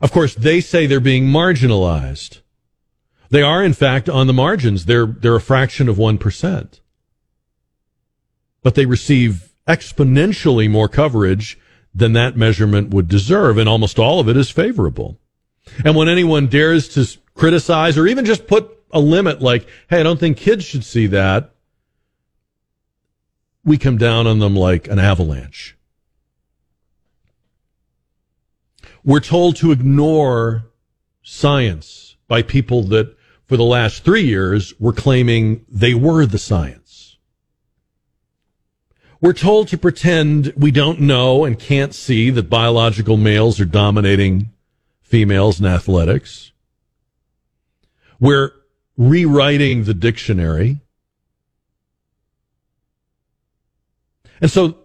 Of 0.00 0.12
course, 0.12 0.34
they 0.34 0.60
say 0.60 0.86
they're 0.86 1.00
being 1.00 1.24
marginalized. 1.24 2.40
They 3.30 3.42
are, 3.42 3.62
in 3.62 3.72
fact, 3.72 4.08
on 4.08 4.26
the 4.26 4.32
margins. 4.32 4.84
They're, 4.84 5.06
they're 5.06 5.36
a 5.36 5.40
fraction 5.40 5.88
of 5.88 5.96
1%. 5.96 6.80
But 8.62 8.74
they 8.74 8.86
receive 8.86 9.50
exponentially 9.66 10.70
more 10.70 10.88
coverage 10.88 11.58
than 11.94 12.12
that 12.12 12.36
measurement 12.36 12.90
would 12.90 13.08
deserve, 13.08 13.58
and 13.58 13.68
almost 13.68 13.98
all 13.98 14.20
of 14.20 14.28
it 14.28 14.36
is 14.36 14.50
favorable. 14.50 15.18
And 15.84 15.96
when 15.96 16.08
anyone 16.08 16.46
dares 16.46 16.88
to 16.90 17.18
criticize 17.34 17.98
or 17.98 18.06
even 18.06 18.24
just 18.24 18.46
put 18.46 18.70
a 18.92 19.00
limit 19.00 19.42
like, 19.42 19.66
hey, 19.88 20.00
I 20.00 20.02
don't 20.02 20.20
think 20.20 20.36
kids 20.36 20.64
should 20.64 20.84
see 20.84 21.06
that, 21.08 21.52
we 23.64 23.78
come 23.78 23.98
down 23.98 24.26
on 24.26 24.38
them 24.38 24.54
like 24.54 24.86
an 24.88 24.98
avalanche. 24.98 25.76
We're 29.04 29.20
told 29.20 29.56
to 29.56 29.72
ignore 29.72 30.66
science 31.22 32.15
by 32.28 32.42
people 32.42 32.82
that 32.84 33.16
for 33.46 33.56
the 33.56 33.64
last 33.64 34.04
three 34.04 34.24
years 34.24 34.74
were 34.80 34.92
claiming 34.92 35.64
they 35.68 35.94
were 35.94 36.26
the 36.26 36.38
science. 36.38 37.16
We're 39.20 39.32
told 39.32 39.68
to 39.68 39.78
pretend 39.78 40.52
we 40.56 40.70
don't 40.70 41.00
know 41.00 41.44
and 41.44 41.58
can't 41.58 41.94
see 41.94 42.30
that 42.30 42.50
biological 42.50 43.16
males 43.16 43.58
are 43.60 43.64
dominating 43.64 44.50
females 45.00 45.58
in 45.58 45.66
athletics. 45.66 46.52
We're 48.20 48.52
rewriting 48.96 49.84
the 49.84 49.94
dictionary. 49.94 50.80
And 54.40 54.50
so 54.50 54.78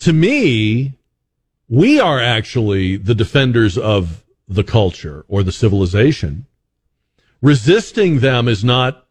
to 0.00 0.12
me, 0.12 0.94
we 1.68 2.00
are 2.00 2.20
actually 2.20 2.96
the 2.96 3.14
defenders 3.14 3.76
of 3.76 4.24
the 4.48 4.64
culture 4.64 5.24
or 5.28 5.42
the 5.42 5.52
civilization. 5.52 6.46
Resisting 7.40 8.18
them 8.18 8.48
is 8.48 8.64
not 8.64 9.06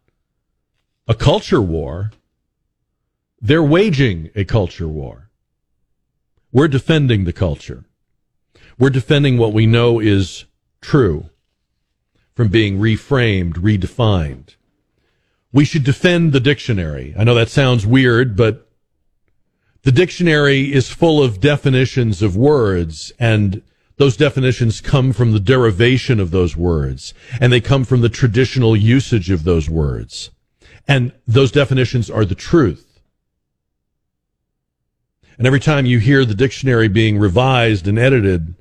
a 1.07 1.13
culture 1.13 1.61
war. 1.61 2.11
They're 3.39 3.63
waging 3.63 4.29
a 4.35 4.43
culture 4.43 4.87
war. 4.87 5.29
We're 6.51 6.67
defending 6.67 7.23
the 7.23 7.33
culture. 7.33 7.85
We're 8.77 8.89
defending 8.89 9.37
what 9.37 9.53
we 9.53 9.65
know 9.65 9.99
is 9.99 10.45
true 10.81 11.29
from 12.35 12.49
being 12.49 12.77
reframed, 12.77 13.53
redefined. 13.53 14.55
We 15.51 15.65
should 15.65 15.83
defend 15.83 16.33
the 16.33 16.39
dictionary. 16.39 17.15
I 17.17 17.23
know 17.23 17.33
that 17.35 17.49
sounds 17.49 17.85
weird, 17.85 18.35
but 18.35 18.69
the 19.83 19.91
dictionary 19.91 20.73
is 20.73 20.89
full 20.89 21.23
of 21.23 21.39
definitions 21.39 22.21
of 22.21 22.35
words 22.35 23.11
and 23.17 23.63
those 23.97 24.15
definitions 24.15 24.79
come 24.79 25.11
from 25.11 25.31
the 25.31 25.39
derivation 25.39 26.19
of 26.19 26.31
those 26.31 26.55
words 26.55 27.13
and 27.41 27.51
they 27.51 27.61
come 27.61 27.83
from 27.83 28.01
the 28.01 28.09
traditional 28.09 28.75
usage 28.75 29.29
of 29.29 29.43
those 29.43 29.69
words. 29.69 30.31
And 30.87 31.11
those 31.27 31.51
definitions 31.51 32.09
are 32.09 32.23
the 32.23 32.35
truth. 32.35 33.01
And 35.37 35.45
every 35.45 35.59
time 35.59 35.85
you 35.85 35.99
hear 35.99 36.25
the 36.25 36.33
dictionary 36.33 36.87
being 36.87 37.17
revised 37.19 37.87
and 37.87 37.99
edited, 37.99 38.55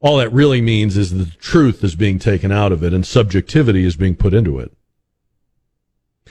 all 0.00 0.18
that 0.18 0.32
really 0.32 0.60
means 0.60 0.96
is 0.96 1.10
the 1.12 1.30
truth 1.40 1.82
is 1.82 1.96
being 1.96 2.18
taken 2.18 2.52
out 2.52 2.72
of 2.72 2.84
it 2.84 2.92
and 2.92 3.06
subjectivity 3.06 3.84
is 3.84 3.96
being 3.96 4.14
put 4.14 4.34
into 4.34 4.58
it. 4.58 4.72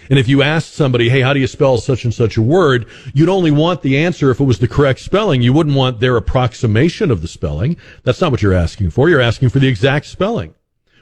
And 0.10 0.20
if 0.20 0.28
you 0.28 0.44
asked 0.44 0.74
somebody, 0.74 1.10
hey, 1.10 1.22
how 1.22 1.34
do 1.34 1.40
you 1.40 1.48
spell 1.48 1.78
such 1.78 2.04
and 2.04 2.14
such 2.14 2.38
a 2.38 2.42
word? 2.42 2.86
You'd 3.14 3.30
only 3.30 3.52
want 3.52 3.82
the 3.82 3.98
answer 3.98 4.30
if 4.30 4.40
it 4.40 4.44
was 4.44 4.60
the 4.60 4.68
correct 4.68 5.00
spelling. 5.00 5.42
You 5.42 5.54
wouldn't 5.54 5.76
want 5.76 6.00
their 6.00 6.18
approximation 6.18 7.10
of 7.10 7.22
the 7.22 7.28
spelling. 7.28 7.78
That's 8.04 8.22
not 8.22 8.32
what 8.32 8.42
you're 8.42 8.54
asking 8.54 8.92
for. 8.92 9.10
You're 9.10 9.22
asking 9.22 9.50
for 9.50 9.60
the 9.60 9.68
exact 9.68 10.06
spelling. 10.06 10.54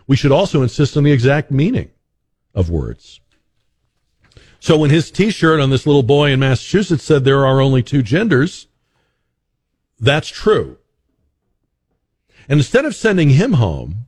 We 0.07 0.15
should 0.15 0.31
also 0.31 0.61
insist 0.61 0.95
on 0.95 1.03
the 1.03 1.11
exact 1.11 1.51
meaning 1.51 1.91
of 2.53 2.69
words. 2.69 3.19
So 4.59 4.77
when 4.77 4.89
his 4.89 5.11
t-shirt 5.11 5.59
on 5.59 5.69
this 5.69 5.85
little 5.85 6.03
boy 6.03 6.31
in 6.31 6.39
Massachusetts 6.39 7.03
said 7.03 7.25
there 7.25 7.45
are 7.45 7.59
only 7.59 7.83
two 7.83 8.01
genders, 8.01 8.67
that's 9.99 10.29
true. 10.29 10.77
And 12.47 12.59
instead 12.59 12.85
of 12.85 12.95
sending 12.95 13.31
him 13.31 13.53
home, 13.53 14.05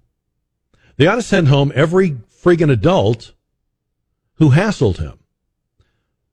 they 0.95 1.07
ought 1.07 1.15
to 1.15 1.21
send 1.21 1.49
home 1.49 1.73
every 1.75 2.11
friggin' 2.11 2.71
adult 2.71 3.33
who 4.35 4.51
hassled 4.51 4.97
him. 4.97 5.19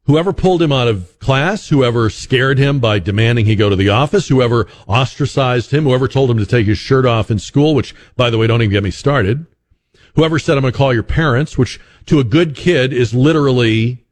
Whoever 0.05 0.33
pulled 0.33 0.61
him 0.61 0.73
out 0.73 0.89
of 0.89 1.19
class, 1.21 1.69
whoever 1.69 2.11
scared 2.11 2.59
him 2.59 2.81
by 2.81 2.99
demanding 2.99 3.47
he 3.47 3.55
go 3.55 3.71
to 3.71 3.77
the 3.77 3.91
office, 3.91 4.29
whoever 4.29 4.67
ostracized 4.89 5.71
him, 5.71 5.85
whoever 5.85 6.09
told 6.09 6.29
him 6.29 6.39
to 6.39 6.47
take 6.47 6.67
his 6.67 6.79
shirt 6.79 7.07
off 7.07 7.31
in 7.31 7.39
school, 7.39 7.75
which, 7.75 7.95
by 8.17 8.29
the 8.29 8.37
way, 8.37 8.49
don't 8.49 8.63
even 8.63 8.73
get 8.73 8.83
me 8.83 8.91
started. 8.91 9.47
Whoever 10.17 10.41
said, 10.41 10.57
I'm 10.57 10.63
going 10.63 10.73
to 10.73 10.77
call 10.77 10.93
your 10.93 11.05
parents, 11.05 11.57
which 11.57 11.81
to 12.07 12.19
a 12.19 12.25
good 12.25 12.57
kid 12.57 12.93
is 12.93 13.15
literally 13.15 14.05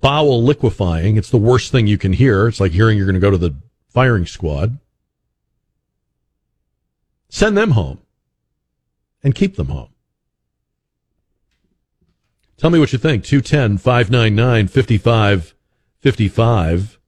bowel 0.00 0.42
liquefying. 0.42 1.16
It's 1.16 1.30
the 1.30 1.38
worst 1.38 1.72
thing 1.72 1.88
you 1.88 1.98
can 1.98 2.12
hear. 2.12 2.46
It's 2.46 2.60
like 2.60 2.72
hearing 2.72 2.96
you're 2.96 3.06
going 3.06 3.14
to 3.14 3.20
go 3.20 3.30
to 3.30 3.38
the 3.38 3.54
firing 3.88 4.26
squad. 4.26 4.78
Send 7.28 7.56
them 7.56 7.72
home 7.72 7.98
and 9.24 9.34
keep 9.34 9.56
them 9.56 9.68
home. 9.68 9.91
Tell 12.62 12.70
me 12.70 12.78
what 12.78 12.92
you 12.92 12.98
think. 13.00 13.24
210 13.24 13.78
599 13.78 14.68
5555. 14.68 16.98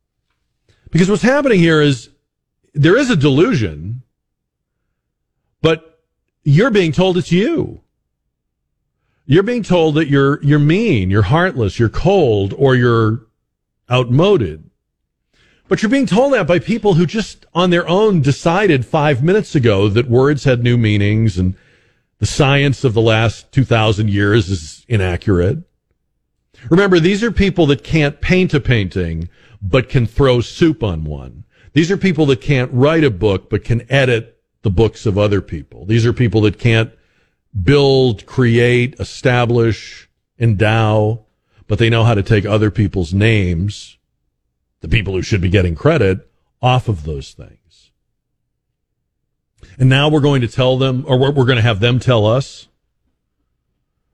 Because 0.91 1.09
what's 1.09 1.23
happening 1.23 1.61
here 1.61 1.81
is 1.81 2.11
there 2.73 2.97
is 2.97 3.09
a 3.09 3.15
delusion, 3.15 4.03
but 5.63 6.01
you're 6.43 6.73
being 6.73 6.91
told 6.91 7.17
it's 7.17 7.31
you. 7.31 7.83
You're 9.27 9.45
being 9.45 9.63
told 9.63 9.95
that 9.95 10.09
you're, 10.09 10.43
you're 10.43 10.59
mean, 10.59 11.09
you're 11.09 11.23
heartless, 11.23 11.79
you're 11.79 11.89
cold, 11.89 12.53
or 12.59 12.75
you're 12.75 13.25
outmoded. 13.89 14.69
But 15.69 15.83
you're 15.83 15.89
being 15.89 16.07
told 16.07 16.33
that 16.33 16.49
by 16.49 16.59
people 16.59 16.95
who 16.95 17.07
just 17.07 17.47
on 17.55 17.71
their 17.71 17.89
own 17.89 18.23
decided 18.23 18.85
five 18.85 19.23
minutes 19.23 19.55
ago 19.55 19.89
that 19.89 20.11
words 20.11 20.43
had 20.43 20.65
new 20.65 20.77
meanings 20.77 21.39
and 21.39 21.55
the 22.25 22.31
science 22.31 22.85
of 22.85 22.95
the 22.95 23.03
last 23.03 23.53
2,000 23.53 24.09
years 24.09 24.49
is 24.49 24.87
inaccurate. 24.89 25.59
Remember, 26.71 26.99
these 26.99 27.23
are 27.23 27.31
people 27.31 27.67
that 27.67 27.85
can't 27.85 28.23
paint 28.23 28.55
a 28.55 28.61
painting, 28.61 29.29
but 29.61 29.91
can 29.91 30.07
throw 30.07 30.41
soup 30.41 30.83
on 30.83 31.05
one. 31.05 31.45
These 31.75 31.91
are 31.91 31.99
people 31.99 32.25
that 32.27 32.41
can't 32.41 32.73
write 32.73 33.05
a 33.05 33.11
book, 33.11 33.51
but 33.51 33.63
can 33.63 33.85
edit 33.93 34.41
the 34.63 34.71
books 34.71 35.05
of 35.05 35.19
other 35.19 35.43
people. 35.43 35.85
These 35.85 36.07
are 36.07 36.15
people 36.15 36.41
that 36.41 36.59
can't 36.59 36.91
build, 37.63 38.25
create, 38.25 38.99
establish, 38.99 40.09
endow, 40.39 41.27
but 41.67 41.79
they 41.79 41.91
know 41.91 42.05
how 42.05 42.15
to 42.15 42.23
take 42.23 42.47
other 42.47 42.71
people's 42.71 43.13
names 43.13 43.99
the 44.81 44.89
people 44.89 45.13
who 45.13 45.21
should 45.21 45.43
be 45.43 45.51
getting 45.51 45.75
credit 45.75 46.27
off 46.63 46.89
of 46.89 47.05
those 47.05 47.35
things. 47.35 47.91
And 49.79 49.89
now 49.89 50.09
we're 50.09 50.21
going 50.21 50.41
to 50.43 50.49
tell 50.49 50.79
them, 50.79 51.05
or 51.07 51.19
we're, 51.19 51.33
going 51.45 51.57
to 51.57 51.63
have 51.63 51.81
them 51.81 51.99
tell 51.99 52.27
us, 52.27 52.69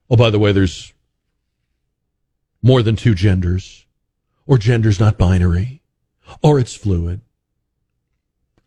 oh, 0.09 0.17
by 0.17 0.31
the 0.31 0.39
way, 0.39 0.53
there's 0.53 0.93
more 2.63 2.83
than 2.83 2.97
two 2.97 3.15
genders, 3.15 3.87
or 4.47 4.59
gender's 4.59 5.01
not 5.01 5.19
binary, 5.19 5.83
or 6.43 6.59
it's 6.59 6.75
fluid. 6.75 7.21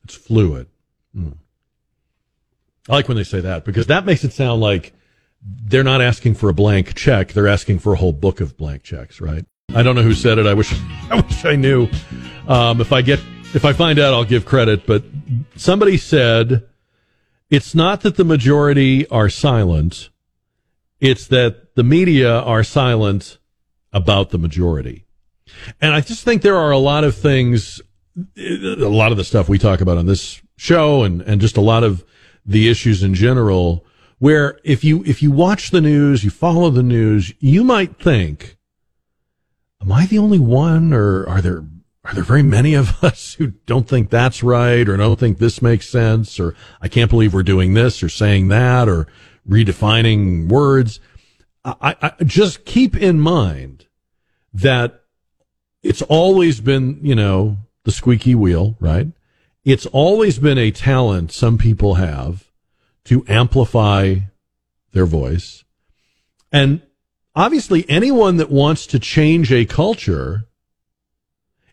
It's 0.04 0.16
fluid. 0.16 0.68
Mm. 1.16 1.38
I 2.90 2.94
like 2.94 3.08
when 3.08 3.18
they 3.18 3.24
say 3.24 3.40
that 3.40 3.64
because 3.64 3.88
that 3.88 4.06
makes 4.06 4.24
it 4.24 4.34
sound 4.34 4.62
like 4.62 4.94
they're 5.42 5.84
not 5.84 6.02
asking 6.02 6.36
for 6.36 6.50
a 6.50 6.54
blank 6.54 6.96
check. 6.96 7.32
They're 7.34 7.48
asking 7.48 7.80
for 7.80 7.94
a 7.94 7.96
whole 7.96 8.12
book 8.12 8.42
of 8.42 8.58
blank 8.58 8.84
checks, 8.84 9.22
right? 9.22 9.46
I 9.74 9.84
don't 9.84 9.96
know 9.96 10.02
who 10.02 10.14
said 10.14 10.38
it. 10.38 10.46
I 10.46 10.54
wish 10.54 10.74
I 11.10 11.22
wish 11.22 11.46
I 11.46 11.56
knew. 11.56 11.88
Um, 12.48 12.82
if 12.82 12.92
I 12.92 13.02
get 13.02 13.20
if 13.54 13.66
I 13.66 13.74
find 13.74 14.00
out, 14.00 14.14
I'll 14.14 14.26
give 14.26 14.46
credit. 14.46 14.86
But 14.86 15.04
somebody 15.56 15.98
said 15.98 16.68
it's 17.54 17.76
not 17.76 18.02
that 18.02 18.16
the 18.16 18.24
majority 18.24 19.08
are 19.10 19.30
silent; 19.30 20.10
it's 21.00 21.28
that 21.28 21.76
the 21.76 21.84
media 21.84 22.40
are 22.40 22.64
silent 22.64 23.38
about 23.92 24.32
the 24.32 24.40
majority. 24.40 25.06
And 25.80 25.94
I 25.94 26.02
just 26.02 26.24
think 26.24 26.42
there 26.42 26.58
are 26.58 26.72
a 26.72 26.80
lot 26.80 27.04
of 27.04 27.14
things, 27.16 27.80
a 28.36 28.90
lot 28.90 29.12
of 29.12 29.20
the 29.20 29.24
stuff 29.24 29.48
we 29.48 29.60
talk 29.60 29.82
about 29.82 30.00
on 30.00 30.08
this 30.08 30.42
show, 30.58 31.04
and 31.04 31.22
and 31.22 31.40
just 31.40 31.56
a 31.56 31.62
lot 31.62 31.84
of 31.84 32.04
the 32.44 32.70
issues 32.70 33.04
in 33.04 33.14
general, 33.14 33.86
where 34.18 34.60
if 34.64 34.84
you 34.84 35.04
if 35.06 35.22
you 35.22 35.30
watch 35.30 35.70
the 35.70 35.82
news, 35.82 36.24
you 36.24 36.32
follow 36.32 36.72
the 36.72 36.82
news, 36.82 37.36
you 37.40 37.64
might 37.64 38.02
think 38.02 38.58
am 39.80 39.92
I 39.92 40.08
the 40.08 40.18
only 40.18 40.40
one 40.40 40.92
or 40.92 41.30
are 41.30 41.42
there 41.42 41.64
are 42.04 42.14
there 42.14 42.24
very 42.24 42.44
many 42.44 42.74
of 42.74 43.04
us 43.04 43.34
who 43.36 43.48
don't 43.66 43.88
think 43.88 44.10
that's 44.10 44.44
right 44.44 44.88
or 44.88 44.98
don't 44.98 45.20
think 45.20 45.38
this 45.38 45.62
makes 45.62 45.90
sense 45.90 46.40
or 46.40 46.56
I 46.82 46.88
can't 46.88 47.10
believe 47.10 47.34
we're 47.34 47.44
doing 47.44 47.74
this 47.74 48.04
or 48.04 48.10
saying 48.10 48.50
that 48.50 48.90
or 48.90 49.08
redefining 49.48 50.50
words? 50.50 51.00
I, 51.66 51.96
I 52.02 52.24
just 52.24 52.66
keep 52.66 52.98
in 52.98 53.20
mind 53.20 53.88
that 54.54 55.04
it's 55.82 56.02
always 56.02 56.60
been, 56.60 57.00
you 57.02 57.16
know, 57.16 57.58
the 57.84 57.92
squeaky 57.92 58.36
wheel, 58.36 58.76
right? 58.80 59.08
It's 59.64 59.86
always 59.88 60.40
been 60.40 60.58
a 60.58 60.72
talent 60.72 61.32
some 61.32 61.58
people 61.58 61.96
have 61.96 62.52
to 63.06 63.26
amplify 63.28 64.16
their 64.92 65.06
voice. 65.06 65.64
And 66.52 66.82
obviously 67.36 67.86
anyone 67.90 68.38
that 68.38 68.50
wants 68.50 68.86
to 68.88 69.00
change 69.00 69.52
a 69.52 69.66
culture 69.66 70.48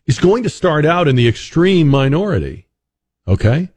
is 0.05 0.19
going 0.19 0.43
to 0.43 0.49
start 0.49 0.85
out 0.85 1.07
in 1.07 1.15
the 1.15 1.27
extreme 1.27 1.87
minority. 1.87 2.67
Okay. 3.27 3.69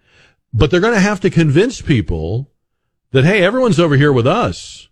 But 0.52 0.70
they're 0.70 0.80
going 0.80 0.94
to 0.94 1.00
have 1.00 1.20
to 1.20 1.30
convince 1.30 1.80
people 1.80 2.50
that, 3.10 3.24
hey, 3.24 3.42
everyone's 3.42 3.80
over 3.80 3.96
here 3.96 4.12
with 4.12 4.26
us. 4.26 4.88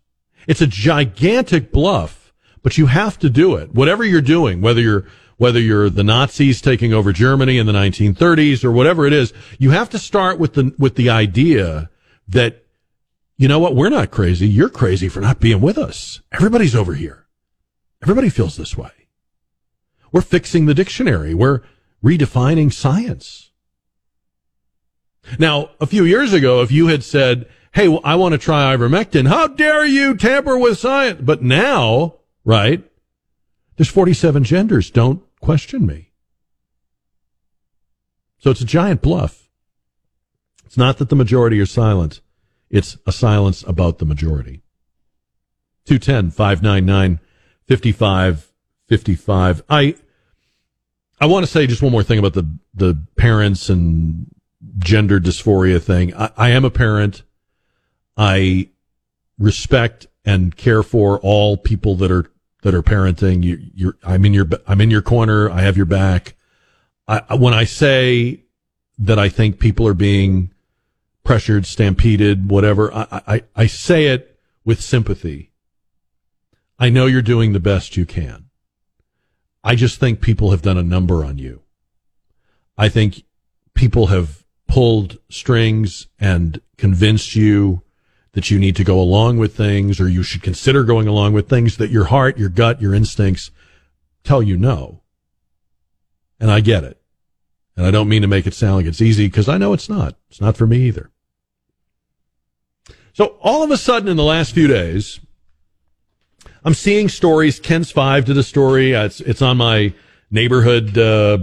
It's 0.47 0.61
a 0.61 0.67
gigantic 0.67 1.73
bluff, 1.73 2.33
but 2.63 2.79
you 2.79 2.87
have 2.87 3.19
to 3.21 3.31
do 3.31 3.57
it. 3.57 3.75
Whatever 3.75 4.05
you're 4.05 4.21
doing, 4.21 4.61
whether 4.61 4.81
you're, 4.81 5.07
whether 5.37 5.61
you're 5.61 5.91
the 5.91 6.05
Nazis 6.05 6.61
taking 6.61 6.93
over 6.93 7.13
Germany 7.13 7.59
in 7.59 7.67
the 7.67 7.73
1930s 7.73 8.65
or 8.65 8.73
whatever 8.73 9.07
it 9.07 9.13
is, 9.13 9.33
you 9.59 9.71
have 9.71 9.91
to 9.91 9.99
start 9.99 10.39
with 10.39 10.55
the, 10.55 10.75
with 10.79 10.97
the 10.97 11.11
idea 11.11 11.91
that 12.29 12.65
you 13.37 13.49
know 13.49 13.59
what? 13.59 13.75
We're 13.75 13.89
not 13.89 14.11
crazy. 14.11 14.47
You're 14.47 14.69
crazy 14.69 15.09
for 15.09 15.21
not 15.21 15.41
being 15.41 15.61
with 15.61 15.79
us. 15.79 16.21
Everybody's 16.31 16.77
over 16.77 16.95
here. 16.95 17.27
Everybody 18.03 18.29
feels 18.29 18.57
this 18.57 18.77
way. 18.77 18.91
We're 20.13 20.21
fixing 20.21 20.67
the 20.67 20.75
dictionary. 20.75 21.35
We're 21.35 21.63
redefining 22.05 22.73
science. 22.73 23.51
Now, 25.39 25.71
a 25.81 25.87
few 25.87 26.05
years 26.05 26.33
ago, 26.33 26.63
if 26.63 26.71
you 26.71 26.89
had 26.89 27.03
said, 27.03 27.49
Hey, 27.73 27.89
well, 27.89 28.01
I 28.05 28.17
want 28.17 28.33
to 28.33 28.39
try 28.39 28.77
ivermectin. 28.77 29.29
How 29.29 29.47
dare 29.47 29.87
you 29.87 30.15
tamper 30.15 30.59
with 30.59 30.79
science? 30.79 31.21
But 31.23 31.43
now, 31.43 32.17
right? 32.45 32.85
There's 33.77 33.89
47 33.89 34.45
genders. 34.45 34.91
Don't 34.91 35.23
question 35.41 35.87
me. 35.87 36.11
So 38.39 38.51
it's 38.51 38.61
a 38.61 38.67
giant 38.67 39.01
bluff. 39.01 39.49
It's 40.67 40.77
not 40.77 40.99
that 40.99 41.09
the 41.09 41.17
majority 41.17 41.61
are 41.61 41.67
silent. 41.67 42.21
It's 42.69 42.99
a 43.07 43.13
silence 43.13 43.63
about 43.67 43.99
the 43.99 44.05
majority. 44.05 44.63
210 45.87 46.31
599 46.31 47.21
55 47.67 48.52
55. 48.89 49.63
I 49.69 49.97
I 51.21 51.27
want 51.27 51.47
to 51.47 51.51
say 51.51 51.67
just 51.67 51.83
one 51.83 51.93
more 51.93 52.03
thing 52.03 52.19
about 52.19 52.35
the 52.35 52.49
the 52.75 53.01
parents 53.17 53.69
and 53.69 54.27
gender 54.79 55.21
dysphoria 55.21 55.81
thing. 55.83 56.15
I, 56.15 56.31
I 56.37 56.51
am 56.51 56.65
a 56.65 56.71
parent. 56.71 57.23
I 58.17 58.69
respect 59.39 60.07
and 60.25 60.57
care 60.57 60.83
for 60.83 61.19
all 61.21 61.57
people 61.57 61.97
that 61.97 62.11
are 62.11 62.31
that 62.63 62.75
are 62.75 62.83
parenting. 62.83 63.43
You, 63.43 63.59
you're 63.75 63.97
I'm 64.03 64.25
in 64.25 64.35
your 64.35 64.49
I'm 64.67 64.81
in 64.81 64.91
your 64.91 65.03
corner. 65.03 65.51
I 65.51 65.63
have 65.63 65.77
your 65.77 65.87
back. 65.87 66.35
I, 67.09 67.35
when 67.35 67.53
I 67.53 67.65
say 67.65 68.45
that 68.99 69.19
I 69.19 69.29
think 69.29 69.59
people 69.59 69.87
are 69.89 69.95
being 69.95 70.53
pressured, 71.25 71.67
stampeded, 71.67 72.51
whatever, 72.51 72.93
I, 72.95 73.23
I, 73.27 73.43
I 73.57 73.67
say 73.67 74.07
it 74.07 74.39
with 74.65 74.81
sympathy. 74.81 75.51
I 76.79 76.91
know 76.91 77.07
you're 77.07 77.23
doing 77.23 77.53
the 77.53 77.61
best 77.61 77.97
you 77.97 78.07
can. 78.07 78.42
I 79.65 79.75
just 79.75 80.01
think 80.01 80.21
people 80.21 80.51
have 80.51 80.63
done 80.63 80.79
a 80.79 80.83
number 80.83 81.25
on 81.25 81.39
you. 81.39 81.63
I 82.77 82.89
think 82.89 83.25
people 83.75 84.09
have 84.09 84.45
pulled 84.67 85.19
strings 85.29 86.09
and 86.19 86.61
convinced 86.79 87.37
you 87.37 87.83
that 88.33 88.51
you 88.51 88.59
need 88.59 88.77
to 88.77 88.85
go 88.85 88.99
along 88.99 89.39
with 89.39 89.57
things 89.57 90.01
or 90.01 90.09
you 90.09 90.23
should 90.23 90.43
consider 90.43 90.85
going 90.85 91.07
along 91.07 91.35
with 91.35 91.49
things 91.49 91.77
that 91.77 91.91
your 91.91 92.05
heart, 92.05 92.39
your 92.39 92.49
gut, 92.49 92.81
your 92.81 92.95
instincts 92.95 93.51
tell 94.25 94.43
you 94.43 94.57
no. 94.57 95.03
And 96.41 96.51
I 96.51 96.61
get 96.61 96.85
it. 96.85 97.01
And 97.77 97.87
I 97.87 97.91
don't 97.91 98.09
mean 98.09 98.23
to 98.23 98.29
make 98.29 98.47
it 98.47 98.55
sound 98.55 98.77
like 98.77 98.87
it's 98.87 99.03
easy 99.03 99.27
because 99.27 99.49
I 99.49 99.59
know 99.59 99.73
it's 99.73 99.89
not. 99.89 100.17
It's 100.29 100.41
not 100.41 100.57
for 100.57 100.67
me 100.67 100.79
either. 100.83 101.11
So 103.13 103.37
all 103.41 103.63
of 103.63 103.71
a 103.71 103.77
sudden 103.77 104.09
in 104.09 104.17
the 104.17 104.25
last 104.25 104.55
few 104.55 104.67
days, 104.67 105.21
I'm 106.65 106.75
seeing 106.75 107.09
stories. 107.09 107.59
KENS 107.59 107.91
Five 107.91 108.25
did 108.25 108.39
a 108.39 108.43
story. 108.43 108.95
Uh, 108.95 109.07
it's, 109.07 109.21
it's 109.21 109.43
on 109.43 109.57
my 109.57 109.93
neighborhood, 110.31 110.97
uh, 110.97 111.39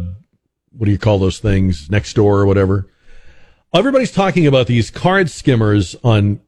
what 0.71 0.85
do 0.85 0.91
you 0.91 0.97
call 0.97 1.19
those 1.19 1.39
things? 1.39 1.89
Nextdoor 1.89 2.23
or 2.23 2.45
whatever. 2.45 2.87
Everybody's 3.73 4.13
talking 4.13 4.47
about 4.47 4.67
these 4.67 4.89
card 4.89 5.29
skimmers 5.29 5.95
on 6.03 6.39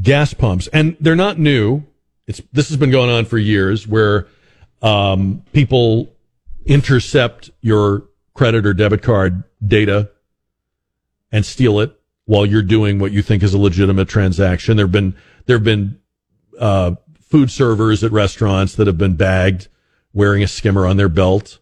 gas 0.00 0.34
pumps 0.34 0.66
and 0.72 0.96
they're 1.00 1.16
not 1.16 1.38
new. 1.38 1.84
It's, 2.26 2.42
this 2.52 2.68
has 2.68 2.76
been 2.76 2.90
going 2.90 3.10
on 3.10 3.24
for 3.24 3.38
years 3.38 3.86
where, 3.86 4.26
um, 4.82 5.42
people 5.52 6.12
intercept 6.66 7.50
your 7.60 8.04
credit 8.34 8.66
or 8.66 8.74
debit 8.74 9.02
card 9.02 9.44
data 9.64 10.10
and 11.32 11.46
steal 11.46 11.80
it 11.80 11.98
while 12.26 12.44
you're 12.44 12.62
doing 12.62 12.98
what 12.98 13.12
you 13.12 13.22
think 13.22 13.42
is 13.42 13.54
a 13.54 13.58
legitimate 13.58 14.08
transaction. 14.08 14.76
There've 14.76 14.92
been, 14.92 15.14
there've 15.46 15.64
been, 15.64 16.00
uh, 16.58 16.96
food 17.28 17.50
servers 17.50 18.02
at 18.02 18.10
restaurants 18.10 18.74
that 18.74 18.86
have 18.86 18.98
been 18.98 19.14
bagged 19.14 19.68
wearing 20.12 20.42
a 20.42 20.48
skimmer 20.48 20.86
on 20.86 20.96
their 20.96 21.08
belt. 21.08 21.58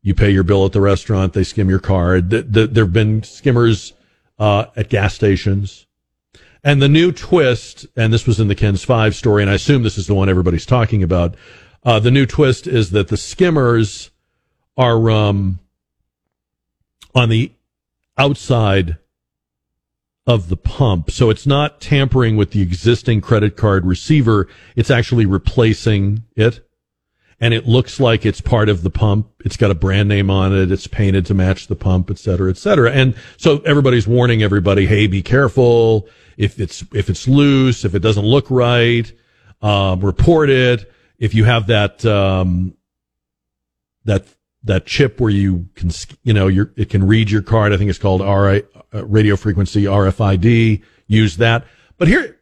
You 0.00 0.14
pay 0.14 0.30
your 0.30 0.44
bill 0.44 0.64
at 0.64 0.72
the 0.72 0.80
restaurant, 0.80 1.32
they 1.32 1.44
skim 1.44 1.68
your 1.68 1.78
card. 1.78 2.30
There 2.30 2.84
have 2.84 2.92
been 2.92 3.22
skimmers 3.22 3.92
uh, 4.38 4.66
at 4.76 4.88
gas 4.88 5.14
stations. 5.14 5.86
And 6.64 6.80
the 6.80 6.88
new 6.88 7.10
twist, 7.10 7.86
and 7.96 8.12
this 8.12 8.26
was 8.26 8.38
in 8.38 8.48
the 8.48 8.54
KENS 8.54 8.84
5 8.84 9.16
story, 9.16 9.42
and 9.42 9.50
I 9.50 9.54
assume 9.54 9.82
this 9.82 9.98
is 9.98 10.06
the 10.06 10.14
one 10.14 10.28
everybody's 10.28 10.66
talking 10.66 11.02
about. 11.02 11.34
Uh, 11.84 11.98
the 11.98 12.10
new 12.10 12.26
twist 12.26 12.68
is 12.68 12.90
that 12.90 13.08
the 13.08 13.16
skimmers 13.16 14.10
are 14.76 15.10
um, 15.10 15.58
on 17.14 17.28
the 17.28 17.52
outside 18.16 18.96
of 20.26 20.48
the 20.48 20.56
pump. 20.56 21.10
So 21.10 21.30
it's 21.30 21.46
not 21.46 21.80
tampering 21.80 22.36
with 22.36 22.52
the 22.52 22.62
existing 22.62 23.20
credit 23.20 23.56
card 23.56 23.84
receiver. 23.84 24.48
It's 24.76 24.90
actually 24.90 25.26
replacing 25.26 26.24
it. 26.36 26.66
And 27.40 27.52
it 27.52 27.66
looks 27.66 27.98
like 27.98 28.24
it's 28.24 28.40
part 28.40 28.68
of 28.68 28.84
the 28.84 28.90
pump. 28.90 29.28
It's 29.44 29.56
got 29.56 29.72
a 29.72 29.74
brand 29.74 30.08
name 30.08 30.30
on 30.30 30.56
it. 30.56 30.70
It's 30.70 30.86
painted 30.86 31.26
to 31.26 31.34
match 31.34 31.66
the 31.66 31.74
pump, 31.74 32.08
et 32.08 32.18
cetera, 32.18 32.48
et 32.50 32.56
cetera. 32.56 32.92
And 32.92 33.16
so 33.36 33.58
everybody's 33.60 34.06
warning 34.06 34.44
everybody, 34.44 34.86
hey, 34.86 35.08
be 35.08 35.22
careful. 35.22 36.08
If 36.36 36.60
it's, 36.60 36.84
if 36.92 37.10
it's 37.10 37.26
loose, 37.26 37.84
if 37.84 37.96
it 37.96 37.98
doesn't 37.98 38.24
look 38.24 38.48
right, 38.48 39.10
um, 39.60 40.00
report 40.00 40.50
it. 40.50 40.92
If 41.18 41.34
you 41.34 41.44
have 41.44 41.66
that, 41.66 42.06
um, 42.06 42.76
that 44.04 44.24
that 44.64 44.86
chip 44.86 45.20
where 45.20 45.30
you 45.30 45.68
can, 45.74 45.90
you 46.22 46.32
know, 46.32 46.46
your, 46.46 46.72
it 46.76 46.88
can 46.88 47.06
read 47.06 47.30
your 47.30 47.42
card. 47.42 47.72
I 47.72 47.76
think 47.76 47.90
it's 47.90 47.98
called 47.98 48.20
RI, 48.20 48.62
uh, 48.94 49.04
radio 49.06 49.36
frequency 49.36 49.84
RFID. 49.84 50.82
Use 51.06 51.36
that. 51.38 51.64
But 51.98 52.08
here, 52.08 52.40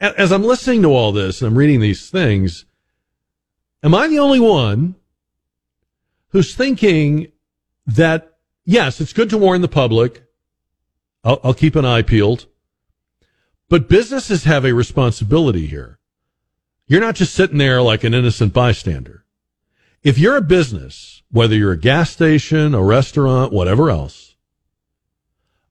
as 0.00 0.32
I'm 0.32 0.44
listening 0.44 0.82
to 0.82 0.88
all 0.88 1.12
this 1.12 1.40
and 1.40 1.48
I'm 1.48 1.58
reading 1.58 1.80
these 1.80 2.10
things, 2.10 2.64
am 3.82 3.94
I 3.94 4.08
the 4.08 4.18
only 4.18 4.40
one 4.40 4.94
who's 6.28 6.54
thinking 6.54 7.32
that, 7.86 8.36
yes, 8.64 9.00
it's 9.00 9.12
good 9.12 9.30
to 9.30 9.38
warn 9.38 9.60
the 9.60 9.68
public. 9.68 10.24
I'll, 11.24 11.40
I'll 11.42 11.54
keep 11.54 11.76
an 11.76 11.84
eye 11.84 12.02
peeled. 12.02 12.46
But 13.68 13.88
businesses 13.88 14.44
have 14.44 14.64
a 14.64 14.74
responsibility 14.74 15.66
here. 15.66 15.98
You're 16.86 17.00
not 17.00 17.16
just 17.16 17.34
sitting 17.34 17.58
there 17.58 17.82
like 17.82 18.04
an 18.04 18.14
innocent 18.14 18.52
bystander. 18.52 19.24
If 20.02 20.18
you're 20.18 20.36
a 20.36 20.42
business 20.42 21.16
whether 21.30 21.54
you're 21.54 21.72
a 21.72 21.78
gas 21.78 22.10
station, 22.10 22.74
a 22.74 22.82
restaurant, 22.82 23.52
whatever 23.52 23.90
else. 23.90 24.25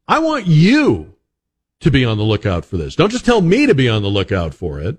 I 0.07 0.19
want 0.19 0.48
you 0.48 1.15
to 1.80 1.91
be 1.91 2.06
on 2.06 2.18
the 2.18 2.23
lookout 2.23 2.65
for 2.65 2.77
this. 2.77 2.95
Don't 2.95 3.11
just 3.11 3.26
tell 3.26 3.41
me 3.41 3.65
to 3.65 3.76
be 3.76 3.90
on 3.90 4.02
the 4.02 4.10
lookout 4.10 4.53
for 4.53 4.80
it. 4.80 4.98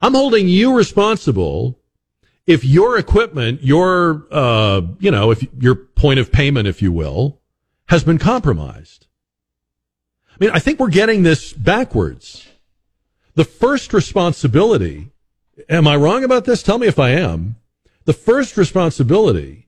I'm 0.00 0.14
holding 0.14 0.48
you 0.48 0.74
responsible 0.76 1.78
if 2.46 2.64
your 2.64 2.98
equipment, 2.98 3.62
your, 3.62 4.26
uh, 4.30 4.82
you 4.98 5.10
know, 5.10 5.30
if 5.30 5.44
your 5.58 5.74
point 5.74 6.20
of 6.20 6.30
payment, 6.30 6.68
if 6.68 6.80
you 6.80 6.92
will, 6.92 7.40
has 7.88 8.04
been 8.04 8.18
compromised. 8.18 9.06
I 10.30 10.44
mean, 10.44 10.50
I 10.52 10.58
think 10.58 10.78
we're 10.78 10.90
getting 10.90 11.22
this 11.22 11.52
backwards. 11.52 12.46
The 13.34 13.44
first 13.44 13.92
responsibility, 13.92 15.10
am 15.68 15.88
I 15.88 15.96
wrong 15.96 16.24
about 16.24 16.44
this? 16.44 16.62
Tell 16.62 16.78
me 16.78 16.86
if 16.86 16.98
I 16.98 17.10
am. 17.10 17.56
The 18.04 18.12
first 18.12 18.56
responsibility 18.56 19.65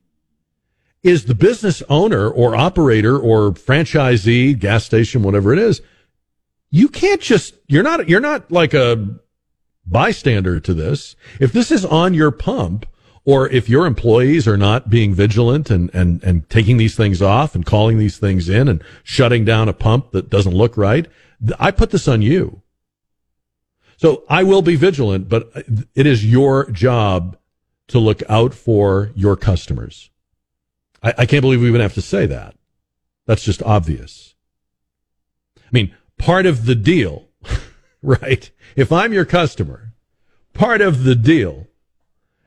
is 1.03 1.25
the 1.25 1.35
business 1.35 1.81
owner 1.89 2.29
or 2.29 2.55
operator 2.55 3.17
or 3.17 3.51
franchisee, 3.51 4.57
gas 4.57 4.85
station, 4.85 5.23
whatever 5.23 5.53
it 5.53 5.59
is. 5.59 5.81
You 6.71 6.87
can't 6.89 7.21
just, 7.21 7.55
you're 7.67 7.83
not, 7.83 8.09
you're 8.09 8.19
not 8.19 8.51
like 8.51 8.73
a 8.73 9.19
bystander 9.85 10.59
to 10.59 10.73
this. 10.73 11.15
If 11.39 11.51
this 11.53 11.71
is 11.71 11.85
on 11.85 12.13
your 12.13 12.31
pump, 12.31 12.85
or 13.25 13.47
if 13.49 13.69
your 13.69 13.85
employees 13.85 14.47
are 14.47 14.57
not 14.57 14.89
being 14.89 15.13
vigilant 15.13 15.69
and, 15.69 15.93
and, 15.93 16.23
and 16.23 16.49
taking 16.49 16.77
these 16.77 16.95
things 16.95 17.21
off 17.21 17.53
and 17.53 17.65
calling 17.65 17.99
these 17.99 18.17
things 18.17 18.49
in 18.49 18.67
and 18.67 18.83
shutting 19.03 19.45
down 19.45 19.69
a 19.69 19.73
pump 19.73 20.11
that 20.11 20.29
doesn't 20.29 20.55
look 20.55 20.77
right, 20.77 21.07
I 21.59 21.71
put 21.71 21.91
this 21.91 22.07
on 22.07 22.21
you. 22.21 22.61
So 23.97 24.23
I 24.29 24.43
will 24.43 24.61
be 24.61 24.75
vigilant, 24.75 25.29
but 25.29 25.51
it 25.93 26.07
is 26.07 26.25
your 26.25 26.71
job 26.71 27.37
to 27.89 27.99
look 27.99 28.23
out 28.29 28.53
for 28.53 29.11
your 29.13 29.35
customers. 29.35 30.08
I, 31.01 31.13
I 31.19 31.25
can't 31.25 31.41
believe 31.41 31.61
we 31.61 31.67
even 31.67 31.81
have 31.81 31.93
to 31.95 32.01
say 32.01 32.25
that. 32.25 32.55
That's 33.25 33.43
just 33.43 33.61
obvious. 33.63 34.35
I 35.57 35.69
mean, 35.71 35.95
part 36.17 36.45
of 36.45 36.65
the 36.65 36.75
deal, 36.75 37.27
right? 38.01 38.49
If 38.75 38.91
I'm 38.91 39.13
your 39.13 39.25
customer, 39.25 39.93
part 40.53 40.81
of 40.81 41.03
the 41.03 41.15
deal 41.15 41.67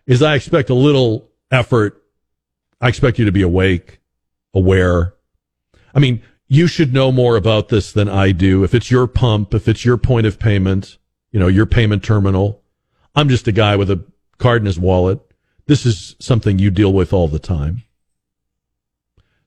is 0.06 0.22
I 0.22 0.34
expect 0.34 0.70
a 0.70 0.74
little 0.74 1.30
effort. 1.50 2.02
I 2.80 2.88
expect 2.88 3.18
you 3.18 3.24
to 3.24 3.32
be 3.32 3.42
awake, 3.42 4.00
aware. 4.52 5.14
I 5.94 6.00
mean, 6.00 6.22
you 6.48 6.66
should 6.66 6.92
know 6.92 7.12
more 7.12 7.36
about 7.36 7.68
this 7.68 7.92
than 7.92 8.08
I 8.08 8.32
do. 8.32 8.64
If 8.64 8.74
it's 8.74 8.90
your 8.90 9.06
pump, 9.06 9.54
if 9.54 9.68
it's 9.68 9.84
your 9.84 9.96
point 9.96 10.26
of 10.26 10.38
payment, 10.38 10.98
you 11.30 11.40
know, 11.40 11.48
your 11.48 11.66
payment 11.66 12.02
terminal, 12.02 12.62
I'm 13.14 13.28
just 13.28 13.48
a 13.48 13.52
guy 13.52 13.76
with 13.76 13.90
a 13.90 14.04
card 14.38 14.62
in 14.62 14.66
his 14.66 14.78
wallet. 14.78 15.20
This 15.66 15.86
is 15.86 16.16
something 16.18 16.58
you 16.58 16.70
deal 16.70 16.92
with 16.92 17.12
all 17.12 17.28
the 17.28 17.38
time. 17.38 17.84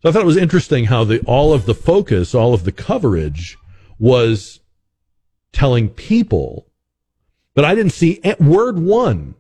So 0.06 0.10
I 0.10 0.12
thought 0.12 0.22
it 0.22 0.28
was 0.28 0.38
interesting 0.38 0.86
how 0.86 1.04
the 1.04 1.20
all 1.22 1.52
of 1.52 1.66
the 1.66 1.74
focus, 1.74 2.36
all 2.36 2.54
of 2.54 2.64
the 2.64 2.72
coverage 2.72 3.58
was 3.98 4.60
telling 5.52 5.90
people, 5.90 6.68
but 7.56 7.66
I 7.66 7.74
didn't 7.74 7.94
see 7.94 8.22
word 8.40 8.78
one 8.78 9.34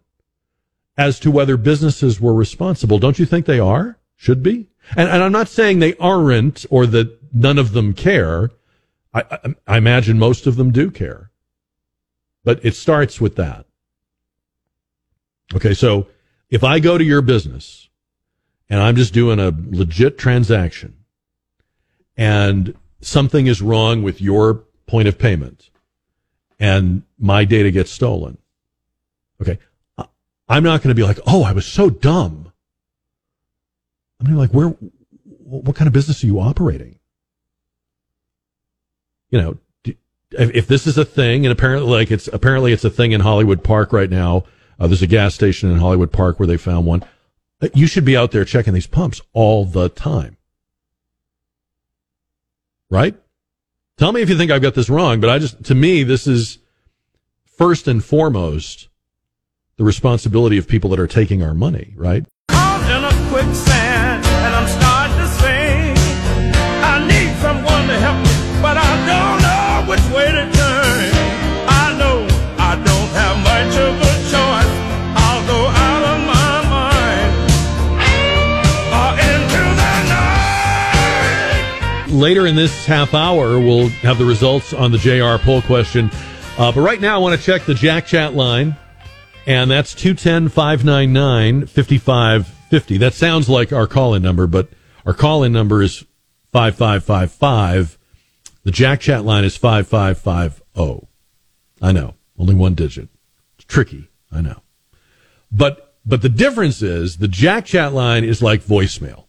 as 0.97 1.19
to 1.19 1.29
whether 1.29 1.55
businesses 1.55 2.19
were 2.19 2.33
responsible. 2.33 2.97
Don't 2.97 3.19
you 3.19 3.27
think 3.27 3.45
they 3.45 3.59
are? 3.59 3.99
Should 4.15 4.41
be? 4.41 4.65
And, 4.97 5.07
and 5.07 5.21
I'm 5.21 5.31
not 5.31 5.49
saying 5.49 5.77
they 5.77 5.95
aren't 5.97 6.65
or 6.71 6.87
that 6.87 7.15
none 7.31 7.59
of 7.59 7.73
them 7.73 7.93
care. 7.93 8.49
I, 9.13 9.21
I, 9.29 9.55
I 9.67 9.77
imagine 9.77 10.17
most 10.17 10.47
of 10.47 10.55
them 10.55 10.71
do 10.71 10.89
care. 10.89 11.29
But 12.43 12.65
it 12.65 12.73
starts 12.73 13.21
with 13.21 13.35
that. 13.35 13.67
Okay, 15.53 15.75
so 15.75 16.07
if 16.49 16.63
I 16.63 16.79
go 16.79 16.97
to 16.97 17.03
your 17.03 17.21
business 17.21 17.84
and 18.69 18.81
I'm 18.81 18.95
just 18.95 19.13
doing 19.13 19.39
a 19.39 19.53
legit 19.69 20.17
transaction 20.17 20.95
and 22.17 22.75
something 23.01 23.47
is 23.47 23.61
wrong 23.61 24.03
with 24.03 24.21
your 24.21 24.63
point 24.87 25.07
of 25.07 25.17
payment 25.17 25.69
and 26.59 27.03
my 27.19 27.45
data 27.45 27.71
gets 27.71 27.91
stolen. 27.91 28.37
Okay. 29.41 29.59
I'm 30.47 30.63
not 30.63 30.81
going 30.81 30.95
to 30.95 30.95
be 30.95 31.03
like, 31.03 31.19
oh, 31.25 31.43
I 31.43 31.51
was 31.51 31.65
so 31.65 31.89
dumb. 31.89 32.51
I'm 34.19 34.27
going 34.27 34.31
to 34.31 34.31
be 34.31 34.39
like, 34.39 34.51
where, 34.51 34.69
what 35.43 35.75
kind 35.75 35.87
of 35.87 35.93
business 35.93 36.23
are 36.23 36.27
you 36.27 36.39
operating? 36.39 36.99
You 39.31 39.41
know, 39.41 39.57
if 40.31 40.67
this 40.67 40.87
is 40.87 40.97
a 40.97 41.05
thing, 41.05 41.45
and 41.45 41.51
apparently, 41.51 41.89
like 41.91 42.11
it's 42.11 42.27
apparently 42.27 42.73
it's 42.73 42.83
a 42.83 42.89
thing 42.89 43.11
in 43.11 43.21
Hollywood 43.21 43.63
Park 43.63 43.91
right 43.91 44.09
now. 44.09 44.43
Uh, 44.79 44.87
there's 44.87 45.01
a 45.01 45.07
gas 45.07 45.33
station 45.33 45.71
in 45.71 45.77
Hollywood 45.77 46.11
Park 46.11 46.39
where 46.39 46.47
they 46.47 46.57
found 46.57 46.85
one. 46.85 47.03
You 47.73 47.87
should 47.87 48.05
be 48.05 48.17
out 48.17 48.31
there 48.31 48.45
checking 48.45 48.73
these 48.73 48.87
pumps 48.87 49.21
all 49.33 49.65
the 49.65 49.89
time, 49.89 50.37
right? 52.89 53.15
Tell 53.97 54.11
me 54.11 54.21
if 54.21 54.29
you 54.29 54.37
think 54.37 54.51
I've 54.51 54.61
got 54.61 54.75
this 54.75 54.89
wrong, 54.89 55.19
but 55.19 55.29
I 55.29 55.39
just 55.39 55.63
to 55.65 55.75
me 55.75 56.03
this 56.03 56.27
is 56.27 56.59
first 57.45 57.87
and 57.87 58.03
foremost 58.03 58.89
the 59.77 59.83
responsibility 59.83 60.57
of 60.57 60.67
people 60.67 60.89
that 60.89 60.99
are 60.99 61.07
taking 61.07 61.41
our 61.41 61.53
money, 61.53 61.93
right? 61.95 62.25
Later 82.15 82.47
in 82.47 82.55
this 82.55 82.85
half 82.85 83.13
hour, 83.13 83.59
we'll 83.59 83.89
have 83.89 84.17
the 84.17 84.25
results 84.25 84.73
on 84.73 84.91
the 84.91 84.97
JR 84.97 85.43
poll 85.43 85.61
question. 85.61 86.09
Uh, 86.57 86.71
but 86.71 86.81
right 86.81 87.01
now, 87.01 87.15
I 87.15 87.17
want 87.19 87.39
to 87.39 87.45
check 87.45 87.65
the 87.65 87.73
Jack 87.73 88.05
Chat 88.05 88.33
line, 88.33 88.75
and 89.45 89.69
that's 89.69 89.93
210 89.93 90.49
599 90.49 91.67
5550. 91.67 92.97
That 92.97 93.13
sounds 93.13 93.49
like 93.49 93.73
our 93.73 93.87
call 93.87 94.13
in 94.13 94.23
number, 94.23 94.47
but 94.47 94.69
our 95.05 95.13
call 95.13 95.43
in 95.43 95.51
number 95.51 95.81
is 95.81 96.05
5555. 96.53 97.97
The 98.63 98.71
Jack 98.71 99.01
Chat 99.01 99.25
line 99.25 99.43
is 99.43 99.57
5550. 99.57 101.07
I 101.81 101.91
know, 101.91 102.15
only 102.37 102.55
one 102.55 102.73
digit. 102.73 103.09
It's 103.57 103.65
tricky, 103.65 104.09
I 104.31 104.41
know. 104.41 104.61
But 105.51 105.95
but 106.05 106.21
the 106.21 106.29
difference 106.29 106.81
is 106.81 107.17
the 107.17 107.27
Jack 107.27 107.65
Chat 107.65 107.93
line 107.93 108.23
is 108.23 108.41
like 108.41 108.63
voicemail. 108.63 109.24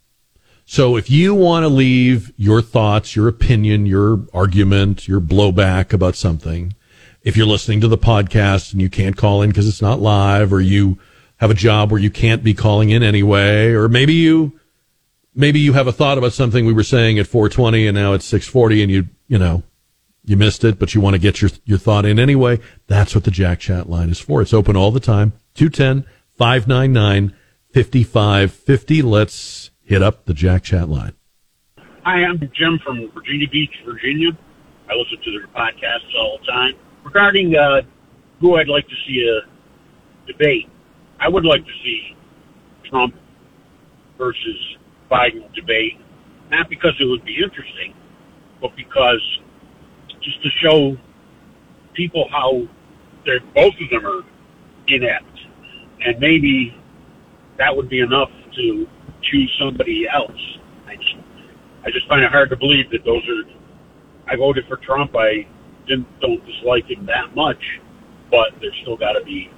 So 0.68 0.96
if 0.96 1.08
you 1.08 1.32
want 1.32 1.62
to 1.62 1.68
leave 1.68 2.32
your 2.36 2.60
thoughts, 2.60 3.14
your 3.14 3.28
opinion, 3.28 3.86
your 3.86 4.26
argument, 4.34 5.06
your 5.06 5.20
blowback 5.20 5.92
about 5.92 6.16
something, 6.16 6.74
if 7.22 7.36
you're 7.36 7.46
listening 7.46 7.80
to 7.82 7.88
the 7.88 7.96
podcast 7.96 8.72
and 8.72 8.82
you 8.82 8.90
can't 8.90 9.16
call 9.16 9.42
in 9.42 9.50
because 9.50 9.68
it's 9.68 9.80
not 9.80 10.00
live 10.00 10.52
or 10.52 10.60
you 10.60 10.98
have 11.36 11.52
a 11.52 11.54
job 11.54 11.92
where 11.92 12.00
you 12.00 12.10
can't 12.10 12.42
be 12.42 12.52
calling 12.52 12.90
in 12.90 13.04
anyway, 13.04 13.68
or 13.70 13.88
maybe 13.88 14.14
you, 14.14 14.58
maybe 15.36 15.60
you 15.60 15.72
have 15.72 15.86
a 15.86 15.92
thought 15.92 16.18
about 16.18 16.32
something 16.32 16.66
we 16.66 16.72
were 16.72 16.82
saying 16.82 17.20
at 17.20 17.28
420 17.28 17.86
and 17.86 17.96
now 17.96 18.12
it's 18.12 18.24
640 18.24 18.82
and 18.82 18.90
you, 18.90 19.06
you 19.28 19.38
know, 19.38 19.62
you 20.24 20.36
missed 20.36 20.64
it, 20.64 20.80
but 20.80 20.96
you 20.96 21.00
want 21.00 21.14
to 21.14 21.20
get 21.20 21.40
your, 21.40 21.52
your 21.64 21.78
thought 21.78 22.04
in 22.04 22.18
anyway. 22.18 22.58
That's 22.88 23.14
what 23.14 23.22
the 23.22 23.30
Jack 23.30 23.60
Chat 23.60 23.88
line 23.88 24.10
is 24.10 24.18
for. 24.18 24.42
It's 24.42 24.52
open 24.52 24.74
all 24.74 24.90
the 24.90 24.98
time. 24.98 25.32
210 25.54 26.10
599 26.36 27.36
5550. 27.72 29.02
Let's 29.02 29.70
hit 29.86 30.02
up 30.02 30.24
the 30.24 30.34
Jack 30.34 30.64
Chat 30.64 30.88
line. 30.88 31.14
Hi, 32.04 32.24
I'm 32.24 32.38
Jim 32.54 32.78
from 32.84 33.10
Virginia 33.12 33.48
Beach, 33.48 33.70
Virginia. 33.84 34.30
I 34.90 34.94
listen 34.94 35.18
to 35.24 35.30
their 35.30 35.46
podcasts 35.48 36.14
all 36.18 36.38
the 36.38 36.46
time. 36.46 36.74
Regarding 37.04 37.56
uh, 37.56 37.82
who 38.40 38.56
I'd 38.56 38.68
like 38.68 38.86
to 38.88 38.94
see 39.06 39.24
a 39.24 40.30
debate, 40.30 40.68
I 41.20 41.28
would 41.28 41.44
like 41.44 41.64
to 41.64 41.72
see 41.82 42.16
Trump 42.84 43.14
versus 44.18 44.76
Biden 45.10 45.52
debate, 45.54 45.98
not 46.50 46.68
because 46.68 46.92
it 47.00 47.04
would 47.04 47.24
be 47.24 47.36
interesting, 47.42 47.94
but 48.60 48.74
because 48.76 49.20
just 50.20 50.42
to 50.42 50.48
show 50.62 50.96
people 51.94 52.28
how 52.30 52.62
they're 53.24 53.40
both 53.54 53.74
of 53.80 53.90
them 53.90 54.06
are 54.06 54.22
inept, 54.88 55.38
and 56.04 56.18
maybe 56.18 56.76
that 57.58 57.76
would 57.76 57.88
be 57.88 58.00
enough 58.00 58.30
to 58.54 58.86
choose 59.30 59.54
somebody 59.58 60.06
else. 60.12 60.58
I 60.86 60.96
just, 60.96 61.16
I 61.84 61.90
just 61.90 62.08
find 62.08 62.22
it 62.22 62.30
hard 62.30 62.50
to 62.50 62.56
believe 62.56 62.90
that 62.90 63.04
those 63.04 63.22
are. 63.28 63.50
I 64.28 64.36
voted 64.36 64.66
for 64.66 64.76
Trump. 64.78 65.14
I 65.16 65.46
didn't 65.86 66.08
don't 66.20 66.44
dislike 66.44 66.86
him 66.86 67.06
that 67.06 67.34
much, 67.34 67.62
but 68.30 68.48
there's 68.60 68.76
still 68.82 68.96
got 68.96 69.12
to 69.12 69.24
be 69.24 69.50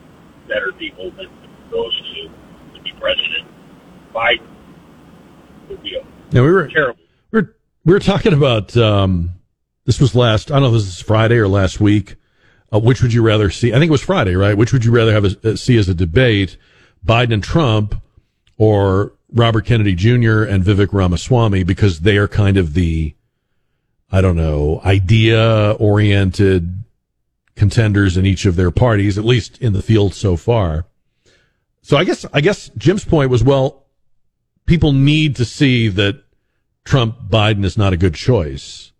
better 0.46 0.72
people 0.72 1.10
than 1.12 1.28
those 1.70 2.02
two 2.12 2.28
to 2.74 2.82
be 2.82 2.92
president. 3.00 3.48
Biden 4.14 4.46
would 5.68 5.82
be 5.82 5.96
a 5.96 6.04
now 6.32 6.44
we 6.44 6.50
were 6.50 6.68
terrible. 6.68 7.00
We 7.30 7.40
were 7.40 7.56
we 7.84 7.92
were 7.94 8.00
talking 8.00 8.32
about 8.32 8.76
um, 8.76 9.30
this 9.84 10.00
was 10.00 10.14
last. 10.14 10.50
I 10.50 10.54
don't 10.54 10.62
know 10.62 10.68
if 10.68 10.74
this 10.74 10.88
is 10.88 11.00
Friday 11.00 11.36
or 11.36 11.48
last 11.48 11.80
week. 11.80 12.16
Uh, 12.70 12.78
which 12.78 13.00
would 13.00 13.14
you 13.14 13.22
rather 13.22 13.48
see? 13.48 13.70
I 13.72 13.78
think 13.78 13.88
it 13.88 13.92
was 13.92 14.02
Friday, 14.02 14.34
right? 14.34 14.54
Which 14.54 14.74
would 14.74 14.84
you 14.84 14.90
rather 14.90 15.12
have 15.12 15.24
a, 15.24 15.56
see 15.56 15.78
as 15.78 15.88
a 15.88 15.94
debate, 15.94 16.58
Biden 17.04 17.32
and 17.32 17.42
Trump, 17.42 17.94
or 18.58 19.14
Robert 19.32 19.66
Kennedy 19.66 19.94
Jr. 19.94 20.42
and 20.42 20.64
Vivek 20.64 20.92
Ramaswamy 20.92 21.62
because 21.62 22.00
they 22.00 22.16
are 22.16 22.28
kind 22.28 22.56
of 22.56 22.74
the, 22.74 23.14
I 24.10 24.20
don't 24.20 24.36
know, 24.36 24.80
idea 24.84 25.72
oriented 25.78 26.84
contenders 27.54 28.16
in 28.16 28.24
each 28.24 28.46
of 28.46 28.56
their 28.56 28.70
parties, 28.70 29.18
at 29.18 29.24
least 29.24 29.58
in 29.58 29.72
the 29.72 29.82
field 29.82 30.14
so 30.14 30.36
far. 30.36 30.86
So 31.82 31.96
I 31.96 32.04
guess, 32.04 32.24
I 32.32 32.40
guess 32.40 32.70
Jim's 32.78 33.04
point 33.04 33.30
was, 33.30 33.42
well, 33.42 33.86
people 34.66 34.92
need 34.92 35.36
to 35.36 35.44
see 35.44 35.88
that 35.88 36.22
Trump 36.84 37.28
Biden 37.28 37.64
is 37.64 37.76
not 37.76 37.92
a 37.92 37.96
good 37.96 38.14
choice. 38.14 38.92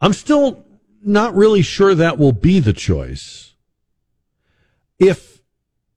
I'm 0.00 0.12
still 0.12 0.64
not 1.02 1.34
really 1.34 1.62
sure 1.62 1.94
that 1.94 2.18
will 2.18 2.32
be 2.32 2.60
the 2.60 2.72
choice. 2.72 3.54
If 4.98 5.37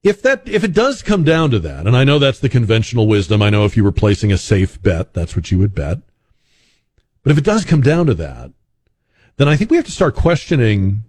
if 0.02 0.20
that 0.22 0.48
if 0.48 0.64
it 0.64 0.72
does 0.72 1.02
come 1.02 1.24
down 1.24 1.50
to 1.50 1.58
that, 1.60 1.86
and 1.86 1.96
I 1.96 2.04
know 2.04 2.18
that's 2.18 2.40
the 2.40 2.48
conventional 2.48 3.06
wisdom, 3.06 3.40
I 3.40 3.50
know 3.50 3.64
if 3.64 3.76
you 3.76 3.84
were 3.84 3.92
placing 3.92 4.32
a 4.32 4.38
safe 4.38 4.82
bet, 4.82 5.14
that's 5.14 5.36
what 5.36 5.50
you 5.50 5.58
would 5.58 5.74
bet. 5.74 5.98
But 7.22 7.32
if 7.32 7.38
it 7.38 7.44
does 7.44 7.64
come 7.64 7.82
down 7.82 8.06
to 8.06 8.14
that, 8.14 8.50
then 9.36 9.48
I 9.48 9.56
think 9.56 9.70
we 9.70 9.76
have 9.76 9.86
to 9.86 9.92
start 9.92 10.16
questioning 10.16 11.04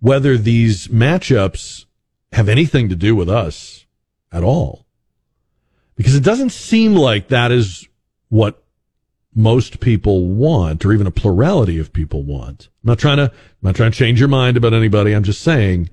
whether 0.00 0.36
these 0.36 0.88
matchups 0.88 1.86
have 2.32 2.48
anything 2.48 2.88
to 2.88 2.96
do 2.96 3.14
with 3.16 3.30
us 3.30 3.86
at 4.30 4.42
all. 4.42 4.86
Because 5.96 6.14
it 6.14 6.24
doesn't 6.24 6.50
seem 6.50 6.94
like 6.94 7.28
that 7.28 7.52
is 7.52 7.86
what 8.28 8.62
most 9.34 9.80
people 9.80 10.28
want, 10.28 10.84
or 10.84 10.92
even 10.92 11.06
a 11.06 11.10
plurality 11.10 11.78
of 11.78 11.92
people 11.92 12.22
want. 12.22 12.68
I'm 12.82 12.88
not 12.88 12.98
trying 12.98 13.18
to, 13.18 13.24
I'm 13.24 13.62
not 13.62 13.76
trying 13.76 13.92
to 13.92 13.98
change 13.98 14.18
your 14.18 14.28
mind 14.28 14.56
about 14.56 14.74
anybody. 14.74 15.12
I'm 15.12 15.22
just 15.22 15.40
saying 15.40 15.88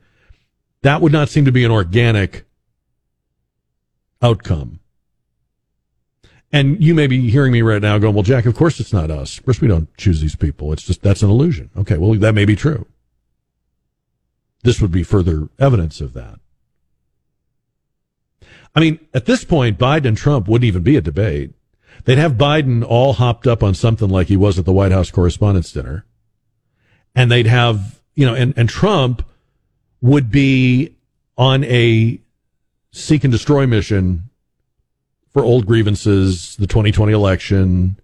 that 0.82 1.02
would 1.02 1.12
not 1.12 1.30
seem 1.30 1.46
to 1.46 1.52
be 1.52 1.64
an 1.64 1.72
organic 1.72 2.46
outcome. 4.22 4.80
And 6.52 6.82
you 6.84 6.96
may 6.96 7.08
be 7.08 7.30
hearing 7.30 7.52
me 7.52 7.62
right 7.62 7.82
now 7.82 7.98
going, 8.00 8.16
well, 8.16 8.24
Jack, 8.24 8.46
of 8.46 8.56
course 8.56 8.80
it's 8.80 8.94
not 8.94 9.12
us. 9.12 9.38
Of 9.38 9.46
course 9.46 9.62
we 9.62 9.68
don't 9.68 9.96
choose 9.98 10.20
these 10.20 10.36
people. 10.36 10.74
It's 10.74 10.84
just, 10.84 11.02
that's 11.04 11.22
an 11.22 11.30
illusion. 11.30 11.70
Okay. 11.78 11.98
Well, 11.98 12.14
that 12.16 12.34
may 12.34 12.46
be 12.46 12.56
true. 12.56 12.88
This 14.64 14.82
would 14.82 14.92
be 14.92 15.04
further 15.04 15.50
evidence 15.60 16.02
of 16.02 16.14
that. 16.14 16.40
I 18.76 18.80
mean, 18.80 19.00
at 19.14 19.26
this 19.26 19.44
point, 19.44 19.78
Biden 19.78 20.06
and 20.06 20.18
Trump 20.18 20.48
wouldn't 20.48 20.68
even 20.68 20.84
be 20.84 20.96
a 20.96 21.02
debate. 21.02 21.54
They'd 22.06 22.18
have 22.18 22.34
Biden 22.34 22.84
all 22.84 23.14
hopped 23.14 23.46
up 23.46 23.62
on 23.62 23.74
something 23.74 24.10
like 24.10 24.28
he 24.28 24.38
was 24.38 24.58
at 24.58 24.66
the 24.66 24.74
White 24.74 24.92
House 24.92 25.12
Correspondents' 25.12 25.72
Dinner. 25.72 26.06
And 27.16 27.32
they'd 27.32 27.48
have, 27.48 28.02
you 28.16 28.26
know, 28.26 28.34
and, 28.34 28.54
and 28.58 28.70
Trump 28.70 29.24
would 30.02 30.32
be 30.32 30.96
on 31.38 31.64
a 31.66 32.20
seek 32.92 33.24
and 33.24 33.32
destroy 33.32 33.66
mission 33.66 34.24
for 35.32 35.44
old 35.44 35.66
grievances, 35.66 36.56
the 36.58 36.68
2020 36.68 37.14
election, 37.14 38.00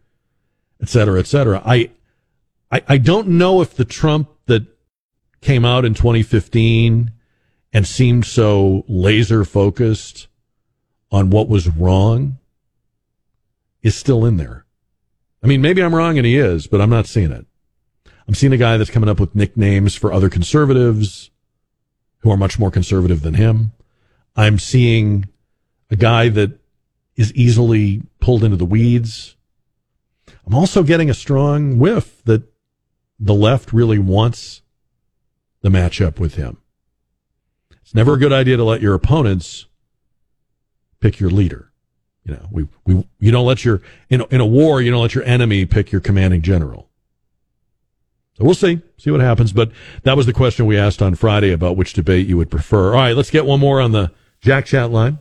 et 0.82 0.90
cetera, 0.90 1.20
et 1.20 1.28
cetera. 1.28 1.62
I, 1.66 1.90
I, 2.72 2.84
I 2.88 2.98
don't 2.98 3.28
know 3.30 3.62
if 3.62 3.76
the 3.76 3.86
Trump 3.86 4.30
that 4.46 4.66
came 5.42 5.66
out 5.66 5.86
in 5.86 5.94
2015 5.94 7.12
and 7.74 7.88
seemed 7.88 8.26
so 8.26 8.86
laser 8.88 9.44
focused 9.44 10.28
on 11.12 11.30
what 11.30 11.50
was 11.50 11.68
wrong 11.68 12.38
is 13.82 13.96
still 13.96 14.26
in 14.26 14.38
there. 14.38 14.66
I 15.44 15.48
mean, 15.48 15.62
maybe 15.62 15.84
I'm 15.84 15.94
wrong 15.94 16.18
and 16.18 16.26
he 16.26 16.38
is, 16.38 16.68
but 16.68 16.82
I'm 16.82 16.90
not 16.90 17.06
seeing 17.06 17.32
it. 17.32 17.46
I'm 18.28 18.34
seeing 18.34 18.54
a 18.54 18.58
guy 18.58 18.78
that's 18.78 18.90
coming 18.90 19.10
up 19.10 19.20
with 19.20 19.36
nicknames 19.36 19.94
for 19.96 20.12
other 20.12 20.30
conservatives 20.30 21.30
who 22.26 22.32
are 22.32 22.38
much 22.38 22.58
more 22.58 22.72
conservative 22.72 23.22
than 23.22 23.36
him. 23.36 23.72
I'm 24.36 24.58
seeing 24.58 25.26
a 25.92 25.96
guy 25.96 26.28
that 26.30 26.60
is 27.16 27.32
easily 27.36 28.02
pulled 28.20 28.44
into 28.44 28.58
the 28.58 28.66
weeds. 28.66 29.36
I'm 30.44 30.56
also 30.56 30.82
getting 30.82 31.08
a 31.08 31.14
strong 31.14 31.78
whiff 31.78 32.24
that 32.24 32.52
the 33.20 33.36
left 33.36 33.72
really 33.72 34.00
wants 34.00 34.64
the 35.62 35.70
matchup 35.70 36.18
with 36.18 36.34
him. 36.34 36.58
It's 37.84 37.94
never 37.94 38.16
a 38.16 38.20
good 38.20 38.34
idea 38.34 38.58
to 38.58 38.64
let 38.64 38.82
your 38.82 38.96
opponents 38.96 39.68
pick 41.00 41.20
your 41.20 41.30
leader. 41.30 41.72
You 42.24 42.34
know, 42.34 42.48
we, 42.50 42.68
we, 42.88 43.08
you 43.20 43.30
don't 43.30 43.46
let 43.46 43.64
your, 43.64 43.84
in, 44.10 44.24
in 44.32 44.42
a 44.42 44.48
war, 44.48 44.82
you 44.82 44.90
don't 44.90 45.04
let 45.04 45.14
your 45.14 45.26
enemy 45.26 45.68
pick 45.68 45.92
your 45.92 46.02
commanding 46.02 46.42
general. 46.42 46.90
So 48.38 48.44
we'll 48.44 48.54
see, 48.54 48.82
see 48.98 49.12
what 49.12 49.22
happens. 49.22 49.54
But 49.54 49.72
that 50.04 50.18
was 50.18 50.26
the 50.26 50.34
question 50.34 50.66
we 50.66 50.78
asked 50.78 51.02
on 51.02 51.16
Friday 51.16 51.52
about 51.52 51.78
which 51.78 51.94
debate 51.94 52.28
you 52.28 52.38
would 52.38 52.52
prefer. 52.52 52.88
All 52.88 53.02
right, 53.02 53.16
let's 53.16 53.32
get 53.32 53.46
one 53.46 53.60
more 53.60 53.80
on 53.80 53.92
the 53.92 54.12
Jack 54.42 54.66
chat 54.66 54.92
line. 54.92 55.20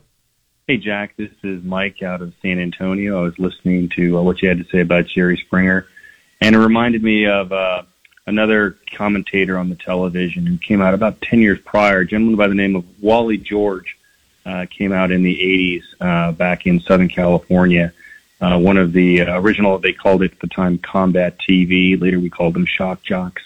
Hey, 0.67 0.79
Jack, 0.79 1.17
this 1.17 1.31
is 1.43 1.63
Mike 1.63 2.03
out 2.03 2.23
of 2.23 2.33
San 2.43 2.59
Antonio. 2.59 3.21
I 3.21 3.23
was 3.23 3.39
listening 3.39 3.91
to 3.91 4.19
uh, 4.19 4.23
what 4.23 4.43
you 4.43 4.49
had 4.49 4.59
to 4.59 4.65
say 4.65 4.81
about 4.81 5.07
Jerry 5.07 5.37
Springer, 5.37 5.87
and 6.41 6.57
it 6.57 6.59
reminded 6.59 7.03
me 7.03 7.27
of 7.27 7.53
uh, 7.53 7.83
another 8.27 8.77
commentator 8.93 9.59
on 9.59 9.69
the 9.69 9.77
television 9.77 10.47
who 10.47 10.57
came 10.59 10.81
out 10.81 10.95
about 10.95 11.21
10 11.21 11.41
years 11.41 11.61
prior, 11.61 12.01
a 12.01 12.07
gentleman 12.07 12.37
by 12.37 12.49
the 12.49 12.55
name 12.55 12.77
of 12.77 12.85
Wally 13.03 13.37
George, 13.37 13.97
uh, 14.47 14.67
came 14.71 14.93
out 14.93 15.11
in 15.11 15.23
the 15.23 15.37
80s 15.37 15.83
uh, 16.01 16.33
back 16.33 16.67
in 16.67 16.81
Southern 16.81 17.09
California. 17.09 17.93
Uh, 18.41 18.59
one 18.59 18.77
of 18.77 18.93
the 18.93 19.23
uh, 19.23 19.41
original, 19.41 19.79
they 19.79 19.93
called 19.93 20.23
it 20.23 20.33
at 20.33 20.41
the 20.41 20.49
time 20.49 20.79
combat 20.79 21.39
TV. 21.39 22.01
Later 22.01 22.19
we 22.19 22.29
called 22.29 22.55
them 22.55 22.67
shock 22.67 23.03
jocks, 23.03 23.43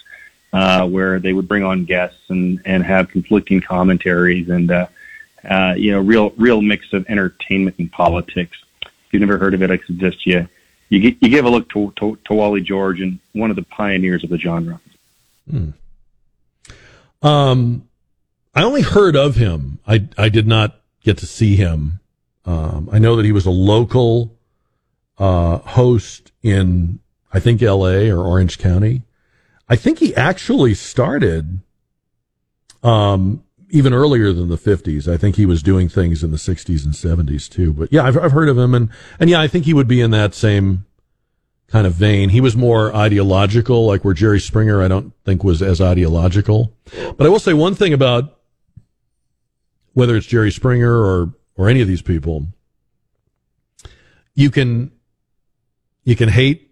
uh, 0.52 0.86
where 0.88 1.18
they 1.18 1.32
would 1.32 1.46
bring 1.46 1.62
on 1.62 1.84
guests 1.84 2.20
and, 2.28 2.60
and 2.64 2.82
have 2.84 3.08
conflicting 3.08 3.60
commentaries 3.60 4.48
and, 4.48 4.70
uh, 4.70 4.86
uh, 5.48 5.74
you 5.76 5.92
know, 5.92 6.00
real, 6.00 6.30
real 6.36 6.62
mix 6.62 6.92
of 6.92 7.06
entertainment 7.08 7.78
and 7.78 7.92
politics. 7.92 8.56
If 8.82 9.12
you've 9.12 9.20
never 9.20 9.38
heard 9.38 9.54
of 9.54 9.62
it, 9.62 9.70
I 9.70 9.78
suggest 9.86 10.26
you, 10.26 10.48
you, 10.88 11.16
you 11.20 11.28
give 11.28 11.44
a 11.44 11.50
look 11.50 11.68
to, 11.70 11.92
to, 11.96 12.18
to 12.24 12.34
Wally 12.34 12.60
George 12.60 13.00
and 13.00 13.18
one 13.32 13.50
of 13.50 13.56
the 13.56 13.62
pioneers 13.62 14.24
of 14.24 14.30
the 14.30 14.38
genre. 14.38 14.80
Hmm. 15.48 15.70
Um, 17.22 17.88
I 18.54 18.62
only 18.62 18.82
heard 18.82 19.16
of 19.16 19.36
him. 19.36 19.78
I, 19.86 20.08
I 20.16 20.28
did 20.28 20.46
not 20.46 20.80
get 21.02 21.18
to 21.18 21.26
see 21.26 21.56
him. 21.56 22.00
Um, 22.44 22.88
I 22.90 22.98
know 22.98 23.16
that 23.16 23.24
he 23.24 23.32
was 23.32 23.46
a 23.46 23.50
local 23.50 24.37
uh, 25.18 25.58
host 25.58 26.32
in, 26.42 27.00
I 27.32 27.40
think, 27.40 27.62
L.A. 27.62 28.10
or 28.10 28.20
Orange 28.24 28.58
County. 28.58 29.02
I 29.68 29.76
think 29.76 29.98
he 29.98 30.14
actually 30.14 30.74
started 30.74 31.60
um, 32.82 33.44
even 33.70 33.92
earlier 33.92 34.32
than 34.32 34.48
the 34.48 34.56
50s. 34.56 35.12
I 35.12 35.16
think 35.16 35.36
he 35.36 35.46
was 35.46 35.62
doing 35.62 35.88
things 35.88 36.24
in 36.24 36.30
the 36.30 36.36
60s 36.36 36.84
and 36.84 36.94
70s 36.94 37.48
too. 37.48 37.72
But 37.72 37.92
yeah, 37.92 38.04
I've, 38.04 38.16
I've 38.16 38.32
heard 38.32 38.48
of 38.48 38.56
him, 38.56 38.74
and 38.74 38.88
and 39.20 39.28
yeah, 39.28 39.40
I 39.40 39.48
think 39.48 39.64
he 39.64 39.74
would 39.74 39.88
be 39.88 40.00
in 40.00 40.10
that 40.12 40.34
same 40.34 40.86
kind 41.66 41.86
of 41.86 41.92
vein. 41.92 42.30
He 42.30 42.40
was 42.40 42.56
more 42.56 42.94
ideological, 42.94 43.86
like 43.86 44.04
where 44.04 44.14
Jerry 44.14 44.40
Springer, 44.40 44.82
I 44.82 44.88
don't 44.88 45.12
think 45.24 45.44
was 45.44 45.60
as 45.60 45.80
ideological. 45.80 46.72
But 47.16 47.26
I 47.26 47.28
will 47.28 47.38
say 47.38 47.52
one 47.52 47.74
thing 47.74 47.92
about 47.92 48.38
whether 49.92 50.16
it's 50.16 50.26
Jerry 50.26 50.50
Springer 50.50 50.92
or 50.92 51.34
or 51.56 51.68
any 51.68 51.80
of 51.80 51.88
these 51.88 52.02
people, 52.02 52.46
you 54.34 54.50
can 54.50 54.92
you 56.08 56.16
can 56.16 56.30
hate 56.30 56.70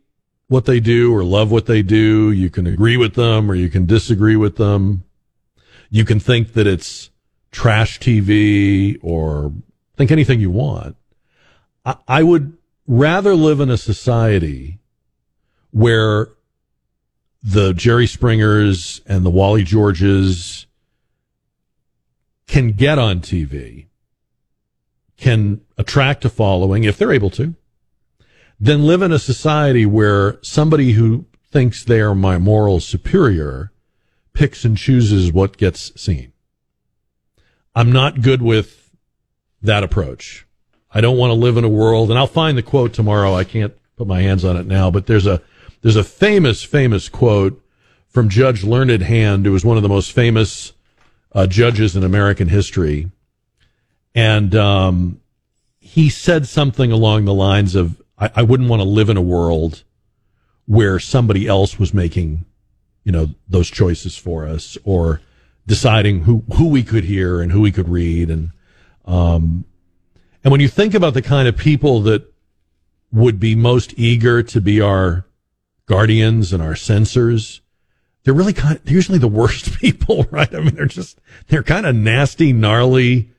what 0.48 0.64
they 0.64 0.80
do 0.80 1.14
or 1.14 1.22
love 1.22 1.50
what 1.50 1.66
they 1.66 1.82
do. 1.82 2.30
You 2.30 2.48
can 2.48 2.66
agree 2.66 2.96
with 2.96 3.16
them 3.16 3.50
or 3.50 3.54
you 3.54 3.68
can 3.68 3.84
disagree 3.84 4.34
with 4.34 4.56
them. 4.56 5.04
You 5.90 6.06
can 6.06 6.18
think 6.18 6.54
that 6.54 6.66
it's 6.66 7.10
trash 7.52 8.00
TV 8.00 8.98
or 9.02 9.52
think 9.94 10.10
anything 10.10 10.40
you 10.40 10.50
want. 10.50 10.96
I, 11.84 11.96
I 12.08 12.22
would 12.22 12.56
rather 12.86 13.34
live 13.34 13.60
in 13.60 13.68
a 13.68 13.76
society 13.76 14.78
where 15.70 16.28
the 17.42 17.74
Jerry 17.74 18.06
Springers 18.06 19.02
and 19.04 19.22
the 19.22 19.30
Wally 19.30 19.64
Georges 19.64 20.66
can 22.46 22.72
get 22.72 22.98
on 22.98 23.20
TV, 23.20 23.88
can 25.18 25.60
attract 25.76 26.24
a 26.24 26.30
following 26.30 26.84
if 26.84 26.96
they're 26.96 27.12
able 27.12 27.28
to, 27.32 27.54
than 28.58 28.86
live 28.86 29.02
in 29.02 29.12
a 29.12 29.18
society 29.18 29.84
where 29.84 30.38
somebody 30.42 30.92
who 30.92 31.26
thinks 31.50 31.84
they 31.84 32.00
are 32.00 32.14
my 32.14 32.38
moral 32.38 32.80
superior 32.80 33.72
picks 34.32 34.64
and 34.64 34.76
chooses 34.76 35.32
what 35.32 35.56
gets 35.56 35.98
seen. 36.00 36.32
I'm 37.74 37.92
not 37.92 38.22
good 38.22 38.42
with 38.42 38.90
that 39.62 39.82
approach. 39.82 40.46
I 40.90 41.00
don't 41.00 41.18
want 41.18 41.30
to 41.30 41.34
live 41.34 41.56
in 41.56 41.64
a 41.64 41.68
world, 41.68 42.10
and 42.10 42.18
I'll 42.18 42.26
find 42.26 42.56
the 42.56 42.62
quote 42.62 42.94
tomorrow. 42.94 43.34
I 43.34 43.44
can't 43.44 43.74
put 43.96 44.06
my 44.06 44.22
hands 44.22 44.44
on 44.44 44.56
it 44.56 44.66
now, 44.66 44.90
but 44.90 45.06
there's 45.06 45.26
a 45.26 45.42
there's 45.82 45.96
a 45.96 46.04
famous, 46.04 46.62
famous 46.62 47.08
quote 47.08 47.62
from 48.08 48.28
Judge 48.28 48.64
Learned 48.64 49.02
Hand, 49.02 49.44
who 49.44 49.52
was 49.52 49.64
one 49.64 49.76
of 49.76 49.82
the 49.82 49.88
most 49.88 50.12
famous 50.12 50.72
uh, 51.32 51.46
judges 51.46 51.94
in 51.94 52.02
American 52.02 52.48
history, 52.48 53.10
and 54.14 54.54
um, 54.54 55.20
he 55.78 56.08
said 56.08 56.46
something 56.46 56.90
along 56.90 57.24
the 57.24 57.34
lines 57.34 57.74
of, 57.74 58.00
I, 58.18 58.30
I 58.36 58.42
wouldn't 58.42 58.68
want 58.68 58.80
to 58.80 58.88
live 58.88 59.08
in 59.08 59.16
a 59.16 59.22
world 59.22 59.84
where 60.66 60.98
somebody 60.98 61.46
else 61.46 61.78
was 61.78 61.94
making, 61.94 62.44
you 63.04 63.12
know, 63.12 63.30
those 63.48 63.68
choices 63.68 64.16
for 64.16 64.46
us 64.46 64.76
or 64.84 65.20
deciding 65.66 66.22
who, 66.22 66.44
who 66.54 66.68
we 66.68 66.82
could 66.82 67.04
hear 67.04 67.40
and 67.40 67.52
who 67.52 67.60
we 67.60 67.72
could 67.72 67.88
read. 67.88 68.30
And, 68.30 68.50
um, 69.04 69.64
and 70.42 70.50
when 70.50 70.60
you 70.60 70.68
think 70.68 70.94
about 70.94 71.14
the 71.14 71.22
kind 71.22 71.48
of 71.48 71.56
people 71.56 72.00
that 72.02 72.32
would 73.12 73.38
be 73.38 73.54
most 73.54 73.94
eager 73.96 74.42
to 74.42 74.60
be 74.60 74.80
our 74.80 75.26
guardians 75.86 76.52
and 76.52 76.62
our 76.62 76.74
censors, 76.74 77.60
they're 78.24 78.34
really 78.34 78.52
kind 78.52 78.76
of, 78.76 78.84
they're 78.84 78.94
usually 78.94 79.18
the 79.18 79.28
worst 79.28 79.78
people, 79.78 80.26
right? 80.30 80.52
I 80.52 80.60
mean, 80.60 80.74
they're 80.74 80.86
just, 80.86 81.18
they're 81.48 81.62
kind 81.62 81.86
of 81.86 81.94
nasty, 81.94 82.52
gnarly, 82.52 83.30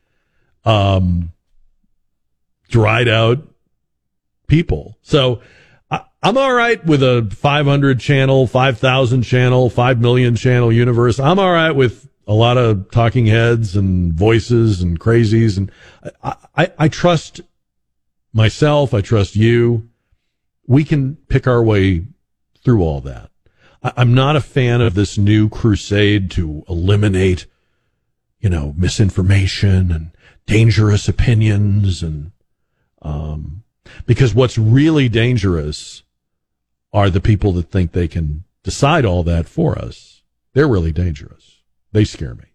um, 0.63 1.31
dried 2.69 3.07
out 3.07 3.47
people. 4.47 4.97
So 5.01 5.41
I, 5.91 6.03
am 6.23 6.37
all 6.37 6.53
right 6.53 6.83
with 6.85 7.03
a 7.03 7.29
500 7.31 7.99
channel, 7.99 8.47
5,000 8.47 9.21
channel, 9.23 9.69
5 9.69 10.01
million 10.01 10.35
channel 10.35 10.71
universe. 10.71 11.19
I'm 11.19 11.39
all 11.39 11.51
right 11.51 11.71
with 11.71 12.09
a 12.27 12.33
lot 12.33 12.57
of 12.57 12.91
talking 12.91 13.25
heads 13.25 13.75
and 13.75 14.13
voices 14.13 14.81
and 14.81 14.99
crazies. 14.99 15.57
And 15.57 15.71
I, 16.23 16.35
I, 16.55 16.71
I 16.77 16.87
trust 16.89 17.41
myself. 18.33 18.93
I 18.93 19.01
trust 19.01 19.35
you. 19.35 19.89
We 20.65 20.83
can 20.83 21.15
pick 21.27 21.47
our 21.47 21.63
way 21.63 22.05
through 22.63 22.83
all 22.83 22.99
that. 23.01 23.29
I, 23.81 23.93
I'm 23.97 24.13
not 24.13 24.35
a 24.35 24.41
fan 24.41 24.81
of 24.81 24.93
this 24.93 25.17
new 25.17 25.47
crusade 25.47 26.29
to 26.31 26.63
eliminate, 26.67 27.45
you 28.39 28.49
know, 28.49 28.73
misinformation 28.77 29.91
and 29.91 30.11
dangerous 30.45 31.07
opinions 31.07 32.03
and, 32.03 32.31
um, 33.01 33.63
because 34.05 34.33
what's 34.33 34.57
really 34.57 35.09
dangerous 35.09 36.03
are 36.93 37.09
the 37.09 37.21
people 37.21 37.51
that 37.53 37.71
think 37.71 37.91
they 37.91 38.07
can 38.07 38.43
decide 38.63 39.05
all 39.05 39.23
that 39.23 39.47
for 39.47 39.77
us. 39.77 40.23
They're 40.53 40.67
really 40.67 40.91
dangerous. 40.91 41.61
They 41.91 42.03
scare 42.03 42.35
me. 42.35 42.45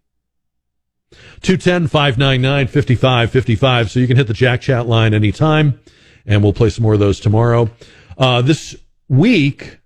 210 1.41 1.87
599 1.87 2.67
5555. 2.67 3.91
So 3.91 3.99
you 3.99 4.07
can 4.07 4.17
hit 4.17 4.27
the 4.27 4.33
Jack 4.33 4.61
Chat 4.61 4.87
line 4.87 5.13
anytime, 5.13 5.79
and 6.25 6.43
we'll 6.43 6.53
play 6.53 6.69
some 6.69 6.83
more 6.83 6.93
of 6.93 6.99
those 6.99 7.19
tomorrow. 7.19 7.69
Uh, 8.17 8.41
this 8.41 8.75
week, 9.07 9.79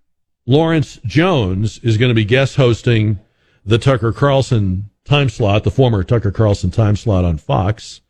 Lawrence 0.46 1.00
Jones 1.06 1.80
is 1.80 1.98
going 1.98 2.10
to 2.10 2.16
be 2.16 2.26
guest 2.26 2.56
hosting 2.56 3.20
the 3.66 3.78
Tucker 3.78 4.14
Carlson 4.14 4.90
time 5.04 5.30
slot, 5.30 5.64
the 5.64 5.72
former 5.72 6.04
Tucker 6.04 6.32
Carlson 6.32 6.72
time 6.72 6.96
slot 6.96 7.26
on 7.26 7.38
Fox. 7.38 8.02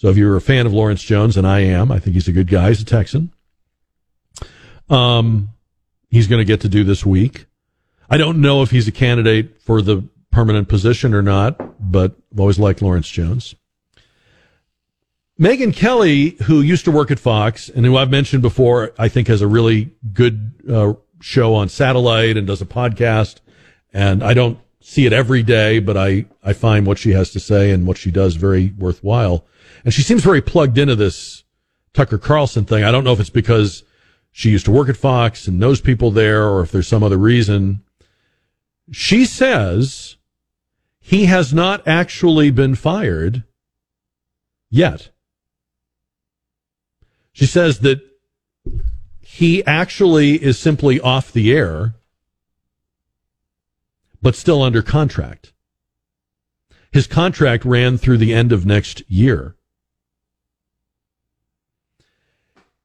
So 0.00 0.08
if 0.08 0.16
you're 0.16 0.34
a 0.34 0.40
fan 0.40 0.64
of 0.64 0.72
Lawrence 0.72 1.02
Jones, 1.02 1.36
and 1.36 1.46
I 1.46 1.58
am, 1.60 1.92
I 1.92 1.98
think 1.98 2.14
he's 2.14 2.26
a 2.26 2.32
good 2.32 2.48
guy. 2.48 2.68
He's 2.68 2.80
a 2.80 2.86
Texan. 2.86 3.30
Um, 4.88 5.50
he's 6.08 6.26
going 6.26 6.38
to 6.38 6.44
get 6.46 6.62
to 6.62 6.70
do 6.70 6.84
this 6.84 7.04
week. 7.04 7.44
I 8.08 8.16
don't 8.16 8.40
know 8.40 8.62
if 8.62 8.70
he's 8.70 8.88
a 8.88 8.92
candidate 8.92 9.60
for 9.60 9.82
the 9.82 10.08
permanent 10.30 10.70
position 10.70 11.12
or 11.12 11.20
not, 11.20 11.60
but 11.78 12.16
I've 12.32 12.40
always 12.40 12.58
liked 12.58 12.80
Lawrence 12.80 13.10
Jones. 13.10 13.54
Megyn 15.38 15.76
Kelly, 15.76 16.30
who 16.44 16.62
used 16.62 16.86
to 16.86 16.90
work 16.90 17.10
at 17.10 17.18
Fox 17.18 17.68
and 17.68 17.84
who 17.84 17.98
I've 17.98 18.10
mentioned 18.10 18.40
before, 18.40 18.92
I 18.98 19.10
think 19.10 19.28
has 19.28 19.42
a 19.42 19.46
really 19.46 19.90
good 20.14 20.62
uh, 20.66 20.94
show 21.20 21.54
on 21.54 21.68
satellite 21.68 22.38
and 22.38 22.46
does 22.46 22.62
a 22.62 22.66
podcast. 22.66 23.40
And 23.92 24.22
I 24.22 24.32
don't 24.32 24.58
see 24.80 25.06
it 25.06 25.12
every 25.12 25.42
day, 25.42 25.78
but 25.78 25.96
I, 25.96 26.26
I 26.42 26.52
find 26.52 26.86
what 26.86 26.98
she 26.98 27.10
has 27.10 27.30
to 27.32 27.40
say 27.40 27.70
and 27.70 27.86
what 27.86 27.98
she 27.98 28.10
does 28.10 28.36
very 28.36 28.72
worthwhile. 28.78 29.46
And 29.84 29.94
she 29.94 30.02
seems 30.02 30.22
very 30.22 30.40
plugged 30.40 30.78
into 30.78 30.96
this 30.96 31.44
Tucker 31.92 32.18
Carlson 32.18 32.64
thing. 32.64 32.84
I 32.84 32.90
don't 32.90 33.04
know 33.04 33.12
if 33.12 33.20
it's 33.20 33.30
because 33.30 33.84
she 34.32 34.50
used 34.50 34.64
to 34.66 34.70
work 34.70 34.88
at 34.88 34.96
Fox 34.96 35.46
and 35.46 35.58
knows 35.58 35.80
people 35.80 36.10
there 36.10 36.48
or 36.48 36.62
if 36.62 36.72
there's 36.72 36.88
some 36.88 37.02
other 37.02 37.18
reason. 37.18 37.82
She 38.90 39.24
says 39.24 40.16
he 41.00 41.26
has 41.26 41.52
not 41.52 41.86
actually 41.86 42.50
been 42.50 42.74
fired 42.74 43.44
yet. 44.70 45.10
She 47.32 47.46
says 47.46 47.80
that 47.80 48.00
he 49.20 49.64
actually 49.64 50.42
is 50.42 50.58
simply 50.58 51.00
off 51.00 51.32
the 51.32 51.52
air, 51.52 51.94
but 54.22 54.34
still 54.34 54.62
under 54.62 54.82
contract. 54.82 55.52
His 56.92 57.06
contract 57.06 57.64
ran 57.64 57.98
through 57.98 58.18
the 58.18 58.34
end 58.34 58.52
of 58.52 58.66
next 58.66 59.02
year. 59.08 59.56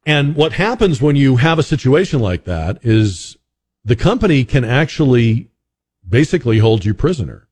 And 0.06 0.36
what 0.36 0.54
happens 0.54 1.02
when 1.02 1.16
you 1.16 1.38
have 1.38 1.58
a 1.58 1.64
situation 1.64 2.20
like 2.20 2.44
that 2.44 2.78
is 2.84 3.38
the 3.84 3.96
company 3.96 4.46
can 4.46 4.64
actually 4.64 5.50
basically 6.08 6.60
hold 6.60 6.86
you 6.86 6.94
prisoner. 6.94 7.48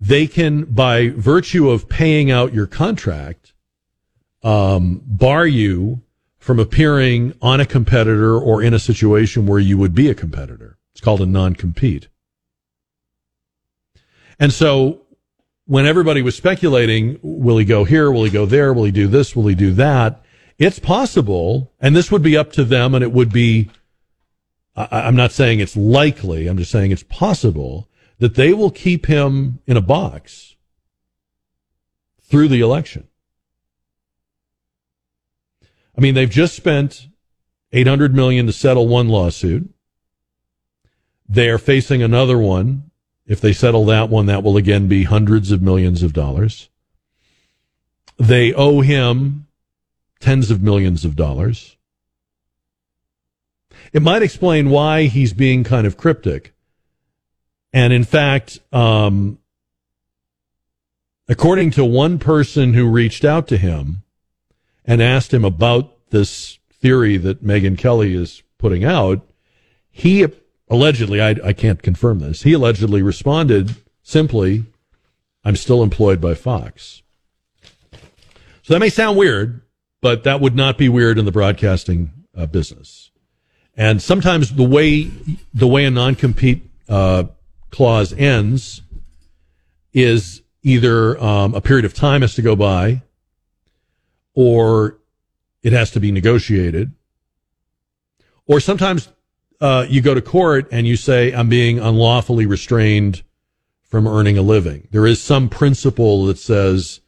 They 0.00 0.26
can, 0.26 0.64
by 0.64 1.08
virtue 1.10 1.70
of 1.70 1.88
paying 1.88 2.30
out 2.30 2.54
your 2.54 2.66
contract, 2.66 3.52
um, 4.42 5.00
bar 5.04 5.46
you 5.46 6.02
from 6.38 6.58
appearing 6.58 7.34
on 7.40 7.60
a 7.60 7.66
competitor 7.66 8.36
or 8.36 8.62
in 8.62 8.74
a 8.74 8.78
situation 8.78 9.46
where 9.46 9.60
you 9.60 9.78
would 9.78 9.94
be 9.94 10.08
a 10.08 10.14
competitor. 10.14 10.76
It's 10.92 11.00
called 11.00 11.20
a 11.20 11.26
non-compete. 11.26 12.08
And 14.38 14.52
so 14.52 15.02
when 15.66 15.86
everybody 15.86 16.22
was 16.22 16.36
speculating, 16.36 17.18
will 17.22 17.58
he 17.58 17.64
go 17.64 17.84
here? 17.84 18.10
Will 18.10 18.24
he 18.24 18.30
go 18.30 18.46
there? 18.46 18.72
Will 18.72 18.84
he 18.84 18.90
do 18.90 19.06
this? 19.06 19.34
Will 19.36 19.46
he 19.46 19.54
do 19.54 19.72
that? 19.72 20.22
It's 20.58 20.78
possible, 20.78 21.72
and 21.80 21.96
this 21.96 22.10
would 22.10 22.22
be 22.22 22.36
up 22.36 22.52
to 22.52 22.64
them, 22.64 22.94
and 22.94 23.02
it 23.02 23.12
would 23.12 23.32
be, 23.32 23.70
I, 24.76 25.02
I'm 25.02 25.16
not 25.16 25.32
saying 25.32 25.60
it's 25.60 25.76
likely, 25.76 26.46
I'm 26.46 26.58
just 26.58 26.70
saying 26.70 26.90
it's 26.90 27.04
possible 27.04 27.88
that 28.18 28.34
they 28.34 28.52
will 28.52 28.70
keep 28.70 29.06
him 29.06 29.60
in 29.66 29.76
a 29.76 29.80
box 29.80 30.56
through 32.20 32.48
the 32.48 32.60
election. 32.60 33.08
I 35.96 36.00
mean, 36.00 36.14
they've 36.14 36.30
just 36.30 36.54
spent 36.54 37.08
800 37.72 38.14
million 38.14 38.46
to 38.46 38.52
settle 38.52 38.88
one 38.88 39.08
lawsuit. 39.08 39.68
They 41.32 41.48
are 41.48 41.56
facing 41.56 42.02
another 42.02 42.36
one. 42.36 42.90
If 43.26 43.40
they 43.40 43.54
settle 43.54 43.86
that 43.86 44.10
one, 44.10 44.26
that 44.26 44.42
will 44.42 44.58
again 44.58 44.86
be 44.86 45.04
hundreds 45.04 45.50
of 45.50 45.62
millions 45.62 46.02
of 46.02 46.12
dollars. 46.12 46.68
They 48.18 48.52
owe 48.52 48.82
him 48.82 49.46
tens 50.20 50.50
of 50.50 50.60
millions 50.60 51.06
of 51.06 51.16
dollars. 51.16 51.78
It 53.94 54.02
might 54.02 54.20
explain 54.20 54.68
why 54.68 55.04
he's 55.04 55.32
being 55.32 55.64
kind 55.64 55.86
of 55.86 55.96
cryptic. 55.96 56.52
And 57.72 57.94
in 57.94 58.04
fact, 58.04 58.58
um, 58.70 59.38
according 61.28 61.70
to 61.72 61.84
one 61.84 62.18
person 62.18 62.74
who 62.74 62.86
reached 62.90 63.24
out 63.24 63.48
to 63.48 63.56
him 63.56 64.02
and 64.84 65.00
asked 65.00 65.32
him 65.32 65.46
about 65.46 66.10
this 66.10 66.58
theory 66.70 67.16
that 67.16 67.42
Megyn 67.42 67.78
Kelly 67.78 68.14
is 68.14 68.42
putting 68.58 68.84
out, 68.84 69.26
he 69.90 70.26
allegedly, 70.72 71.20
I, 71.20 71.36
I 71.44 71.52
can't 71.52 71.82
confirm 71.82 72.18
this, 72.20 72.42
he 72.42 72.54
allegedly 72.54 73.02
responded 73.02 73.76
simply, 74.02 74.64
I'm 75.44 75.54
still 75.54 75.82
employed 75.82 76.20
by 76.20 76.34
Fox. 76.34 77.02
So 78.62 78.72
that 78.72 78.80
may 78.80 78.88
sound 78.88 79.18
weird, 79.18 79.60
but 80.00 80.24
that 80.24 80.40
would 80.40 80.56
not 80.56 80.78
be 80.78 80.88
weird 80.88 81.18
in 81.18 81.26
the 81.26 81.32
broadcasting 81.32 82.10
uh, 82.34 82.46
business. 82.46 83.10
And 83.76 84.00
sometimes 84.00 84.54
the 84.54 84.64
way 84.64 85.10
the 85.52 85.66
way 85.66 85.84
a 85.84 85.90
non 85.90 86.14
compete 86.14 86.62
uh, 86.88 87.24
clause 87.70 88.12
ends 88.14 88.82
is 89.92 90.42
either 90.62 91.22
um, 91.22 91.54
a 91.54 91.60
period 91.60 91.84
of 91.84 91.92
time 91.92 92.22
has 92.22 92.34
to 92.34 92.42
go 92.42 92.56
by, 92.56 93.02
or 94.34 94.98
it 95.62 95.72
has 95.72 95.90
to 95.90 96.00
be 96.00 96.12
negotiated, 96.12 96.92
or 98.46 98.60
sometimes 98.60 99.08
uh, 99.62 99.86
you 99.88 100.02
go 100.02 100.12
to 100.12 100.20
court 100.20 100.66
and 100.72 100.88
you 100.88 100.96
say, 100.96 101.32
I'm 101.32 101.48
being 101.48 101.78
unlawfully 101.78 102.46
restrained 102.46 103.22
from 103.84 104.08
earning 104.08 104.36
a 104.36 104.42
living. 104.42 104.88
There 104.90 105.06
is 105.06 105.22
some 105.22 105.48
principle 105.48 106.26
that 106.26 106.36
says, 106.36 107.00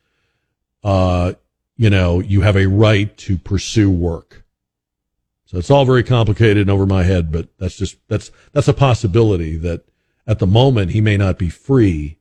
uh, 0.85 1.33
you 1.77 1.91
know, 1.91 2.21
you 2.21 2.43
have 2.43 2.57
a 2.57 2.67
right 2.67 3.15
to 3.19 3.37
pursue 3.37 3.91
work. 3.91 4.45
So 5.47 5.59
it's 5.59 5.71
all 5.71 5.85
very 5.85 6.05
complicated 6.05 6.59
and 6.59 6.71
over 6.71 6.87
my 6.87 7.03
head, 7.03 7.33
but 7.33 7.49
that's 7.59 7.77
just, 7.77 7.97
that's, 8.07 8.31
that's 8.53 8.69
a 8.69 8.73
possibility 8.73 9.57
that 9.57 9.85
at 10.25 10.39
the 10.39 10.47
moment 10.47 10.93
he 10.93 11.01
may 11.01 11.17
not 11.17 11.39
be 11.39 11.49
free, 11.49 12.19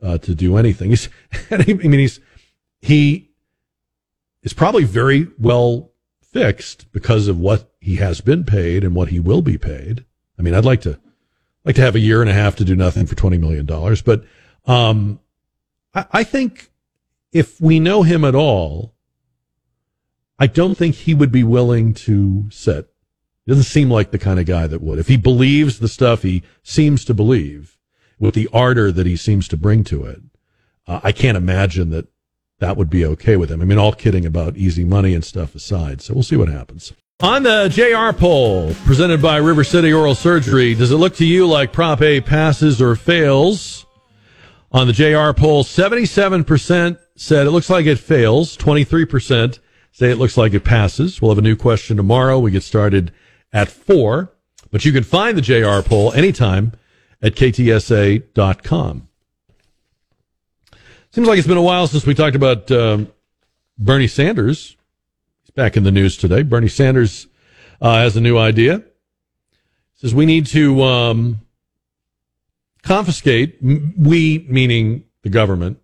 uh, 0.00 0.18
to 0.18 0.36
do 0.36 0.56
anything. 0.56 0.90
He's, 0.90 1.08
I 1.50 1.64
mean, 1.64 1.92
he's, 1.92 2.20
he 2.80 3.32
is 4.44 4.52
probably 4.52 4.84
very 4.84 5.26
well 5.36 5.90
fixed 6.34 6.90
because 6.92 7.28
of 7.28 7.38
what 7.38 7.72
he 7.78 7.96
has 7.96 8.20
been 8.20 8.42
paid 8.42 8.82
and 8.82 8.92
what 8.92 9.08
he 9.08 9.20
will 9.20 9.40
be 9.40 9.56
paid. 9.56 10.04
I 10.36 10.42
mean, 10.42 10.52
I'd 10.52 10.64
like 10.64 10.80
to 10.80 10.98
like 11.64 11.76
to 11.76 11.82
have 11.82 11.94
a 11.94 12.00
year 12.00 12.20
and 12.20 12.28
a 12.28 12.34
half 12.34 12.56
to 12.56 12.64
do 12.64 12.74
nothing 12.74 13.06
for 13.06 13.14
twenty 13.14 13.38
million 13.38 13.66
dollars, 13.66 14.02
but 14.02 14.24
um, 14.66 15.20
I, 15.94 16.06
I 16.10 16.24
think 16.24 16.72
if 17.32 17.60
we 17.60 17.78
know 17.78 18.02
him 18.02 18.24
at 18.24 18.34
all, 18.34 18.94
I 20.36 20.48
don't 20.48 20.76
think 20.76 20.96
he 20.96 21.14
would 21.14 21.30
be 21.30 21.44
willing 21.44 21.94
to 21.94 22.50
sit. 22.50 22.90
He 23.46 23.52
doesn't 23.52 23.64
seem 23.64 23.88
like 23.88 24.10
the 24.10 24.18
kind 24.18 24.40
of 24.40 24.46
guy 24.46 24.66
that 24.66 24.82
would. 24.82 24.98
If 24.98 25.06
he 25.06 25.16
believes 25.16 25.78
the 25.78 25.88
stuff 25.88 26.22
he 26.22 26.42
seems 26.64 27.04
to 27.04 27.14
believe, 27.14 27.78
with 28.18 28.34
the 28.34 28.48
ardor 28.52 28.90
that 28.90 29.06
he 29.06 29.16
seems 29.16 29.46
to 29.48 29.56
bring 29.56 29.84
to 29.84 30.04
it, 30.04 30.20
uh, 30.88 31.00
I 31.04 31.12
can't 31.12 31.36
imagine 31.36 31.90
that 31.90 32.08
that 32.64 32.78
would 32.78 32.88
be 32.88 33.04
okay 33.04 33.36
with 33.36 33.50
him. 33.50 33.60
I 33.60 33.66
mean, 33.66 33.76
all 33.76 33.92
kidding 33.92 34.24
about 34.24 34.56
easy 34.56 34.86
money 34.86 35.14
and 35.14 35.22
stuff 35.22 35.54
aside. 35.54 36.00
So 36.00 36.14
we'll 36.14 36.22
see 36.22 36.36
what 36.36 36.48
happens. 36.48 36.94
On 37.20 37.42
the 37.42 37.68
JR 37.68 38.18
poll 38.18 38.72
presented 38.86 39.20
by 39.20 39.36
River 39.36 39.64
City 39.64 39.92
Oral 39.92 40.14
Surgery, 40.14 40.74
does 40.74 40.90
it 40.90 40.96
look 40.96 41.14
to 41.16 41.26
you 41.26 41.46
like 41.46 41.74
Prop 41.74 42.00
A 42.00 42.22
passes 42.22 42.80
or 42.80 42.96
fails? 42.96 43.84
On 44.72 44.86
the 44.86 44.94
JR 44.94 45.38
poll, 45.38 45.62
77% 45.62 46.98
said 47.16 47.46
it 47.46 47.50
looks 47.50 47.68
like 47.68 47.84
it 47.84 47.98
fails. 47.98 48.56
23% 48.56 49.58
say 49.92 50.10
it 50.10 50.16
looks 50.16 50.38
like 50.38 50.54
it 50.54 50.64
passes. 50.64 51.20
We'll 51.20 51.32
have 51.32 51.38
a 51.38 51.42
new 51.42 51.56
question 51.56 51.98
tomorrow. 51.98 52.38
We 52.38 52.50
get 52.50 52.62
started 52.62 53.12
at 53.52 53.68
4. 53.68 54.32
But 54.70 54.86
you 54.86 54.92
can 54.92 55.04
find 55.04 55.36
the 55.36 55.42
JR 55.42 55.86
poll 55.86 56.14
anytime 56.14 56.72
at 57.20 57.34
ktsa.com. 57.34 59.08
Seems 61.14 61.28
like 61.28 61.38
it's 61.38 61.46
been 61.46 61.56
a 61.56 61.62
while 61.62 61.86
since 61.86 62.04
we 62.04 62.12
talked 62.12 62.34
about 62.34 62.68
um, 62.72 63.06
Bernie 63.78 64.08
Sanders. 64.08 64.76
He's 65.44 65.50
back 65.50 65.76
in 65.76 65.84
the 65.84 65.92
news 65.92 66.16
today. 66.16 66.42
Bernie 66.42 66.66
Sanders 66.66 67.28
uh, 67.80 67.98
has 67.98 68.16
a 68.16 68.20
new 68.20 68.36
idea. 68.36 68.82
Says 69.94 70.12
we 70.12 70.26
need 70.26 70.46
to 70.46 70.82
um, 70.82 71.38
confiscate. 72.82 73.58
We 73.62 74.44
meaning 74.48 75.04
the 75.22 75.28
government. 75.28 75.78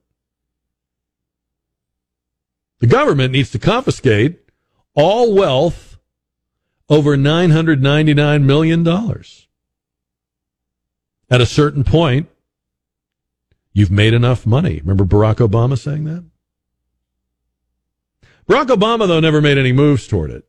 The 2.80 2.88
government 2.88 3.30
needs 3.30 3.50
to 3.50 3.60
confiscate 3.60 4.50
all 4.94 5.32
wealth 5.32 5.96
over 6.88 7.16
nine 7.16 7.50
hundred 7.50 7.80
ninety 7.80 8.14
nine 8.14 8.48
million 8.48 8.82
dollars. 8.82 9.46
At 11.30 11.40
a 11.40 11.46
certain 11.46 11.84
point, 11.84 12.28
You've 13.72 13.90
made 13.90 14.14
enough 14.14 14.46
money. 14.46 14.80
Remember 14.80 15.04
Barack 15.04 15.36
Obama 15.36 15.78
saying 15.78 16.04
that? 16.04 16.24
Barack 18.48 18.66
Obama, 18.66 19.06
though, 19.06 19.20
never 19.20 19.40
made 19.40 19.58
any 19.58 19.72
moves 19.72 20.06
toward 20.08 20.30
it. 20.30 20.44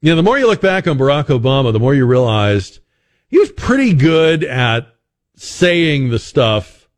You 0.00 0.12
know, 0.12 0.16
the 0.16 0.22
more 0.22 0.38
you 0.38 0.46
look 0.46 0.60
back 0.60 0.86
on 0.86 0.98
Barack 0.98 1.26
Obama, 1.26 1.72
the 1.72 1.80
more 1.80 1.94
you 1.94 2.06
realized 2.06 2.80
he 3.28 3.38
was 3.38 3.52
pretty 3.52 3.92
good 3.92 4.44
at 4.44 4.86
saying 5.36 6.10
the 6.10 6.18
stuff 6.18 6.88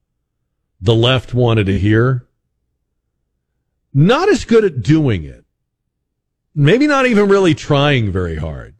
the 0.80 0.94
left 0.94 1.34
wanted 1.34 1.66
to 1.66 1.78
hear. 1.78 2.26
Not 3.92 4.28
as 4.28 4.44
good 4.44 4.64
at 4.64 4.82
doing 4.82 5.24
it. 5.24 5.44
Maybe 6.54 6.86
not 6.86 7.06
even 7.06 7.28
really 7.28 7.54
trying 7.54 8.12
very 8.12 8.36
hard. 8.36 8.74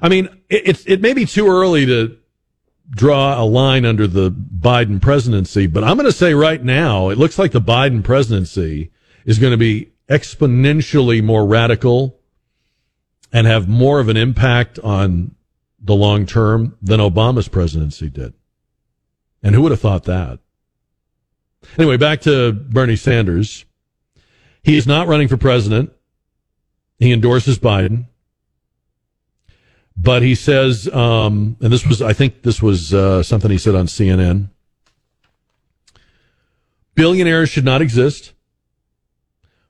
I 0.00 0.08
mean, 0.08 0.28
it, 0.48 0.68
it, 0.68 0.88
it 0.88 1.00
may 1.00 1.12
be 1.12 1.26
too 1.26 1.48
early 1.48 1.86
to 1.86 2.18
draw 2.90 3.40
a 3.40 3.44
line 3.44 3.84
under 3.84 4.06
the 4.06 4.30
Biden 4.30 5.00
presidency, 5.00 5.66
but 5.66 5.84
I'm 5.84 5.96
going 5.96 6.06
to 6.06 6.12
say 6.12 6.34
right 6.34 6.62
now, 6.62 7.08
it 7.08 7.18
looks 7.18 7.38
like 7.38 7.52
the 7.52 7.60
Biden 7.60 8.02
presidency 8.02 8.90
is 9.24 9.38
going 9.38 9.50
to 9.50 9.56
be 9.56 9.92
exponentially 10.08 11.22
more 11.22 11.44
radical 11.46 12.20
and 13.32 13.46
have 13.46 13.68
more 13.68 13.98
of 14.00 14.08
an 14.08 14.16
impact 14.16 14.78
on 14.78 15.34
the 15.80 15.94
long 15.94 16.26
term 16.26 16.76
than 16.80 17.00
Obama's 17.00 17.48
presidency 17.48 18.08
did. 18.08 18.34
And 19.42 19.54
who 19.54 19.62
would 19.62 19.72
have 19.72 19.80
thought 19.80 20.04
that? 20.04 20.38
Anyway, 21.78 21.96
back 21.96 22.20
to 22.22 22.52
Bernie 22.52 22.96
Sanders. 22.96 23.64
He 24.62 24.76
is 24.76 24.86
not 24.86 25.08
running 25.08 25.28
for 25.28 25.36
president. 25.36 25.92
He 26.98 27.12
endorses 27.12 27.58
Biden. 27.58 28.06
But 29.96 30.22
he 30.22 30.34
says, 30.34 30.88
um, 30.92 31.56
and 31.60 31.72
this 31.72 31.86
was, 31.86 32.02
I 32.02 32.12
think 32.12 32.42
this 32.42 32.60
was 32.60 32.92
uh, 32.92 33.22
something 33.22 33.50
he 33.50 33.58
said 33.58 33.74
on 33.74 33.86
CNN 33.86 34.50
billionaires 36.96 37.48
should 37.48 37.64
not 37.64 37.80
exist. 37.80 38.32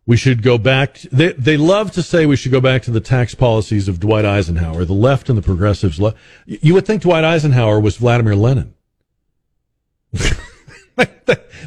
We 0.06 0.16
should 0.16 0.42
go 0.42 0.56
back. 0.56 1.00
They, 1.12 1.32
they 1.32 1.58
love 1.58 1.90
to 1.92 2.02
say 2.02 2.24
we 2.24 2.36
should 2.36 2.52
go 2.52 2.60
back 2.62 2.82
to 2.82 2.90
the 2.92 3.00
tax 3.00 3.34
policies 3.34 3.88
of 3.88 4.00
Dwight 4.00 4.24
Eisenhower, 4.24 4.86
the 4.86 4.94
left 4.94 5.28
and 5.28 5.36
the 5.36 5.42
progressives. 5.42 6.00
Le- 6.00 6.14
you 6.46 6.72
would 6.72 6.86
think 6.86 7.02
Dwight 7.02 7.24
Eisenhower 7.24 7.80
was 7.80 7.96
Vladimir 7.96 8.36
Lenin. 8.36 8.72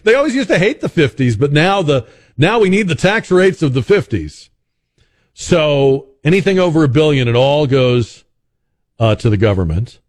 they 0.03 0.15
always 0.15 0.33
used 0.33 0.47
to 0.47 0.57
hate 0.57 0.79
the 0.79 0.87
50s, 0.87 1.37
but 1.37 1.51
now 1.51 1.81
the 1.83 2.07
now 2.37 2.59
we 2.59 2.69
need 2.69 2.87
the 2.87 2.95
tax 2.95 3.29
rates 3.29 3.61
of 3.61 3.73
the 3.73 3.81
50s. 3.81 4.47
So 5.33 6.07
anything 6.23 6.57
over 6.57 6.85
a 6.85 6.87
billion, 6.87 7.27
it 7.27 7.35
all 7.35 7.67
goes 7.67 8.23
uh, 8.99 9.15
to 9.15 9.29
the 9.29 9.37
government. 9.37 9.99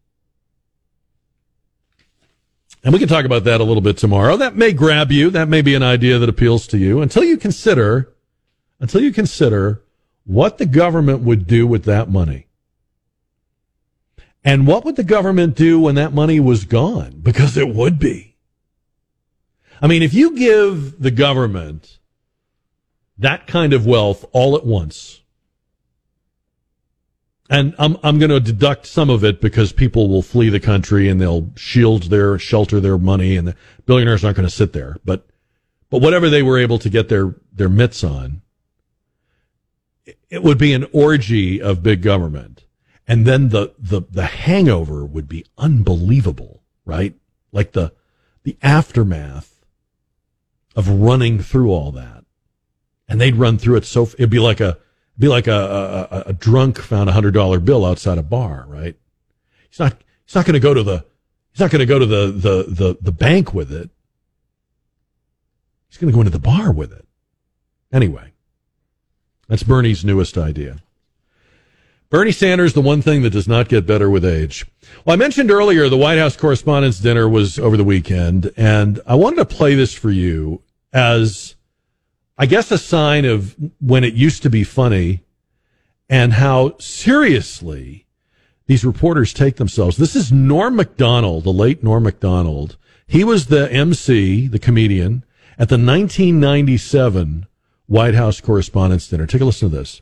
And 2.82 2.92
we 2.92 2.98
can 2.98 3.08
talk 3.08 3.24
about 3.24 3.44
that 3.44 3.60
a 3.60 3.64
little 3.64 3.82
bit 3.82 3.98
tomorrow. 3.98 4.36
That 4.36 4.56
may 4.56 4.72
grab 4.72 5.12
you. 5.12 5.30
That 5.30 5.48
may 5.48 5.62
be 5.62 5.74
an 5.74 5.82
idea 5.82 6.18
that 6.18 6.28
appeals 6.28 6.66
to 6.68 6.78
you 6.78 7.02
until 7.02 7.22
you 7.22 7.36
consider, 7.36 8.12
until 8.80 9.02
you 9.02 9.12
consider 9.12 9.82
what 10.24 10.58
the 10.58 10.66
government 10.66 11.20
would 11.20 11.46
do 11.46 11.66
with 11.66 11.84
that 11.84 12.08
money. 12.08 12.46
And 14.42 14.66
what 14.66 14.86
would 14.86 14.96
the 14.96 15.04
government 15.04 15.54
do 15.54 15.78
when 15.78 15.94
that 15.96 16.14
money 16.14 16.40
was 16.40 16.64
gone? 16.64 17.20
Because 17.22 17.58
it 17.58 17.68
would 17.74 17.98
be. 17.98 18.36
I 19.82 19.86
mean, 19.86 20.02
if 20.02 20.14
you 20.14 20.36
give 20.36 21.00
the 21.00 21.10
government 21.10 21.98
that 23.18 23.46
kind 23.46 23.74
of 23.74 23.84
wealth 23.84 24.24
all 24.32 24.56
at 24.56 24.64
once, 24.64 25.19
and 27.50 27.74
I'm 27.78 27.98
I'm 28.04 28.18
going 28.20 28.30
to 28.30 28.40
deduct 28.40 28.86
some 28.86 29.10
of 29.10 29.24
it 29.24 29.40
because 29.40 29.72
people 29.72 30.08
will 30.08 30.22
flee 30.22 30.48
the 30.48 30.60
country 30.60 31.08
and 31.08 31.20
they'll 31.20 31.50
shield 31.56 32.04
their 32.04 32.38
shelter 32.38 32.78
their 32.78 32.96
money, 32.96 33.36
and 33.36 33.48
the 33.48 33.56
billionaires 33.86 34.24
aren't 34.24 34.36
going 34.36 34.48
to 34.48 34.54
sit 34.54 34.72
there. 34.72 34.96
But 35.04 35.26
but 35.90 36.00
whatever 36.00 36.30
they 36.30 36.44
were 36.44 36.58
able 36.58 36.78
to 36.78 36.88
get 36.88 37.08
their 37.08 37.34
their 37.52 37.68
mitts 37.68 38.04
on, 38.04 38.42
it 40.30 40.44
would 40.44 40.58
be 40.58 40.72
an 40.72 40.86
orgy 40.92 41.60
of 41.60 41.82
big 41.82 42.02
government, 42.02 42.64
and 43.08 43.26
then 43.26 43.48
the 43.48 43.74
the 43.76 44.02
the 44.08 44.26
hangover 44.26 45.04
would 45.04 45.28
be 45.28 45.44
unbelievable, 45.58 46.62
right? 46.84 47.16
Like 47.50 47.72
the 47.72 47.92
the 48.44 48.56
aftermath 48.62 49.64
of 50.76 50.88
running 50.88 51.40
through 51.40 51.72
all 51.72 51.90
that, 51.92 52.24
and 53.08 53.20
they'd 53.20 53.34
run 53.34 53.58
through 53.58 53.76
it 53.76 53.84
so 53.84 54.04
it'd 54.04 54.30
be 54.30 54.38
like 54.38 54.60
a 54.60 54.78
be 55.20 55.28
like 55.28 55.46
a, 55.46 56.08
a, 56.10 56.30
a 56.30 56.32
drunk 56.32 56.78
found 56.78 57.08
a 57.08 57.12
hundred 57.12 57.34
dollar 57.34 57.60
bill 57.60 57.84
outside 57.84 58.18
a 58.18 58.22
bar, 58.22 58.64
right? 58.66 58.96
He's 59.68 59.78
not 59.78 59.96
he's 60.24 60.34
not 60.34 60.46
going 60.46 60.54
to 60.54 60.60
go 60.60 60.74
to 60.74 60.82
the 60.82 61.04
he's 61.52 61.60
not 61.60 61.70
going 61.70 61.80
to 61.80 61.86
go 61.86 61.98
to 61.98 62.06
the, 62.06 62.26
the 62.26 62.64
the 62.68 62.98
the 63.00 63.12
bank 63.12 63.54
with 63.54 63.70
it. 63.70 63.90
He's 65.88 65.98
going 65.98 66.10
to 66.10 66.14
go 66.14 66.20
into 66.20 66.32
the 66.32 66.38
bar 66.38 66.72
with 66.72 66.92
it. 66.92 67.06
Anyway, 67.92 68.32
that's 69.46 69.62
Bernie's 69.62 70.04
newest 70.04 70.38
idea. 70.38 70.78
Bernie 72.08 72.32
Sanders, 72.32 72.72
the 72.72 72.80
one 72.80 73.02
thing 73.02 73.22
that 73.22 73.30
does 73.30 73.46
not 73.46 73.68
get 73.68 73.86
better 73.86 74.10
with 74.10 74.24
age. 74.24 74.66
Well, 75.04 75.14
I 75.14 75.16
mentioned 75.16 75.50
earlier 75.50 75.88
the 75.88 75.96
White 75.96 76.18
House 76.18 76.36
Correspondents' 76.36 76.98
Dinner 76.98 77.28
was 77.28 77.58
over 77.58 77.76
the 77.76 77.84
weekend, 77.84 78.50
and 78.56 79.00
I 79.06 79.14
wanted 79.14 79.36
to 79.36 79.44
play 79.44 79.76
this 79.76 79.94
for 79.94 80.10
you 80.10 80.62
as 80.92 81.54
I 82.40 82.46
guess 82.46 82.70
a 82.70 82.78
sign 82.78 83.26
of 83.26 83.54
when 83.80 84.02
it 84.02 84.14
used 84.14 84.42
to 84.44 84.50
be 84.50 84.64
funny 84.64 85.20
and 86.08 86.32
how 86.32 86.78
seriously 86.78 88.06
these 88.66 88.82
reporters 88.82 89.34
take 89.34 89.56
themselves. 89.56 89.98
This 89.98 90.16
is 90.16 90.32
Norm 90.32 90.74
Macdonald, 90.74 91.44
the 91.44 91.52
late 91.52 91.84
Norm 91.84 92.02
Macdonald. 92.02 92.78
He 93.06 93.24
was 93.24 93.46
the 93.46 93.70
MC, 93.70 94.46
the 94.46 94.58
comedian, 94.58 95.22
at 95.58 95.68
the 95.68 95.74
1997 95.74 97.46
White 97.84 98.14
House 98.14 98.40
Correspondents' 98.40 99.08
Dinner. 99.08 99.26
Take 99.26 99.42
a 99.42 99.44
listen 99.44 99.68
to 99.68 99.76
this. 99.76 100.00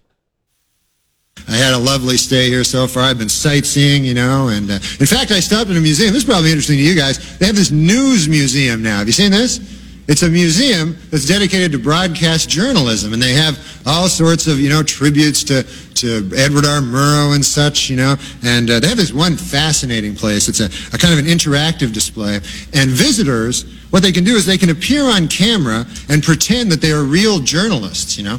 I 1.49 1.57
had 1.57 1.75
a 1.75 1.79
lovely 1.79 2.17
stay 2.17 2.51
here 2.51 2.63
so 2.63 2.87
far. 2.87 3.03
I've 3.03 3.19
been 3.19 3.29
sightseeing, 3.29 4.05
you 4.05 4.15
know, 4.15 4.47
and 4.47 4.71
uh, 4.71 4.75
in 4.75 5.07
fact, 5.07 5.33
I 5.33 5.41
stopped 5.41 5.71
at 5.71 5.77
a 5.77 5.81
museum. 5.81 6.13
This 6.13 6.23
is 6.23 6.29
probably 6.29 6.51
interesting 6.51 6.77
to 6.77 6.85
you 6.85 6.95
guys. 6.95 7.39
They 7.39 7.47
have 7.47 7.57
this 7.57 7.73
news 7.73 8.29
museum 8.29 8.81
now. 8.81 8.99
Have 8.99 9.09
you 9.09 9.13
seen 9.13 9.33
this? 9.33 9.88
It's 10.09 10.23
a 10.23 10.31
museum 10.31 10.97
that's 11.11 11.27
dedicated 11.27 11.71
to 11.73 11.79
broadcast 11.79 12.49
journalism, 12.49 13.13
and 13.13 13.21
they 13.21 13.35
have 13.35 13.59
all 13.85 14.09
sorts 14.09 14.47
of, 14.47 14.59
you 14.59 14.71
know, 14.71 14.83
tributes 14.83 15.45
to, 15.45 15.65
to 15.97 16.31
Edward 16.35 16.65
R. 16.65 16.81
Murrow 16.81 17.35
and 17.35 17.45
such, 17.45 17.91
you 17.91 17.97
know, 17.97 18.17
and 18.43 18.71
uh, 18.71 18.81
they 18.81 18.89
have 18.89 18.97
this 18.97 19.13
one 19.13 19.37
fascinating 19.37 20.15
place. 20.15 20.49
It's 20.49 20.61
a, 20.61 20.71
a 20.95 20.99
kind 20.99 21.13
of 21.13 21.19
an 21.19 21.27
interactive 21.27 21.93
display, 21.93 22.37
and 22.73 22.89
visitors, 22.91 23.65
what 23.91 24.03
they 24.03 24.11
can 24.11 24.25
do 24.25 24.35
is 24.35 24.47
they 24.47 24.57
can 24.57 24.71
appear 24.71 25.05
on 25.05 25.29
camera 25.29 25.85
and 26.09 26.23
pretend 26.23 26.73
that 26.73 26.81
they 26.81 26.91
are 26.91 27.05
real 27.05 27.39
journalists, 27.41 28.17
you 28.17 28.25
know. 28.25 28.39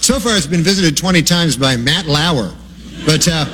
So 0.00 0.20
far, 0.20 0.36
it's 0.36 0.46
been 0.46 0.60
visited 0.60 0.98
20 0.98 1.22
times 1.22 1.56
by 1.56 1.76
Matt 1.78 2.04
Lauer, 2.04 2.54
but... 3.06 3.26
Uh, 3.26 3.46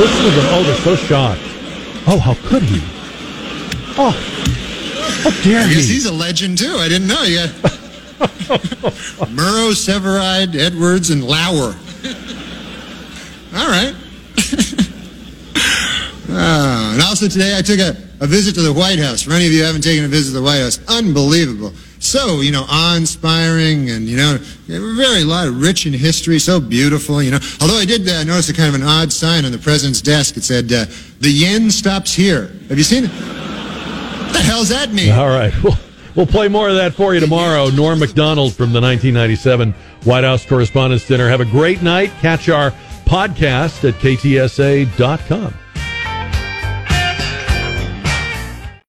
Listen 0.00 0.24
to 0.24 0.30
them. 0.30 0.46
Oh, 0.48 0.62
they're 0.64 0.76
so 0.76 0.96
shocked. 0.96 1.40
Oh, 2.06 2.18
how 2.18 2.34
could 2.48 2.62
he? 2.62 2.80
Oh, 3.98 4.16
how 5.10 5.30
dare 5.42 5.62
I 5.62 5.68
he? 5.68 5.74
he's 5.74 6.06
a 6.06 6.12
legend 6.12 6.58
too. 6.58 6.76
I 6.76 6.88
didn't 6.88 7.08
know. 7.08 7.22
You 7.22 7.38
Murrow, 9.30 9.72
Sevareid, 9.72 10.54
Edwards, 10.54 11.10
and 11.10 11.24
Lauer. 11.24 11.74
All 13.54 13.68
right. 13.68 13.94
Ah, 16.32 16.92
and 16.92 17.02
also 17.02 17.26
today 17.26 17.58
I 17.58 17.62
took 17.62 17.80
a, 17.80 17.96
a 18.20 18.26
visit 18.26 18.54
to 18.54 18.62
the 18.62 18.72
White 18.72 19.00
House. 19.00 19.20
For 19.22 19.32
any 19.32 19.46
of 19.46 19.52
you 19.52 19.58
who 19.60 19.64
haven't 19.64 19.82
taken 19.82 20.04
a 20.04 20.08
visit 20.08 20.30
to 20.30 20.38
the 20.38 20.44
White 20.44 20.60
House, 20.60 20.78
unbelievable. 20.86 21.72
So, 21.98 22.40
you 22.40 22.52
know, 22.52 22.64
awe-inspiring 22.70 23.90
and, 23.90 24.06
you 24.06 24.16
know, 24.16 24.38
very 24.68 25.22
a 25.22 25.24
lot 25.24 25.48
of 25.48 25.60
rich 25.60 25.86
in 25.86 25.92
history, 25.92 26.38
so 26.38 26.60
beautiful, 26.60 27.20
you 27.20 27.32
know. 27.32 27.40
Although 27.60 27.78
I 27.78 27.84
did 27.84 28.08
uh, 28.08 28.22
notice 28.24 28.48
a 28.48 28.54
kind 28.54 28.68
of 28.68 28.80
an 28.80 28.86
odd 28.86 29.12
sign 29.12 29.44
on 29.44 29.50
the 29.50 29.58
president's 29.58 30.00
desk. 30.00 30.36
It 30.36 30.44
said, 30.44 30.72
uh, 30.72 30.84
the 31.18 31.30
yen 31.30 31.70
stops 31.70 32.14
here. 32.14 32.52
Have 32.68 32.78
you 32.78 32.84
seen 32.84 33.04
it? 33.06 33.59
What 34.30 34.38
the 34.38 34.44
hell's 34.44 34.68
that 34.68 34.92
mean? 34.92 35.10
All 35.10 35.28
right. 35.28 35.52
We'll, 35.64 35.76
we'll 36.14 36.26
play 36.26 36.46
more 36.46 36.68
of 36.68 36.76
that 36.76 36.94
for 36.94 37.14
you 37.14 37.20
tomorrow. 37.20 37.68
Norm 37.70 37.98
Macdonald 37.98 38.52
from 38.54 38.72
the 38.72 38.80
1997 38.80 39.72
White 40.04 40.22
House 40.22 40.46
Correspondents' 40.46 41.04
Dinner. 41.06 41.28
Have 41.28 41.40
a 41.40 41.44
great 41.44 41.82
night. 41.82 42.12
Catch 42.20 42.48
our 42.48 42.70
podcast 43.06 43.88
at 43.88 43.94
ktsa.com. 43.94 45.54